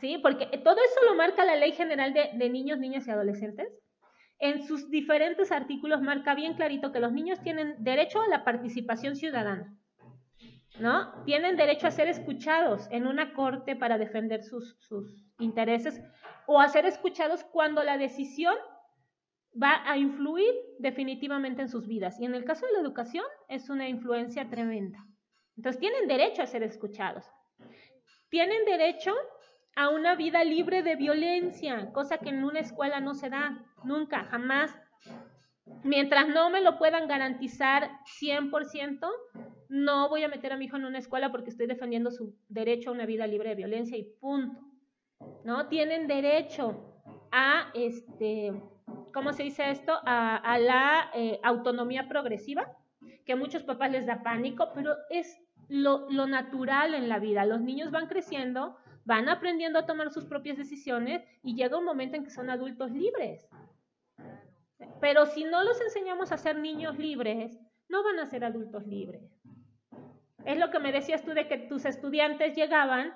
¿Sí? 0.00 0.18
Porque 0.22 0.46
todo 0.58 0.76
eso 0.76 1.04
lo 1.06 1.14
marca 1.16 1.44
la 1.44 1.56
Ley 1.56 1.72
General 1.72 2.14
de, 2.14 2.48
Niños, 2.48 2.78
Niñas 2.78 3.06
y 3.06 3.10
Adolescentes. 3.10 3.68
En 4.38 4.62
sus 4.62 4.88
diferentes 4.90 5.50
artículos 5.50 6.00
marca 6.00 6.34
bien 6.34 6.54
clarito 6.54 6.92
que 6.92 7.00
los 7.00 7.12
niños 7.12 7.40
tienen 7.42 7.74
derecho 7.82 8.20
a 8.20 8.28
la 8.28 8.44
participación 8.44 9.16
ciudadana. 9.16 9.76
¿no? 10.78 11.24
Tienen 11.24 11.56
derecho 11.56 11.88
a 11.88 11.90
ser 11.90 12.08
escuchados 12.08 12.86
en 12.92 13.06
una 13.06 13.34
corte 13.34 13.74
para 13.74 13.98
defender 13.98 14.44
sus, 14.44 14.78
intereses 15.38 16.00
o 16.46 16.60
a 16.60 16.68
ser 16.68 16.86
escuchados 16.86 17.44
cuando 17.44 17.82
la 17.84 17.98
decisión 17.98 18.54
va 19.60 19.82
a 19.90 19.96
influir 19.96 20.52
definitivamente 20.78 21.62
en 21.62 21.68
sus 21.68 21.86
vidas. 21.86 22.20
Y 22.20 22.24
en 22.24 22.34
el 22.34 22.44
caso 22.44 22.66
de 22.66 22.72
la 22.72 22.80
educación 22.80 23.24
es 23.48 23.70
una 23.70 23.88
influencia 23.88 24.48
tremenda. 24.48 25.04
Entonces 25.56 25.80
tienen 25.80 26.06
derecho 26.06 26.42
a 26.42 26.46
ser 26.46 26.62
escuchados. 26.62 27.24
Tienen 28.28 28.64
derecho 28.64 29.14
a 29.74 29.90
una 29.90 30.14
vida 30.14 30.44
libre 30.44 30.82
de 30.82 30.96
violencia, 30.96 31.92
cosa 31.92 32.18
que 32.18 32.30
en 32.30 32.44
una 32.44 32.60
escuela 32.60 33.00
no 33.00 33.14
se 33.14 33.30
da, 33.30 33.64
nunca, 33.84 34.24
jamás. 34.24 34.74
Mientras 35.84 36.28
no 36.28 36.50
me 36.50 36.60
lo 36.60 36.78
puedan 36.78 37.08
garantizar 37.08 37.90
100%, 38.20 39.08
no 39.68 40.08
voy 40.08 40.24
a 40.24 40.28
meter 40.28 40.52
a 40.52 40.56
mi 40.56 40.64
hijo 40.64 40.76
en 40.76 40.84
una 40.84 40.98
escuela 40.98 41.30
porque 41.30 41.50
estoy 41.50 41.66
defendiendo 41.66 42.10
su 42.10 42.36
derecho 42.48 42.90
a 42.90 42.92
una 42.92 43.06
vida 43.06 43.26
libre 43.26 43.50
de 43.50 43.54
violencia 43.54 43.96
y 43.96 44.04
punto. 44.20 44.60
¿No? 45.44 45.68
Tienen 45.68 46.06
derecho 46.06 47.02
a, 47.32 47.70
este, 47.74 48.52
¿cómo 49.12 49.32
se 49.32 49.44
dice 49.44 49.70
esto? 49.70 49.98
A, 50.04 50.58
la 50.58 51.10
eh, 51.14 51.40
autonomía 51.42 52.08
progresiva, 52.08 52.76
que 53.24 53.32
a 53.32 53.36
muchos 53.36 53.62
papás 53.62 53.90
les 53.90 54.06
da 54.06 54.22
pánico, 54.22 54.70
pero 54.74 54.94
es 55.10 55.40
lo, 55.68 56.10
lo 56.10 56.26
natural 56.26 56.94
en 56.94 57.08
la 57.08 57.18
vida. 57.18 57.44
Los 57.44 57.60
niños 57.60 57.90
van 57.90 58.06
creciendo, 58.06 58.76
van 59.04 59.28
aprendiendo 59.28 59.78
a 59.78 59.86
tomar 59.86 60.10
sus 60.10 60.24
propias 60.24 60.56
decisiones 60.56 61.22
y 61.42 61.54
llega 61.54 61.78
un 61.78 61.84
momento 61.84 62.16
en 62.16 62.24
que 62.24 62.30
son 62.30 62.50
adultos 62.50 62.90
libres. 62.90 63.48
Pero 65.00 65.26
si 65.26 65.44
no 65.44 65.62
los 65.64 65.80
enseñamos 65.80 66.32
a 66.32 66.38
ser 66.38 66.58
niños 66.58 66.98
libres, 66.98 67.58
no 67.88 68.02
van 68.02 68.18
a 68.18 68.26
ser 68.26 68.44
adultos 68.44 68.86
libres. 68.86 69.22
Es 70.44 70.58
lo 70.58 70.70
que 70.70 70.78
me 70.78 70.92
decías 70.92 71.24
tú 71.24 71.32
de 71.32 71.48
que 71.48 71.58
tus 71.58 71.84
estudiantes 71.84 72.56
llegaban 72.56 73.14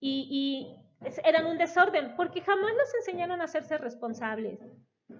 y, 0.00 0.76
eran 1.24 1.46
un 1.46 1.58
desorden, 1.58 2.14
porque 2.16 2.40
jamás 2.40 2.72
los 2.72 2.94
enseñaron 2.94 3.40
a 3.40 3.44
hacerse 3.44 3.78
responsables, 3.78 4.60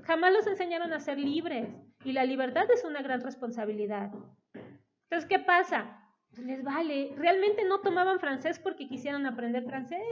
jamás 0.03 0.33
los 0.33 0.47
enseñaron 0.47 0.93
a 0.93 1.01
ser 1.01 1.19
libres, 1.19 1.69
y 2.05 2.13
la 2.13 2.25
libertad 2.25 2.71
es 2.71 2.85
una 2.85 3.03
gran 3.03 3.21
responsabilidad. 3.21 4.11
Entonces, 5.05 5.29
¿qué 5.29 5.39
pasa? 5.39 6.01
Pues 6.31 6.47
les 6.47 6.65
vale, 6.65 7.15
realmente 7.17 7.65
no 7.65 7.81
tomaban 7.81 8.19
francés 8.19 8.59
porque 8.59 8.89
quisieran 8.89 9.27
aprender 9.27 9.65
francés. 9.65 10.03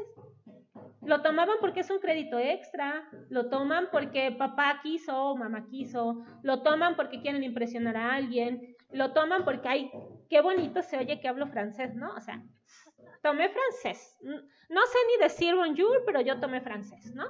Lo 1.03 1.21
tomaban 1.21 1.57
porque 1.61 1.81
es 1.81 1.91
un 1.91 1.99
crédito 1.99 2.39
extra, 2.39 3.09
lo 3.29 3.51
toman 3.51 3.89
porque 3.91 4.31
papá 4.31 4.81
quiso 4.83 5.37
mamá 5.37 5.67
quiso, 5.69 6.25
lo 6.43 6.63
toman 6.63 6.95
porque 6.95 7.21
quieren 7.21 7.43
impresionar 7.43 7.97
a 7.97 8.15
alguien, 8.15 8.77
lo 8.93 9.13
toman 9.13 9.45
porque, 9.45 9.69
ay, 9.69 9.91
qué 10.31 10.41
bonito 10.41 10.83
se 10.83 10.99
oye 10.99 11.21
que 11.21 11.29
hablo 11.29 11.49
francés, 11.49 11.95
¿no? 11.97 12.15
O 12.15 12.21
sea, 12.21 12.43
tomé 13.23 13.49
francés. 13.49 14.19
No 14.23 14.81
sé 14.87 14.99
ni 15.09 15.23
decir 15.23 15.55
bonjour, 15.55 16.03
pero 16.05 16.21
yo 16.21 16.41
tomé 16.41 16.61
francés, 16.61 17.15
¿no? 17.15 17.25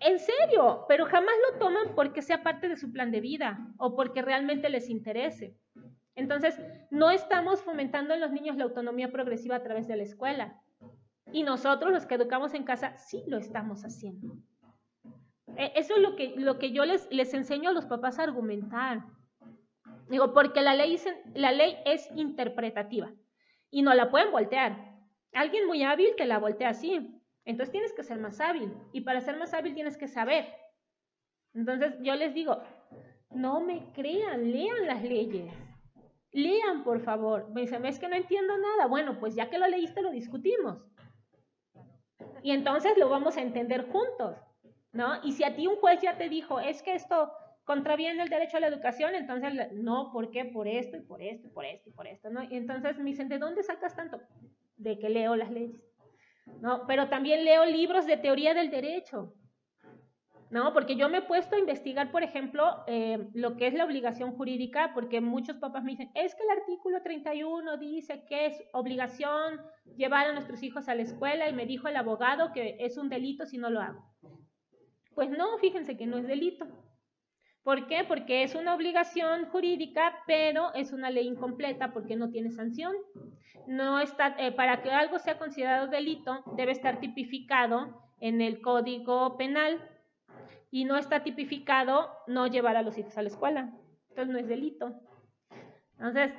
En 0.00 0.18
serio, 0.18 0.84
pero 0.88 1.06
jamás 1.06 1.34
lo 1.50 1.58
toman 1.58 1.94
porque 1.94 2.22
sea 2.22 2.42
parte 2.42 2.68
de 2.68 2.76
su 2.76 2.92
plan 2.92 3.10
de 3.10 3.20
vida 3.20 3.58
o 3.78 3.96
porque 3.96 4.22
realmente 4.22 4.68
les 4.68 4.88
interese. 4.88 5.56
Entonces, 6.14 6.58
no 6.90 7.10
estamos 7.10 7.62
fomentando 7.62 8.14
en 8.14 8.20
los 8.20 8.30
niños 8.30 8.56
la 8.56 8.64
autonomía 8.64 9.10
progresiva 9.10 9.56
a 9.56 9.62
través 9.62 9.88
de 9.88 9.96
la 9.96 10.02
escuela. 10.04 10.62
Y 11.32 11.42
nosotros, 11.42 11.92
los 11.92 12.06
que 12.06 12.14
educamos 12.14 12.54
en 12.54 12.64
casa, 12.64 12.96
sí 12.96 13.24
lo 13.26 13.38
estamos 13.38 13.82
haciendo. 13.82 14.36
E, 15.56 15.72
eso 15.74 15.96
es 15.96 16.00
lo 16.00 16.14
que, 16.14 16.34
lo 16.36 16.58
que 16.58 16.72
yo 16.72 16.84
les, 16.84 17.10
les 17.10 17.34
enseño 17.34 17.70
a 17.70 17.72
los 17.72 17.86
papás 17.86 18.18
a 18.18 18.22
argumentar. 18.22 19.02
Digo, 20.08 20.32
porque 20.32 20.62
la 20.62 20.74
ley, 20.74 20.96
la 21.34 21.52
ley 21.52 21.76
es 21.84 22.08
interpretativa 22.14 23.12
y 23.70 23.82
no 23.82 23.94
la 23.94 24.10
pueden 24.10 24.30
voltear. 24.30 24.96
Alguien 25.32 25.66
muy 25.66 25.82
hábil 25.82 26.14
te 26.16 26.24
la 26.24 26.38
voltea 26.38 26.70
así. 26.70 27.20
Entonces 27.44 27.72
tienes 27.72 27.92
que 27.92 28.02
ser 28.02 28.18
más 28.18 28.40
hábil. 28.40 28.72
Y 28.92 29.02
para 29.02 29.20
ser 29.20 29.36
más 29.36 29.54
hábil 29.54 29.74
tienes 29.74 29.96
que 29.96 30.08
saber. 30.08 30.46
Entonces 31.54 31.94
yo 32.00 32.14
les 32.14 32.34
digo, 32.34 32.62
no 33.30 33.60
me 33.60 33.92
crean, 33.92 34.50
lean 34.50 34.86
las 34.86 35.02
leyes. 35.02 35.52
Lean, 36.32 36.84
por 36.84 37.00
favor. 37.00 37.48
Me 37.50 37.62
dicen, 37.62 37.84
es 37.86 37.98
que 37.98 38.08
no 38.08 38.16
entiendo 38.16 38.56
nada. 38.58 38.86
Bueno, 38.88 39.18
pues 39.18 39.34
ya 39.34 39.48
que 39.48 39.58
lo 39.58 39.66
leíste, 39.68 40.02
lo 40.02 40.10
discutimos. 40.10 40.82
Y 42.42 42.52
entonces 42.52 42.96
lo 42.98 43.08
vamos 43.08 43.36
a 43.36 43.42
entender 43.42 43.90
juntos, 43.90 44.36
¿no? 44.92 45.22
Y 45.22 45.32
si 45.32 45.44
a 45.44 45.56
ti 45.56 45.66
un 45.66 45.76
juez 45.76 46.00
ya 46.00 46.16
te 46.16 46.28
dijo, 46.28 46.60
es 46.60 46.82
que 46.82 46.94
esto 46.94 47.32
contraviene 47.66 48.22
el 48.22 48.28
derecho 48.28 48.56
a 48.56 48.60
la 48.60 48.68
educación, 48.68 49.16
entonces, 49.16 49.72
no, 49.72 50.12
¿por 50.12 50.30
qué? 50.30 50.44
Por 50.44 50.68
esto 50.68 50.96
y 50.96 51.00
por 51.00 51.20
esto 51.20 51.48
y 51.48 51.50
por 51.50 51.64
esto 51.64 51.90
y 51.90 51.92
por 51.92 52.06
esto, 52.06 52.30
¿no? 52.30 52.40
Entonces 52.48 52.96
me 52.96 53.10
dicen, 53.10 53.28
¿de 53.28 53.38
dónde 53.38 53.64
sacas 53.64 53.96
tanto? 53.96 54.20
De 54.76 54.98
que 55.00 55.10
leo 55.10 55.34
las 55.34 55.50
leyes, 55.50 55.84
¿no? 56.60 56.86
Pero 56.86 57.08
también 57.08 57.44
leo 57.44 57.66
libros 57.66 58.06
de 58.06 58.18
teoría 58.18 58.54
del 58.54 58.70
derecho, 58.70 59.34
¿no? 60.48 60.72
Porque 60.72 60.94
yo 60.94 61.08
me 61.08 61.18
he 61.18 61.22
puesto 61.22 61.56
a 61.56 61.58
investigar, 61.58 62.12
por 62.12 62.22
ejemplo, 62.22 62.84
eh, 62.86 63.28
lo 63.34 63.56
que 63.56 63.66
es 63.66 63.74
la 63.74 63.84
obligación 63.84 64.36
jurídica, 64.36 64.92
porque 64.94 65.20
muchos 65.20 65.56
papás 65.56 65.82
me 65.82 65.90
dicen, 65.90 66.12
es 66.14 66.36
que 66.36 66.44
el 66.44 66.50
artículo 66.50 67.02
31 67.02 67.78
dice 67.78 68.24
que 68.28 68.46
es 68.46 68.62
obligación 68.74 69.60
llevar 69.96 70.28
a 70.28 70.32
nuestros 70.32 70.62
hijos 70.62 70.88
a 70.88 70.94
la 70.94 71.02
escuela 71.02 71.48
y 71.48 71.52
me 71.52 71.66
dijo 71.66 71.88
el 71.88 71.96
abogado 71.96 72.52
que 72.52 72.76
es 72.78 72.96
un 72.96 73.08
delito 73.08 73.44
si 73.44 73.58
no 73.58 73.70
lo 73.70 73.80
hago. 73.80 74.04
Pues 75.16 75.30
no, 75.30 75.58
fíjense 75.58 75.96
que 75.96 76.06
no 76.06 76.18
es 76.18 76.28
delito. 76.28 76.68
¿Por 77.66 77.88
qué? 77.88 78.04
Porque 78.04 78.44
es 78.44 78.54
una 78.54 78.76
obligación 78.76 79.46
jurídica, 79.46 80.22
pero 80.24 80.72
es 80.74 80.92
una 80.92 81.10
ley 81.10 81.26
incompleta 81.26 81.92
porque 81.92 82.14
no 82.14 82.30
tiene 82.30 82.52
sanción. 82.52 82.94
No 83.66 83.98
está, 83.98 84.36
eh, 84.38 84.52
para 84.52 84.82
que 84.82 84.92
algo 84.92 85.18
sea 85.18 85.36
considerado 85.36 85.88
delito, 85.88 86.44
debe 86.56 86.70
estar 86.70 87.00
tipificado 87.00 88.08
en 88.20 88.40
el 88.40 88.60
Código 88.60 89.36
Penal 89.36 89.82
y 90.70 90.84
no 90.84 90.96
está 90.96 91.24
tipificado 91.24 92.08
no 92.28 92.46
llevar 92.46 92.76
a 92.76 92.82
los 92.82 92.96
hijos 92.98 93.18
a 93.18 93.22
la 93.22 93.30
escuela. 93.30 93.72
Entonces 94.10 94.32
no 94.32 94.38
es 94.38 94.46
delito. 94.46 95.00
Entonces, 95.98 96.34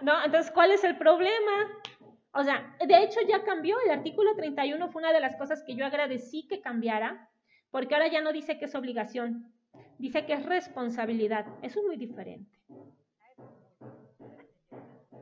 no, 0.00 0.24
entonces, 0.24 0.50
¿cuál 0.52 0.70
es 0.70 0.84
el 0.84 0.96
problema? 0.96 1.68
O 2.32 2.42
sea, 2.44 2.74
de 2.80 3.02
hecho 3.02 3.20
ya 3.28 3.44
cambió, 3.44 3.76
el 3.84 3.90
artículo 3.90 4.34
31 4.36 4.88
fue 4.88 5.02
una 5.02 5.12
de 5.12 5.20
las 5.20 5.36
cosas 5.36 5.62
que 5.64 5.74
yo 5.74 5.84
agradecí 5.84 6.48
que 6.48 6.62
cambiara, 6.62 7.28
porque 7.72 7.94
ahora 7.94 8.06
ya 8.06 8.20
no 8.20 8.32
dice 8.32 8.58
que 8.58 8.66
es 8.66 8.74
obligación, 8.76 9.52
dice 9.98 10.24
que 10.24 10.34
es 10.34 10.46
responsabilidad. 10.46 11.46
Eso 11.62 11.80
es 11.80 11.86
muy 11.86 11.96
diferente. 11.96 12.60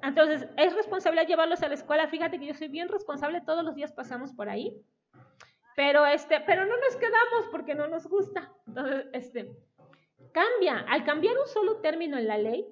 Entonces, 0.02 0.48
es 0.56 0.74
responsabilidad 0.74 1.28
llevarlos 1.28 1.62
a 1.62 1.68
la 1.68 1.74
escuela. 1.74 2.08
Fíjate 2.08 2.38
que 2.38 2.46
yo 2.46 2.54
soy 2.54 2.68
bien 2.68 2.88
responsable, 2.88 3.40
todos 3.40 3.64
los 3.64 3.74
días 3.74 3.92
pasamos 3.92 4.32
por 4.32 4.48
ahí. 4.48 4.76
Pero 5.76 6.04
este, 6.04 6.40
pero 6.40 6.66
no 6.66 6.76
nos 6.76 6.96
quedamos 6.96 7.48
porque 7.52 7.74
no 7.74 7.86
nos 7.86 8.06
gusta. 8.06 8.52
Entonces, 8.66 9.06
este 9.12 9.56
cambia, 10.32 10.84
al 10.88 11.04
cambiar 11.04 11.38
un 11.38 11.46
solo 11.46 11.76
término 11.76 12.18
en 12.18 12.26
la 12.26 12.38
ley, 12.38 12.66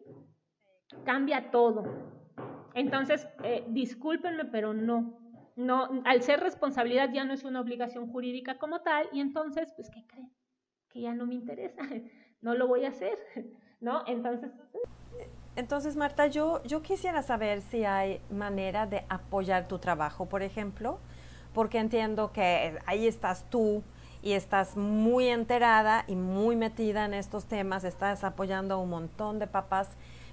cambia 1.05 1.51
todo. 1.51 1.85
Entonces, 2.75 3.29
eh, 3.45 3.65
discúlpenme, 3.69 4.45
pero 4.47 4.75
no 4.75 5.18
no, 5.59 5.89
al 6.05 6.22
ser 6.22 6.39
responsabilidad 6.39 7.10
ya 7.12 7.24
no 7.24 7.35
es 7.35 7.43
una 7.43 7.60
obligación 7.60 8.10
jurídica 8.12 8.59
como 8.59 8.80
tal, 8.80 9.09
y 9.12 9.20
entonces, 9.20 9.72
pues, 9.74 9.90
¿qué 9.90 10.06
creen? 10.06 10.32
Que 10.89 11.01
ya 11.01 11.14
no 11.14 11.26
me 11.26 11.35
interesa, 11.35 11.82
no 12.40 12.55
lo 12.55 12.68
voy 12.68 12.85
a 12.85 12.90
hacer, 12.90 13.18
¿no? 13.80 14.05
Entonces... 14.06 14.52
Entonces, 15.56 15.97
Marta, 15.97 16.28
yo, 16.28 16.62
yo 16.62 16.82
quisiera 16.82 17.22
saber 17.22 17.60
si 17.62 17.85
hay 17.85 18.20
manera 18.30 18.86
de 18.86 19.05
apoyar 19.09 19.66
tu 19.66 19.80
trabajo, 19.80 20.26
por 20.26 20.44
ejemplo, 20.44 21.01
porque 21.52 21.78
entiendo 21.78 22.30
que 22.32 22.78
ahí 22.86 23.09
estás 23.09 23.44
tú 23.51 23.82
y 24.22 24.35
estás 24.35 24.76
muy 24.76 25.26
enterada 25.26 26.05
y 26.06 26.14
muy 26.14 26.55
metida 26.55 27.05
en 27.05 27.14
estos 27.14 27.47
temas, 27.47 27.82
estás 27.82 28.22
apoyando 28.22 28.74
a 28.74 28.78
un 28.78 28.90
montón 28.90 29.40
de 29.40 29.48
papás, 29.48 29.89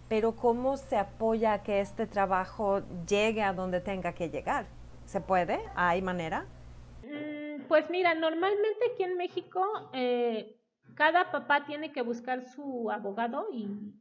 pero 0.08 0.36
¿cómo 0.36 0.78
se 0.78 0.98
apoya 0.98 1.64
que 1.64 1.82
este 1.82 2.06
trabajo 2.06 2.84
llegue 3.08 3.42
a 3.42 3.54
donde 3.54 3.82
tenga 3.82 4.14
que 4.14 4.30
llegar? 4.30 4.68
¿Se 5.06 5.22
puede? 5.22 5.60
¿Hay 5.76 6.02
manera? 6.02 6.46
Mm, 7.04 7.64
pues 7.68 7.90
mira, 7.90 8.16
normalmente 8.16 8.92
aquí 8.92 9.04
en 9.04 9.18
México 9.18 9.64
eh, 9.94 10.60
cada 10.96 11.32
papá 11.32 11.66
tiene 11.66 11.92
que 11.92 12.02
buscar 12.02 12.44
su 12.44 12.90
abogado 12.92 13.48
y, 13.52 13.94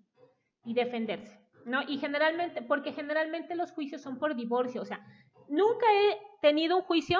defenderse. 0.64 1.38
¿no? 1.66 1.82
Y 1.86 1.98
generalmente, 1.98 2.62
porque 2.62 2.92
generalmente 2.92 3.54
los 3.54 3.72
juicios 3.72 4.00
son 4.00 4.18
por 4.18 4.34
divorcio, 4.34 4.82
o 4.82 4.84
sea, 4.84 5.06
nunca 5.48 5.86
he 5.92 6.18
tenido 6.40 6.76
un 6.76 6.82
juicio 6.82 7.18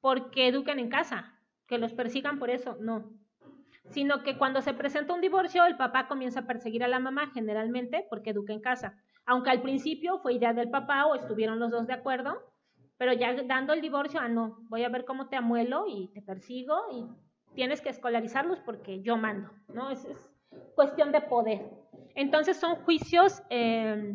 porque 0.00 0.48
eduquen 0.48 0.78
en 0.78 0.90
casa, 0.90 1.38
que 1.66 1.78
los 1.78 1.92
persigan 1.94 2.38
por 2.38 2.50
eso, 2.50 2.76
no. 2.80 3.10
Sino 3.90 4.22
que 4.22 4.36
cuando 4.36 4.60
se 4.60 4.74
presenta 4.74 5.14
un 5.14 5.20
divorcio, 5.20 5.64
el 5.64 5.76
papá 5.76 6.06
comienza 6.06 6.40
a 6.40 6.46
perseguir 6.46 6.84
a 6.84 6.88
la 6.88 7.00
mamá 7.00 7.30
generalmente 7.32 8.06
porque 8.08 8.30
educa 8.30 8.52
en 8.52 8.60
casa. 8.60 8.98
Aunque 9.24 9.50
al 9.50 9.62
principio 9.62 10.18
fue 10.18 10.34
idea 10.34 10.52
del 10.52 10.70
papá 10.70 11.06
o 11.06 11.14
estuvieron 11.14 11.58
los 11.58 11.70
dos 11.70 11.86
de 11.86 11.94
acuerdo, 11.94 12.40
pero 13.02 13.14
ya 13.14 13.34
dando 13.34 13.72
el 13.72 13.80
divorcio, 13.80 14.20
ah, 14.20 14.28
no, 14.28 14.58
voy 14.68 14.84
a 14.84 14.88
ver 14.88 15.04
cómo 15.04 15.28
te 15.28 15.34
amuelo 15.34 15.86
y 15.88 16.12
te 16.14 16.22
persigo 16.22 16.76
y 16.92 17.04
tienes 17.52 17.80
que 17.80 17.88
escolarizarlos 17.88 18.60
porque 18.60 19.02
yo 19.02 19.16
mando, 19.16 19.50
¿no? 19.66 19.90
Es, 19.90 20.04
es 20.04 20.30
cuestión 20.76 21.10
de 21.10 21.20
poder. 21.20 21.68
Entonces 22.14 22.56
son 22.56 22.76
juicios 22.76 23.42
eh, 23.50 24.14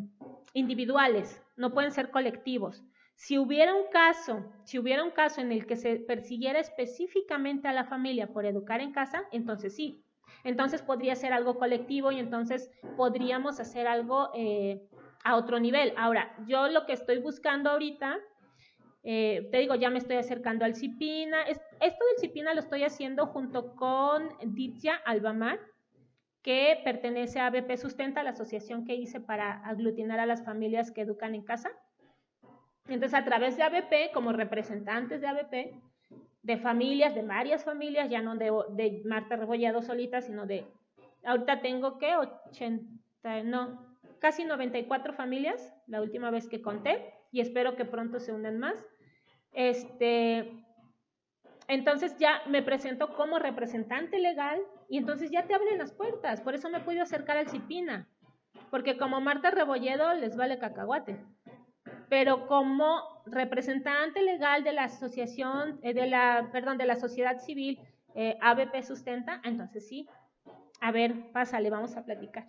individuales, 0.54 1.44
no 1.58 1.74
pueden 1.74 1.92
ser 1.92 2.12
colectivos. 2.12 2.86
Si 3.16 3.38
hubiera 3.38 3.76
un 3.76 3.90
caso, 3.92 4.46
si 4.64 4.80
hubiera 4.80 5.04
un 5.04 5.12
caso 5.12 5.42
en 5.42 5.52
el 5.52 5.66
que 5.66 5.76
se 5.76 5.98
persiguiera 5.98 6.62
específicamente 6.62 7.68
a 7.68 7.74
la 7.74 7.84
familia 7.84 8.28
por 8.28 8.46
educar 8.46 8.80
en 8.80 8.94
casa, 8.94 9.26
entonces 9.34 9.76
sí. 9.76 10.06
Entonces 10.46 10.82
podría 10.82 11.18
ser 11.18 11.34
algo 11.34 11.58
colectivo 11.58 12.14
y 12.14 12.20
entonces 12.20 12.72
podríamos 12.96 13.60
hacer 13.60 13.86
algo 13.86 14.30
eh, 14.34 14.88
a 15.26 15.36
otro 15.36 15.60
nivel. 15.60 15.94
Ahora, 15.98 16.34
yo 16.48 16.70
lo 16.70 16.86
que 16.86 16.94
estoy 16.94 17.18
buscando 17.18 17.70
ahorita, 17.70 18.18
eh, 19.10 19.48
te 19.52 19.60
digo, 19.60 19.74
ya 19.76 19.90
me 19.90 20.00
estoy 20.00 20.18
acercando 20.18 20.66
al 20.66 20.76
CIPINA. 20.76 21.44
esto 21.44 21.66
del 21.80 22.20
CIPINA 22.20 22.54
lo 22.54 22.60
estoy 22.60 22.84
haciendo 22.84 23.28
junto 23.28 23.74
con 23.74 24.28
Ditya 24.44 24.96
Albamar, 25.06 25.62
que 26.42 26.82
pertenece 26.84 27.40
a 27.40 27.46
ABP 27.46 27.78
Sustenta, 27.78 28.22
la 28.22 28.32
asociación 28.32 28.84
que 28.84 28.96
hice 28.96 29.22
para 29.22 29.66
aglutinar 29.66 30.20
a 30.20 30.26
las 30.26 30.44
familias 30.44 30.92
que 30.92 31.04
educan 31.04 31.36
en 31.36 31.44
casa. 31.44 31.72
Entonces, 32.90 33.14
a 33.14 33.24
través 33.24 33.56
de 33.56 33.64
ABP, 33.64 34.12
como 34.14 34.34
representantes 34.34 35.22
de 35.22 35.28
ABP, 35.28 35.82
de 36.44 36.58
familias, 36.58 37.16
de 37.16 37.22
varias 37.22 37.64
familias, 37.64 38.10
ya 38.10 38.22
no 38.22 38.36
de, 38.36 38.52
de 38.72 39.04
Marta 39.06 39.38
Rebollado 39.38 39.82
solita, 39.82 40.20
sino 40.20 40.46
de, 40.46 40.66
ahorita 41.24 41.62
tengo 41.62 41.98
que 41.98 42.14
80, 42.18 42.84
no, 43.46 43.98
casi 44.20 44.44
94 44.44 45.14
familias, 45.14 45.74
la 45.88 46.02
última 46.02 46.30
vez 46.30 46.50
que 46.50 46.62
conté, 46.62 47.14
y 47.32 47.40
espero 47.40 47.78
que 47.78 47.86
pronto 47.86 48.20
se 48.20 48.34
unan 48.34 48.60
más. 48.60 48.86
Este, 49.58 50.64
entonces 51.68 52.16
ya 52.18 52.44
me 52.48 52.62
presento 52.62 53.14
como 53.16 53.40
representante 53.40 54.20
legal 54.20 54.62
y 54.88 54.98
entonces 54.98 55.32
ya 55.32 55.48
te 55.48 55.54
abren 55.54 55.80
las 55.80 55.92
puertas. 55.92 56.42
Por 56.42 56.56
eso 56.56 56.70
me 56.70 56.80
puedo 56.80 57.02
acercar 57.02 57.38
al 57.38 57.50
CIPINA, 57.50 58.08
porque 58.70 58.98
como 58.98 59.20
Marta 59.20 59.52
Rebolledo 59.52 60.14
les 60.14 60.38
vale 60.38 60.60
cacahuate 60.60 61.20
pero 62.10 62.48
como 62.48 63.02
representante 63.26 64.22
legal 64.22 64.64
de 64.64 64.74
la 64.74 64.86
asociación, 64.86 65.80
eh, 65.82 65.94
de 65.94 66.08
la, 66.08 66.50
perdón, 66.52 66.78
de 66.78 66.86
la 66.86 66.96
sociedad 66.96 67.40
civil 67.40 67.80
eh, 68.16 68.38
ABP 68.42 68.84
Sustenta, 68.84 69.42
entonces 69.44 69.88
sí. 69.88 70.08
A 70.80 70.92
ver, 70.92 71.32
pásale, 71.32 71.70
vamos 71.70 71.98
a 71.98 72.06
platicar. 72.06 72.48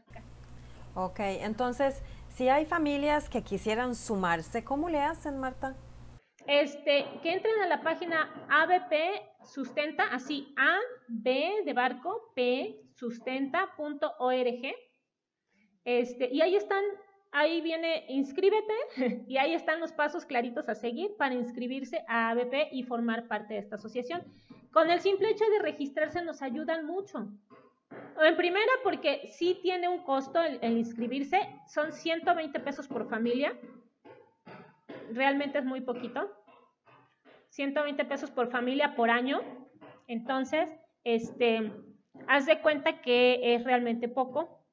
Ok, 0.94 1.20
entonces, 1.20 2.02
si 2.28 2.48
hay 2.48 2.66
familias 2.66 3.28
que 3.28 3.42
quisieran 3.42 3.94
sumarse, 3.94 4.64
¿cómo 4.64 4.88
le 4.88 5.00
hacen, 5.00 5.38
Marta? 5.38 5.74
Este, 6.48 7.04
que 7.22 7.32
entren 7.32 7.60
a 7.60 7.66
la 7.66 7.82
página 7.82 8.34
ABP 8.48 8.94
Sustenta, 9.44 10.04
así 10.04 10.54
A, 10.56 10.78
B 11.06 11.62
de 11.64 11.72
barco, 11.74 12.32
P, 12.34 12.80
sustenta.org. 12.94 14.74
Este, 15.84 16.28
y 16.32 16.40
ahí 16.40 16.56
están 16.56 16.82
ahí 17.32 17.60
viene 17.60 18.06
inscríbete 18.08 18.72
y 19.28 19.36
ahí 19.36 19.54
están 19.54 19.80
los 19.80 19.92
pasos 19.92 20.24
claritos 20.24 20.68
a 20.68 20.74
seguir 20.74 21.14
para 21.18 21.34
inscribirse 21.34 22.02
a 22.08 22.30
ABP 22.30 22.68
y 22.72 22.82
formar 22.82 23.28
parte 23.28 23.54
de 23.54 23.60
esta 23.60 23.76
asociación. 23.76 24.22
Con 24.72 24.90
el 24.90 25.00
simple 25.00 25.30
hecho 25.30 25.44
de 25.50 25.60
registrarse 25.60 26.22
nos 26.22 26.42
ayudan 26.42 26.86
mucho. 26.86 27.28
En 28.20 28.36
primera, 28.36 28.72
porque 28.82 29.28
sí 29.28 29.58
tiene 29.62 29.88
un 29.88 30.02
costo 30.02 30.40
el, 30.42 30.78
inscribirse, 30.78 31.38
son 31.66 31.92
120 31.92 32.58
pesos 32.60 32.88
por 32.88 33.08
familia, 33.08 33.56
realmente 35.12 35.58
es 35.58 35.64
muy 35.64 35.80
poquito, 35.80 36.30
120 37.58 38.04
pesos 38.04 38.30
por 38.30 38.52
familia 38.52 38.94
por 38.94 39.10
año, 39.10 39.40
entonces, 40.06 40.70
este, 41.02 41.72
haz 42.28 42.46
de 42.46 42.60
cuenta 42.60 43.02
que 43.02 43.56
es 43.56 43.64
realmente 43.64 44.06
poco, 44.08 44.64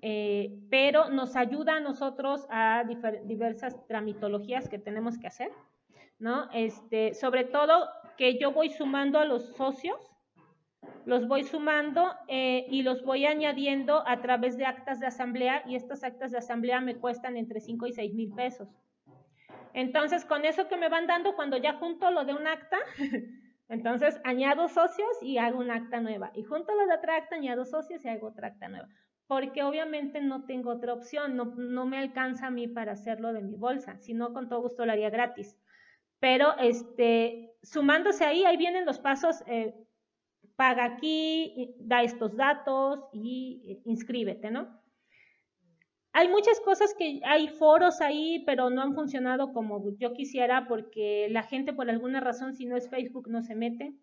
eh, 0.00 0.58
pero 0.70 1.10
nos 1.10 1.36
ayuda 1.36 1.76
a 1.76 1.80
nosotros 1.80 2.46
a 2.48 2.84
diversas 3.24 3.86
tramitologías 3.86 4.66
que 4.66 4.78
tenemos 4.78 5.18
que 5.18 5.26
hacer, 5.26 5.52
¿no? 6.18 6.48
Este, 6.54 7.12
sobre 7.12 7.44
todo 7.44 7.86
que 8.16 8.38
yo 8.38 8.52
voy 8.52 8.70
sumando 8.70 9.18
a 9.18 9.26
los 9.26 9.54
socios, 9.54 10.00
los 11.04 11.28
voy 11.28 11.44
sumando 11.44 12.14
eh, 12.28 12.64
y 12.70 12.80
los 12.80 13.04
voy 13.04 13.26
añadiendo 13.26 14.08
a 14.08 14.22
través 14.22 14.56
de 14.56 14.64
actas 14.64 15.00
de 15.00 15.06
asamblea 15.06 15.64
y 15.66 15.74
estas 15.74 16.02
actas 16.02 16.30
de 16.30 16.38
asamblea 16.38 16.80
me 16.80 16.96
cuestan 16.96 17.36
entre 17.36 17.60
5 17.60 17.88
y 17.88 17.92
6 17.92 18.14
mil 18.14 18.32
pesos. 18.32 18.70
Entonces, 19.74 20.24
con 20.24 20.44
eso 20.44 20.68
que 20.68 20.76
me 20.76 20.88
van 20.88 21.06
dando, 21.06 21.34
cuando 21.34 21.56
ya 21.56 21.74
junto 21.74 22.10
lo 22.10 22.24
de 22.24 22.34
un 22.34 22.46
acta, 22.46 22.78
entonces 23.68 24.20
añado 24.24 24.68
socios 24.68 25.22
y 25.22 25.38
hago 25.38 25.58
un 25.58 25.70
acta 25.70 26.00
nueva. 26.00 26.30
Y 26.34 26.42
junto 26.42 26.74
lo 26.74 26.86
de 26.86 26.94
otra 26.94 27.16
acta, 27.16 27.36
añado 27.36 27.64
socios 27.64 28.04
y 28.04 28.08
hago 28.08 28.28
otra 28.28 28.48
acta 28.48 28.68
nueva 28.68 28.88
porque 29.30 29.62
obviamente 29.62 30.20
no 30.20 30.44
tengo 30.44 30.72
otra 30.72 30.92
opción, 30.92 31.36
no, 31.36 31.86
me 31.86 31.98
alcanza 31.98 32.48
a 32.48 32.50
mí 32.50 32.66
para 32.66 32.94
hacerlo 32.94 33.32
de 33.32 33.42
mi 33.42 33.54
bolsa, 33.54 33.96
si 34.00 34.12
no 34.12 34.32
con 34.32 34.48
todo 34.48 34.60
gusto 34.60 34.84
lo 34.84 34.90
haría 34.90 35.08
gratis. 35.08 35.56
Pero 36.18 36.58
este, 36.58 37.52
sumándose 37.62 38.24
ahí, 38.24 38.44
ahí 38.44 38.56
vienen 38.56 38.84
los 38.84 38.98
pasos, 38.98 39.44
eh, 39.46 39.72
paga 40.56 40.84
aquí, 40.84 41.76
da 41.78 42.02
estos 42.02 42.36
datos 42.36 43.04
y 43.12 43.62
eh, 43.68 43.82
inscríbete, 43.84 44.50
¿no? 44.50 44.79
Hay 46.12 46.28
muchas 46.28 46.60
cosas 46.60 46.94
que 46.98 47.20
hay 47.24 47.48
foros 47.48 48.00
ahí, 48.00 48.42
pero 48.44 48.68
no 48.68 48.82
han 48.82 48.94
funcionado 48.94 49.52
como 49.52 49.96
yo 49.96 50.12
quisiera 50.12 50.66
porque 50.66 51.28
la 51.30 51.42
gente 51.42 51.72
por 51.72 51.88
alguna 51.88 52.20
razón, 52.20 52.54
si 52.54 52.66
no 52.66 52.76
es 52.76 52.88
Facebook, 52.88 53.28
no 53.28 53.42
se 53.42 53.54
mete. 53.54 53.94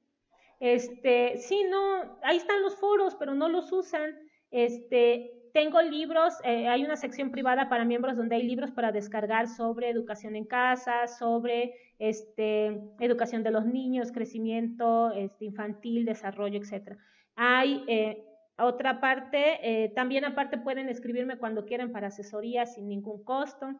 Este, 0.59 1.37
sí, 1.37 1.63
no, 1.69 2.17
ahí 2.23 2.37
están 2.37 2.61
los 2.61 2.75
foros, 2.75 3.15
pero 3.15 3.35
no 3.35 3.49
los 3.49 3.71
usan. 3.71 4.15
Este, 4.51 5.37
tengo 5.53 5.81
libros, 5.81 6.35
eh, 6.43 6.67
hay 6.67 6.83
una 6.85 6.95
sección 6.95 7.31
privada 7.31 7.67
para 7.67 7.83
miembros 7.83 8.15
donde 8.15 8.35
hay 8.35 8.43
libros 8.43 8.71
para 8.71 8.91
descargar 8.91 9.47
sobre 9.47 9.89
educación 9.89 10.35
en 10.35 10.45
casa, 10.45 11.07
sobre 11.07 11.73
este, 11.99 12.79
educación 12.99 13.43
de 13.43 13.51
los 13.51 13.65
niños, 13.65 14.11
crecimiento 14.11 15.11
este, 15.11 15.45
infantil, 15.45 16.05
desarrollo, 16.05 16.59
etc. 16.59 16.97
Hay 17.35 17.83
eh, 17.87 18.23
otra 18.57 18.99
parte, 18.99 19.59
eh, 19.61 19.89
también 19.89 20.25
aparte 20.25 20.57
pueden 20.57 20.89
escribirme 20.89 21.37
cuando 21.37 21.65
quieran 21.65 21.91
para 21.91 22.07
asesoría 22.07 22.65
sin 22.65 22.87
ningún 22.87 23.23
costo. 23.23 23.79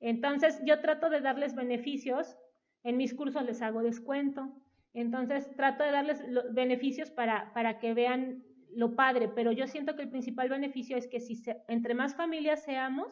Entonces, 0.00 0.60
yo 0.64 0.80
trato 0.80 1.08
de 1.08 1.20
darles 1.20 1.54
beneficios, 1.54 2.36
en 2.84 2.96
mis 2.96 3.14
cursos 3.14 3.44
les 3.44 3.62
hago 3.62 3.82
descuento, 3.82 4.54
entonces 4.94 5.50
trato 5.56 5.82
de 5.82 5.90
darles 5.90 6.22
beneficios 6.52 7.10
para, 7.10 7.52
para 7.52 7.78
que 7.78 7.94
vean 7.94 8.44
lo 8.74 8.94
padre, 8.94 9.28
pero 9.28 9.50
yo 9.52 9.66
siento 9.66 9.96
que 9.96 10.02
el 10.02 10.10
principal 10.10 10.48
beneficio 10.48 10.96
es 10.96 11.08
que 11.08 11.20
si 11.20 11.42
entre 11.68 11.94
más 11.94 12.14
familias 12.14 12.62
seamos, 12.62 13.08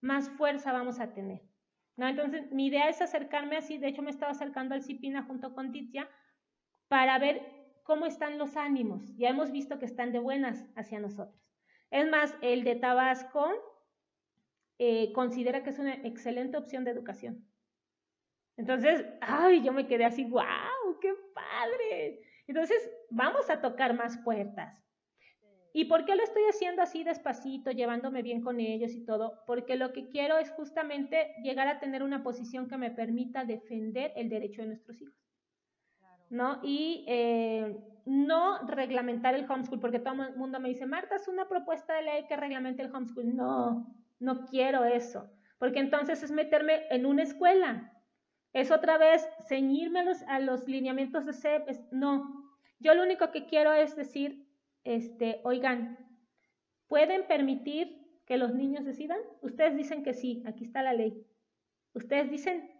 más 0.00 0.30
fuerza 0.30 0.72
vamos 0.72 1.00
a 1.00 1.12
tener. 1.12 1.42
¿no? 1.96 2.08
Entonces, 2.08 2.50
mi 2.52 2.66
idea 2.66 2.88
es 2.88 3.02
acercarme 3.02 3.56
así, 3.56 3.78
de 3.78 3.88
hecho 3.88 4.02
me 4.02 4.10
estaba 4.10 4.32
acercando 4.32 4.74
al 4.74 4.82
CIPINA 4.82 5.24
junto 5.24 5.54
con 5.54 5.72
Titia, 5.72 6.08
para 6.88 7.18
ver 7.18 7.61
cómo 7.82 8.06
están 8.06 8.38
los 8.38 8.56
ánimos. 8.56 9.16
Ya 9.16 9.28
hemos 9.28 9.50
visto 9.50 9.78
que 9.78 9.84
están 9.84 10.12
de 10.12 10.18
buenas 10.18 10.66
hacia 10.76 11.00
nosotros. 11.00 11.40
Es 11.90 12.08
más, 12.08 12.34
el 12.40 12.64
de 12.64 12.76
Tabasco 12.76 13.50
eh, 14.78 15.12
considera 15.12 15.62
que 15.62 15.70
es 15.70 15.78
una 15.78 15.94
excelente 15.94 16.56
opción 16.56 16.84
de 16.84 16.90
educación. 16.90 17.46
Entonces, 18.56 19.04
ay, 19.20 19.62
yo 19.62 19.72
me 19.72 19.86
quedé 19.86 20.04
así, 20.04 20.24
wow, 20.24 20.98
qué 21.00 21.14
padre. 21.34 22.20
Entonces, 22.46 22.90
vamos 23.10 23.48
a 23.50 23.60
tocar 23.60 23.94
más 23.94 24.18
puertas. 24.18 24.82
¿Y 25.74 25.86
por 25.86 26.04
qué 26.04 26.14
lo 26.14 26.22
estoy 26.22 26.42
haciendo 26.50 26.82
así 26.82 27.02
despacito, 27.02 27.70
llevándome 27.70 28.22
bien 28.22 28.42
con 28.42 28.60
ellos 28.60 28.92
y 28.92 29.04
todo? 29.06 29.42
Porque 29.46 29.76
lo 29.76 29.92
que 29.92 30.08
quiero 30.08 30.36
es 30.36 30.50
justamente 30.50 31.34
llegar 31.42 31.66
a 31.66 31.80
tener 31.80 32.02
una 32.02 32.22
posición 32.22 32.68
que 32.68 32.76
me 32.76 32.90
permita 32.90 33.44
defender 33.44 34.12
el 34.16 34.28
derecho 34.28 34.60
de 34.62 34.68
nuestros 34.68 35.00
hijos. 35.00 35.21
¿No? 36.32 36.60
Y 36.62 37.04
eh, 37.08 37.76
no 38.06 38.66
reglamentar 38.66 39.34
el 39.34 39.44
homeschool, 39.50 39.80
porque 39.80 39.98
todo 39.98 40.14
el 40.22 40.36
mundo 40.36 40.58
me 40.58 40.70
dice, 40.70 40.86
Marta, 40.86 41.16
es 41.16 41.28
una 41.28 41.46
propuesta 41.46 41.94
de 41.94 42.02
ley 42.02 42.26
que 42.26 42.36
reglamente 42.36 42.82
el 42.82 42.94
homeschool. 42.94 43.36
No, 43.36 43.86
no 44.18 44.46
quiero 44.46 44.84
eso, 44.84 45.30
porque 45.58 45.80
entonces 45.80 46.22
es 46.22 46.30
meterme 46.30 46.86
en 46.90 47.04
una 47.04 47.22
escuela. 47.22 47.92
Es 48.54 48.70
otra 48.70 48.96
vez 48.96 49.28
ceñirme 49.46 50.00
a 50.00 50.04
los, 50.04 50.22
a 50.22 50.40
los 50.40 50.66
lineamientos 50.66 51.26
de 51.26 51.34
CEP. 51.34 51.68
no, 51.90 52.50
yo 52.80 52.94
lo 52.94 53.02
único 53.02 53.30
que 53.30 53.46
quiero 53.46 53.72
es 53.72 53.94
decir, 53.94 54.48
este, 54.84 55.40
oigan, 55.44 55.98
pueden 56.88 57.26
permitir 57.26 58.02
que 58.26 58.36
los 58.36 58.54
niños 58.54 58.84
decidan? 58.84 59.18
Ustedes 59.40 59.76
dicen 59.76 60.02
que 60.02 60.14
sí, 60.14 60.42
aquí 60.46 60.64
está 60.64 60.82
la 60.82 60.94
ley. 60.94 61.26
Ustedes 61.94 62.30
dicen, 62.30 62.70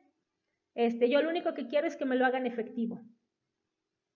este, 0.74 1.10
yo 1.10 1.20
lo 1.22 1.28
único 1.28 1.54
que 1.54 1.68
quiero 1.68 1.86
es 1.86 1.96
que 1.96 2.04
me 2.04 2.16
lo 2.16 2.24
hagan 2.24 2.46
efectivo. 2.46 3.02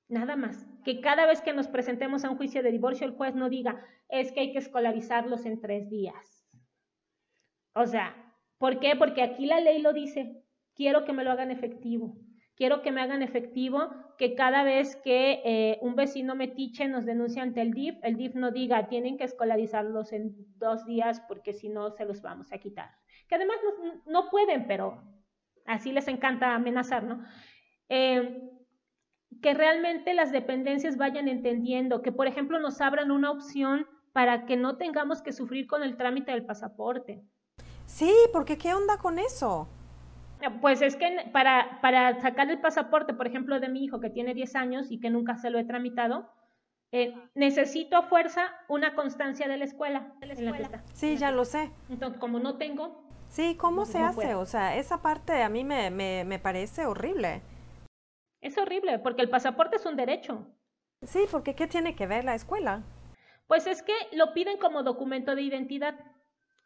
Nada 0.08 0.36
más. 0.36 0.66
Que 0.84 1.00
cada 1.00 1.26
vez 1.26 1.40
que 1.40 1.52
nos 1.52 1.68
presentemos 1.68 2.24
a 2.24 2.30
un 2.30 2.36
juicio 2.36 2.62
de 2.62 2.70
divorcio, 2.70 3.06
el 3.06 3.14
juez 3.14 3.34
no 3.34 3.48
diga, 3.48 3.84
es 4.08 4.32
que 4.32 4.40
hay 4.40 4.52
que 4.52 4.58
escolarizarlos 4.58 5.46
en 5.46 5.60
tres 5.60 5.88
días. 5.88 6.46
O 7.74 7.86
sea, 7.86 8.14
¿por 8.58 8.78
qué? 8.78 8.94
Porque 8.96 9.22
aquí 9.22 9.46
la 9.46 9.60
ley 9.60 9.82
lo 9.82 9.92
dice. 9.92 10.42
Quiero 10.74 11.04
que 11.04 11.12
me 11.12 11.24
lo 11.24 11.32
hagan 11.32 11.50
efectivo. 11.50 12.16
Quiero 12.54 12.80
que 12.80 12.90
me 12.90 13.02
hagan 13.02 13.22
efectivo 13.22 13.90
que 14.16 14.34
cada 14.34 14.62
vez 14.62 14.96
que 14.96 15.42
eh, 15.44 15.78
un 15.82 15.94
vecino 15.94 16.34
metiche 16.34 16.88
nos 16.88 17.04
denuncia 17.04 17.42
ante 17.42 17.60
el 17.60 17.72
DIF, 17.72 17.96
el 18.02 18.16
DIF 18.16 18.34
no 18.34 18.50
diga, 18.50 18.88
tienen 18.88 19.18
que 19.18 19.24
escolarizarlos 19.24 20.12
en 20.12 20.34
dos 20.56 20.86
días 20.86 21.20
porque 21.28 21.52
si 21.52 21.68
no 21.68 21.90
se 21.90 22.06
los 22.06 22.22
vamos 22.22 22.52
a 22.52 22.58
quitar. 22.58 22.90
Que 23.28 23.34
además 23.34 23.58
no, 24.06 24.30
pueden, 24.30 24.66
pero 24.66 25.02
así 25.66 25.92
les 25.92 26.08
encanta 26.08 26.54
amenazar, 26.54 27.04
¿no? 27.04 27.22
Eh, 27.90 28.55
que 29.40 29.54
realmente 29.54 30.14
las 30.14 30.32
dependencias 30.32 30.96
vayan 30.96 31.28
entendiendo, 31.28 32.02
que 32.02 32.12
por 32.12 32.26
ejemplo 32.26 32.58
nos 32.58 32.80
abran 32.80 33.10
una 33.10 33.30
opción 33.30 33.86
para 34.12 34.46
que 34.46 34.56
no 34.56 34.76
tengamos 34.76 35.22
que 35.22 35.32
sufrir 35.32 35.66
con 35.66 35.82
el 35.82 35.96
trámite 35.96 36.32
del 36.32 36.46
pasaporte. 36.46 37.22
Sí, 37.86 38.12
porque 38.32 38.58
¿qué 38.58 38.74
onda 38.74 38.98
con 38.98 39.18
eso? 39.18 39.68
Pues 40.60 40.82
es 40.82 40.96
que 40.96 41.30
para, 41.32 41.80
para 41.80 42.20
sacar 42.20 42.50
el 42.50 42.60
pasaporte, 42.60 43.14
por 43.14 43.26
ejemplo, 43.26 43.58
de 43.58 43.68
mi 43.68 43.84
hijo 43.84 44.00
que 44.00 44.10
tiene 44.10 44.34
10 44.34 44.56
años 44.56 44.90
y 44.90 45.00
que 45.00 45.10
nunca 45.10 45.36
se 45.36 45.50
lo 45.50 45.58
he 45.58 45.64
tramitado, 45.64 46.30
eh, 46.92 47.14
necesito 47.34 47.96
a 47.96 48.02
fuerza 48.02 48.42
una 48.68 48.94
constancia 48.94 49.48
de 49.48 49.56
la 49.56 49.64
escuela. 49.64 50.14
Sí, 50.92 51.16
ya 51.16 51.30
lo 51.30 51.44
sé. 51.44 51.70
Entonces, 51.88 52.18
como 52.18 52.38
no 52.38 52.56
tengo... 52.56 53.04
Sí, 53.28 53.56
¿cómo 53.56 53.86
se 53.86 53.98
hace? 53.98 54.34
O 54.34 54.46
sea, 54.46 54.76
esa 54.76 55.02
parte 55.02 55.42
a 55.42 55.48
mí 55.48 55.64
me, 55.64 55.90
me, 55.90 56.24
me 56.24 56.38
parece 56.38 56.86
horrible. 56.86 57.42
Es 58.40 58.58
horrible, 58.58 58.98
porque 58.98 59.22
el 59.22 59.30
pasaporte 59.30 59.76
es 59.76 59.86
un 59.86 59.96
derecho. 59.96 60.46
Sí, 61.02 61.26
porque 61.30 61.54
¿qué 61.54 61.66
tiene 61.66 61.94
que 61.94 62.06
ver 62.06 62.24
la 62.24 62.34
escuela? 62.34 62.82
Pues 63.46 63.66
es 63.66 63.82
que 63.82 63.94
lo 64.12 64.32
piden 64.32 64.58
como 64.58 64.82
documento 64.82 65.34
de 65.34 65.42
identidad. 65.42 65.94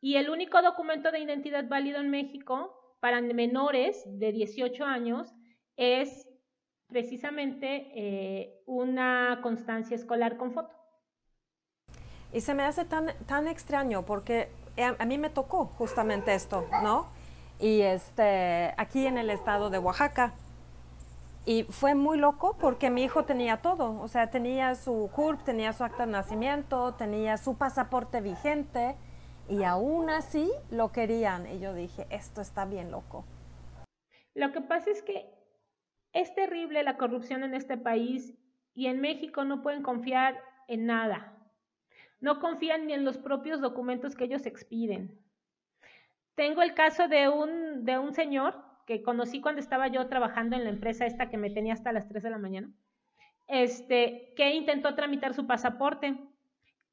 Y 0.01 0.17
el 0.17 0.31
único 0.31 0.63
documento 0.63 1.11
de 1.11 1.21
identidad 1.21 1.69
válido 1.69 2.01
en 2.01 2.11
México 2.11 2.97
para 3.01 3.21
menores 3.21 4.03
de 4.07 4.33
18 4.33 4.85
años 4.85 5.35
es 5.77 6.29
precisamente 6.89 7.91
eh, 7.95 8.63
una 8.67 9.41
constancia 9.43 9.95
escolar 9.95 10.37
con 10.37 10.53
foto. 10.53 10.75
Y 12.33 12.41
se 12.41 12.55
me 12.55 12.63
hace 12.63 12.85
tan, 12.85 13.13
tan 13.27 13.49
extraño 13.49 14.05
porque 14.05 14.49
a, 14.99 15.05
mí 15.05 15.19
me 15.19 15.31
tocó 15.31 15.67
justamente 15.67 16.35
esto, 16.35 16.67
¿no? 16.83 17.09
Y 17.59 17.81
este, 17.81 18.75
aquí 18.77 19.07
en 19.07 19.19
el 19.19 19.31
estado 19.31 19.71
de 19.71 19.79
Oaxaca. 19.79 20.35
Y 21.47 21.65
fue 21.65 21.95
muy 21.95 22.19
loco 22.19 22.57
porque 22.61 22.91
mi 22.91 23.03
hijo 23.03 23.25
tenía 23.25 23.63
todo, 23.63 24.01
o 24.01 24.09
sea, 24.09 24.31
tenía 24.31 24.75
su 24.75 25.11
CURP, 25.15 25.43
tenía 25.43 25.73
su 25.73 25.85
acta 25.85 26.05
de 26.05 26.13
nacimiento, 26.13 26.95
tenía 26.95 27.39
su 27.39 27.57
pasaporte 27.57 28.21
vigente, 28.21 28.97
y 29.51 29.65
aún 29.65 30.11
así 30.11 30.51
lo 30.71 30.93
querían. 30.93 31.47
Y 31.47 31.59
yo 31.59 31.75
dije, 31.75 32.07
esto 32.11 32.41
está 32.41 32.65
bien 32.65 32.91
loco. 32.91 33.25
Lo 34.35 34.53
que 34.53 34.61
pasa 34.61 34.91
es 34.91 35.03
que 35.03 35.29
es 36.13 36.33
terrible 36.35 36.85
la 36.85 36.97
corrupción 36.97 37.43
en 37.43 37.55
este 37.55 37.77
país 37.77 38.35
y 38.75 38.87
en 38.87 39.01
México 39.01 39.45
no 39.45 39.63
pueden 39.63 39.83
confiar 39.83 40.41
en 40.69 40.87
nada. 40.87 41.37
No 42.21 42.39
confían 42.39 42.87
ni 42.87 42.93
en 42.93 43.05
los 43.05 43.19
propios 43.19 43.61
documentos 43.61 44.15
que 44.15 44.25
ellos 44.25 44.47
expiden. 44.47 45.19
Tengo 46.37 46.63
el 46.63 46.75
caso 46.75 47.09
de 47.09 47.29
un, 47.29 47.85
de 47.85 47.99
un 47.99 48.15
señor 48.15 48.70
que 48.91 49.03
conocí 49.05 49.41
cuando 49.41 49.61
estaba 49.61 49.87
yo 49.87 50.09
trabajando 50.09 50.57
en 50.57 50.65
la 50.65 50.71
empresa 50.71 51.07
esta 51.07 51.31
que 51.31 51.37
me 51.37 51.51
tenía 51.51 51.75
hasta 51.75 51.93
las 51.93 52.09
3 52.09 52.25
de 52.25 52.31
la 52.31 52.39
mañana, 52.39 52.73
este, 53.47 54.35
que 54.37 54.53
intentó 54.53 54.97
tramitar 54.97 55.33
su 55.33 55.47
pasaporte. 55.47 56.19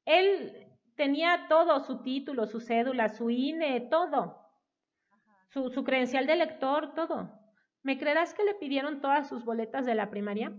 Él 0.05 0.67
tenía 0.95 1.47
todo, 1.49 1.79
su 1.79 2.03
título, 2.03 2.45
su 2.45 2.59
cédula, 2.59 3.09
su 3.09 3.31
INE, 3.31 3.81
todo. 3.89 4.47
Su, 5.49 5.71
su 5.71 5.83
credencial 5.83 6.27
de 6.27 6.35
lector, 6.35 6.93
todo. 6.93 7.31
¿Me 7.81 7.97
creerás 7.97 8.35
que 8.35 8.43
le 8.43 8.53
pidieron 8.53 9.01
todas 9.01 9.27
sus 9.27 9.43
boletas 9.43 9.87
de 9.87 9.95
la 9.95 10.11
primaria? 10.11 10.53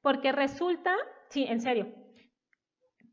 Porque 0.00 0.32
resulta, 0.32 0.96
sí, 1.28 1.44
en 1.44 1.60
serio, 1.60 1.92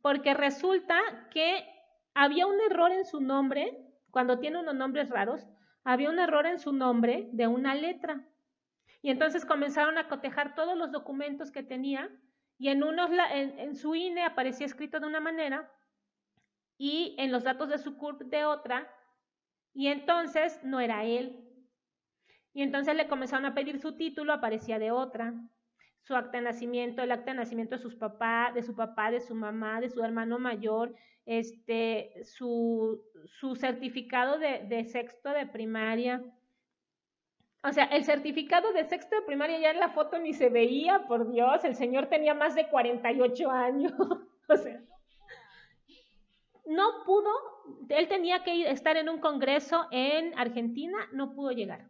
porque 0.02 0.34
resulta 0.34 1.02
que 1.32 1.68
había 2.14 2.48
un 2.48 2.62
error 2.62 2.94
en 2.94 3.04
su 3.04 3.20
nombre, 3.20 3.78
cuando 4.10 4.40
tiene 4.40 4.62
unos 4.62 4.76
nombres 4.76 5.10
raros, 5.10 5.46
había 5.84 6.10
un 6.10 6.20
error 6.20 6.46
en 6.46 6.60
su 6.60 6.74
nombre 6.74 7.30
de 7.32 7.48
una 7.48 7.76
letra. 7.76 8.26
Y 9.02 9.12
entonces 9.12 9.46
comenzaron 9.46 9.98
a 9.98 10.08
cotejar 10.08 10.56
todos 10.56 10.78
los 10.78 10.92
documentos 10.92 11.52
que 11.52 11.64
tenía 11.64 12.10
y 12.58 12.68
en, 12.68 12.84
unos, 12.84 13.10
en, 13.32 13.76
su 13.76 13.96
INE 13.96 14.24
aparecía 14.24 14.66
escrito 14.66 15.00
de 15.00 15.08
una 15.08 15.22
manera 15.22 15.72
y 16.78 17.16
en 17.18 17.32
los 17.32 17.44
datos 17.44 17.70
de 17.70 17.78
su 17.78 17.98
CURP 17.98 18.24
de 18.24 18.46
otra, 18.46 18.88
y 19.74 19.88
entonces 19.88 20.60
no 20.64 20.80
era 20.80 21.06
él. 21.06 21.46
Y 22.54 22.62
entonces 22.62 22.96
le 22.96 23.08
comenzaron 23.08 23.46
a 23.46 23.54
pedir 23.54 23.80
su 23.80 23.96
título, 23.96 24.34
aparecía 24.34 24.80
de 24.80 24.92
otra, 24.92 25.34
su 26.10 26.16
acta 26.16 26.40
de 26.40 26.44
nacimiento, 26.44 27.04
el 27.04 27.12
acta 27.12 27.30
de 27.32 27.38
nacimiento 27.38 27.76
de 27.76 27.84
sus 27.84 27.96
papás, 27.96 28.56
de 28.56 28.64
su 28.64 28.76
papá, 28.76 29.12
de 29.12 29.22
su 29.22 29.36
mamá, 29.36 29.80
de 29.80 29.92
su 29.92 30.04
hermano 30.04 30.40
mayor, 30.40 30.96
este, 31.28 32.24
su, 32.24 33.00
su 33.28 33.56
certificado 33.56 34.40
de, 34.40 34.66
de 34.68 34.86
sexto 34.86 35.30
de 35.30 35.46
primaria, 35.46 36.24
o 37.64 37.72
sea, 37.72 37.84
el 37.86 38.06
certificado 38.06 38.74
de 38.74 38.86
sexto 38.86 39.18
de 39.18 39.22
primaria 39.22 39.60
ya 39.60 39.70
en 39.70 39.80
la 39.80 39.90
foto 39.90 40.18
ni 40.18 40.34
se 40.34 40.50
veía, 40.50 41.06
por 41.08 41.30
Dios, 41.30 41.64
el 41.64 41.76
señor 41.76 42.08
tenía 42.08 42.34
más 42.34 42.56
de 42.56 42.68
48 42.70 43.52
años. 43.52 43.94
o 44.50 44.58
sea, 44.58 44.82
no 46.66 47.04
pudo, 47.06 47.30
él 47.90 48.08
tenía 48.08 48.44
que 48.44 48.72
estar 48.72 48.98
en 48.98 49.10
un 49.10 49.20
congreso 49.20 49.86
en 49.92 50.36
Argentina, 50.40 50.98
no 51.12 51.36
pudo 51.36 51.52
llegar. 51.52 51.86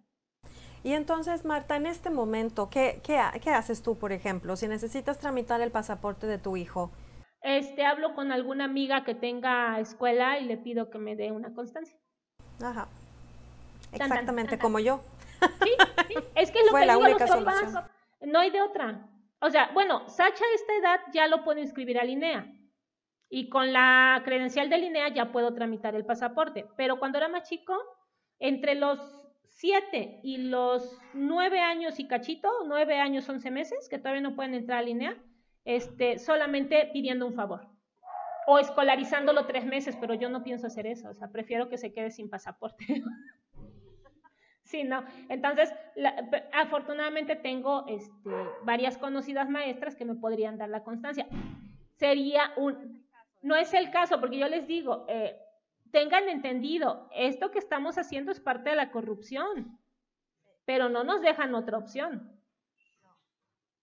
Y 0.83 0.93
entonces, 0.93 1.45
Marta, 1.45 1.75
en 1.75 1.85
este 1.85 2.09
momento, 2.09 2.69
¿qué, 2.69 3.01
qué, 3.03 3.21
qué 3.41 3.51
haces 3.51 3.83
tú, 3.83 3.97
por 3.97 4.11
ejemplo, 4.11 4.55
si 4.55 4.67
necesitas 4.67 5.19
tramitar 5.19 5.61
el 5.61 5.71
pasaporte 5.71 6.25
de 6.25 6.37
tu 6.37 6.55
hijo? 6.55 6.91
Este, 7.41 7.85
hablo 7.85 8.15
con 8.15 8.31
alguna 8.31 8.65
amiga 8.65 9.03
que 9.03 9.15
tenga 9.15 9.79
escuela 9.79 10.39
y 10.39 10.45
le 10.45 10.57
pido 10.57 10.89
que 10.89 10.97
me 10.97 11.15
dé 11.15 11.31
una 11.31 11.53
constancia. 11.53 11.97
Ajá. 12.61 12.87
Exactamente 13.91 14.59
como 14.59 14.79
yo. 14.79 15.01
Sí, 15.63 15.71
es 16.35 16.51
que 16.51 16.59
lo 16.71 16.77
que 16.77 16.81
digo 16.81 17.07
los 17.07 17.29
papás, 17.29 17.73
no 18.21 18.39
hay 18.39 18.51
de 18.51 18.61
otra. 18.61 19.07
O 19.41 19.49
sea, 19.49 19.71
bueno, 19.73 20.07
Sacha 20.09 20.43
a 20.43 20.55
esta 20.55 20.73
edad 20.75 20.99
ya 21.13 21.27
lo 21.27 21.43
puedo 21.43 21.59
inscribir 21.59 21.97
a 21.99 22.03
Linea. 22.03 22.53
Y 23.29 23.49
con 23.49 23.71
la 23.71 24.21
credencial 24.25 24.69
de 24.69 24.79
Linea 24.79 25.09
ya 25.09 25.31
puedo 25.31 25.53
tramitar 25.53 25.95
el 25.95 26.05
pasaporte. 26.05 26.67
Pero 26.75 26.99
cuando 26.99 27.17
era 27.19 27.29
más 27.29 27.47
chico, 27.47 27.75
entre 28.39 28.75
los 28.75 28.99
siete 29.59 30.21
y 30.23 30.37
los 30.37 30.97
nueve 31.13 31.59
años 31.59 31.99
y 31.99 32.07
cachito, 32.07 32.49
nueve 32.65 32.97
años, 32.97 33.27
once 33.27 33.51
meses, 33.51 33.89
que 33.89 33.97
todavía 33.97 34.21
no 34.21 34.33
pueden 34.33 34.53
entrar 34.53 34.79
a 34.79 34.81
Linea, 34.81 35.17
este, 35.65 36.17
solamente 36.17 36.89
pidiendo 36.93 37.27
un 37.27 37.33
favor. 37.33 37.67
O 38.47 38.57
escolarizándolo 38.57 39.47
tres 39.47 39.65
meses, 39.65 39.97
pero 39.99 40.13
yo 40.13 40.29
no 40.29 40.43
pienso 40.43 40.67
hacer 40.67 40.87
eso. 40.87 41.09
O 41.09 41.13
sea, 41.13 41.27
prefiero 41.27 41.67
que 41.67 41.77
se 41.77 41.91
quede 41.91 42.09
sin 42.09 42.29
pasaporte. 42.29 42.85
Sí, 44.63 44.83
no. 44.83 45.03
Entonces, 45.29 45.73
afortunadamente 46.53 47.35
tengo 47.35 47.87
este, 47.87 48.29
varias 48.65 48.99
conocidas 48.99 49.49
maestras 49.49 49.95
que 49.95 50.05
me 50.05 50.13
podrían 50.13 50.59
dar 50.59 50.69
la 50.69 50.83
constancia. 50.83 51.25
Sería 51.95 52.51
un... 52.55 53.03
No 53.41 53.55
es 53.55 53.73
el 53.73 53.89
caso, 53.89 54.19
porque 54.19 54.37
yo 54.37 54.47
les 54.47 54.67
digo, 54.67 55.07
eh, 55.09 55.35
tengan 55.91 56.29
entendido, 56.29 57.09
esto 57.13 57.51
que 57.51 57.59
estamos 57.59 57.97
haciendo 57.97 58.31
es 58.31 58.39
parte 58.39 58.69
de 58.71 58.75
la 58.75 58.91
corrupción, 58.91 59.79
pero 60.65 60.89
no 60.89 61.03
nos 61.03 61.21
dejan 61.21 61.55
otra 61.55 61.77
opción. 61.77 62.39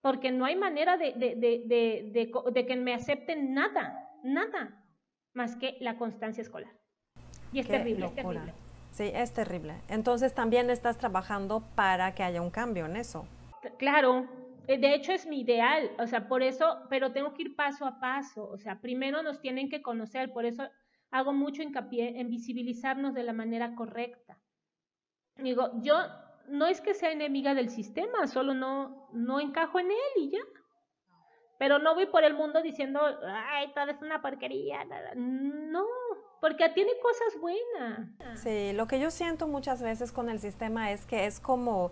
Porque 0.01 0.31
no 0.31 0.45
hay 0.45 0.57
manera 0.57 0.97
de, 0.97 1.13
de 1.15 2.67
que 2.67 2.77
me 2.77 2.95
acepten 2.95 3.55
nada, 3.55 4.09
nada, 4.23 4.85
más 5.33 5.57
que 5.57 5.77
la 5.81 5.99
constancia 5.99 6.43
escolar. 6.43 6.73
Y 7.53 7.61
es 7.61 7.69
terrible, 7.69 8.07
es 8.07 8.15
terrible. 8.15 8.53
Sí, 8.91 9.11
es 9.13 9.33
terrible. 9.33 9.75
Entonces 9.89 10.35
también 10.35 10.71
estás 10.71 10.97
trabajando 10.97 11.63
para 11.75 12.15
que 12.15 12.23
haya 12.23 12.41
un 12.41 12.51
cambio 12.51 12.87
en 12.87 12.97
eso. 12.97 13.27
Claro, 13.79 14.27
eh, 14.69 14.79
de 14.79 14.95
hecho 14.95 15.13
es 15.13 15.27
mi 15.27 15.41
ideal, 15.41 15.91
o 15.99 16.07
sea, 16.07 16.29
por 16.29 16.43
eso, 16.43 16.79
pero 16.89 17.13
tengo 17.13 17.35
que 17.35 17.43
ir 17.43 17.57
paso 17.57 17.85
a 17.85 18.01
paso, 18.01 18.49
o 18.49 18.59
sea, 18.59 18.81
primero 18.81 19.23
nos 19.23 19.41
tienen 19.41 19.69
que 19.69 19.83
conocer, 19.83 20.33
por 20.33 20.45
eso 20.45 20.69
hago 21.11 21.33
mucho 21.33 21.63
hincapié 21.63 22.21
en 22.21 22.31
visibilizarnos 22.31 23.15
de 23.15 23.23
la 23.23 23.33
manera 23.33 23.75
correcta. 23.75 24.39
Digo, 25.37 25.71
yo 25.83 25.97
no 26.49 26.67
es 26.67 26.81
que 26.81 26.95
sea 26.95 27.11
enemiga 27.11 27.55
del 27.55 27.71
sistema, 27.71 28.27
solo 28.27 28.55
no, 28.55 29.09
no 29.13 29.41
encajo 29.41 29.79
en 29.79 29.91
él 29.91 30.23
y 30.23 30.31
ya. 30.31 30.41
Pero 31.59 31.79
no 31.79 31.95
voy 31.95 32.07
por 32.07 32.23
el 32.25 32.35
mundo 32.35 32.63
diciendo, 32.63 33.01
ay, 33.27 33.73
todo 33.75 33.91
es 33.91 34.03
una 34.03 34.21
porquería. 34.21 34.85
No, 35.15 35.87
porque 36.41 36.69
tiene 36.71 36.93
cosas 37.03 37.41
buenas. 37.41 38.41
Sí, 38.43 38.73
lo 38.75 38.87
que 38.87 39.01
yo 39.01 39.11
siento 39.11 39.47
muchas 39.47 39.83
veces 39.83 40.13
con 40.13 40.29
el 40.29 40.39
sistema 40.39 40.93
es 40.93 41.07
que 41.07 41.25
es 41.25 41.41
como 41.41 41.91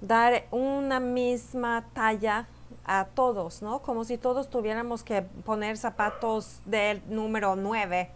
dar 0.00 0.44
una 0.52 1.00
misma 1.00 1.84
talla 1.94 2.46
a 2.84 3.06
todos, 3.06 3.62
¿no? 3.62 3.82
Como 3.82 4.04
si 4.04 4.18
todos 4.18 4.50
tuviéramos 4.50 5.02
que 5.02 5.22
poner 5.22 5.76
zapatos 5.76 6.60
del 6.64 7.02
número 7.08 7.56
9. 7.56 8.10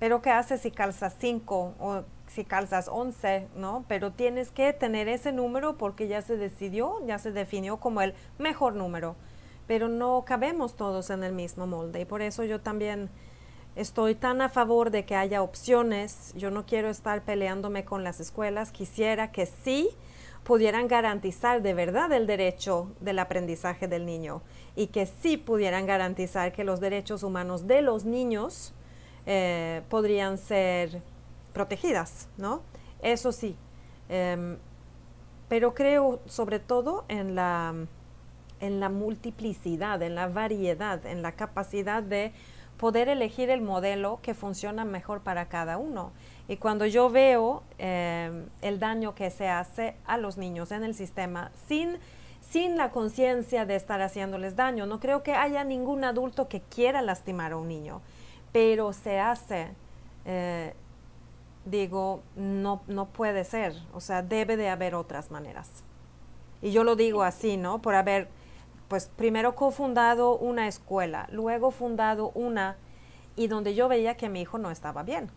Pero 0.00 0.22
¿qué 0.22 0.30
haces 0.30 0.62
si 0.62 0.70
calzas 0.70 1.14
5 1.20 1.74
o 1.78 2.02
si 2.26 2.44
calzas 2.44 2.88
11, 2.88 3.48
¿no? 3.54 3.84
Pero 3.86 4.12
tienes 4.12 4.50
que 4.50 4.72
tener 4.72 5.08
ese 5.08 5.30
número 5.30 5.76
porque 5.76 6.08
ya 6.08 6.22
se 6.22 6.38
decidió, 6.38 6.96
ya 7.06 7.18
se 7.18 7.32
definió 7.32 7.76
como 7.76 8.00
el 8.00 8.14
mejor 8.38 8.74
número. 8.74 9.14
Pero 9.66 9.88
no 9.88 10.24
cabemos 10.26 10.74
todos 10.74 11.10
en 11.10 11.22
el 11.22 11.34
mismo 11.34 11.66
molde 11.66 12.00
y 12.00 12.04
por 12.06 12.22
eso 12.22 12.44
yo 12.44 12.60
también 12.60 13.10
estoy 13.76 14.14
tan 14.14 14.40
a 14.40 14.48
favor 14.48 14.90
de 14.90 15.04
que 15.04 15.16
haya 15.16 15.42
opciones. 15.42 16.32
Yo 16.34 16.50
no 16.50 16.64
quiero 16.64 16.88
estar 16.88 17.22
peleándome 17.22 17.84
con 17.84 18.02
las 18.02 18.20
escuelas. 18.20 18.72
Quisiera 18.72 19.32
que 19.32 19.44
sí 19.44 19.90
pudieran 20.44 20.88
garantizar 20.88 21.60
de 21.60 21.74
verdad 21.74 22.10
el 22.12 22.26
derecho 22.26 22.90
del 23.00 23.18
aprendizaje 23.18 23.86
del 23.86 24.06
niño 24.06 24.40
y 24.76 24.86
que 24.86 25.04
sí 25.04 25.36
pudieran 25.36 25.86
garantizar 25.86 26.52
que 26.52 26.64
los 26.64 26.80
derechos 26.80 27.22
humanos 27.22 27.66
de 27.66 27.82
los 27.82 28.06
niños 28.06 28.72
eh, 29.26 29.82
podrían 29.88 30.38
ser 30.38 31.02
protegidas, 31.52 32.28
¿no? 32.36 32.62
Eso 33.02 33.32
sí. 33.32 33.56
Em, 34.08 34.56
pero 35.48 35.74
creo 35.74 36.20
sobre 36.26 36.58
todo 36.58 37.04
en 37.08 37.34
la, 37.34 37.74
en 38.60 38.80
la 38.80 38.88
multiplicidad, 38.88 40.02
en 40.02 40.14
la 40.14 40.28
variedad, 40.28 41.04
en 41.06 41.22
la 41.22 41.32
capacidad 41.32 42.02
de 42.02 42.32
poder 42.76 43.08
elegir 43.08 43.50
el 43.50 43.60
modelo 43.60 44.20
que 44.22 44.32
funciona 44.32 44.84
mejor 44.84 45.20
para 45.20 45.48
cada 45.48 45.76
uno. 45.76 46.12
Y 46.48 46.56
cuando 46.56 46.86
yo 46.86 47.10
veo 47.10 47.62
em, 47.78 48.46
el 48.62 48.78
daño 48.78 49.14
que 49.14 49.30
se 49.30 49.48
hace 49.48 49.96
a 50.06 50.16
los 50.16 50.38
niños 50.38 50.72
en 50.72 50.84
el 50.84 50.94
sistema 50.94 51.52
sin, 51.68 51.98
sin 52.40 52.76
la 52.76 52.90
conciencia 52.90 53.66
de 53.66 53.76
estar 53.76 54.00
haciéndoles 54.00 54.56
daño, 54.56 54.86
no 54.86 54.98
creo 54.98 55.22
que 55.22 55.34
haya 55.34 55.62
ningún 55.62 56.04
adulto 56.04 56.48
que 56.48 56.60
quiera 56.62 57.02
lastimar 57.02 57.52
a 57.52 57.56
un 57.56 57.68
niño, 57.68 58.00
pero 58.52 58.92
se 58.92 59.18
hace 59.18 59.68
eh, 60.24 60.74
digo, 61.64 62.22
no, 62.36 62.82
no 62.86 63.06
puede 63.06 63.44
ser, 63.44 63.74
o 63.92 64.00
sea, 64.00 64.22
debe 64.22 64.56
de 64.56 64.68
haber 64.68 64.94
otras 64.94 65.30
maneras. 65.30 65.82
Y 66.62 66.72
yo 66.72 66.84
lo 66.84 66.96
digo 66.96 67.22
así, 67.22 67.56
¿no? 67.56 67.80
Por 67.80 67.94
haber, 67.94 68.28
pues 68.88 69.08
primero 69.08 69.54
cofundado 69.54 70.36
una 70.36 70.68
escuela, 70.68 71.28
luego 71.30 71.70
fundado 71.70 72.30
una 72.34 72.76
y 73.36 73.46
donde 73.46 73.74
yo 73.74 73.88
veía 73.88 74.16
que 74.16 74.28
mi 74.28 74.42
hijo 74.42 74.58
no 74.58 74.70
estaba 74.70 75.02
bien. 75.02 75.30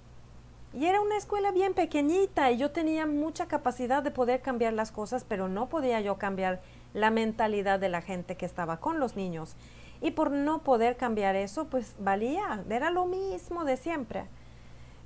Y 0.73 0.85
era 0.85 1.01
una 1.01 1.17
escuela 1.17 1.51
bien 1.51 1.75
pequeñita 1.75 2.49
y 2.51 2.57
yo 2.57 2.71
tenía 2.71 3.05
mucha 3.05 3.47
capacidad 3.47 4.01
de 4.01 4.09
poder 4.09 4.41
cambiar 4.41 4.73
las 4.73 4.91
cosas, 4.91 5.23
pero 5.23 5.47
no 5.47 5.69
podía 5.69 6.01
yo 6.01 6.17
cambiar 6.17 6.61
la 6.93 7.11
mentalidad 7.11 7.79
de 7.79 7.89
la 7.89 8.01
gente 8.01 8.35
que 8.35 8.45
estaba 8.45 8.77
con 8.77 8.99
los 8.99 9.15
niños. 9.15 9.55
Y 10.03 10.11
por 10.11 10.31
no 10.31 10.63
poder 10.63 10.97
cambiar 10.97 11.37
eso, 11.37 11.65
pues 11.69 11.95
valía, 11.97 12.63
era 12.69 12.91
lo 12.91 13.05
mismo 13.05 13.63
de 13.63 13.77
siempre. 13.77 14.25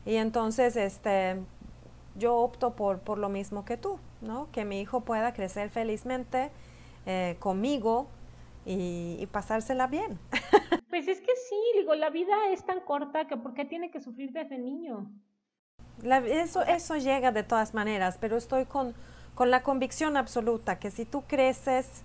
Y 0.08 0.16
entonces, 0.16 0.76
este, 0.76 1.38
yo 2.16 2.36
opto 2.36 2.76
por, 2.76 3.00
por 3.00 3.20
lo 3.20 3.30
mismo 3.30 3.64
que 3.64 3.78
tú, 3.78 4.00
¿no? 4.22 4.50
Que 4.52 4.66
mi 4.66 4.82
hijo 4.82 5.02
pueda 5.02 5.34
crecer 5.34 5.70
felizmente 5.70 6.50
eh, 7.06 7.38
conmigo 7.40 8.08
y, 8.66 9.26
pasársela 9.32 9.88
bien. 9.88 10.20
Pues 10.90 11.08
es 11.08 11.20
que 11.20 11.36
sí, 11.36 11.56
digo, 11.76 11.94
la 11.94 12.10
vida 12.10 12.34
es 12.50 12.66
tan 12.66 12.80
corta 12.80 13.28
que 13.28 13.38
¿por 13.38 13.54
qué 13.54 13.66
tiene 13.66 13.92
que 13.92 14.00
sufrir 14.00 14.32
desde 14.32 14.58
niño? 14.58 15.12
eso, 16.02 16.64
eso 16.64 16.96
llega 16.96 17.32
de 17.32 17.44
todas 17.44 17.74
maneras, 17.74 18.18
pero 18.20 18.36
estoy 18.36 18.66
con, 18.66 18.96
con 19.36 19.52
la 19.52 19.62
convicción 19.62 20.18
absoluta 20.18 20.80
que 20.80 20.90
si 20.90 21.06
tú 21.06 21.24
creces 21.28 22.04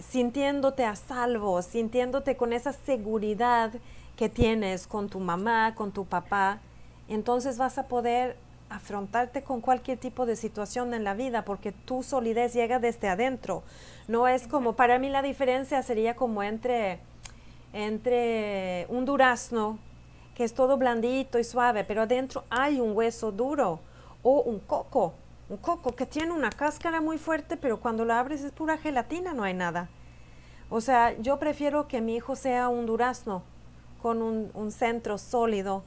sintiéndote 0.00 0.84
a 0.84 0.96
salvo, 0.96 1.62
sintiéndote 1.62 2.36
con 2.36 2.52
esa 2.52 2.72
seguridad 2.72 3.72
que 4.16 4.28
tienes 4.28 4.86
con 4.86 5.08
tu 5.08 5.20
mamá, 5.20 5.74
con 5.74 5.92
tu 5.92 6.04
papá, 6.04 6.60
entonces 7.08 7.56
vas 7.58 7.78
a 7.78 7.86
poder 7.86 8.36
afrontarte 8.70 9.42
con 9.42 9.60
cualquier 9.60 9.98
tipo 9.98 10.26
de 10.26 10.36
situación 10.36 10.92
en 10.92 11.04
la 11.04 11.14
vida 11.14 11.44
porque 11.44 11.72
tu 11.72 12.02
solidez 12.02 12.52
llega 12.52 12.78
desde 12.78 13.08
adentro. 13.08 13.62
No 14.08 14.28
es 14.28 14.46
como, 14.46 14.74
para 14.74 14.98
mí 14.98 15.08
la 15.08 15.22
diferencia 15.22 15.82
sería 15.82 16.16
como 16.16 16.42
entre, 16.42 17.00
entre 17.72 18.86
un 18.88 19.04
durazno 19.04 19.78
que 20.34 20.44
es 20.44 20.54
todo 20.54 20.76
blandito 20.76 21.38
y 21.38 21.44
suave, 21.44 21.84
pero 21.84 22.02
adentro 22.02 22.44
hay 22.50 22.80
un 22.80 22.96
hueso 22.96 23.32
duro 23.32 23.80
o 24.22 24.42
un 24.42 24.60
coco, 24.60 25.14
un 25.48 25.56
coco 25.56 25.94
que 25.94 26.06
tiene 26.06 26.32
una 26.32 26.50
cáscara 26.50 27.00
muy 27.00 27.18
fuerte, 27.18 27.56
pero 27.56 27.80
cuando 27.80 28.04
lo 28.04 28.14
abres 28.14 28.42
es 28.42 28.52
pura 28.52 28.78
gelatina, 28.78 29.32
no 29.32 29.44
hay 29.44 29.54
nada. 29.54 29.88
O 30.70 30.80
sea, 30.80 31.16
yo 31.18 31.38
prefiero 31.38 31.88
que 31.88 32.00
mi 32.00 32.16
hijo 32.16 32.36
sea 32.36 32.68
un 32.68 32.86
durazno 32.86 33.42
con 34.02 34.22
un, 34.22 34.50
un 34.54 34.70
centro 34.70 35.18
sólido 35.18 35.82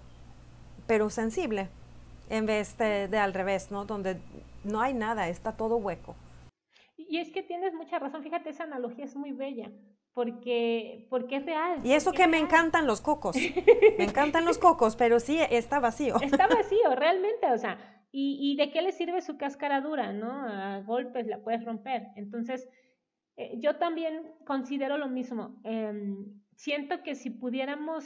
pero 0.91 1.09
sensible, 1.09 1.69
en 2.29 2.45
vez 2.45 2.77
de, 2.77 3.17
al 3.17 3.33
revés, 3.33 3.71
¿no? 3.71 3.85
Donde 3.85 4.19
no 4.65 4.81
hay 4.81 4.93
nada, 4.93 5.29
está 5.29 5.53
todo 5.53 5.77
hueco. 5.77 6.15
Y 6.97 7.19
es 7.19 7.31
que 7.31 7.43
tienes 7.43 7.73
mucha 7.73 7.97
razón, 7.97 8.23
fíjate, 8.23 8.49
esa 8.49 8.63
analogía 8.63 9.05
es 9.05 9.15
muy 9.15 9.31
bella, 9.31 9.71
porque, 10.13 11.07
porque 11.09 11.38
es 11.38 11.45
real. 11.45 11.79
Y 11.85 11.93
eso 11.93 12.11
que 12.11 12.27
me 12.27 12.39
encantan 12.39 12.88
los 12.88 12.99
cocos, 12.99 13.38
me 13.97 14.03
encantan 14.03 14.43
los 14.43 14.57
cocos, 14.59 14.97
pero 14.97 15.21
sí 15.21 15.39
está 15.49 15.79
vacío. 15.79 16.19
Está 16.21 16.47
vacío, 16.47 16.93
realmente, 16.93 17.49
o 17.51 17.57
sea, 17.57 18.01
¿y, 18.11 18.38
y 18.39 18.55
de 18.57 18.71
qué 18.71 18.81
le 18.81 18.91
sirve 18.91 19.21
su 19.21 19.38
cáscara 19.38 19.81
dura, 19.81 20.11
no? 20.11 20.31
A 20.31 20.81
golpes 20.81 21.27
la 21.27 21.41
puedes 21.41 21.63
romper. 21.63 22.07
Entonces, 22.15 22.67
eh, 23.38 23.57
yo 23.59 23.77
también 23.77 24.33
considero 24.45 24.97
lo 24.97 25.07
mismo. 25.07 25.59
Em, 25.63 26.41
siento 26.55 27.01
que 27.03 27.15
si 27.15 27.29
pudiéramos 27.29 28.05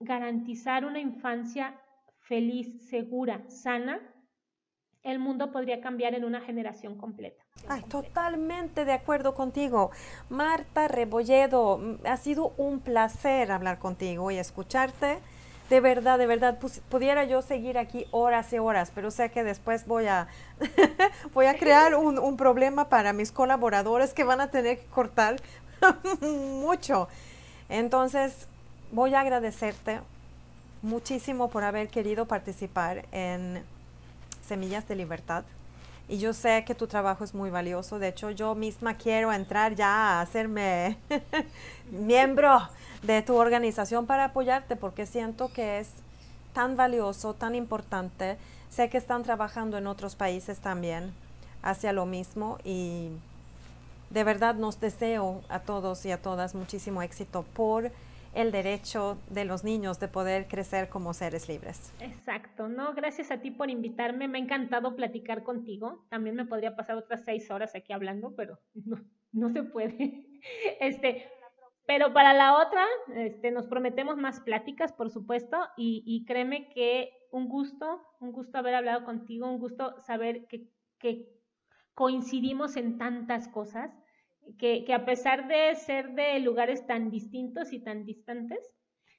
garantizar 0.00 0.84
una 0.84 1.00
infancia 1.00 1.80
feliz, 2.18 2.88
segura, 2.88 3.48
sana, 3.48 4.00
el 5.02 5.18
mundo 5.18 5.52
podría 5.52 5.80
cambiar 5.80 6.14
en 6.14 6.24
una 6.24 6.40
generación 6.40 6.98
completa. 6.98 7.42
Ay, 7.68 7.82
totalmente 7.84 8.84
de 8.84 8.92
acuerdo 8.92 9.34
contigo. 9.34 9.90
Marta 10.28 10.88
Rebolledo, 10.88 11.80
ha 12.04 12.16
sido 12.16 12.52
un 12.58 12.80
placer 12.80 13.50
hablar 13.50 13.78
contigo 13.78 14.30
y 14.30 14.36
escucharte. 14.36 15.18
De 15.68 15.80
verdad, 15.80 16.18
de 16.18 16.26
verdad, 16.26 16.58
pudiera 16.88 17.24
yo 17.24 17.42
seguir 17.42 17.76
aquí 17.76 18.06
horas 18.10 18.52
y 18.52 18.58
horas, 18.58 18.90
pero 18.94 19.10
sé 19.10 19.30
que 19.30 19.44
después 19.44 19.86
voy 19.86 20.06
a, 20.06 20.28
voy 21.34 21.46
a 21.46 21.58
crear 21.58 21.94
un, 21.94 22.18
un 22.18 22.36
problema 22.38 22.88
para 22.88 23.12
mis 23.12 23.32
colaboradores 23.32 24.14
que 24.14 24.24
van 24.24 24.40
a 24.40 24.50
tener 24.50 24.78
que 24.78 24.86
cortar 24.86 25.36
mucho. 26.20 27.08
Entonces, 27.68 28.48
voy 28.92 29.14
a 29.14 29.20
agradecerte 29.20 30.00
muchísimo 30.80 31.50
por 31.50 31.64
haber 31.64 31.88
querido 31.88 32.26
participar 32.26 33.04
en 33.12 33.62
Semillas 34.46 34.88
de 34.88 34.96
Libertad. 34.96 35.44
Y 36.08 36.18
yo 36.18 36.32
sé 36.32 36.64
que 36.64 36.74
tu 36.74 36.86
trabajo 36.86 37.22
es 37.22 37.34
muy 37.34 37.50
valioso. 37.50 37.98
De 37.98 38.08
hecho, 38.08 38.30
yo 38.30 38.54
misma 38.54 38.96
quiero 38.96 39.30
entrar 39.30 39.74
ya 39.74 39.88
a 39.88 40.20
hacerme 40.22 40.96
miembro 41.90 42.66
de 43.02 43.22
tu 43.22 43.36
organización 43.36 44.06
para 44.06 44.24
apoyarte 44.24 44.76
porque 44.76 45.06
siento 45.06 45.52
que 45.52 45.78
es 45.78 45.90
tan 46.52 46.76
valioso, 46.76 47.34
tan 47.34 47.54
importante. 47.54 48.36
Sé 48.68 48.88
que 48.90 48.98
están 48.98 49.22
trabajando 49.22 49.78
en 49.78 49.86
otros 49.86 50.16
países 50.16 50.58
también 50.58 51.12
hacia 51.62 51.92
lo 51.92 52.06
mismo 52.06 52.58
y 52.64 53.08
de 54.10 54.24
verdad 54.24 54.54
nos 54.54 54.80
deseo 54.80 55.42
a 55.48 55.60
todos 55.60 56.04
y 56.06 56.12
a 56.12 56.20
todas 56.20 56.54
muchísimo 56.54 57.02
éxito 57.02 57.44
por 57.54 57.90
el 58.34 58.52
derecho 58.52 59.18
de 59.30 59.44
los 59.44 59.64
niños 59.64 59.98
de 60.00 60.08
poder 60.08 60.46
crecer 60.48 60.88
como 60.88 61.14
seres 61.14 61.48
libres. 61.48 61.92
Exacto, 62.00 62.68
no, 62.68 62.94
gracias 62.94 63.30
a 63.30 63.40
ti 63.40 63.50
por 63.50 63.70
invitarme, 63.70 64.28
me 64.28 64.38
ha 64.38 64.40
encantado 64.40 64.94
platicar 64.94 65.42
contigo, 65.42 66.04
también 66.08 66.36
me 66.36 66.44
podría 66.44 66.76
pasar 66.76 66.96
otras 66.96 67.24
seis 67.24 67.50
horas 67.50 67.74
aquí 67.74 67.92
hablando, 67.92 68.34
pero 68.36 68.60
no, 68.74 69.04
no 69.32 69.50
se 69.52 69.62
puede. 69.62 70.24
Este, 70.80 71.26
pero 71.88 72.12
para 72.12 72.34
la 72.34 72.58
otra, 72.58 72.86
este, 73.14 73.50
nos 73.50 73.66
prometemos 73.66 74.18
más 74.18 74.40
pláticas, 74.40 74.92
por 74.92 75.08
supuesto, 75.08 75.56
y, 75.74 76.02
y 76.04 76.26
créeme 76.26 76.68
que 76.68 77.10
un 77.30 77.48
gusto, 77.48 78.02
un 78.20 78.30
gusto 78.30 78.58
haber 78.58 78.74
hablado 78.74 79.06
contigo, 79.06 79.50
un 79.50 79.58
gusto 79.58 79.98
saber 80.00 80.46
que, 80.48 80.68
que 80.98 81.32
coincidimos 81.94 82.76
en 82.76 82.98
tantas 82.98 83.48
cosas 83.48 83.90
que, 84.58 84.84
a 84.92 85.06
pesar 85.06 85.48
de 85.48 85.74
ser 85.76 86.10
de 86.10 86.38
lugares 86.40 86.86
tan 86.86 87.10
distintos 87.10 87.72
y 87.72 87.80
tan 87.80 88.04
distantes, 88.04 88.70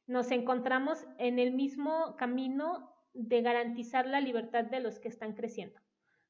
nos 0.06 0.30
encontramos 0.30 1.04
en 1.18 1.40
el 1.40 1.54
mismo 1.54 2.16
camino 2.18 2.94
de 3.16 3.42
garantizar 3.42 4.06
la 4.06 4.22
libertad 4.22 4.66
de 4.66 4.80
los 4.80 5.00
que 5.00 5.08
están 5.08 5.34
creciendo, 5.34 5.80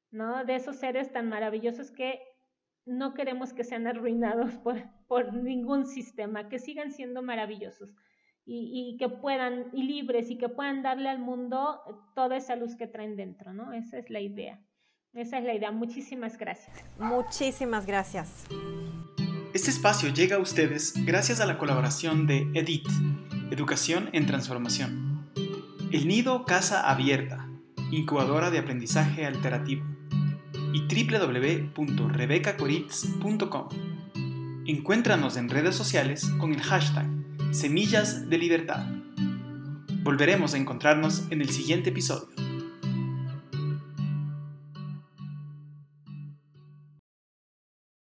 ¿no? 0.10 0.46
De 0.46 0.56
esos 0.56 0.78
seres 0.78 1.12
tan 1.12 1.28
maravillosos 1.28 1.92
que 1.92 2.22
no 2.90 3.14
queremos 3.14 3.54
que 3.54 3.64
sean 3.64 3.88
arruinados 3.88 4.52
por, 4.64 4.84
por 5.08 5.34
ningún 5.34 5.86
sistema, 5.86 6.50
que 6.50 6.60
sigan 6.60 6.92
siendo 6.92 7.22
maravillosos. 7.22 7.94
y, 8.52 8.98
que 8.98 9.10
puedan, 9.10 9.68
y 9.74 9.84
libres, 9.84 10.32
y 10.32 10.38
que 10.38 10.50
puedan 10.50 10.82
darle 10.82 11.08
al 11.08 11.20
mundo 11.20 11.80
toda 12.16 12.36
esa 12.36 12.56
luz 12.56 12.76
que 12.76 12.88
traen 12.88 13.16
dentro, 13.16 13.54
¿no? 13.54 13.74
Esa 13.74 14.00
es 14.00 14.10
la 14.10 14.22
idea. 14.22 14.60
Esa 15.14 15.38
es 15.38 15.44
la 15.44 15.54
idea. 15.54 15.72
Muchísimas 15.72 16.38
gracias. 16.38 16.76
Muchísimas 16.98 17.86
gracias. 17.86 18.46
Este 19.54 19.72
espacio 19.72 20.14
llega 20.14 20.38
a 20.38 20.40
ustedes 20.40 20.94
gracias 21.06 21.42
a 21.42 21.46
la 21.46 21.58
colaboración 21.58 22.28
de 22.28 22.48
EDIT, 22.54 22.88
Educación 23.52 24.10
en 24.14 24.28
Transformación. 24.28 25.28
El 25.92 26.08
Nido 26.08 26.46
Casa 26.46 26.90
Abierta, 26.90 27.50
incubadora 27.92 28.52
de 28.52 28.60
aprendizaje 28.60 29.26
alternativo. 29.26 29.99
Y 30.74 30.88
www.rebecacoritz.com. 30.88 33.70
Encuéntranos 34.66 35.38
en 35.38 35.50
redes 35.50 35.76
sociales 35.76 36.26
con 36.38 36.54
el 36.54 36.62
hashtag 36.62 37.08
Semillas 37.52 38.30
de 38.30 38.38
Libertad. 38.38 38.86
Volveremos 40.04 40.54
a 40.54 40.58
encontrarnos 40.58 41.24
en 41.32 41.42
el 41.42 41.50
siguiente 41.50 41.90
episodio. 41.90 42.49